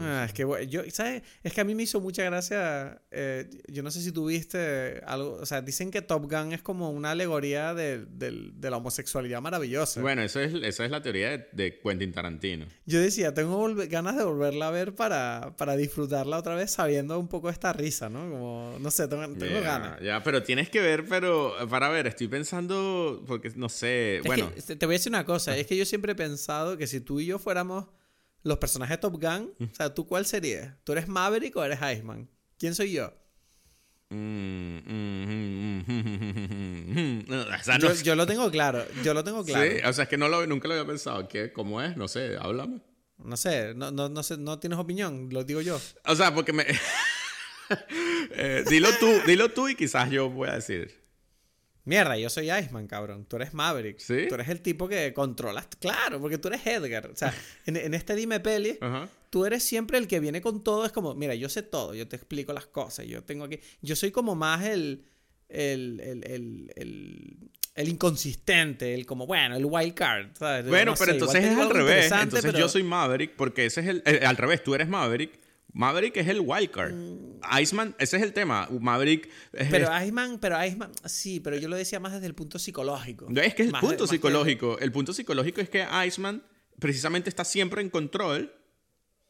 Ah, 0.00 0.24
es 0.26 0.32
que 0.32 0.44
bueno, 0.44 0.64
yo, 0.64 0.82
¿sabes? 0.90 1.22
Es 1.42 1.52
que 1.52 1.60
a 1.60 1.64
mí 1.64 1.74
me 1.74 1.82
hizo 1.84 2.00
mucha 2.00 2.22
gracia. 2.24 3.00
eh, 3.10 3.48
yo 3.68 3.82
no 3.82 3.90
sé 3.90 4.00
si 4.00 4.12
tuviste 4.12 5.00
algo. 5.06 5.34
O 5.40 5.46
sea, 5.46 5.62
dicen 5.62 5.90
que 5.90 6.02
Top 6.02 6.30
Gun 6.30 6.52
es 6.52 6.62
como 6.62 6.90
una 6.90 7.12
alegoría 7.12 7.74
de, 7.74 8.04
del- 8.06 8.52
de 8.60 8.70
la 8.70 8.76
homosexualidad 8.78 9.40
maravillosa. 9.40 10.00
Bueno, 10.00 10.22
eso 10.22 10.40
es, 10.40 10.54
esa 10.54 10.84
es 10.84 10.90
la 10.90 11.02
teoría 11.02 11.30
de, 11.30 11.48
de 11.52 11.78
Quentin 11.78 12.12
Tarantino. 12.12 12.66
Yo 12.86 13.00
decía, 13.00 13.34
tengo 13.34 13.66
ganas 13.88 14.16
de 14.16 14.24
volverla 14.24 14.68
a 14.68 14.70
ver 14.70 14.94
para, 14.94 15.54
para 15.56 15.76
disfrutarla 15.76 16.38
otra 16.38 16.54
vez 16.54 16.70
sabiendo 16.70 17.18
un 17.18 17.28
poco 17.28 17.50
esta 17.50 17.72
risa, 17.72 18.08
¿no? 18.08 18.30
Como, 18.30 18.76
no 18.80 18.90
sé, 18.90 19.08
tengo, 19.08 19.22
tengo 19.36 19.54
Ya, 19.54 19.60
ganas. 19.60 20.00
Ya, 20.00 20.22
pero 20.22 20.42
tienes 20.42 20.68
que 20.68 20.80
ver, 20.80 21.06
pero 21.08 21.54
para 21.68 21.88
ver, 21.88 22.06
estoy 22.06 22.28
pensando, 22.28 23.22
porque 23.26 23.50
no 23.56 23.68
sé, 23.68 24.18
Es 24.18 24.24
bueno, 24.24 24.50
que, 24.54 24.76
te 24.76 24.86
voy 24.86 24.94
a 24.94 24.98
decir 24.98 25.10
una 25.10 25.24
cosa, 25.24 25.56
es 25.56 25.66
que 25.66 25.76
yo 25.76 25.84
siempre 25.84 26.12
he 26.12 26.14
pensado 26.14 26.76
que 26.78 26.86
si 26.86 27.00
tú 27.00 27.20
y 27.20 27.26
yo 27.26 27.38
fuéramos 27.38 27.86
los 28.42 28.58
personajes 28.58 28.96
de 28.96 29.00
Top 29.00 29.20
Gun, 29.20 29.54
o 29.60 29.74
sea, 29.74 29.94
¿tú 29.94 30.06
cuál 30.06 30.26
serías? 30.26 30.74
¿Tú 30.84 30.92
eres 30.92 31.08
Maverick 31.08 31.56
o 31.56 31.64
eres 31.64 31.78
Iceman? 31.78 32.28
¿Quién 32.58 32.74
soy 32.74 32.92
yo? 32.92 33.12
mm, 34.10 34.78
mm, 34.86 35.24
mm, 35.26 35.84
mm, 35.86 37.24
mm, 37.26 38.02
yo 38.02 38.14
lo 38.14 38.26
tengo 38.26 38.50
claro, 38.50 38.84
yo 39.02 39.14
lo 39.14 39.24
tengo 39.24 39.44
claro. 39.44 39.70
Sí, 39.70 39.78
o 39.84 39.92
sea, 39.92 40.04
es 40.04 40.08
que 40.10 40.18
no 40.18 40.28
lo, 40.28 40.46
nunca 40.46 40.68
lo 40.68 40.74
había 40.74 40.86
pensado. 40.86 41.26
¿Qué, 41.28 41.52
¿Cómo 41.52 41.80
es? 41.80 41.96
No 41.96 42.08
sé, 42.08 42.36
háblame. 42.38 42.80
No 43.18 43.36
sé, 43.36 43.74
no, 43.74 43.90
no, 43.90 44.08
no 44.08 44.22
sé, 44.22 44.36
no 44.36 44.58
tienes 44.58 44.78
opinión, 44.78 45.28
lo 45.30 45.44
digo 45.44 45.60
yo. 45.60 45.80
O 46.06 46.14
sea, 46.14 46.34
porque 46.34 46.52
me... 46.52 46.66
Eh, 48.34 48.64
dilo 48.68 48.90
tú, 49.00 49.06
dilo 49.26 49.48
tú 49.50 49.66
y 49.66 49.74
quizás 49.74 50.10
yo 50.10 50.28
voy 50.28 50.50
a 50.50 50.56
decir. 50.56 51.01
Mierda, 51.84 52.16
yo 52.16 52.30
soy 52.30 52.50
Iceman, 52.52 52.86
cabrón. 52.86 53.24
Tú 53.26 53.36
eres 53.36 53.54
Maverick. 53.54 53.98
¿Sí? 53.98 54.26
Tú 54.28 54.34
eres 54.36 54.48
el 54.48 54.60
tipo 54.60 54.88
que 54.88 55.12
controlas. 55.12 55.66
Claro, 55.80 56.20
porque 56.20 56.38
tú 56.38 56.48
eres 56.48 56.64
Edgar. 56.66 57.08
O 57.10 57.16
sea, 57.16 57.34
en, 57.66 57.76
en 57.76 57.94
este 57.94 58.14
Dime 58.14 58.38
Peli, 58.40 58.78
tú 59.30 59.44
eres 59.46 59.62
siempre 59.64 59.98
el 59.98 60.06
que 60.06 60.20
viene 60.20 60.40
con 60.40 60.62
todo. 60.62 60.84
Es 60.86 60.92
como, 60.92 61.14
mira, 61.14 61.34
yo 61.34 61.48
sé 61.48 61.62
todo, 61.62 61.94
yo 61.94 62.06
te 62.06 62.16
explico 62.16 62.52
las 62.52 62.66
cosas. 62.66 63.06
Yo 63.06 63.24
tengo 63.24 63.44
aquí. 63.44 63.58
Yo 63.80 63.96
soy 63.96 64.10
como 64.12 64.34
más 64.34 64.64
el. 64.64 65.04
El, 65.48 66.00
el, 66.00 66.24
el, 66.24 66.72
el, 66.76 67.36
el 67.74 67.88
inconsistente, 67.88 68.94
el 68.94 69.04
como, 69.04 69.26
bueno, 69.26 69.54
el 69.56 69.66
wild 69.66 69.92
card. 69.94 70.28
¿sabes? 70.38 70.66
Bueno, 70.66 70.92
No 70.92 70.96
pero 70.96 71.10
sé, 71.10 71.18
entonces 71.18 71.44
es 71.44 71.58
al 71.58 71.68
revés. 71.70 72.10
Entonces 72.10 72.42
pero- 72.42 72.58
yo 72.58 72.68
soy 72.68 72.82
Maverick 72.84 73.32
porque 73.36 73.66
ese 73.66 73.80
es 73.82 73.86
el... 73.88 74.02
al 74.24 74.36
revés, 74.38 74.62
tú 74.64 74.74
eres 74.74 74.88
Maverick. 74.88 75.32
Maverick 75.74 76.16
es 76.18 76.28
el 76.28 76.40
wildcard. 76.40 76.92
Iceman, 77.60 77.94
ese 77.98 78.18
es 78.18 78.22
el 78.22 78.32
tema. 78.34 78.68
Maverick 78.78 79.28
es... 79.52 79.68
Mm. 79.68 79.70
Pero 79.70 80.00
Iceman, 80.02 80.38
pero 80.38 80.62
Iceman, 80.64 80.92
sí, 81.06 81.40
pero 81.40 81.56
yo 81.56 81.68
lo 81.68 81.76
decía 81.76 81.98
más 81.98 82.12
desde 82.12 82.26
el 82.26 82.34
punto 82.34 82.58
psicológico. 82.58 83.26
No, 83.30 83.40
es 83.40 83.54
que 83.54 83.62
es 83.62 83.66
el 83.68 83.72
Más 83.72 83.80
de- 83.82 83.88
punto 83.88 84.04
que- 84.04 84.10
psicológico. 84.10 84.78
El 84.78 84.92
punto 84.92 85.12
psicológico 85.14 85.60
es 85.62 85.70
que 85.70 85.86
Iceman 86.06 86.42
precisamente 86.78 87.28
está 87.30 87.44
siempre 87.44 87.80
en 87.80 87.88
control. 87.90 88.54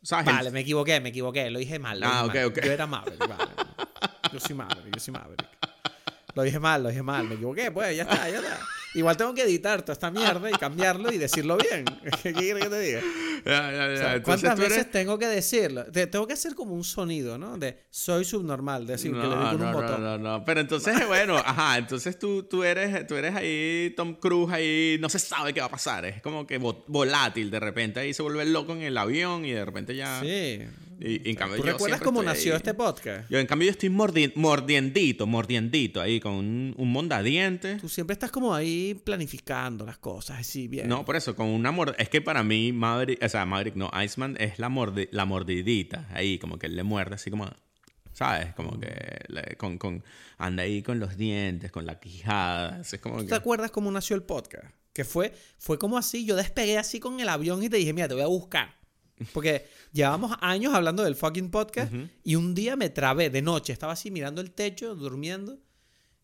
¿Sabes? 0.03 0.27
Vale, 0.27 0.51
me 0.51 0.61
equivoqué, 0.61 1.01
me 1.01 1.11
equivoqué, 1.11 1.49
lo 1.51 1.61
dije 1.61 1.79
mal. 1.79 2.01
lo 2.01 2.07
Ah, 2.09 2.25
dije 2.25 2.45
ok, 2.45 2.53
mal. 2.53 2.59
ok. 2.59 2.65
Yo 2.67 2.73
era 2.73 2.87
Maverick, 2.89 3.19
vale. 3.29 3.51
Yo 4.33 4.41
soy 4.41 4.57
Maverick, 4.57 4.95
yo 4.95 5.01
soy 5.01 5.15
Maverick. 5.15 5.49
Lo 6.35 6.43
dije 6.43 6.59
mal, 6.59 6.83
lo 6.83 6.89
dije 6.89 7.03
mal, 7.03 7.25
me 7.29 7.35
equivoqué, 7.37 7.71
pues 7.71 7.97
ya 7.97 8.03
está, 8.03 8.29
ya 8.29 8.39
está. 8.39 8.59
Igual 8.95 9.17
tengo 9.17 9.33
que 9.35 9.43
editar 9.43 9.81
toda 9.81 9.95
esta 9.95 10.11
mierda 10.11 10.51
y 10.51 10.53
cambiarlo 10.53 11.11
y 11.11 11.17
decirlo 11.19 11.57
bien. 11.57 11.85
¿Qué 12.23 12.33
quieres 12.35 12.65
que 12.65 12.69
te 12.71 12.79
diga? 12.81 13.01
Ya, 13.45 13.73
ya, 13.73 13.73
ya. 13.73 13.95
O 13.95 13.97
sea, 13.97 14.15
Entonces 14.17 14.23
¿Cuántas 14.25 14.59
eres- 14.59 14.69
veces 14.69 14.91
tengo 14.91 15.19
que 15.19 15.27
decirlo? 15.29 15.85
Te- 15.87 16.07
tengo 16.07 16.27
que 16.27 16.35
hacer 16.35 16.55
como 16.55 16.75
un 16.75 16.85
sonido, 16.85 17.39
¿no? 17.39 17.57
De 17.57 17.79
soy 17.91 18.25
subnormal, 18.27 18.87
decir 18.87 19.13
que 19.13 19.19
le 19.19 19.25
doy 19.25 19.35
No, 19.37 19.43
con 19.45 19.53
un 19.55 19.59
no, 19.61 19.73
no, 19.73 19.81
botón. 19.81 20.03
no, 20.03 20.19
no. 20.19 20.45
Pero 20.45 20.61
entonces, 20.61 21.07
bueno, 21.07 21.37
ajá, 21.39 21.79
entonces 21.79 22.19
tú, 22.19 22.43
tú, 22.43 22.65
eres, 22.65 23.07
tú 23.07 23.15
eres 23.17 23.35
ahí, 23.35 23.95
Tom 23.97 24.15
Cruise, 24.15 24.53
ahí, 24.53 24.99
no 25.01 25.09
se 25.09 25.19
sabe 25.19 25.55
qué 25.55 25.61
va 25.61 25.67
a 25.67 25.71
pasar. 25.71 26.05
Es 26.05 26.21
como 26.21 26.47
que 26.47 26.61
vo- 26.61 26.85
volátil, 26.87 27.51
de 27.51 27.61
repente 27.61 28.01
ahí 28.01 28.13
se 28.13 28.23
vuelve 28.23 28.45
loco 28.45 28.73
en 28.75 28.83
el 28.83 28.99
avión 28.99 29.45
y 29.47 29.53
de 29.53 29.65
repente 29.65 29.97
ya... 29.97 30.21
Sí. 30.21 30.61
Y, 31.05 31.27
y 31.27 31.31
en 31.31 31.35
cambio 31.37 31.57
¿Tú 31.57 31.65
yo 31.67 31.73
recuerdas 31.73 32.01
cómo 32.01 32.23
nació 32.23 32.53
ahí. 32.53 32.59
este 32.59 32.75
podcast? 32.75 33.29
Yo, 33.29 33.41
en 33.41 33.47
cambio, 33.49 33.67
yo 33.67 33.73
estoy 33.73 33.89
mordi- 33.89 34.33
mordiendito, 34.37 35.27
mordiendito 35.27 36.01
ahí 36.01 36.21
con 36.21 36.35
un, 36.35 36.75
un 36.79 36.93
mondadiente. 36.93 37.77
Tú 37.81 37.89
siempre 37.89 38.13
estás 38.13 38.31
como 38.31 38.55
ahí 38.55 38.95
planificando 39.05 39.85
las 39.85 39.99
cosas, 39.99 40.39
así 40.39 40.69
bien. 40.69 40.89
No, 40.89 41.05
por 41.05 41.17
eso, 41.17 41.35
con 41.35 41.49
una 41.49 41.73
mord... 41.73 41.95
Es 41.99 42.09
que 42.09 42.21
para 42.21 42.45
mí, 42.45 42.73
Maverick, 42.73 43.21
o 43.21 43.29
sea, 43.29 43.45
Maverick, 43.47 43.75
no, 43.75 43.91
Iceman 44.05 44.37
es 44.39 44.61
la, 44.61 44.69
mordi- 44.69 45.09
la 45.11 45.25
mordidita. 45.25 46.07
Ahí, 46.13 46.39
como 46.39 46.57
que 46.59 46.67
él 46.67 46.77
le 46.77 46.85
muerde 46.85 47.17
así 47.17 47.31
como... 47.31 47.51
¿Sabes? 48.13 48.55
Como 48.55 48.79
que 48.79 48.93
le- 49.29 49.57
con, 49.57 49.79
con, 49.79 50.05
anda 50.39 50.63
ahí 50.63 50.83
con 50.83 51.01
los 51.01 51.17
dientes, 51.17 51.73
con 51.73 51.87
la 51.87 51.99
quijada. 51.99 52.81
Es 52.83 52.97
como 53.01 53.17
¿Tú 53.17 53.23
que... 53.25 53.29
te 53.31 53.35
acuerdas 53.35 53.71
cómo 53.71 53.91
nació 53.91 54.15
el 54.17 54.23
podcast? 54.23 54.67
Que 54.93 55.05
fue, 55.05 55.33
fue 55.59 55.79
como 55.79 55.97
así, 55.97 56.27
yo 56.27 56.37
despegué 56.37 56.77
así 56.77 57.01
con 57.01 57.19
el 57.21 57.29
avión 57.31 57.63
y 57.63 57.71
te 57.71 57.79
dije, 57.79 57.93
mira, 57.95 58.07
te 58.09 58.15
voy 58.15 58.23
a 58.23 58.27
buscar. 58.27 58.77
Porque 59.33 59.67
llevábamos 59.93 60.37
años 60.41 60.75
hablando 60.75 61.03
del 61.03 61.17
fucking 61.17 61.51
podcast 61.51 61.93
y 62.25 62.35
un 62.37 62.55
día 62.55 62.77
me 62.77 62.91
trabé 62.91 63.31
de 63.31 63.43
noche, 63.43 63.73
estaba 63.73 63.93
así 63.93 64.11
mirando 64.11 64.41
el 64.41 64.53
techo, 64.53 64.95
durmiendo. 64.95 65.59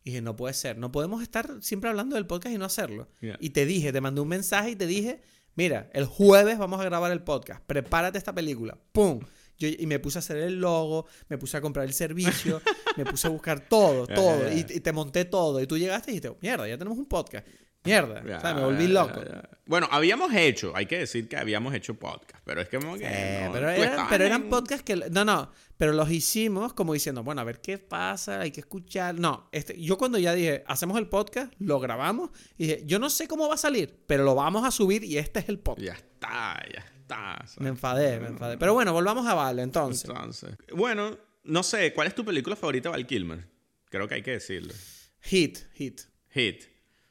Y 0.04 0.10
dije, 0.10 0.22
no 0.22 0.36
puede 0.36 0.54
ser, 0.54 0.78
no 0.78 0.90
podemos 0.90 1.22
estar 1.22 1.50
siempre 1.60 1.90
hablando 1.90 2.16
del 2.16 2.26
podcast 2.26 2.54
y 2.54 2.58
no 2.58 2.64
hacerlo. 2.64 3.08
Yeah. 3.20 3.36
Y 3.40 3.50
te 3.50 3.66
dije, 3.66 3.92
te 3.92 4.00
mandé 4.00 4.20
un 4.20 4.28
mensaje 4.28 4.70
y 4.70 4.76
te 4.76 4.86
dije, 4.86 5.20
mira, 5.54 5.90
el 5.92 6.06
jueves 6.06 6.56
vamos 6.56 6.80
a 6.80 6.84
grabar 6.84 7.12
el 7.12 7.22
podcast, 7.22 7.62
prepárate 7.66 8.16
esta 8.16 8.34
película. 8.34 8.78
¡Pum! 8.92 9.20
Yo, 9.58 9.66
y 9.68 9.86
me 9.86 9.98
puse 9.98 10.18
a 10.18 10.20
hacer 10.20 10.36
el 10.36 10.60
logo, 10.60 11.06
me 11.28 11.36
puse 11.36 11.56
a 11.56 11.60
comprar 11.60 11.84
el 11.84 11.92
servicio, 11.92 12.62
me 12.96 13.04
puse 13.04 13.26
a 13.26 13.30
buscar 13.30 13.68
todo, 13.68 14.06
todo. 14.06 14.42
ya, 14.44 14.50
ya. 14.50 14.54
Y, 14.54 14.76
y 14.76 14.80
te 14.80 14.92
monté 14.92 15.24
todo. 15.24 15.60
Y 15.60 15.66
tú 15.66 15.76
llegaste 15.76 16.12
y 16.12 16.14
dijiste, 16.14 16.36
mierda, 16.40 16.68
ya 16.68 16.78
tenemos 16.78 16.96
un 16.96 17.06
podcast. 17.06 17.44
Mierda. 17.88 18.22
Ya, 18.26 18.38
o 18.38 18.40
sea, 18.40 18.54
me 18.54 18.64
volví 18.64 18.88
loco. 18.88 19.22
ya, 19.24 19.30
ya. 19.42 19.50
Bueno, 19.66 19.88
habíamos 19.90 20.32
hecho, 20.34 20.72
hay 20.74 20.86
que 20.86 20.98
decir 20.98 21.28
que 21.28 21.36
habíamos 21.36 21.74
hecho 21.74 21.94
podcast, 21.94 22.42
pero 22.44 22.60
es 22.62 22.68
que 22.68 22.78
como 22.78 22.96
que... 22.96 23.04
Eh, 23.06 23.42
no, 23.46 23.52
pero, 23.52 23.68
eran, 23.68 23.82
estabas 23.90 24.06
pero 24.08 24.24
eran 24.24 24.42
en- 24.42 24.48
podcasts 24.48 24.82
que... 24.84 24.96
No, 24.96 25.24
no. 25.24 25.50
Pero 25.76 25.92
los 25.92 26.10
hicimos 26.10 26.72
como 26.72 26.92
diciendo, 26.94 27.22
bueno, 27.22 27.40
a 27.40 27.44
ver 27.44 27.60
qué 27.60 27.78
pasa, 27.78 28.40
hay 28.40 28.50
que 28.50 28.60
escuchar. 28.60 29.14
No, 29.16 29.48
este, 29.52 29.80
yo 29.80 29.96
cuando 29.98 30.18
ya 30.18 30.32
dije, 30.34 30.64
hacemos 30.66 30.98
el 30.98 31.06
podcast, 31.06 31.52
lo 31.58 31.78
grabamos 31.80 32.30
y 32.56 32.64
dije, 32.66 32.82
yo 32.84 32.98
no 32.98 33.10
sé 33.10 33.28
cómo 33.28 33.46
va 33.48 33.54
a 33.54 33.58
salir, 33.58 34.02
pero 34.06 34.24
lo 34.24 34.34
vamos 34.34 34.64
a 34.66 34.70
subir 34.70 35.04
y 35.04 35.18
este 35.18 35.40
es 35.40 35.48
el 35.48 35.58
podcast. 35.60 35.86
Ya 35.86 35.92
está, 35.92 36.62
ya 36.72 36.80
está. 36.80 37.36
¿sabes? 37.46 37.60
Me 37.60 37.68
enfadé, 37.68 38.18
me 38.18 38.26
enfadé. 38.28 38.58
Pero 38.58 38.74
bueno, 38.74 38.92
volvamos 38.92 39.26
a 39.26 39.34
Vale 39.34 39.62
entonces. 39.62 40.08
Entonces, 40.08 40.56
bueno, 40.74 41.16
no 41.44 41.62
sé, 41.62 41.92
¿cuál 41.92 42.08
es 42.08 42.14
tu 42.14 42.24
película 42.24 42.56
favorita 42.56 42.90
Val 42.90 43.06
Kilmer? 43.06 43.46
Creo 43.88 44.08
que 44.08 44.14
hay 44.16 44.22
que 44.22 44.32
decirlo. 44.32 44.74
Hit, 45.20 45.58
hit, 45.74 46.00
Hit. 46.30 46.64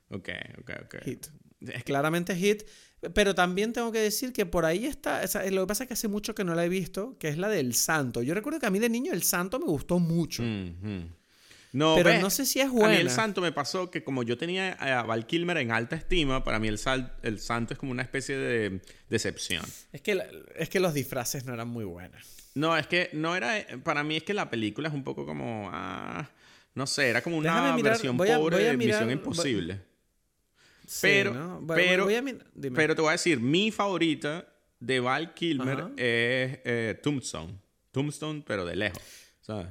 Ok, 0.10 0.30
ok, 0.60 0.72
ok. 0.86 0.95
hit. 1.03 1.28
Es 1.62 1.84
Claramente 1.84 2.36
hit. 2.36 2.64
Pero 3.14 3.36
también 3.36 3.74
tengo 3.74 3.91
que 3.91 3.99
decir 3.99 4.34
que 4.34 4.45
por 4.45 4.66
ahí 4.66 4.86
está. 4.86 5.22
o 5.24 5.28
sea, 5.28 5.49
lo 5.51 5.62
que 5.62 5.68
pasa 5.68 5.84
es 5.84 5.88
que 5.88 5.93
hace 5.93 6.08
mucho 6.08 6.34
que 6.34 6.43
no 6.43 6.55
la 6.55 6.66
he 6.66 6.70
visto, 6.70 7.16
que 7.20 7.28
es 7.30 7.38
la 7.38 7.47
del 7.47 7.74
Santo. 7.76 8.24
Yo 8.24 8.34
recuerdo 8.34 8.60
que 8.60 8.66
a 8.66 8.72
mí 8.72 8.80
de 8.80 8.89
niño 8.89 9.14
el 9.14 9.22
Santo 9.24 9.60
me 9.60 9.66
gustó 9.66 9.99
mucho. 9.99 10.41
Mhm. 10.43 11.14
No, 11.74 11.95
pero 11.95 12.10
ves, 12.10 12.22
no 12.22 12.30
sé 12.30 12.45
si 12.45 12.60
es 12.60 12.68
A 12.68 12.70
mí 12.70 12.76
buena. 12.80 12.95
el 12.97 13.10
santo 13.10 13.41
me 13.41 13.51
pasó 13.51 13.91
que 13.91 14.03
como 14.03 14.24
yo 14.24 14.38
tenía 14.38 14.72
a 14.74 15.03
Val 15.03 15.28
Kilmer 15.28 15.58
en 15.58 15.72
alta 15.72 15.95
estima, 15.97 16.43
para 16.43 16.60
mí 16.60 16.70
el, 16.70 16.78
sal- 16.80 17.14
el 17.24 17.39
santo 17.39 17.74
es 17.74 17.78
como 17.80 17.91
una 17.91 18.01
especie 18.01 18.38
de 18.38 18.82
decepción. 19.10 19.64
Es 19.91 20.01
que, 20.01 20.16
la- 20.16 20.26
es 20.55 20.70
que 20.70 20.80
los 20.80 20.93
disfraces 20.93 21.45
no 21.45 21.53
eran 21.53 21.68
muy 21.68 21.84
buenos. 21.86 22.26
No, 22.55 22.76
es 22.78 22.88
que 22.88 23.10
no 23.14 23.36
era. 23.36 23.64
Para 23.84 24.03
mí 24.03 24.16
es 24.16 24.24
que 24.24 24.34
la 24.34 24.49
película 24.49 24.88
es 24.88 24.93
un 24.95 25.03
poco 25.03 25.26
como. 25.26 25.70
ah, 25.72 26.28
no 26.74 26.88
sé, 26.88 27.10
era 27.10 27.22
como 27.22 27.38
una 27.38 27.74
mirar, 27.76 27.91
versión 27.93 28.16
voy 28.18 28.30
a- 28.30 28.38
pobre 28.39 28.55
voy 28.55 28.66
de 28.66 28.78
mirar- 28.78 29.01
Misión 29.05 29.12
Imposible. 29.12 29.82
Sí, 30.88 31.01
Pero- 31.01 31.61
pero- 31.67 32.05
voy 32.05 32.15
a. 32.15 32.23
Pero 32.73 32.95
te 32.95 33.01
voy 33.01 33.09
a 33.09 33.11
decir, 33.11 33.39
mi 33.41 33.71
favorita 33.71 34.47
de 34.79 34.99
Val 35.01 35.33
Kilmer 35.33 35.79
Ajá. 35.79 35.89
es 35.97 36.59
eh, 36.63 36.99
Tombstone. 37.03 37.59
Tombstone, 37.91 38.43
pero 38.47 38.65
de 38.65 38.75
lejos. 38.77 39.01
¿Sabes? 39.41 39.67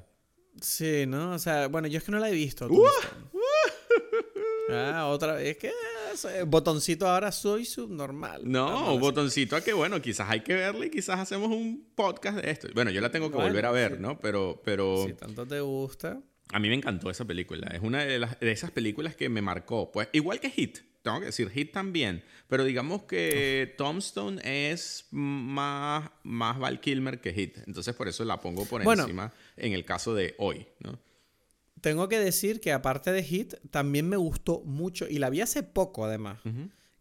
Sí, 0.61 1.05
¿no? 1.07 1.33
O 1.33 1.39
sea, 1.39 1.69
bueno, 1.69 1.89
yo 1.89 1.99
es 1.99 2.05
que 2.05 2.13
no 2.13 2.19
la 2.19 2.29
he 2.29 2.33
visto. 2.33 2.69
Tombstone. 2.69 3.31
Ah, 4.69 5.07
otra 5.09 5.35
vez. 5.35 5.49
Es 5.49 5.57
que 5.59 5.69
eh, 5.69 6.43
botoncito 6.47 7.07
ahora 7.07 7.31
soy 7.31 7.65
subnormal. 7.65 8.43
No, 8.45 8.99
botoncito 8.99 9.55
a 9.57 9.61
que 9.61 9.73
bueno, 9.73 10.03
quizás 10.03 10.29
hay 10.29 10.41
que 10.41 10.55
verle 10.55 10.87
y 10.87 10.91
quizás 10.91 11.21
hacemos 11.21 11.49
un 11.51 11.87
podcast 11.95 12.39
de 12.39 12.51
esto. 12.51 12.69
Bueno, 12.75 12.91
yo 12.91 13.01
la 13.01 13.11
tengo 13.11 13.31
que 13.31 13.37
volver 13.37 13.65
a 13.65 13.71
ver, 13.71 14.01
¿no? 14.01 14.19
Pero, 14.19 14.61
pero. 14.65 15.05
Si 15.07 15.13
tanto 15.15 15.47
te 15.47 15.61
gusta. 15.61 16.21
A 16.53 16.59
mí 16.59 16.69
me 16.69 16.75
encantó 16.75 17.11
esa 17.11 17.25
película. 17.25 17.69
Es 17.75 17.81
una 17.83 18.05
de, 18.05 18.19
las, 18.19 18.39
de 18.41 18.53
esas 18.53 18.71
películas 18.71 19.17
que 19.17 19.29
me 19.29 19.43
marcó. 19.43 19.91
Pues 19.91 20.09
igual 20.13 20.41
que 20.41 20.51
Hit 20.51 20.79
tengo 21.07 21.21
que 21.21 21.27
decir, 21.27 21.49
Hit 21.51 21.73
también. 21.73 22.25
Pero 22.49 22.65
digamos 22.65 23.05
que 23.05 23.75
Tombstone 23.79 24.41
es 24.43 25.07
más, 25.13 26.11
más 26.25 26.59
Val 26.59 26.81
Kilmer 26.81 27.21
que 27.21 27.33
Hit. 27.33 27.59
Entonces 27.67 27.95
por 27.95 28.09
eso 28.09 28.25
la 28.25 28.41
pongo 28.41 28.65
por 28.65 28.83
encima 28.83 29.33
en 29.57 29.73
el 29.73 29.85
caso 29.85 30.15
de 30.15 30.35
hoy, 30.39 30.67
¿no? 30.81 30.99
Tengo 31.81 32.09
que 32.09 32.19
decir 32.19 32.61
que 32.61 32.73
aparte 32.73 33.13
de 33.13 33.23
Hit, 33.23 33.55
también 33.71 34.09
me 34.09 34.17
gustó 34.17 34.63
mucho, 34.65 35.07
y 35.09 35.19
la 35.19 35.31
vi 35.31 35.43
hace 35.43 35.63
poco 35.63 36.05
además. 36.05 36.41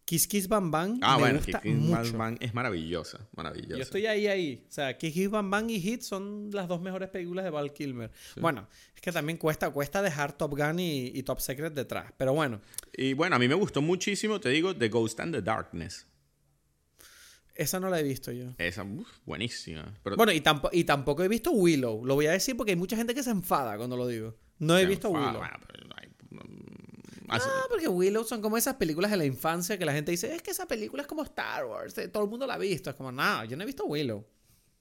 Kiss 0.06 0.28
Kiss 0.28 0.48
Bang 0.48 0.70
Bang 0.70 1.00
ah, 1.02 1.18
bueno, 1.18 1.40
Kiss 1.42 1.58
Kiss 1.58 2.12
Bang 2.14 2.38
es 2.40 2.54
maravillosa, 2.54 3.28
maravillosa. 3.36 3.76
Yo 3.76 3.82
estoy 3.82 4.06
ahí, 4.06 4.28
ahí. 4.28 4.64
O 4.70 4.72
sea, 4.72 4.96
Kiss 4.98 5.14
Kiss 5.14 5.30
Bang 5.32 5.50
Bang 5.50 5.70
y 5.72 5.82
Hit 5.82 6.02
son 6.02 6.52
las 6.52 6.68
dos 6.68 6.80
mejores 6.80 7.10
películas 7.10 7.44
de 7.44 7.50
Val 7.50 7.74
Kilmer. 7.74 8.12
Bueno, 8.40 8.68
es 8.94 9.02
que 9.02 9.12
también 9.12 9.40
cuesta, 9.40 9.72
cuesta 9.72 10.04
dejar 10.04 10.38
Top 10.38 10.56
Gun 10.56 10.80
y, 10.80 11.24
Top 11.24 11.40
Secret 11.40 11.74
detrás, 11.74 12.14
pero 12.18 12.34
bueno. 12.34 12.62
Y 12.94 13.14
bueno, 13.14 13.36
a 13.36 13.40
mí 13.40 13.48
me 13.48 13.56
gustó 13.56 13.82
muchísimo, 13.82 14.40
te 14.40 14.50
digo, 14.50 14.76
The 14.76 14.90
Ghost 14.90 15.20
and 15.20 15.34
the 15.34 15.42
Darkness. 15.42 16.06
Esa 17.56 17.80
no 17.80 17.90
la 17.90 18.00
he 18.00 18.04
visto 18.04 18.32
yo. 18.32 18.54
Esa, 18.58 18.86
buenísima. 19.26 19.98
Bueno, 20.18 20.32
y, 20.34 20.44
y 20.74 20.84
tampoco 20.84 21.24
he 21.24 21.28
visto 21.28 21.52
Willow. 21.52 22.06
Lo 22.06 22.14
voy 22.16 22.28
a 22.28 22.32
decir 22.32 22.56
porque 22.56 22.74
hay 22.74 22.78
mucha 22.78 22.98
gente 22.98 23.16
que 23.16 23.24
se 23.24 23.32
enfada 23.32 23.78
cuando 23.78 23.98
lo 23.98 24.06
digo. 24.08 24.36
No 24.60 24.78
he 24.78 24.86
visto 24.86 25.10
Willow. 25.10 25.42
Ah, 27.30 27.66
porque 27.70 27.88
Willow 27.88 28.24
son 28.24 28.42
como 28.42 28.58
esas 28.58 28.76
películas 28.76 29.12
de 29.12 29.18
la 29.18 29.26
infancia 29.26 29.78
que 29.78 29.86
la 29.86 29.94
gente 29.94 30.12
dice, 30.12 30.34
es 30.34 30.42
que 30.42 30.52
esa 30.52 30.68
película 30.68 31.02
es 31.02 31.08
como 31.08 31.24
Star 31.24 31.66
Wars, 31.66 31.98
eh, 31.98 32.08
todo 32.08 32.24
el 32.24 32.30
mundo 32.30 32.48
la 32.48 32.56
ha 32.56 32.58
visto. 32.58 32.90
Es 32.90 32.96
como, 32.96 33.12
no, 33.12 33.46
yo 33.46 33.58
no 33.58 33.64
he 33.64 33.66
visto 33.66 33.86
Willow. 33.86 34.26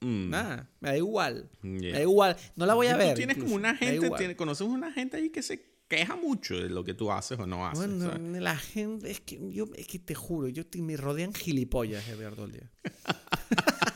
Mm. 0.00 0.30
Nada, 0.30 0.70
me 0.80 0.90
da 0.90 0.96
igual. 0.96 1.50
Me 1.62 1.92
da 1.92 2.00
igual. 2.00 2.36
No 2.56 2.66
la 2.66 2.74
voy 2.74 2.88
a 2.88 2.96
ver. 2.96 3.16
tienes 3.16 3.38
como 3.38 3.54
una 3.54 3.76
gente, 3.76 4.36
conoces 4.36 4.66
una 4.66 4.92
gente 4.92 5.16
ahí 5.16 5.30
que 5.30 5.42
se 5.42 5.74
queja 5.88 6.16
mucho 6.16 6.56
de 6.56 6.68
lo 6.68 6.84
que 6.84 6.94
tú 6.94 7.10
haces 7.10 7.38
o 7.38 7.46
no 7.46 7.66
haces. 7.66 7.86
Bueno, 7.86 8.40
la 8.40 8.56
gente, 8.56 9.10
es 9.10 9.20
que 9.20 9.38
yo, 9.52 9.68
es 9.76 9.86
que 9.86 9.98
te 9.98 10.14
juro, 10.14 10.48
yo 10.48 10.64
me 10.78 10.96
rodean 10.96 11.32
gilipollas, 11.32 12.06
Eduardo, 12.08 12.44
el 12.44 12.52
día. 12.52 12.70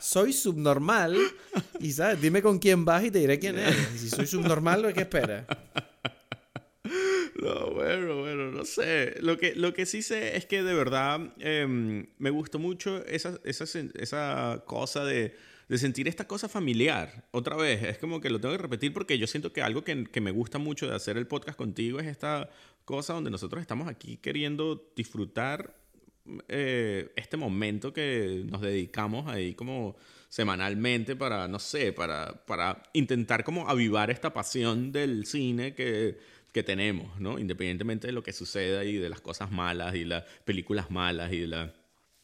soy 0.00 0.32
subnormal 0.32 1.16
y, 1.78 1.92
¿sabes? 1.92 2.20
Dime 2.20 2.42
con 2.42 2.58
quién 2.58 2.84
vas 2.84 3.04
y 3.04 3.10
te 3.10 3.20
diré 3.20 3.38
quién 3.38 3.58
eres. 3.58 3.94
Y 3.94 3.98
si 3.98 4.10
soy 4.10 4.26
subnormal, 4.26 4.92
¿qué 4.92 5.02
esperas? 5.02 5.46
No, 7.40 7.70
bueno, 7.70 8.20
bueno, 8.20 8.50
no 8.50 8.64
sé. 8.64 9.14
Lo 9.20 9.38
que, 9.38 9.54
lo 9.54 9.72
que 9.72 9.86
sí 9.86 10.02
sé 10.02 10.36
es 10.36 10.46
que 10.46 10.62
de 10.62 10.74
verdad 10.74 11.32
em, 11.38 12.06
me 12.18 12.30
gustó 12.30 12.58
mucho 12.58 13.04
esa, 13.06 13.38
esa, 13.44 13.64
esa 13.94 14.64
cosa 14.66 15.04
de, 15.04 15.34
de, 15.68 15.78
sentir 15.78 16.08
esta 16.08 16.26
cosa 16.26 16.48
familiar. 16.48 17.28
Otra 17.30 17.56
vez, 17.56 17.82
es 17.82 17.98
como 17.98 18.20
que 18.20 18.30
lo 18.30 18.40
tengo 18.40 18.56
que 18.56 18.62
repetir 18.62 18.92
porque 18.92 19.18
yo 19.18 19.26
siento 19.26 19.52
que 19.52 19.62
algo 19.62 19.84
que, 19.84 20.04
que 20.04 20.20
me 20.20 20.32
gusta 20.32 20.58
mucho 20.58 20.88
de 20.88 20.96
hacer 20.96 21.16
el 21.16 21.26
podcast 21.26 21.56
contigo 21.56 22.00
es 22.00 22.06
esta 22.06 22.50
cosa 22.84 23.14
donde 23.14 23.30
nosotros 23.30 23.60
estamos 23.60 23.88
aquí 23.88 24.16
queriendo 24.16 24.90
disfrutar 24.96 25.74
eh, 26.48 27.12
este 27.16 27.36
momento 27.36 27.92
que 27.92 28.42
nos 28.46 28.60
dedicamos 28.60 29.26
ahí 29.28 29.54
como 29.54 29.96
semanalmente 30.28 31.16
para, 31.16 31.48
no 31.48 31.58
sé, 31.58 31.92
para, 31.92 32.44
para 32.46 32.82
intentar 32.92 33.42
como 33.42 33.68
avivar 33.68 34.10
esta 34.10 34.32
pasión 34.32 34.92
del 34.92 35.26
cine 35.26 35.74
que, 35.74 36.18
que 36.52 36.62
tenemos, 36.62 37.20
¿no? 37.20 37.38
Independientemente 37.38 38.06
de 38.06 38.12
lo 38.12 38.22
que 38.22 38.32
suceda 38.32 38.84
y 38.84 38.96
de 38.96 39.08
las 39.08 39.20
cosas 39.20 39.50
malas 39.50 39.94
y 39.94 40.04
las 40.04 40.24
películas 40.44 40.90
malas 40.90 41.32
y 41.32 41.40
de 41.40 41.46
la, 41.46 41.74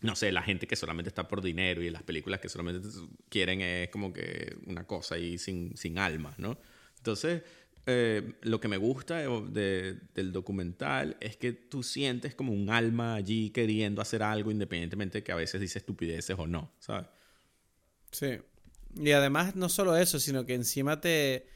no 0.00 0.16
sé, 0.16 0.32
la 0.32 0.42
gente 0.42 0.66
que 0.66 0.76
solamente 0.76 1.08
está 1.08 1.28
por 1.28 1.42
dinero 1.42 1.82
y 1.82 1.90
las 1.90 2.02
películas 2.02 2.40
que 2.40 2.48
solamente 2.48 2.88
quieren 3.28 3.60
es 3.60 3.88
como 3.88 4.12
que 4.12 4.56
una 4.66 4.86
cosa 4.86 5.14
ahí 5.14 5.38
sin, 5.38 5.76
sin 5.76 5.98
alma, 5.98 6.34
¿no? 6.38 6.58
Entonces, 6.96 7.42
eh, 7.88 8.34
lo 8.42 8.60
que 8.60 8.66
me 8.66 8.78
gusta 8.78 9.18
del 9.18 10.32
documental 10.32 11.16
es 11.20 11.36
que 11.36 11.52
tú 11.52 11.84
sientes 11.84 12.34
como 12.34 12.52
un 12.52 12.68
alma 12.68 13.14
allí 13.14 13.50
queriendo 13.50 14.02
hacer 14.02 14.24
algo 14.24 14.50
independientemente 14.50 15.18
de 15.18 15.24
que 15.24 15.30
a 15.30 15.36
veces 15.36 15.60
dice 15.60 15.78
estupideces 15.78 16.36
o 16.36 16.48
no, 16.48 16.72
¿sabes? 16.80 17.06
Sí. 18.10 18.38
Y 18.96 19.12
además 19.12 19.54
no 19.54 19.68
solo 19.68 19.96
eso, 19.96 20.18
sino 20.18 20.44
que 20.46 20.54
encima 20.54 21.00
te, 21.00 21.46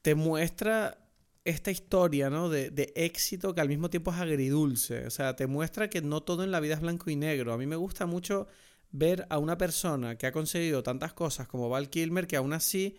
te 0.00 0.16
muestra 0.16 0.98
esta 1.44 1.70
historia, 1.70 2.30
¿no? 2.30 2.48
De, 2.48 2.70
de, 2.70 2.92
éxito 2.96 3.54
que 3.54 3.60
al 3.60 3.68
mismo 3.68 3.90
tiempo 3.90 4.12
es 4.12 4.18
agridulce. 4.18 5.06
O 5.06 5.10
sea, 5.10 5.36
te 5.36 5.46
muestra 5.46 5.90
que 5.90 6.02
no 6.02 6.22
todo 6.22 6.44
en 6.44 6.50
la 6.50 6.60
vida 6.60 6.74
es 6.74 6.80
blanco 6.80 7.10
y 7.10 7.16
negro. 7.16 7.52
A 7.52 7.58
mí 7.58 7.66
me 7.66 7.76
gusta 7.76 8.06
mucho 8.06 8.46
ver 8.90 9.26
a 9.30 9.38
una 9.38 9.58
persona 9.58 10.16
que 10.16 10.26
ha 10.26 10.32
conseguido 10.32 10.82
tantas 10.82 11.12
cosas 11.14 11.48
como 11.48 11.68
Val 11.68 11.90
Kilmer 11.90 12.26
que 12.26 12.36
aún 12.36 12.52
así 12.52 12.98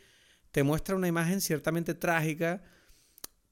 te 0.52 0.64
muestra 0.64 0.96
una 0.96 1.08
imagen 1.08 1.40
ciertamente 1.40 1.94
trágica 1.94 2.64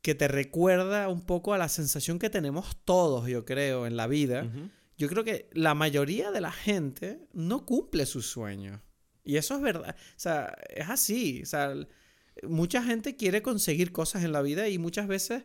que 0.01 0.15
te 0.15 0.27
recuerda 0.27 1.07
un 1.09 1.21
poco 1.21 1.53
a 1.53 1.57
la 1.57 1.69
sensación 1.69 2.19
que 2.19 2.29
tenemos 2.29 2.75
todos, 2.83 3.27
yo 3.27 3.45
creo, 3.45 3.85
en 3.85 3.95
la 3.95 4.07
vida. 4.07 4.51
Yo 4.97 5.07
creo 5.07 5.23
que 5.23 5.49
la 5.53 5.73
mayoría 5.75 6.31
de 6.31 6.41
la 6.41 6.51
gente 6.51 7.27
no 7.33 7.65
cumple 7.65 8.05
sus 8.05 8.27
sueños. 8.27 8.81
Y 9.23 9.37
eso 9.37 9.55
es 9.55 9.61
verdad. 9.61 9.95
O 9.97 10.19
sea, 10.19 10.55
es 10.69 10.89
así. 10.89 11.41
O 11.43 11.45
sea, 11.45 11.75
mucha 12.43 12.83
gente 12.83 13.15
quiere 13.15 13.41
conseguir 13.41 13.91
cosas 13.91 14.23
en 14.23 14.31
la 14.31 14.41
vida 14.41 14.69
y 14.69 14.77
muchas 14.77 15.07
veces 15.07 15.43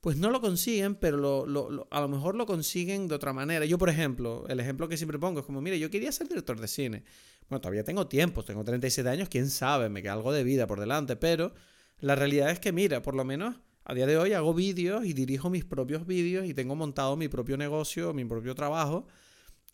pues 0.00 0.16
no 0.16 0.30
lo 0.30 0.40
consiguen, 0.40 0.94
pero 0.94 1.44
a 1.90 2.00
lo 2.00 2.08
mejor 2.08 2.36
lo 2.36 2.46
consiguen 2.46 3.08
de 3.08 3.16
otra 3.16 3.32
manera. 3.32 3.64
Yo, 3.64 3.78
por 3.78 3.88
ejemplo, 3.88 4.46
el 4.48 4.60
ejemplo 4.60 4.88
que 4.88 4.96
siempre 4.96 5.18
pongo 5.18 5.40
es 5.40 5.46
como, 5.46 5.60
mire, 5.60 5.78
yo 5.78 5.90
quería 5.90 6.12
ser 6.12 6.28
director 6.28 6.60
de 6.60 6.68
cine. 6.68 7.04
Bueno, 7.48 7.60
todavía 7.60 7.82
tengo 7.82 8.06
tiempo, 8.06 8.44
tengo 8.44 8.62
37 8.62 9.08
años, 9.08 9.28
quién 9.28 9.50
sabe, 9.50 9.88
me 9.88 10.00
queda 10.00 10.12
algo 10.12 10.32
de 10.32 10.44
vida 10.44 10.66
por 10.68 10.78
delante, 10.78 11.16
pero 11.16 11.52
la 11.98 12.14
realidad 12.14 12.50
es 12.50 12.60
que, 12.60 12.70
mira, 12.70 13.02
por 13.02 13.14
lo 13.14 13.24
menos 13.24 13.56
a 13.84 13.94
día 13.94 14.06
de 14.06 14.16
hoy 14.18 14.34
hago 14.34 14.54
vídeos 14.54 15.04
y 15.04 15.14
dirijo 15.14 15.50
mis 15.50 15.64
propios 15.64 16.06
vídeos 16.06 16.46
y 16.46 16.54
tengo 16.54 16.76
montado 16.76 17.16
mi 17.16 17.26
propio 17.28 17.56
negocio, 17.56 18.14
mi 18.14 18.24
propio 18.24 18.54
trabajo 18.54 19.08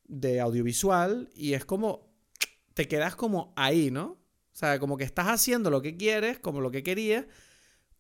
de 0.07 0.41
audiovisual 0.41 1.29
y 1.35 1.53
es 1.53 1.67
como, 1.67 2.15
te 2.73 2.89
quedas 2.89 3.15
como 3.15 3.53
ahí, 3.57 3.91
¿no? 3.91 4.24
O 4.55 4.57
sea, 4.57 4.79
como 4.79 4.97
que 4.97 5.03
estás 5.03 5.27
haciendo 5.27 5.69
lo 5.69 5.83
que 5.83 5.97
quieres, 5.97 6.39
como 6.39 6.61
lo 6.61 6.71
que 6.71 6.85
querías, 6.85 7.27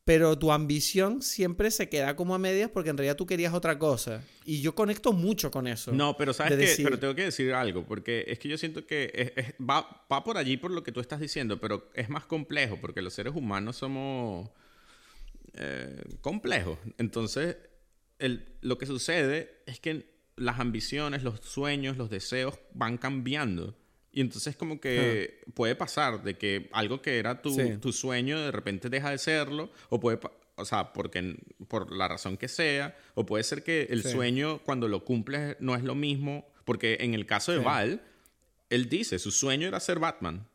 pero 0.04 0.38
tu 0.38 0.52
ambición 0.52 1.20
siempre 1.20 1.72
se 1.72 1.88
queda 1.88 2.14
como 2.14 2.34
a 2.34 2.38
medias 2.38 2.70
porque 2.70 2.90
en 2.90 2.96
realidad 2.96 3.16
tú 3.16 3.26
querías 3.26 3.52
otra 3.54 3.76
cosa. 3.76 4.22
Y 4.44 4.60
yo 4.60 4.74
conecto 4.74 5.12
mucho 5.12 5.50
con 5.50 5.66
eso. 5.66 5.90
No, 5.90 6.16
pero 6.16 6.32
sabes 6.32 6.76
que, 6.76 6.84
pero 6.84 6.98
tengo 6.98 7.14
que 7.16 7.24
decir 7.24 7.52
algo, 7.54 7.84
porque 7.84 8.24
es 8.28 8.38
que 8.38 8.48
yo 8.48 8.56
siento 8.56 8.86
que 8.86 9.56
va, 9.60 10.06
va 10.12 10.22
por 10.22 10.38
allí 10.38 10.56
por 10.56 10.70
lo 10.70 10.84
que 10.84 10.92
tú 10.92 11.00
estás 11.00 11.18
diciendo, 11.18 11.58
pero 11.58 11.90
es 11.94 12.08
más 12.08 12.24
complejo, 12.24 12.78
porque 12.80 13.02
los 13.02 13.14
seres 13.14 13.34
humanos 13.34 13.76
somos 13.76 14.48
eh, 15.54 16.02
complejos. 16.20 16.78
Entonces, 16.98 17.56
el, 18.20 18.56
lo 18.60 18.78
que 18.78 18.86
sucede 18.86 19.62
es 19.66 19.80
que 19.80 20.14
las 20.36 20.60
ambiciones, 20.60 21.24
los 21.24 21.40
sueños, 21.40 21.96
los 21.96 22.10
deseos 22.10 22.58
van 22.72 22.98
cambiando. 22.98 23.76
Y 24.14 24.20
entonces 24.20 24.54
como 24.54 24.80
que 24.80 25.40
puede 25.54 25.74
pasar 25.74 26.22
de 26.22 26.38
que 26.38 26.70
algo 26.72 27.02
que 27.02 27.18
era 27.18 27.42
tu, 27.42 27.56
tu, 27.80 27.92
sueño 27.92 28.40
de 28.40 28.52
repente 28.52 28.88
deja 28.88 29.10
de 29.10 29.18
serlo, 29.18 29.70
o 29.88 29.98
puede, 29.98 30.20
o 30.54 30.64
sea, 30.64 30.92
porque, 30.92 31.36
por 31.66 31.92
la 31.92 32.06
razón 32.06 32.36
que 32.36 32.46
sea, 32.46 32.96
o 33.14 33.26
puede 33.26 33.42
ser 33.42 33.64
que 33.64 33.88
el 33.90 34.04
sueño 34.04 34.60
cuando 34.64 34.86
lo 34.86 35.04
cumples 35.04 35.56
no 35.58 35.74
es 35.74 35.82
lo 35.82 35.96
mismo, 35.96 36.46
porque 36.64 36.98
en 37.00 37.14
el 37.14 37.26
caso 37.26 37.50
de 37.50 37.58
Val, 37.58 38.02
él 38.70 38.88
dice, 38.88 39.18
su 39.18 39.32
sueño 39.32 39.66
era 39.66 39.80
ser 39.80 39.98
Batman. 39.98 40.46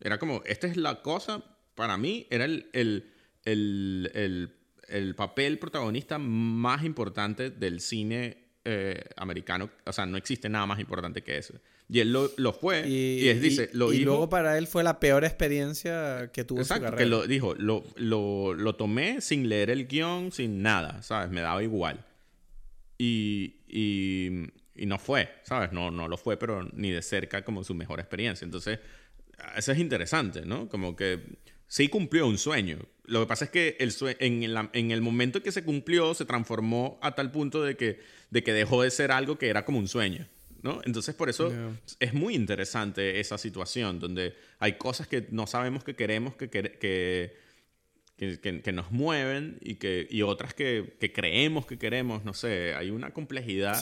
Era 0.00 0.18
como, 0.18 0.42
esta 0.44 0.66
es 0.66 0.76
la 0.76 1.02
cosa, 1.02 1.44
para 1.76 1.96
mí 1.96 2.26
era 2.30 2.46
el, 2.46 2.68
el, 2.72 3.12
el, 3.44 4.56
el 4.88 5.14
papel 5.14 5.60
protagonista 5.60 6.18
más 6.18 6.82
importante 6.82 7.50
del 7.50 7.80
cine 7.80 8.38
eh, 8.64 9.04
americano. 9.16 9.70
O 9.84 9.92
sea, 9.92 10.04
no 10.04 10.16
existe 10.16 10.48
nada 10.48 10.66
más 10.66 10.80
importante 10.80 11.22
que 11.22 11.38
eso. 11.38 11.54
Y 11.88 12.00
él 12.00 12.12
lo, 12.12 12.30
lo 12.36 12.52
fue. 12.52 12.88
Y, 12.88 13.28
él 13.28 13.40
dice, 13.40 13.68
lo 13.72 13.92
y 13.92 14.00
luego 14.00 14.28
para 14.28 14.56
él 14.56 14.66
fue 14.66 14.82
la 14.82 15.00
peor 15.00 15.24
experiencia 15.24 16.30
que 16.32 16.44
tuvo 16.44 16.60
exacto, 16.60 16.86
en 16.86 16.90
su 16.90 16.96
carrera. 16.96 17.04
que 17.04 17.10
lo 17.10 17.26
dijo, 17.26 17.54
lo, 17.56 17.84
lo, 17.96 18.54
lo, 18.54 18.74
tomé 18.74 19.20
sin 19.20 19.48
leer 19.48 19.70
el 19.70 19.86
guion, 19.86 20.32
sin 20.32 20.62
nada, 20.62 21.02
¿sabes? 21.02 21.30
Me 21.30 21.42
daba 21.42 21.62
igual. 21.62 22.04
Y, 22.96 23.56
y, 23.68 24.50
y, 24.74 24.86
no 24.86 24.98
fue, 24.98 25.28
¿sabes? 25.42 25.72
No, 25.72 25.90
no 25.90 26.08
lo 26.08 26.16
fue, 26.16 26.38
pero 26.38 26.66
ni 26.72 26.90
de 26.90 27.02
cerca 27.02 27.44
como 27.44 27.64
su 27.64 27.74
mejor 27.74 28.00
experiencia. 28.00 28.46
Entonces, 28.46 28.78
eso 29.56 29.72
es 29.72 29.78
interesante, 29.78 30.46
¿no? 30.46 30.68
Como 30.68 30.96
que 30.96 31.20
sí 31.66 31.88
cumplió 31.88 32.26
un 32.26 32.38
sueño. 32.38 32.78
Lo 33.04 33.20
que 33.20 33.26
pasa 33.26 33.44
es 33.44 33.50
que 33.50 33.76
el 33.78 33.92
en, 34.20 34.68
en, 34.72 34.90
el 34.90 35.02
momento 35.02 35.42
que 35.42 35.52
se 35.52 35.64
cumplió, 35.64 36.14
se 36.14 36.24
transformó 36.24 36.98
a 37.02 37.14
tal 37.14 37.30
punto 37.30 37.62
de 37.62 37.76
que, 37.76 38.00
de 38.30 38.42
que 38.42 38.52
dejó 38.52 38.82
de 38.82 38.90
ser 38.90 39.12
algo 39.12 39.36
que 39.36 39.48
era 39.48 39.64
como 39.66 39.78
un 39.78 39.88
sueño. 39.88 40.26
¿No? 40.64 40.80
Entonces, 40.84 41.14
por 41.14 41.28
eso 41.28 41.52
es 42.00 42.14
muy 42.14 42.34
interesante 42.34 43.20
esa 43.20 43.36
situación, 43.36 44.00
donde 44.00 44.34
hay 44.58 44.78
cosas 44.78 45.06
que 45.06 45.26
no 45.30 45.46
sabemos 45.46 45.84
que 45.84 45.94
queremos, 45.94 46.36
que, 46.36 46.48
que, 46.48 47.36
que, 48.16 48.62
que 48.62 48.72
nos 48.72 48.90
mueven 48.90 49.58
y, 49.60 49.74
que, 49.74 50.08
y 50.10 50.22
otras 50.22 50.54
que, 50.54 50.96
que, 50.98 51.12
creemos 51.12 51.66
que 51.66 51.76
queremos, 51.76 52.24
no 52.24 52.32
sé, 52.32 52.74
hay 52.74 52.90
una 52.90 53.12
complejidad 53.12 53.78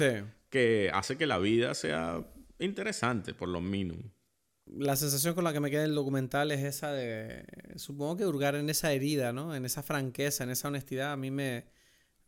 que 0.50 0.90
hace 0.92 1.16
que 1.16 1.28
la 1.28 1.38
vida 1.38 1.72
sea 1.74 2.26
interesante, 2.58 3.32
por 3.32 3.48
lo 3.48 3.60
mínimo. 3.60 4.02
La 4.66 4.96
sensación 4.96 5.34
con 5.34 5.44
la 5.44 5.52
que 5.52 5.60
me 5.60 5.70
queda 5.70 5.84
el 5.84 5.94
documental 5.94 6.50
es 6.50 6.64
esa 6.64 6.92
de, 6.92 7.44
supongo 7.76 8.16
que 8.16 8.26
hurgar 8.26 8.56
en 8.56 8.68
esa 8.68 8.92
herida, 8.92 9.32
¿no? 9.32 9.54
En 9.54 9.64
esa 9.64 9.84
franqueza, 9.84 10.42
en 10.42 10.50
esa 10.50 10.66
honestidad, 10.66 11.12
a 11.12 11.16
mí 11.16 11.30
me 11.30 11.64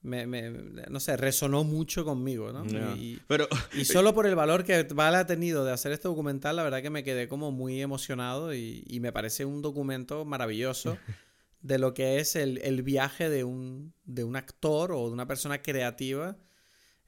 me, 0.04 0.26
me, 0.26 0.50
no 0.50 1.00
sé, 1.00 1.16
resonó 1.16 1.64
mucho 1.64 2.04
conmigo, 2.04 2.52
¿no? 2.52 2.64
Y, 2.94 3.20
Pero, 3.26 3.48
y 3.72 3.84
solo 3.84 4.14
por 4.14 4.26
el 4.26 4.36
valor 4.36 4.62
que 4.62 4.82
Val 4.94 5.14
ha 5.14 5.26
tenido 5.26 5.64
de 5.64 5.72
hacer 5.72 5.92
este 5.92 6.08
documental, 6.08 6.56
la 6.56 6.62
verdad 6.62 6.82
que 6.82 6.90
me 6.90 7.02
quedé 7.02 7.26
como 7.26 7.50
muy 7.50 7.80
emocionado 7.80 8.54
y, 8.54 8.84
y 8.86 9.00
me 9.00 9.12
parece 9.12 9.44
un 9.44 9.62
documento 9.62 10.24
maravilloso 10.24 10.98
de 11.62 11.78
lo 11.78 11.94
que 11.94 12.18
es 12.18 12.36
el, 12.36 12.58
el 12.58 12.82
viaje 12.82 13.30
de 13.30 13.42
un, 13.42 13.94
de 14.04 14.22
un, 14.22 14.36
actor 14.36 14.92
o 14.92 15.06
de 15.06 15.12
una 15.14 15.26
persona 15.26 15.62
creativa 15.62 16.36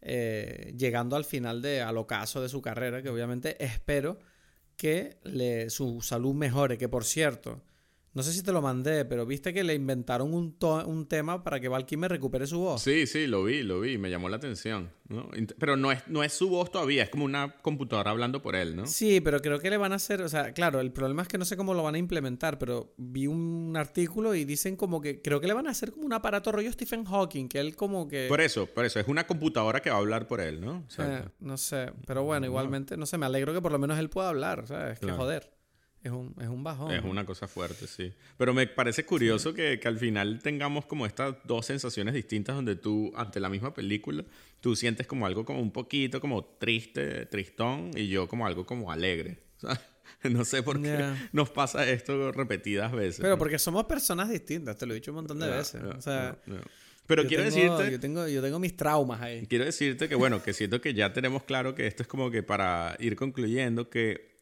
eh, 0.01 0.73
llegando 0.79 1.15
al 1.17 1.27
final 1.27 1.61
de, 1.61 1.83
al 1.83 1.99
ocaso 1.99 2.41
de 2.41 2.49
su 2.49 2.63
carrera, 2.63 3.03
que 3.03 3.11
obviamente 3.11 3.63
espero 3.63 4.19
que 4.77 5.19
le, 5.25 5.69
su 5.69 6.01
salud 6.01 6.35
mejore, 6.35 6.79
que 6.79 6.89
por 6.89 7.05
cierto, 7.05 7.63
no 8.17 8.23
sé 8.23 8.33
si 8.33 8.43
te 8.43 8.51
lo 8.51 8.63
mandé, 8.63 9.05
pero 9.05 9.27
viste 9.27 9.53
que 9.53 9.63
le 9.63 9.75
inventaron 9.75 10.33
un, 10.33 10.57
un 10.87 11.07
tema 11.07 11.45
para 11.45 11.61
que 11.61 11.69
Val 11.69 11.85
me 11.99 12.09
recupere 12.09 12.47
su 12.47 12.61
voz. 12.61 12.81
Sí, 12.81 13.07
sí, 13.07 13.27
lo 13.27 13.45
vi, 13.45 13.63
lo 13.63 13.79
vi, 13.79 13.99
me 13.99 14.09
llamó 14.09 14.31
la 14.31 14.37
atención. 14.37 14.91
Pero 15.59 15.77
no 15.77 15.93
es, 15.93 16.09
no 16.09 16.25
es 16.25 16.33
su 16.33 16.49
voz 16.49 16.71
todavía, 16.71 17.03
es 17.03 17.11
como 17.11 17.27
una 17.27 17.59
computadora 17.59 18.13
hablando 18.13 18.41
por 18.41 18.57
él, 18.57 18.75
¿no? 18.75 18.87
Sí, 18.87 19.21
pero 19.21 19.43
creo 19.43 19.59
que 19.59 19.69
le 19.69 19.77
van 19.77 19.93
a 19.93 19.97
hacer, 19.97 20.23
o 20.23 20.31
sea, 20.31 20.55
claro, 20.55 20.81
el 20.81 20.93
problema 20.93 21.21
es 21.21 21.29
que 21.29 21.37
no 21.37 21.45
sé 21.45 21.59
cómo 21.59 21.75
lo 21.75 21.83
van 21.83 21.95
a 21.95 21.99
implementar, 21.99 22.59
pero 22.59 22.95
vi 22.97 23.27
un 23.27 23.77
artículo 23.77 24.35
y 24.35 24.47
dicen 24.47 24.77
como 24.77 25.03
que 25.03 25.21
creo 25.21 25.39
que 25.39 25.47
le 25.47 25.53
van 25.53 25.67
a 25.67 25.73
hacer 25.73 25.93
como 25.93 26.07
un 26.07 26.15
aparato 26.15 26.51
rollo 26.51 26.73
Stephen 26.73 27.05
Hawking, 27.05 27.51
que 27.51 27.61
él 27.61 27.77
como 27.77 28.09
que... 28.09 28.29
Por 28.31 28.41
eso, 28.41 28.65
por 28.65 28.87
eso, 28.87 28.99
es 28.99 29.09
una 29.09 29.27
computadora 29.27 29.83
que 29.83 29.91
va 29.91 29.97
a 29.97 29.99
hablar 29.99 30.27
por 30.27 30.41
él, 30.41 30.63
¿no? 30.63 30.87
Eh, 30.99 31.23
no 31.41 31.59
sé, 31.59 31.93
pero 32.07 32.25
bueno, 32.25 32.47
igualmente, 32.47 32.97
no 32.97 33.05
sé, 33.05 33.19
me 33.19 33.27
alegro 33.27 33.53
que 33.53 33.61
por 33.61 33.73
lo 33.73 33.79
menos 33.79 33.99
él 33.99 34.09
pueda 34.09 34.31
hablar, 34.31 34.67
¿sabes? 34.67 34.99
Que 35.01 35.13
joder. 35.13 35.56
Es 36.07 36.13
un, 36.13 36.33
es 36.41 36.47
un 36.47 36.63
bajón. 36.63 36.93
Es 36.93 37.05
una 37.05 37.27
cosa 37.27 37.49
fuerte, 37.49 37.89
sí. 37.89 38.13
Pero 38.39 38.55
me 38.55 38.69
parece 38.69 39.05
curioso 39.05 39.53
que, 39.53 39.81
que, 39.81 39.89
al 39.89 39.99
final 39.99 40.39
tengamos 40.41 40.87
como 40.87 41.05
estas 41.05 41.35
dos 41.43 41.67
sensaciones 41.67 42.15
distintas 42.15 42.55
donde 42.55 42.77
tú, 42.77 43.13
ante 43.17 43.41
la 43.41 43.49
misma 43.49 43.75
película, 43.75 44.25
tú 44.61 44.77
sientes 44.77 45.09
como 45.09 45.27
algo 45.27 45.45
como 45.45 45.61
un 45.61 45.73
poquito 45.73 46.21
como 46.21 46.45
triste, 46.45 47.27
tristón, 47.27 47.91
y 47.97 48.07
yo 48.07 48.29
como 48.29 48.47
algo 48.47 48.65
como 48.65 48.93
alegre. 48.93 49.39
No 50.31 50.45
sé 50.45 50.63
por 50.63 50.81
qué 50.81 51.15
nos 51.33 51.51
pasa 51.51 51.89
esto 51.89 52.33
repetidas 52.33 52.91
veces. 52.93 53.21
Pero 53.21 53.37
porque 53.37 53.59
somos 53.59 53.85
personas 53.85 54.31
distintas, 54.31 54.77
te 54.77 54.87
lo 54.87 54.93
he 54.93 54.97
dicho 54.97 55.11
un 55.11 55.17
montón 55.17 55.39
de 55.39 55.49
veces. 55.49 55.83
o 55.83 56.01
sea, 56.01 56.39
pero 57.07 57.27
quiero 57.27 57.45
decirte... 57.45 57.91
Yo 57.91 58.01
tengo, 58.01 58.27
yo 58.27 58.41
tengo 58.41 58.59
mis 58.59 58.77
traumas 58.77 59.21
ahí. 59.21 59.47
Quiero 59.47 59.65
decirte 59.65 60.09
que, 60.09 60.15
bueno, 60.15 60.43
que 60.43 60.53
siento 60.53 60.81
que 60.81 60.95
ya 60.95 61.13
tenemos 61.13 61.43
claro 61.43 61.75
que 61.75 61.87
esto 61.87 62.03
es 62.03 62.09
como 62.09 62.31
que 62.31 62.43
para 62.43 62.97
ir 62.99 63.15
concluyendo 63.17 63.91
que 63.91 64.36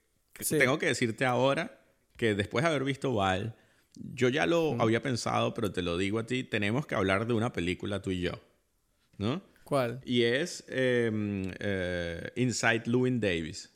tengo 0.49 0.79
que 0.79 0.87
decirte 0.87 1.25
ahora 1.25 1.81
que 2.17 2.35
después 2.35 2.65
de 2.65 2.71
haber 2.71 2.85
visto 2.85 3.15
Val, 3.15 3.57
yo 3.95 4.29
ya 4.29 4.47
lo 4.47 4.81
había 4.81 5.03
pensado, 5.03 5.55
pero 5.55 5.73
te 5.73 5.83
lo 5.83 5.97
digo 5.97 6.19
a 6.19 6.27
ti, 6.27 6.45
tenemos 6.45 6.87
que 6.87 6.95
hablar 6.95 7.27
de 7.27 7.35
una 7.35 7.53
película 7.53 8.03
tú 8.03 8.11
y 8.11 8.21
yo, 8.21 8.33
¿no? 9.19 9.43
¿Cuál? 9.65 10.01
Y 10.05 10.23
es 10.23 10.65
em, 10.69 11.51
eh, 11.59 12.31
Inside 12.37 12.83
Llewyn 12.87 13.21
Davis. 13.21 13.71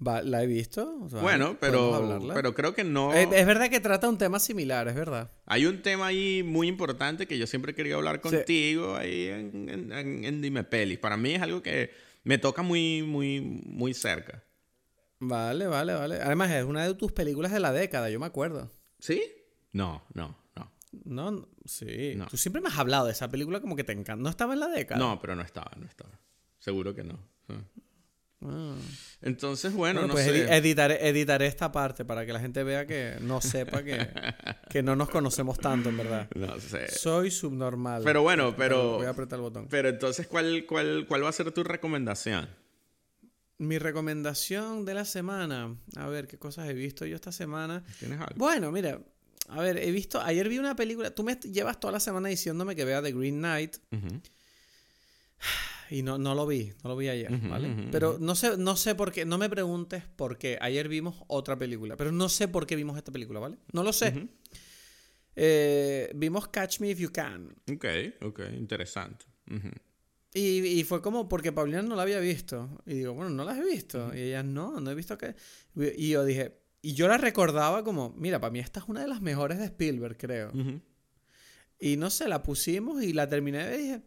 ¿La 0.00 0.42
he 0.42 0.46
visto? 0.46 0.98
bueno, 1.22 1.56
pero, 1.58 2.20
pero 2.34 2.54
creo 2.54 2.74
que 2.74 2.84
no... 2.84 3.14
Es, 3.14 3.46
verdad 3.46 3.70
que 3.70 3.80
trata 3.80 4.08
un 4.08 4.18
tema 4.18 4.38
similar, 4.38 4.86
es 4.88 4.94
verdad. 4.94 5.30
Hay 5.46 5.66
un 5.66 5.80
tema 5.82 6.08
ahí 6.08 6.42
muy 6.42 6.68
importante 6.68 7.26
que 7.26 7.38
yo 7.38 7.46
siempre 7.46 7.74
quería 7.74 7.94
hablar 7.94 8.20
contigo 8.20 8.96
ahí 8.96 9.28
en, 9.28 9.68
en, 9.70 10.24
en, 10.24 10.42
Dime 10.42 10.64
Pelis. 10.64 10.98
Para 10.98 11.16
mí 11.16 11.34
es 11.34 11.42
algo 11.42 11.62
que 11.62 11.92
me 12.22 12.36
toca 12.38 12.60
muy, 12.62 13.02
muy, 13.02 13.40
muy 13.40 13.94
cerca. 13.94 14.42
Vale, 15.20 15.66
vale, 15.66 15.94
vale. 15.94 16.20
Además, 16.20 16.50
es 16.50 16.64
una 16.64 16.86
de 16.86 16.94
tus 16.94 17.12
películas 17.12 17.52
de 17.52 17.60
la 17.60 17.72
década, 17.72 18.10
yo 18.10 18.20
me 18.20 18.26
acuerdo. 18.26 18.70
¿Sí? 18.98 19.22
No, 19.72 20.04
no, 20.14 20.36
no. 20.56 20.72
No, 21.04 21.48
sí. 21.64 22.16
Tú 22.30 22.36
siempre 22.36 22.62
me 22.62 22.68
has 22.68 22.78
hablado 22.78 23.06
de 23.06 23.12
esa 23.12 23.28
película 23.28 23.60
como 23.60 23.76
que 23.76 23.84
te 23.84 23.92
encanta. 23.92 24.22
¿No 24.22 24.28
estaba 24.28 24.54
en 24.54 24.60
la 24.60 24.68
década? 24.68 24.98
No, 24.98 25.20
pero 25.20 25.34
no 25.34 25.42
estaba, 25.42 25.70
no 25.76 25.86
estaba. 25.86 26.20
Seguro 26.58 26.94
que 26.94 27.04
no. 27.04 27.18
Ah. 27.48 28.74
Entonces, 29.22 29.72
bueno, 29.72 30.02
no 30.02 30.12
pues 30.12 30.26
sé. 30.26 30.54
Editaré, 30.54 31.08
editaré 31.08 31.46
esta 31.46 31.72
parte 31.72 32.04
para 32.04 32.26
que 32.26 32.32
la 32.32 32.40
gente 32.40 32.62
vea 32.62 32.86
que 32.86 33.16
no 33.20 33.40
sepa 33.40 33.82
que, 33.82 34.06
que 34.70 34.82
no 34.82 34.94
nos 34.96 35.08
conocemos 35.08 35.58
tanto, 35.58 35.88
en 35.88 35.96
verdad. 35.96 36.28
No 36.34 36.58
sé. 36.60 36.88
Soy 36.88 37.30
subnormal. 37.30 38.02
Pero 38.04 38.22
bueno, 38.22 38.54
pero. 38.56 38.98
Voy 38.98 39.06
a 39.06 39.10
apretar 39.10 39.38
el 39.38 39.42
botón. 39.42 39.66
Pero 39.70 39.88
entonces, 39.88 40.26
¿cuál, 40.26 40.66
cuál, 40.66 41.06
cuál 41.08 41.24
va 41.24 41.30
a 41.30 41.32
ser 41.32 41.50
tu 41.52 41.64
recomendación? 41.64 42.48
Mi 43.58 43.78
recomendación 43.78 44.84
de 44.84 44.94
la 44.94 45.04
semana. 45.04 45.76
A 45.96 46.08
ver, 46.08 46.26
¿qué 46.26 46.38
cosas 46.38 46.68
he 46.68 46.74
visto 46.74 47.06
yo 47.06 47.14
esta 47.14 47.32
semana? 47.32 47.84
¿Tienes 47.98 48.20
algo? 48.20 48.34
Bueno, 48.36 48.72
mira. 48.72 49.00
A 49.48 49.60
ver, 49.60 49.76
he 49.76 49.90
visto... 49.92 50.20
Ayer 50.20 50.48
vi 50.48 50.58
una 50.58 50.74
película... 50.74 51.14
Tú 51.14 51.22
me 51.22 51.36
llevas 51.36 51.78
toda 51.78 51.92
la 51.92 52.00
semana 52.00 52.28
diciéndome 52.28 52.74
que 52.74 52.84
vea 52.84 53.02
The 53.02 53.12
Green 53.12 53.38
Knight. 53.38 53.76
Y 55.90 56.02
no, 56.02 56.18
no 56.18 56.34
lo 56.34 56.46
vi. 56.46 56.72
No 56.82 56.90
lo 56.90 56.96
vi 56.96 57.08
ayer, 57.08 57.30
¿vale? 57.48 57.88
pero 57.92 58.16
no 58.18 58.34
sé, 58.34 58.56
no 58.56 58.74
sé 58.74 58.94
por 58.94 59.12
qué... 59.12 59.24
No 59.24 59.38
me 59.38 59.48
preguntes 59.48 60.02
por 60.16 60.38
qué. 60.38 60.58
Ayer 60.60 60.88
vimos 60.88 61.22
otra 61.28 61.56
película. 61.56 61.96
Pero 61.96 62.10
no 62.10 62.28
sé 62.28 62.48
por 62.48 62.66
qué 62.66 62.74
vimos 62.74 62.96
esta 62.96 63.12
película, 63.12 63.38
¿vale? 63.38 63.58
No 63.72 63.82
lo 63.82 63.92
sé. 63.92 64.28
Eh, 65.36 66.10
vimos 66.14 66.48
Catch 66.48 66.80
Me 66.80 66.90
If 66.90 66.98
You 66.98 67.12
Can. 67.12 67.54
Ok, 67.70 67.84
ok. 68.22 68.40
Interesante. 68.56 69.26
Y, 70.36 70.66
y, 70.66 70.82
fue 70.82 71.00
como 71.00 71.28
porque 71.28 71.52
Paulina 71.52 71.80
no 71.82 71.94
la 71.94 72.02
había 72.02 72.18
visto. 72.18 72.68
Y 72.86 72.94
digo, 72.94 73.14
bueno, 73.14 73.30
no 73.30 73.44
la 73.44 73.56
he 73.56 73.64
visto. 73.64 74.12
Y 74.12 74.20
ella, 74.20 74.42
no, 74.42 74.80
no 74.80 74.90
he 74.90 74.94
visto 74.96 75.16
que. 75.16 75.36
Y 75.96 76.08
yo 76.10 76.24
dije, 76.24 76.58
y 76.82 76.92
yo 76.92 77.08
la 77.08 77.16
recordaba 77.16 77.82
como, 77.82 78.12
mira, 78.18 78.40
para 78.40 78.50
mí 78.50 78.58
esta 78.58 78.80
es 78.80 78.86
una 78.88 79.00
de 79.00 79.08
las 79.08 79.22
mejores 79.22 79.58
de 79.58 79.64
Spielberg, 79.64 80.18
creo. 80.18 80.52
Y 81.78 81.96
no 81.96 82.10
sé, 82.10 82.28
la 82.28 82.42
pusimos 82.42 83.02
y 83.02 83.12
la 83.12 83.26
terminé 83.28 83.74
y 83.74 83.78
dije, 83.78 84.02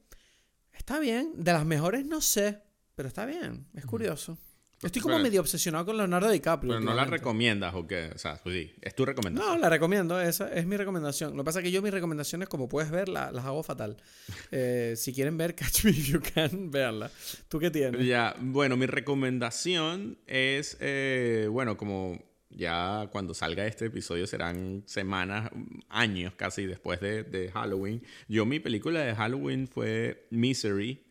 está 0.74 1.00
bien, 1.00 1.32
de 1.38 1.54
las 1.54 1.66
mejores 1.66 2.06
no 2.06 2.22
sé, 2.22 2.62
pero 2.94 3.08
está 3.08 3.26
bien, 3.26 3.66
es 3.74 3.86
curioso. 3.86 4.38
Estoy 4.84 5.02
como 5.02 5.18
medio 5.18 5.42
obsesionado 5.42 5.86
con 5.86 5.98
Leonardo 5.98 6.30
DiCaprio. 6.30 6.74
Pero 6.74 6.80
no 6.82 6.94
la 6.94 7.06
recomiendas 7.06 7.74
o 7.74 7.88
qué? 7.88 8.12
O 8.14 8.18
sea, 8.18 8.40
pues 8.44 8.56
sí, 8.56 8.74
es 8.82 8.94
tu 8.94 9.06
recomendación. 9.06 9.56
No, 9.56 9.58
la 9.60 9.70
recomiendo, 9.70 10.22
esa 10.22 10.54
es 10.54 10.68
mi 10.68 10.78
recomendación. 10.78 11.32
Lo 11.32 11.44
que 11.44 11.46
pasa 11.46 11.60
es 11.60 11.66
que 11.66 11.72
yo 11.72 11.82
mis 11.82 11.92
recomendaciones, 11.92 12.48
como 12.48 12.70
puedes 12.70 12.92
ver, 12.92 13.10
las 13.10 13.34
hago 13.46 13.64
fatal. 13.64 13.98
Eh, 14.52 14.94
si 14.96 15.14
quieren 15.14 15.38
ver 15.38 15.56
Catch 15.56 15.84
Me 15.84 15.92
If 15.92 16.08
You 16.08 16.22
Can, 16.34 16.72
véanla. 16.72 17.12
¿Tú 17.50 17.60
qué 17.60 17.70
tienes? 17.70 18.06
Ya, 18.06 18.36
bueno, 18.40 18.78
mi 18.78 18.86
recomendación 18.86 20.18
es, 20.26 20.78
eh, 20.80 21.48
bueno, 21.52 21.76
como 21.76 22.18
ya 22.50 23.10
cuando 23.12 23.34
salga 23.34 23.66
este 23.66 23.86
episodio 23.86 24.26
serán 24.26 24.84
semanas, 24.86 25.52
años 25.90 26.34
casi 26.36 26.66
después 26.66 27.02
de, 27.02 27.24
de 27.24 27.52
Halloween. 27.52 28.02
Yo 28.28 28.46
mi 28.46 28.60
película 28.60 29.02
de 29.02 29.16
Halloween 29.16 29.68
fue 29.68 30.28
Misery 30.30 31.04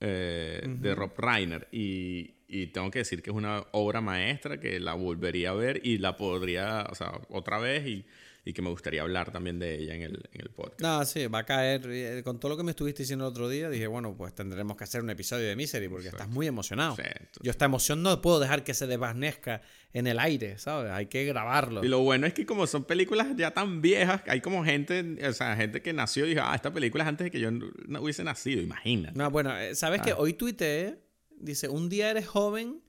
eh, 0.00 0.62
de 0.66 0.94
Rob 0.94 1.12
Reiner 1.18 1.68
y 1.72 2.35
y 2.48 2.68
tengo 2.68 2.90
que 2.90 3.00
decir 3.00 3.22
que 3.22 3.30
es 3.30 3.36
una 3.36 3.64
obra 3.72 4.00
maestra 4.00 4.60
que 4.60 4.78
la 4.80 4.94
volvería 4.94 5.50
a 5.50 5.54
ver 5.54 5.80
y 5.84 5.98
la 5.98 6.16
podría, 6.16 6.86
o 6.90 6.94
sea, 6.94 7.20
otra 7.28 7.58
vez 7.58 7.86
y, 7.86 8.06
y 8.44 8.52
que 8.52 8.62
me 8.62 8.70
gustaría 8.70 9.02
hablar 9.02 9.32
también 9.32 9.58
de 9.58 9.74
ella 9.74 9.96
en 9.96 10.02
el, 10.02 10.22
en 10.32 10.40
el 10.40 10.50
podcast. 10.50 10.80
No, 10.80 11.04
sí, 11.04 11.26
va 11.26 11.40
a 11.40 11.44
caer. 11.44 11.82
Eh, 11.86 12.22
con 12.22 12.38
todo 12.38 12.50
lo 12.50 12.56
que 12.56 12.62
me 12.62 12.70
estuviste 12.70 13.02
diciendo 13.02 13.24
el 13.24 13.30
otro 13.32 13.48
día, 13.48 13.68
dije, 13.68 13.88
bueno, 13.88 14.16
pues 14.16 14.32
tendremos 14.36 14.76
que 14.76 14.84
hacer 14.84 15.02
un 15.02 15.10
episodio 15.10 15.48
de 15.48 15.56
Misery 15.56 15.88
porque 15.88 16.06
estás 16.06 16.28
muy 16.28 16.46
emocionado. 16.46 16.96
Yo 17.42 17.50
esta 17.50 17.64
emoción 17.64 18.04
no 18.04 18.22
puedo 18.22 18.38
dejar 18.38 18.62
que 18.62 18.74
se 18.74 18.86
desvanezca 18.86 19.62
en 19.92 20.06
el 20.06 20.20
aire, 20.20 20.58
¿sabes? 20.58 20.92
Hay 20.92 21.06
que 21.06 21.24
grabarlo. 21.24 21.84
Y 21.84 21.88
lo 21.88 21.98
bueno 22.00 22.28
es 22.28 22.34
que 22.34 22.46
como 22.46 22.68
son 22.68 22.84
películas 22.84 23.26
ya 23.36 23.50
tan 23.50 23.82
viejas, 23.82 24.22
hay 24.28 24.40
como 24.40 24.64
gente, 24.64 25.18
o 25.26 25.32
sea, 25.32 25.56
gente 25.56 25.82
que 25.82 25.92
nació 25.92 26.24
y 26.26 26.30
dijo, 26.30 26.42
ah, 26.44 26.54
esta 26.54 26.72
película 26.72 27.02
es 27.02 27.08
antes 27.08 27.24
de 27.24 27.30
que 27.32 27.40
yo 27.40 27.50
no 27.50 28.00
hubiese 28.00 28.22
nacido, 28.22 28.62
imagínate. 28.62 29.18
No, 29.18 29.28
bueno, 29.32 29.58
eh, 29.58 29.74
¿sabes 29.74 30.02
que 30.02 30.12
ah. 30.12 30.18
Hoy 30.18 30.34
tuiteé 30.34 31.05
Dice, 31.38 31.68
un 31.68 31.88
día 31.88 32.10
eres 32.10 32.26
joven 32.26 32.82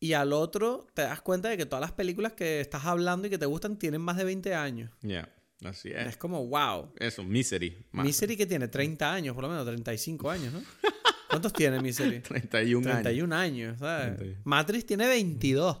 y 0.00 0.14
al 0.14 0.32
otro 0.32 0.86
te 0.94 1.02
das 1.02 1.20
cuenta 1.20 1.48
de 1.48 1.56
que 1.56 1.66
todas 1.66 1.80
las 1.80 1.92
películas 1.92 2.32
que 2.32 2.60
estás 2.60 2.84
hablando 2.86 3.26
y 3.26 3.30
que 3.30 3.38
te 3.38 3.46
gustan 3.46 3.78
tienen 3.78 4.00
más 4.00 4.16
de 4.16 4.24
20 4.24 4.54
años. 4.54 4.90
Ya, 5.02 5.32
así 5.64 5.90
es. 5.90 6.08
Es 6.08 6.16
como, 6.16 6.46
wow. 6.46 6.92
Eso, 6.98 7.22
Misery. 7.22 7.86
Misery 7.92 8.36
que 8.36 8.46
tiene 8.46 8.68
30 8.68 9.12
años, 9.12 9.34
por 9.34 9.44
lo 9.44 9.50
menos 9.50 9.64
35 9.64 10.30
años, 10.30 10.52
¿no? 10.52 10.62
¿Cuántos 11.30 11.52
tiene 11.52 11.80
Misery? 11.80 12.20
31 12.20 12.88
años. 12.88 13.02
31 13.02 13.36
años, 13.36 13.78
¿sabes? 13.78 14.36
Matrix 14.44 14.86
tiene 14.86 15.06
22. 15.06 15.78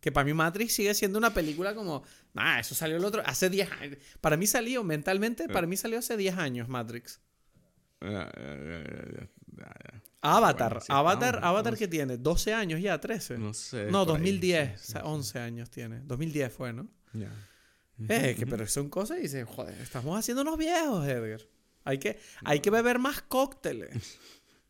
Que 0.00 0.10
para 0.10 0.24
mí 0.24 0.32
Matrix 0.32 0.72
sigue 0.72 0.94
siendo 0.94 1.18
una 1.18 1.32
película 1.34 1.74
como... 1.74 2.02
Ah, 2.34 2.58
eso 2.58 2.74
salió 2.74 2.96
el 2.96 3.04
otro... 3.04 3.22
Hace 3.24 3.50
10 3.50 3.72
años. 3.72 3.98
Para 4.20 4.36
mí 4.36 4.46
salió, 4.46 4.82
mentalmente, 4.82 5.48
para 5.48 5.66
mí 5.66 5.76
salió 5.76 5.98
hace 5.98 6.16
10 6.16 6.38
años 6.38 6.68
Matrix. 6.68 7.20
Avatar, 10.22 10.82
Avatar, 10.88 11.40
Avatar 11.42 11.76
que 11.76 11.88
tiene 11.88 12.18
12 12.18 12.52
años 12.52 12.80
ya, 12.80 13.00
13. 13.00 13.38
No 13.38 13.54
sé. 13.54 13.90
No, 13.90 14.04
2010, 14.04 14.96
11 15.02 15.38
años 15.38 15.70
tiene. 15.70 16.00
2010 16.04 16.52
fue, 16.52 16.72
¿no? 16.72 16.88
Ya. 17.12 17.30
Eh, 18.08 18.34
que, 18.38 18.46
pero 18.46 18.66
son 18.66 18.88
cosas 18.88 19.18
y 19.18 19.22
dicen, 19.22 19.46
joder, 19.46 19.78
estamos 19.80 20.18
haciéndonos 20.18 20.56
viejos, 20.56 21.06
Edgar. 21.06 21.40
Hay 21.84 21.98
que, 21.98 22.18
hay 22.44 22.60
que 22.60 22.70
beber 22.70 22.98
más 22.98 23.22
cócteles. 23.22 24.18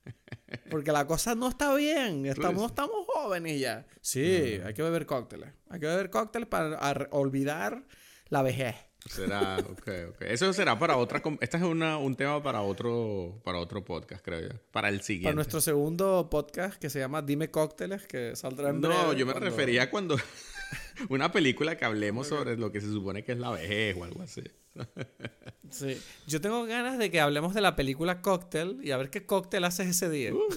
Porque 0.70 0.93
la 0.93 1.06
cosa 1.06 1.35
no 1.35 1.48
está 1.48 1.74
bien. 1.74 2.27
Estamos, 2.27 2.70
estamos 2.70 3.06
jóvenes 3.06 3.60
ya. 3.60 3.86
Sí, 4.01 4.60
hay 4.64 4.74
que 4.74 4.82
beber 4.82 5.06
cócteles. 5.06 5.52
Hay 5.68 5.81
que 5.81 5.86
beber 5.86 6.10
cócteles 6.10 6.48
para 6.48 7.09
olvidar 7.10 7.86
la 8.28 8.43
vejez. 8.43 8.77
Será, 9.09 9.59
ok, 9.59 9.89
ok. 10.10 10.22
Eso 10.22 10.52
será 10.52 10.78
para 10.78 10.97
otra. 10.97 11.22
Este 11.40 11.56
es 11.56 11.62
una, 11.62 11.98
un 11.98 12.14
tema 12.14 12.43
para 12.43 12.62
otro, 12.62 13.40
para 13.44 13.59
otro 13.59 13.85
podcast, 13.85 14.24
creo 14.24 14.40
yo. 14.40 14.59
Para 14.70 14.89
el 14.89 15.01
siguiente. 15.02 15.27
Para 15.27 15.36
nuestro 15.36 15.60
segundo 15.60 16.28
podcast 16.31 16.78
que 16.78 16.90
se 16.90 16.98
llama 16.98 17.22
Dime 17.22 17.51
Cócteles, 17.51 18.06
que 18.06 18.36
saldrá 18.36 18.70
en 18.70 18.81
No, 18.81 19.12
yo 19.12 19.27
me 19.27 19.32
refería 19.35 19.90
cuando. 19.90 20.16
una 21.09 21.32
película 21.32 21.77
que 21.77 21.85
hablemos 21.85 22.28
sobre 22.28 22.56
lo 22.56 22.70
que 22.70 22.81
se 22.81 22.89
supone 22.89 23.24
que 23.24 23.32
es 23.32 23.39
la 23.39 23.51
vejez 23.51 23.97
o 23.97 24.05
algo 24.05 24.22
así. 24.22 24.43
sí. 25.70 26.01
Yo 26.27 26.40
tengo 26.40 26.64
ganas 26.64 26.98
de 26.98 27.10
que 27.10 27.20
hablemos 27.20 27.55
de 27.55 27.60
la 27.60 27.77
película 27.77 28.22
Cóctel 28.22 28.78
y 28.82 28.90
a 28.90 28.97
ver 28.97 29.10
qué 29.10 29.27
cóctel 29.27 29.64
haces 29.64 29.89
ese 29.89 30.09
día. 30.10 30.32
Uh, 30.32 30.48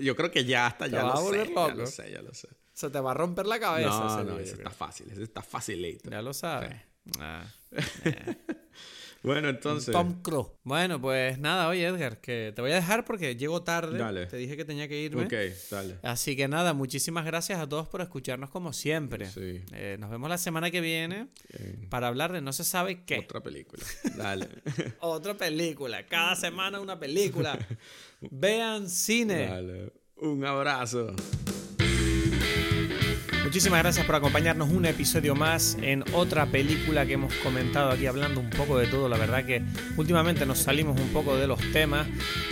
yo 0.00 0.14
creo 0.16 0.30
que 0.30 0.44
ya 0.44 0.66
hasta 0.66 0.86
ya, 0.86 1.04
lo 1.04 1.16
sé, 1.16 1.52
ya 1.54 1.74
lo 1.74 1.86
sé, 1.86 2.12
ya 2.12 2.22
lo 2.22 2.34
sé. 2.34 2.48
Se 2.72 2.90
te 2.90 3.00
va 3.00 3.12
a 3.12 3.14
romper 3.14 3.46
la 3.46 3.60
cabeza. 3.60 3.90
No, 3.90 4.24
no, 4.24 4.38
eso 4.38 4.54
está 4.54 4.70
fácil, 4.70 5.10
eso 5.10 5.22
está 5.22 5.42
facilito. 5.42 6.10
Ya 6.10 6.22
lo 6.22 6.32
sabes. 6.32 6.91
Ah, 7.18 7.44
bueno, 9.22 9.48
entonces. 9.48 9.92
Tom 9.92 10.22
Cruise. 10.22 10.48
Bueno, 10.62 11.00
pues 11.00 11.38
nada, 11.38 11.68
oye 11.68 11.86
Edgar, 11.86 12.20
que 12.20 12.52
te 12.54 12.62
voy 12.62 12.70
a 12.72 12.76
dejar 12.76 13.04
porque 13.04 13.36
llego 13.36 13.62
tarde. 13.62 13.98
Dale. 13.98 14.26
Te 14.26 14.36
dije 14.36 14.56
que 14.56 14.64
tenía 14.64 14.88
que 14.88 15.00
irme. 15.00 15.24
Ok, 15.24 15.32
dale. 15.70 15.98
Así 16.02 16.36
que 16.36 16.48
nada, 16.48 16.74
muchísimas 16.74 17.24
gracias 17.24 17.58
a 17.60 17.68
todos 17.68 17.88
por 17.88 18.00
escucharnos 18.02 18.50
como 18.50 18.72
siempre. 18.72 19.26
Sí. 19.26 19.62
Eh, 19.72 19.96
nos 19.98 20.10
vemos 20.10 20.28
la 20.28 20.38
semana 20.38 20.70
que 20.70 20.80
viene 20.80 21.28
para 21.88 22.08
hablar 22.08 22.32
de 22.32 22.40
no 22.40 22.52
se 22.52 22.64
sabe 22.64 23.04
qué. 23.04 23.18
Otra 23.20 23.40
película. 23.42 23.84
Dale. 24.16 24.48
Otra 25.00 25.36
película. 25.36 26.06
Cada 26.06 26.36
semana 26.36 26.80
una 26.80 26.98
película. 26.98 27.58
Vean 28.30 28.88
cine. 28.88 29.46
Dale. 29.46 29.92
Un 30.16 30.44
abrazo. 30.44 31.16
Muchísimas 33.44 33.82
gracias 33.82 34.06
por 34.06 34.14
acompañarnos 34.14 34.70
un 34.70 34.86
episodio 34.86 35.34
más 35.34 35.76
en 35.82 36.04
otra 36.12 36.46
película 36.46 37.04
que 37.04 37.14
hemos 37.14 37.34
comentado 37.34 37.90
aquí 37.90 38.06
hablando 38.06 38.40
un 38.40 38.48
poco 38.50 38.78
de 38.78 38.86
todo. 38.86 39.08
La 39.08 39.18
verdad 39.18 39.44
que 39.44 39.62
últimamente 39.96 40.46
nos 40.46 40.58
salimos 40.58 40.98
un 41.00 41.08
poco 41.08 41.36
de 41.36 41.46
los 41.46 41.60
temas. 41.72 42.06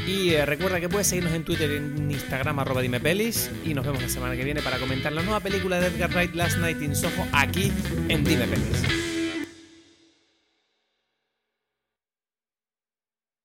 Y 0.06 0.30
eh, 0.30 0.44
recuerda 0.44 0.80
que 0.80 0.88
puedes 0.88 1.06
seguirnos 1.06 1.32
en 1.34 1.44
Twitter 1.44 1.70
en 1.70 2.10
Instagram 2.10 2.58
arroba 2.58 2.82
dimepelis. 2.82 3.50
Y 3.64 3.72
nos 3.72 3.86
vemos 3.86 4.02
la 4.02 4.08
semana 4.08 4.36
que 4.36 4.44
viene 4.44 4.62
para 4.62 4.78
comentar 4.78 5.12
la 5.12 5.22
nueva 5.22 5.40
película 5.40 5.80
de 5.80 5.86
Edgar 5.86 6.10
Wright 6.10 6.34
Last 6.34 6.58
Night 6.58 6.82
in 6.82 6.94
Soho 6.96 7.26
aquí 7.32 7.72
en 8.08 8.24
Dime 8.24 8.46
Pelis. 8.46 9.09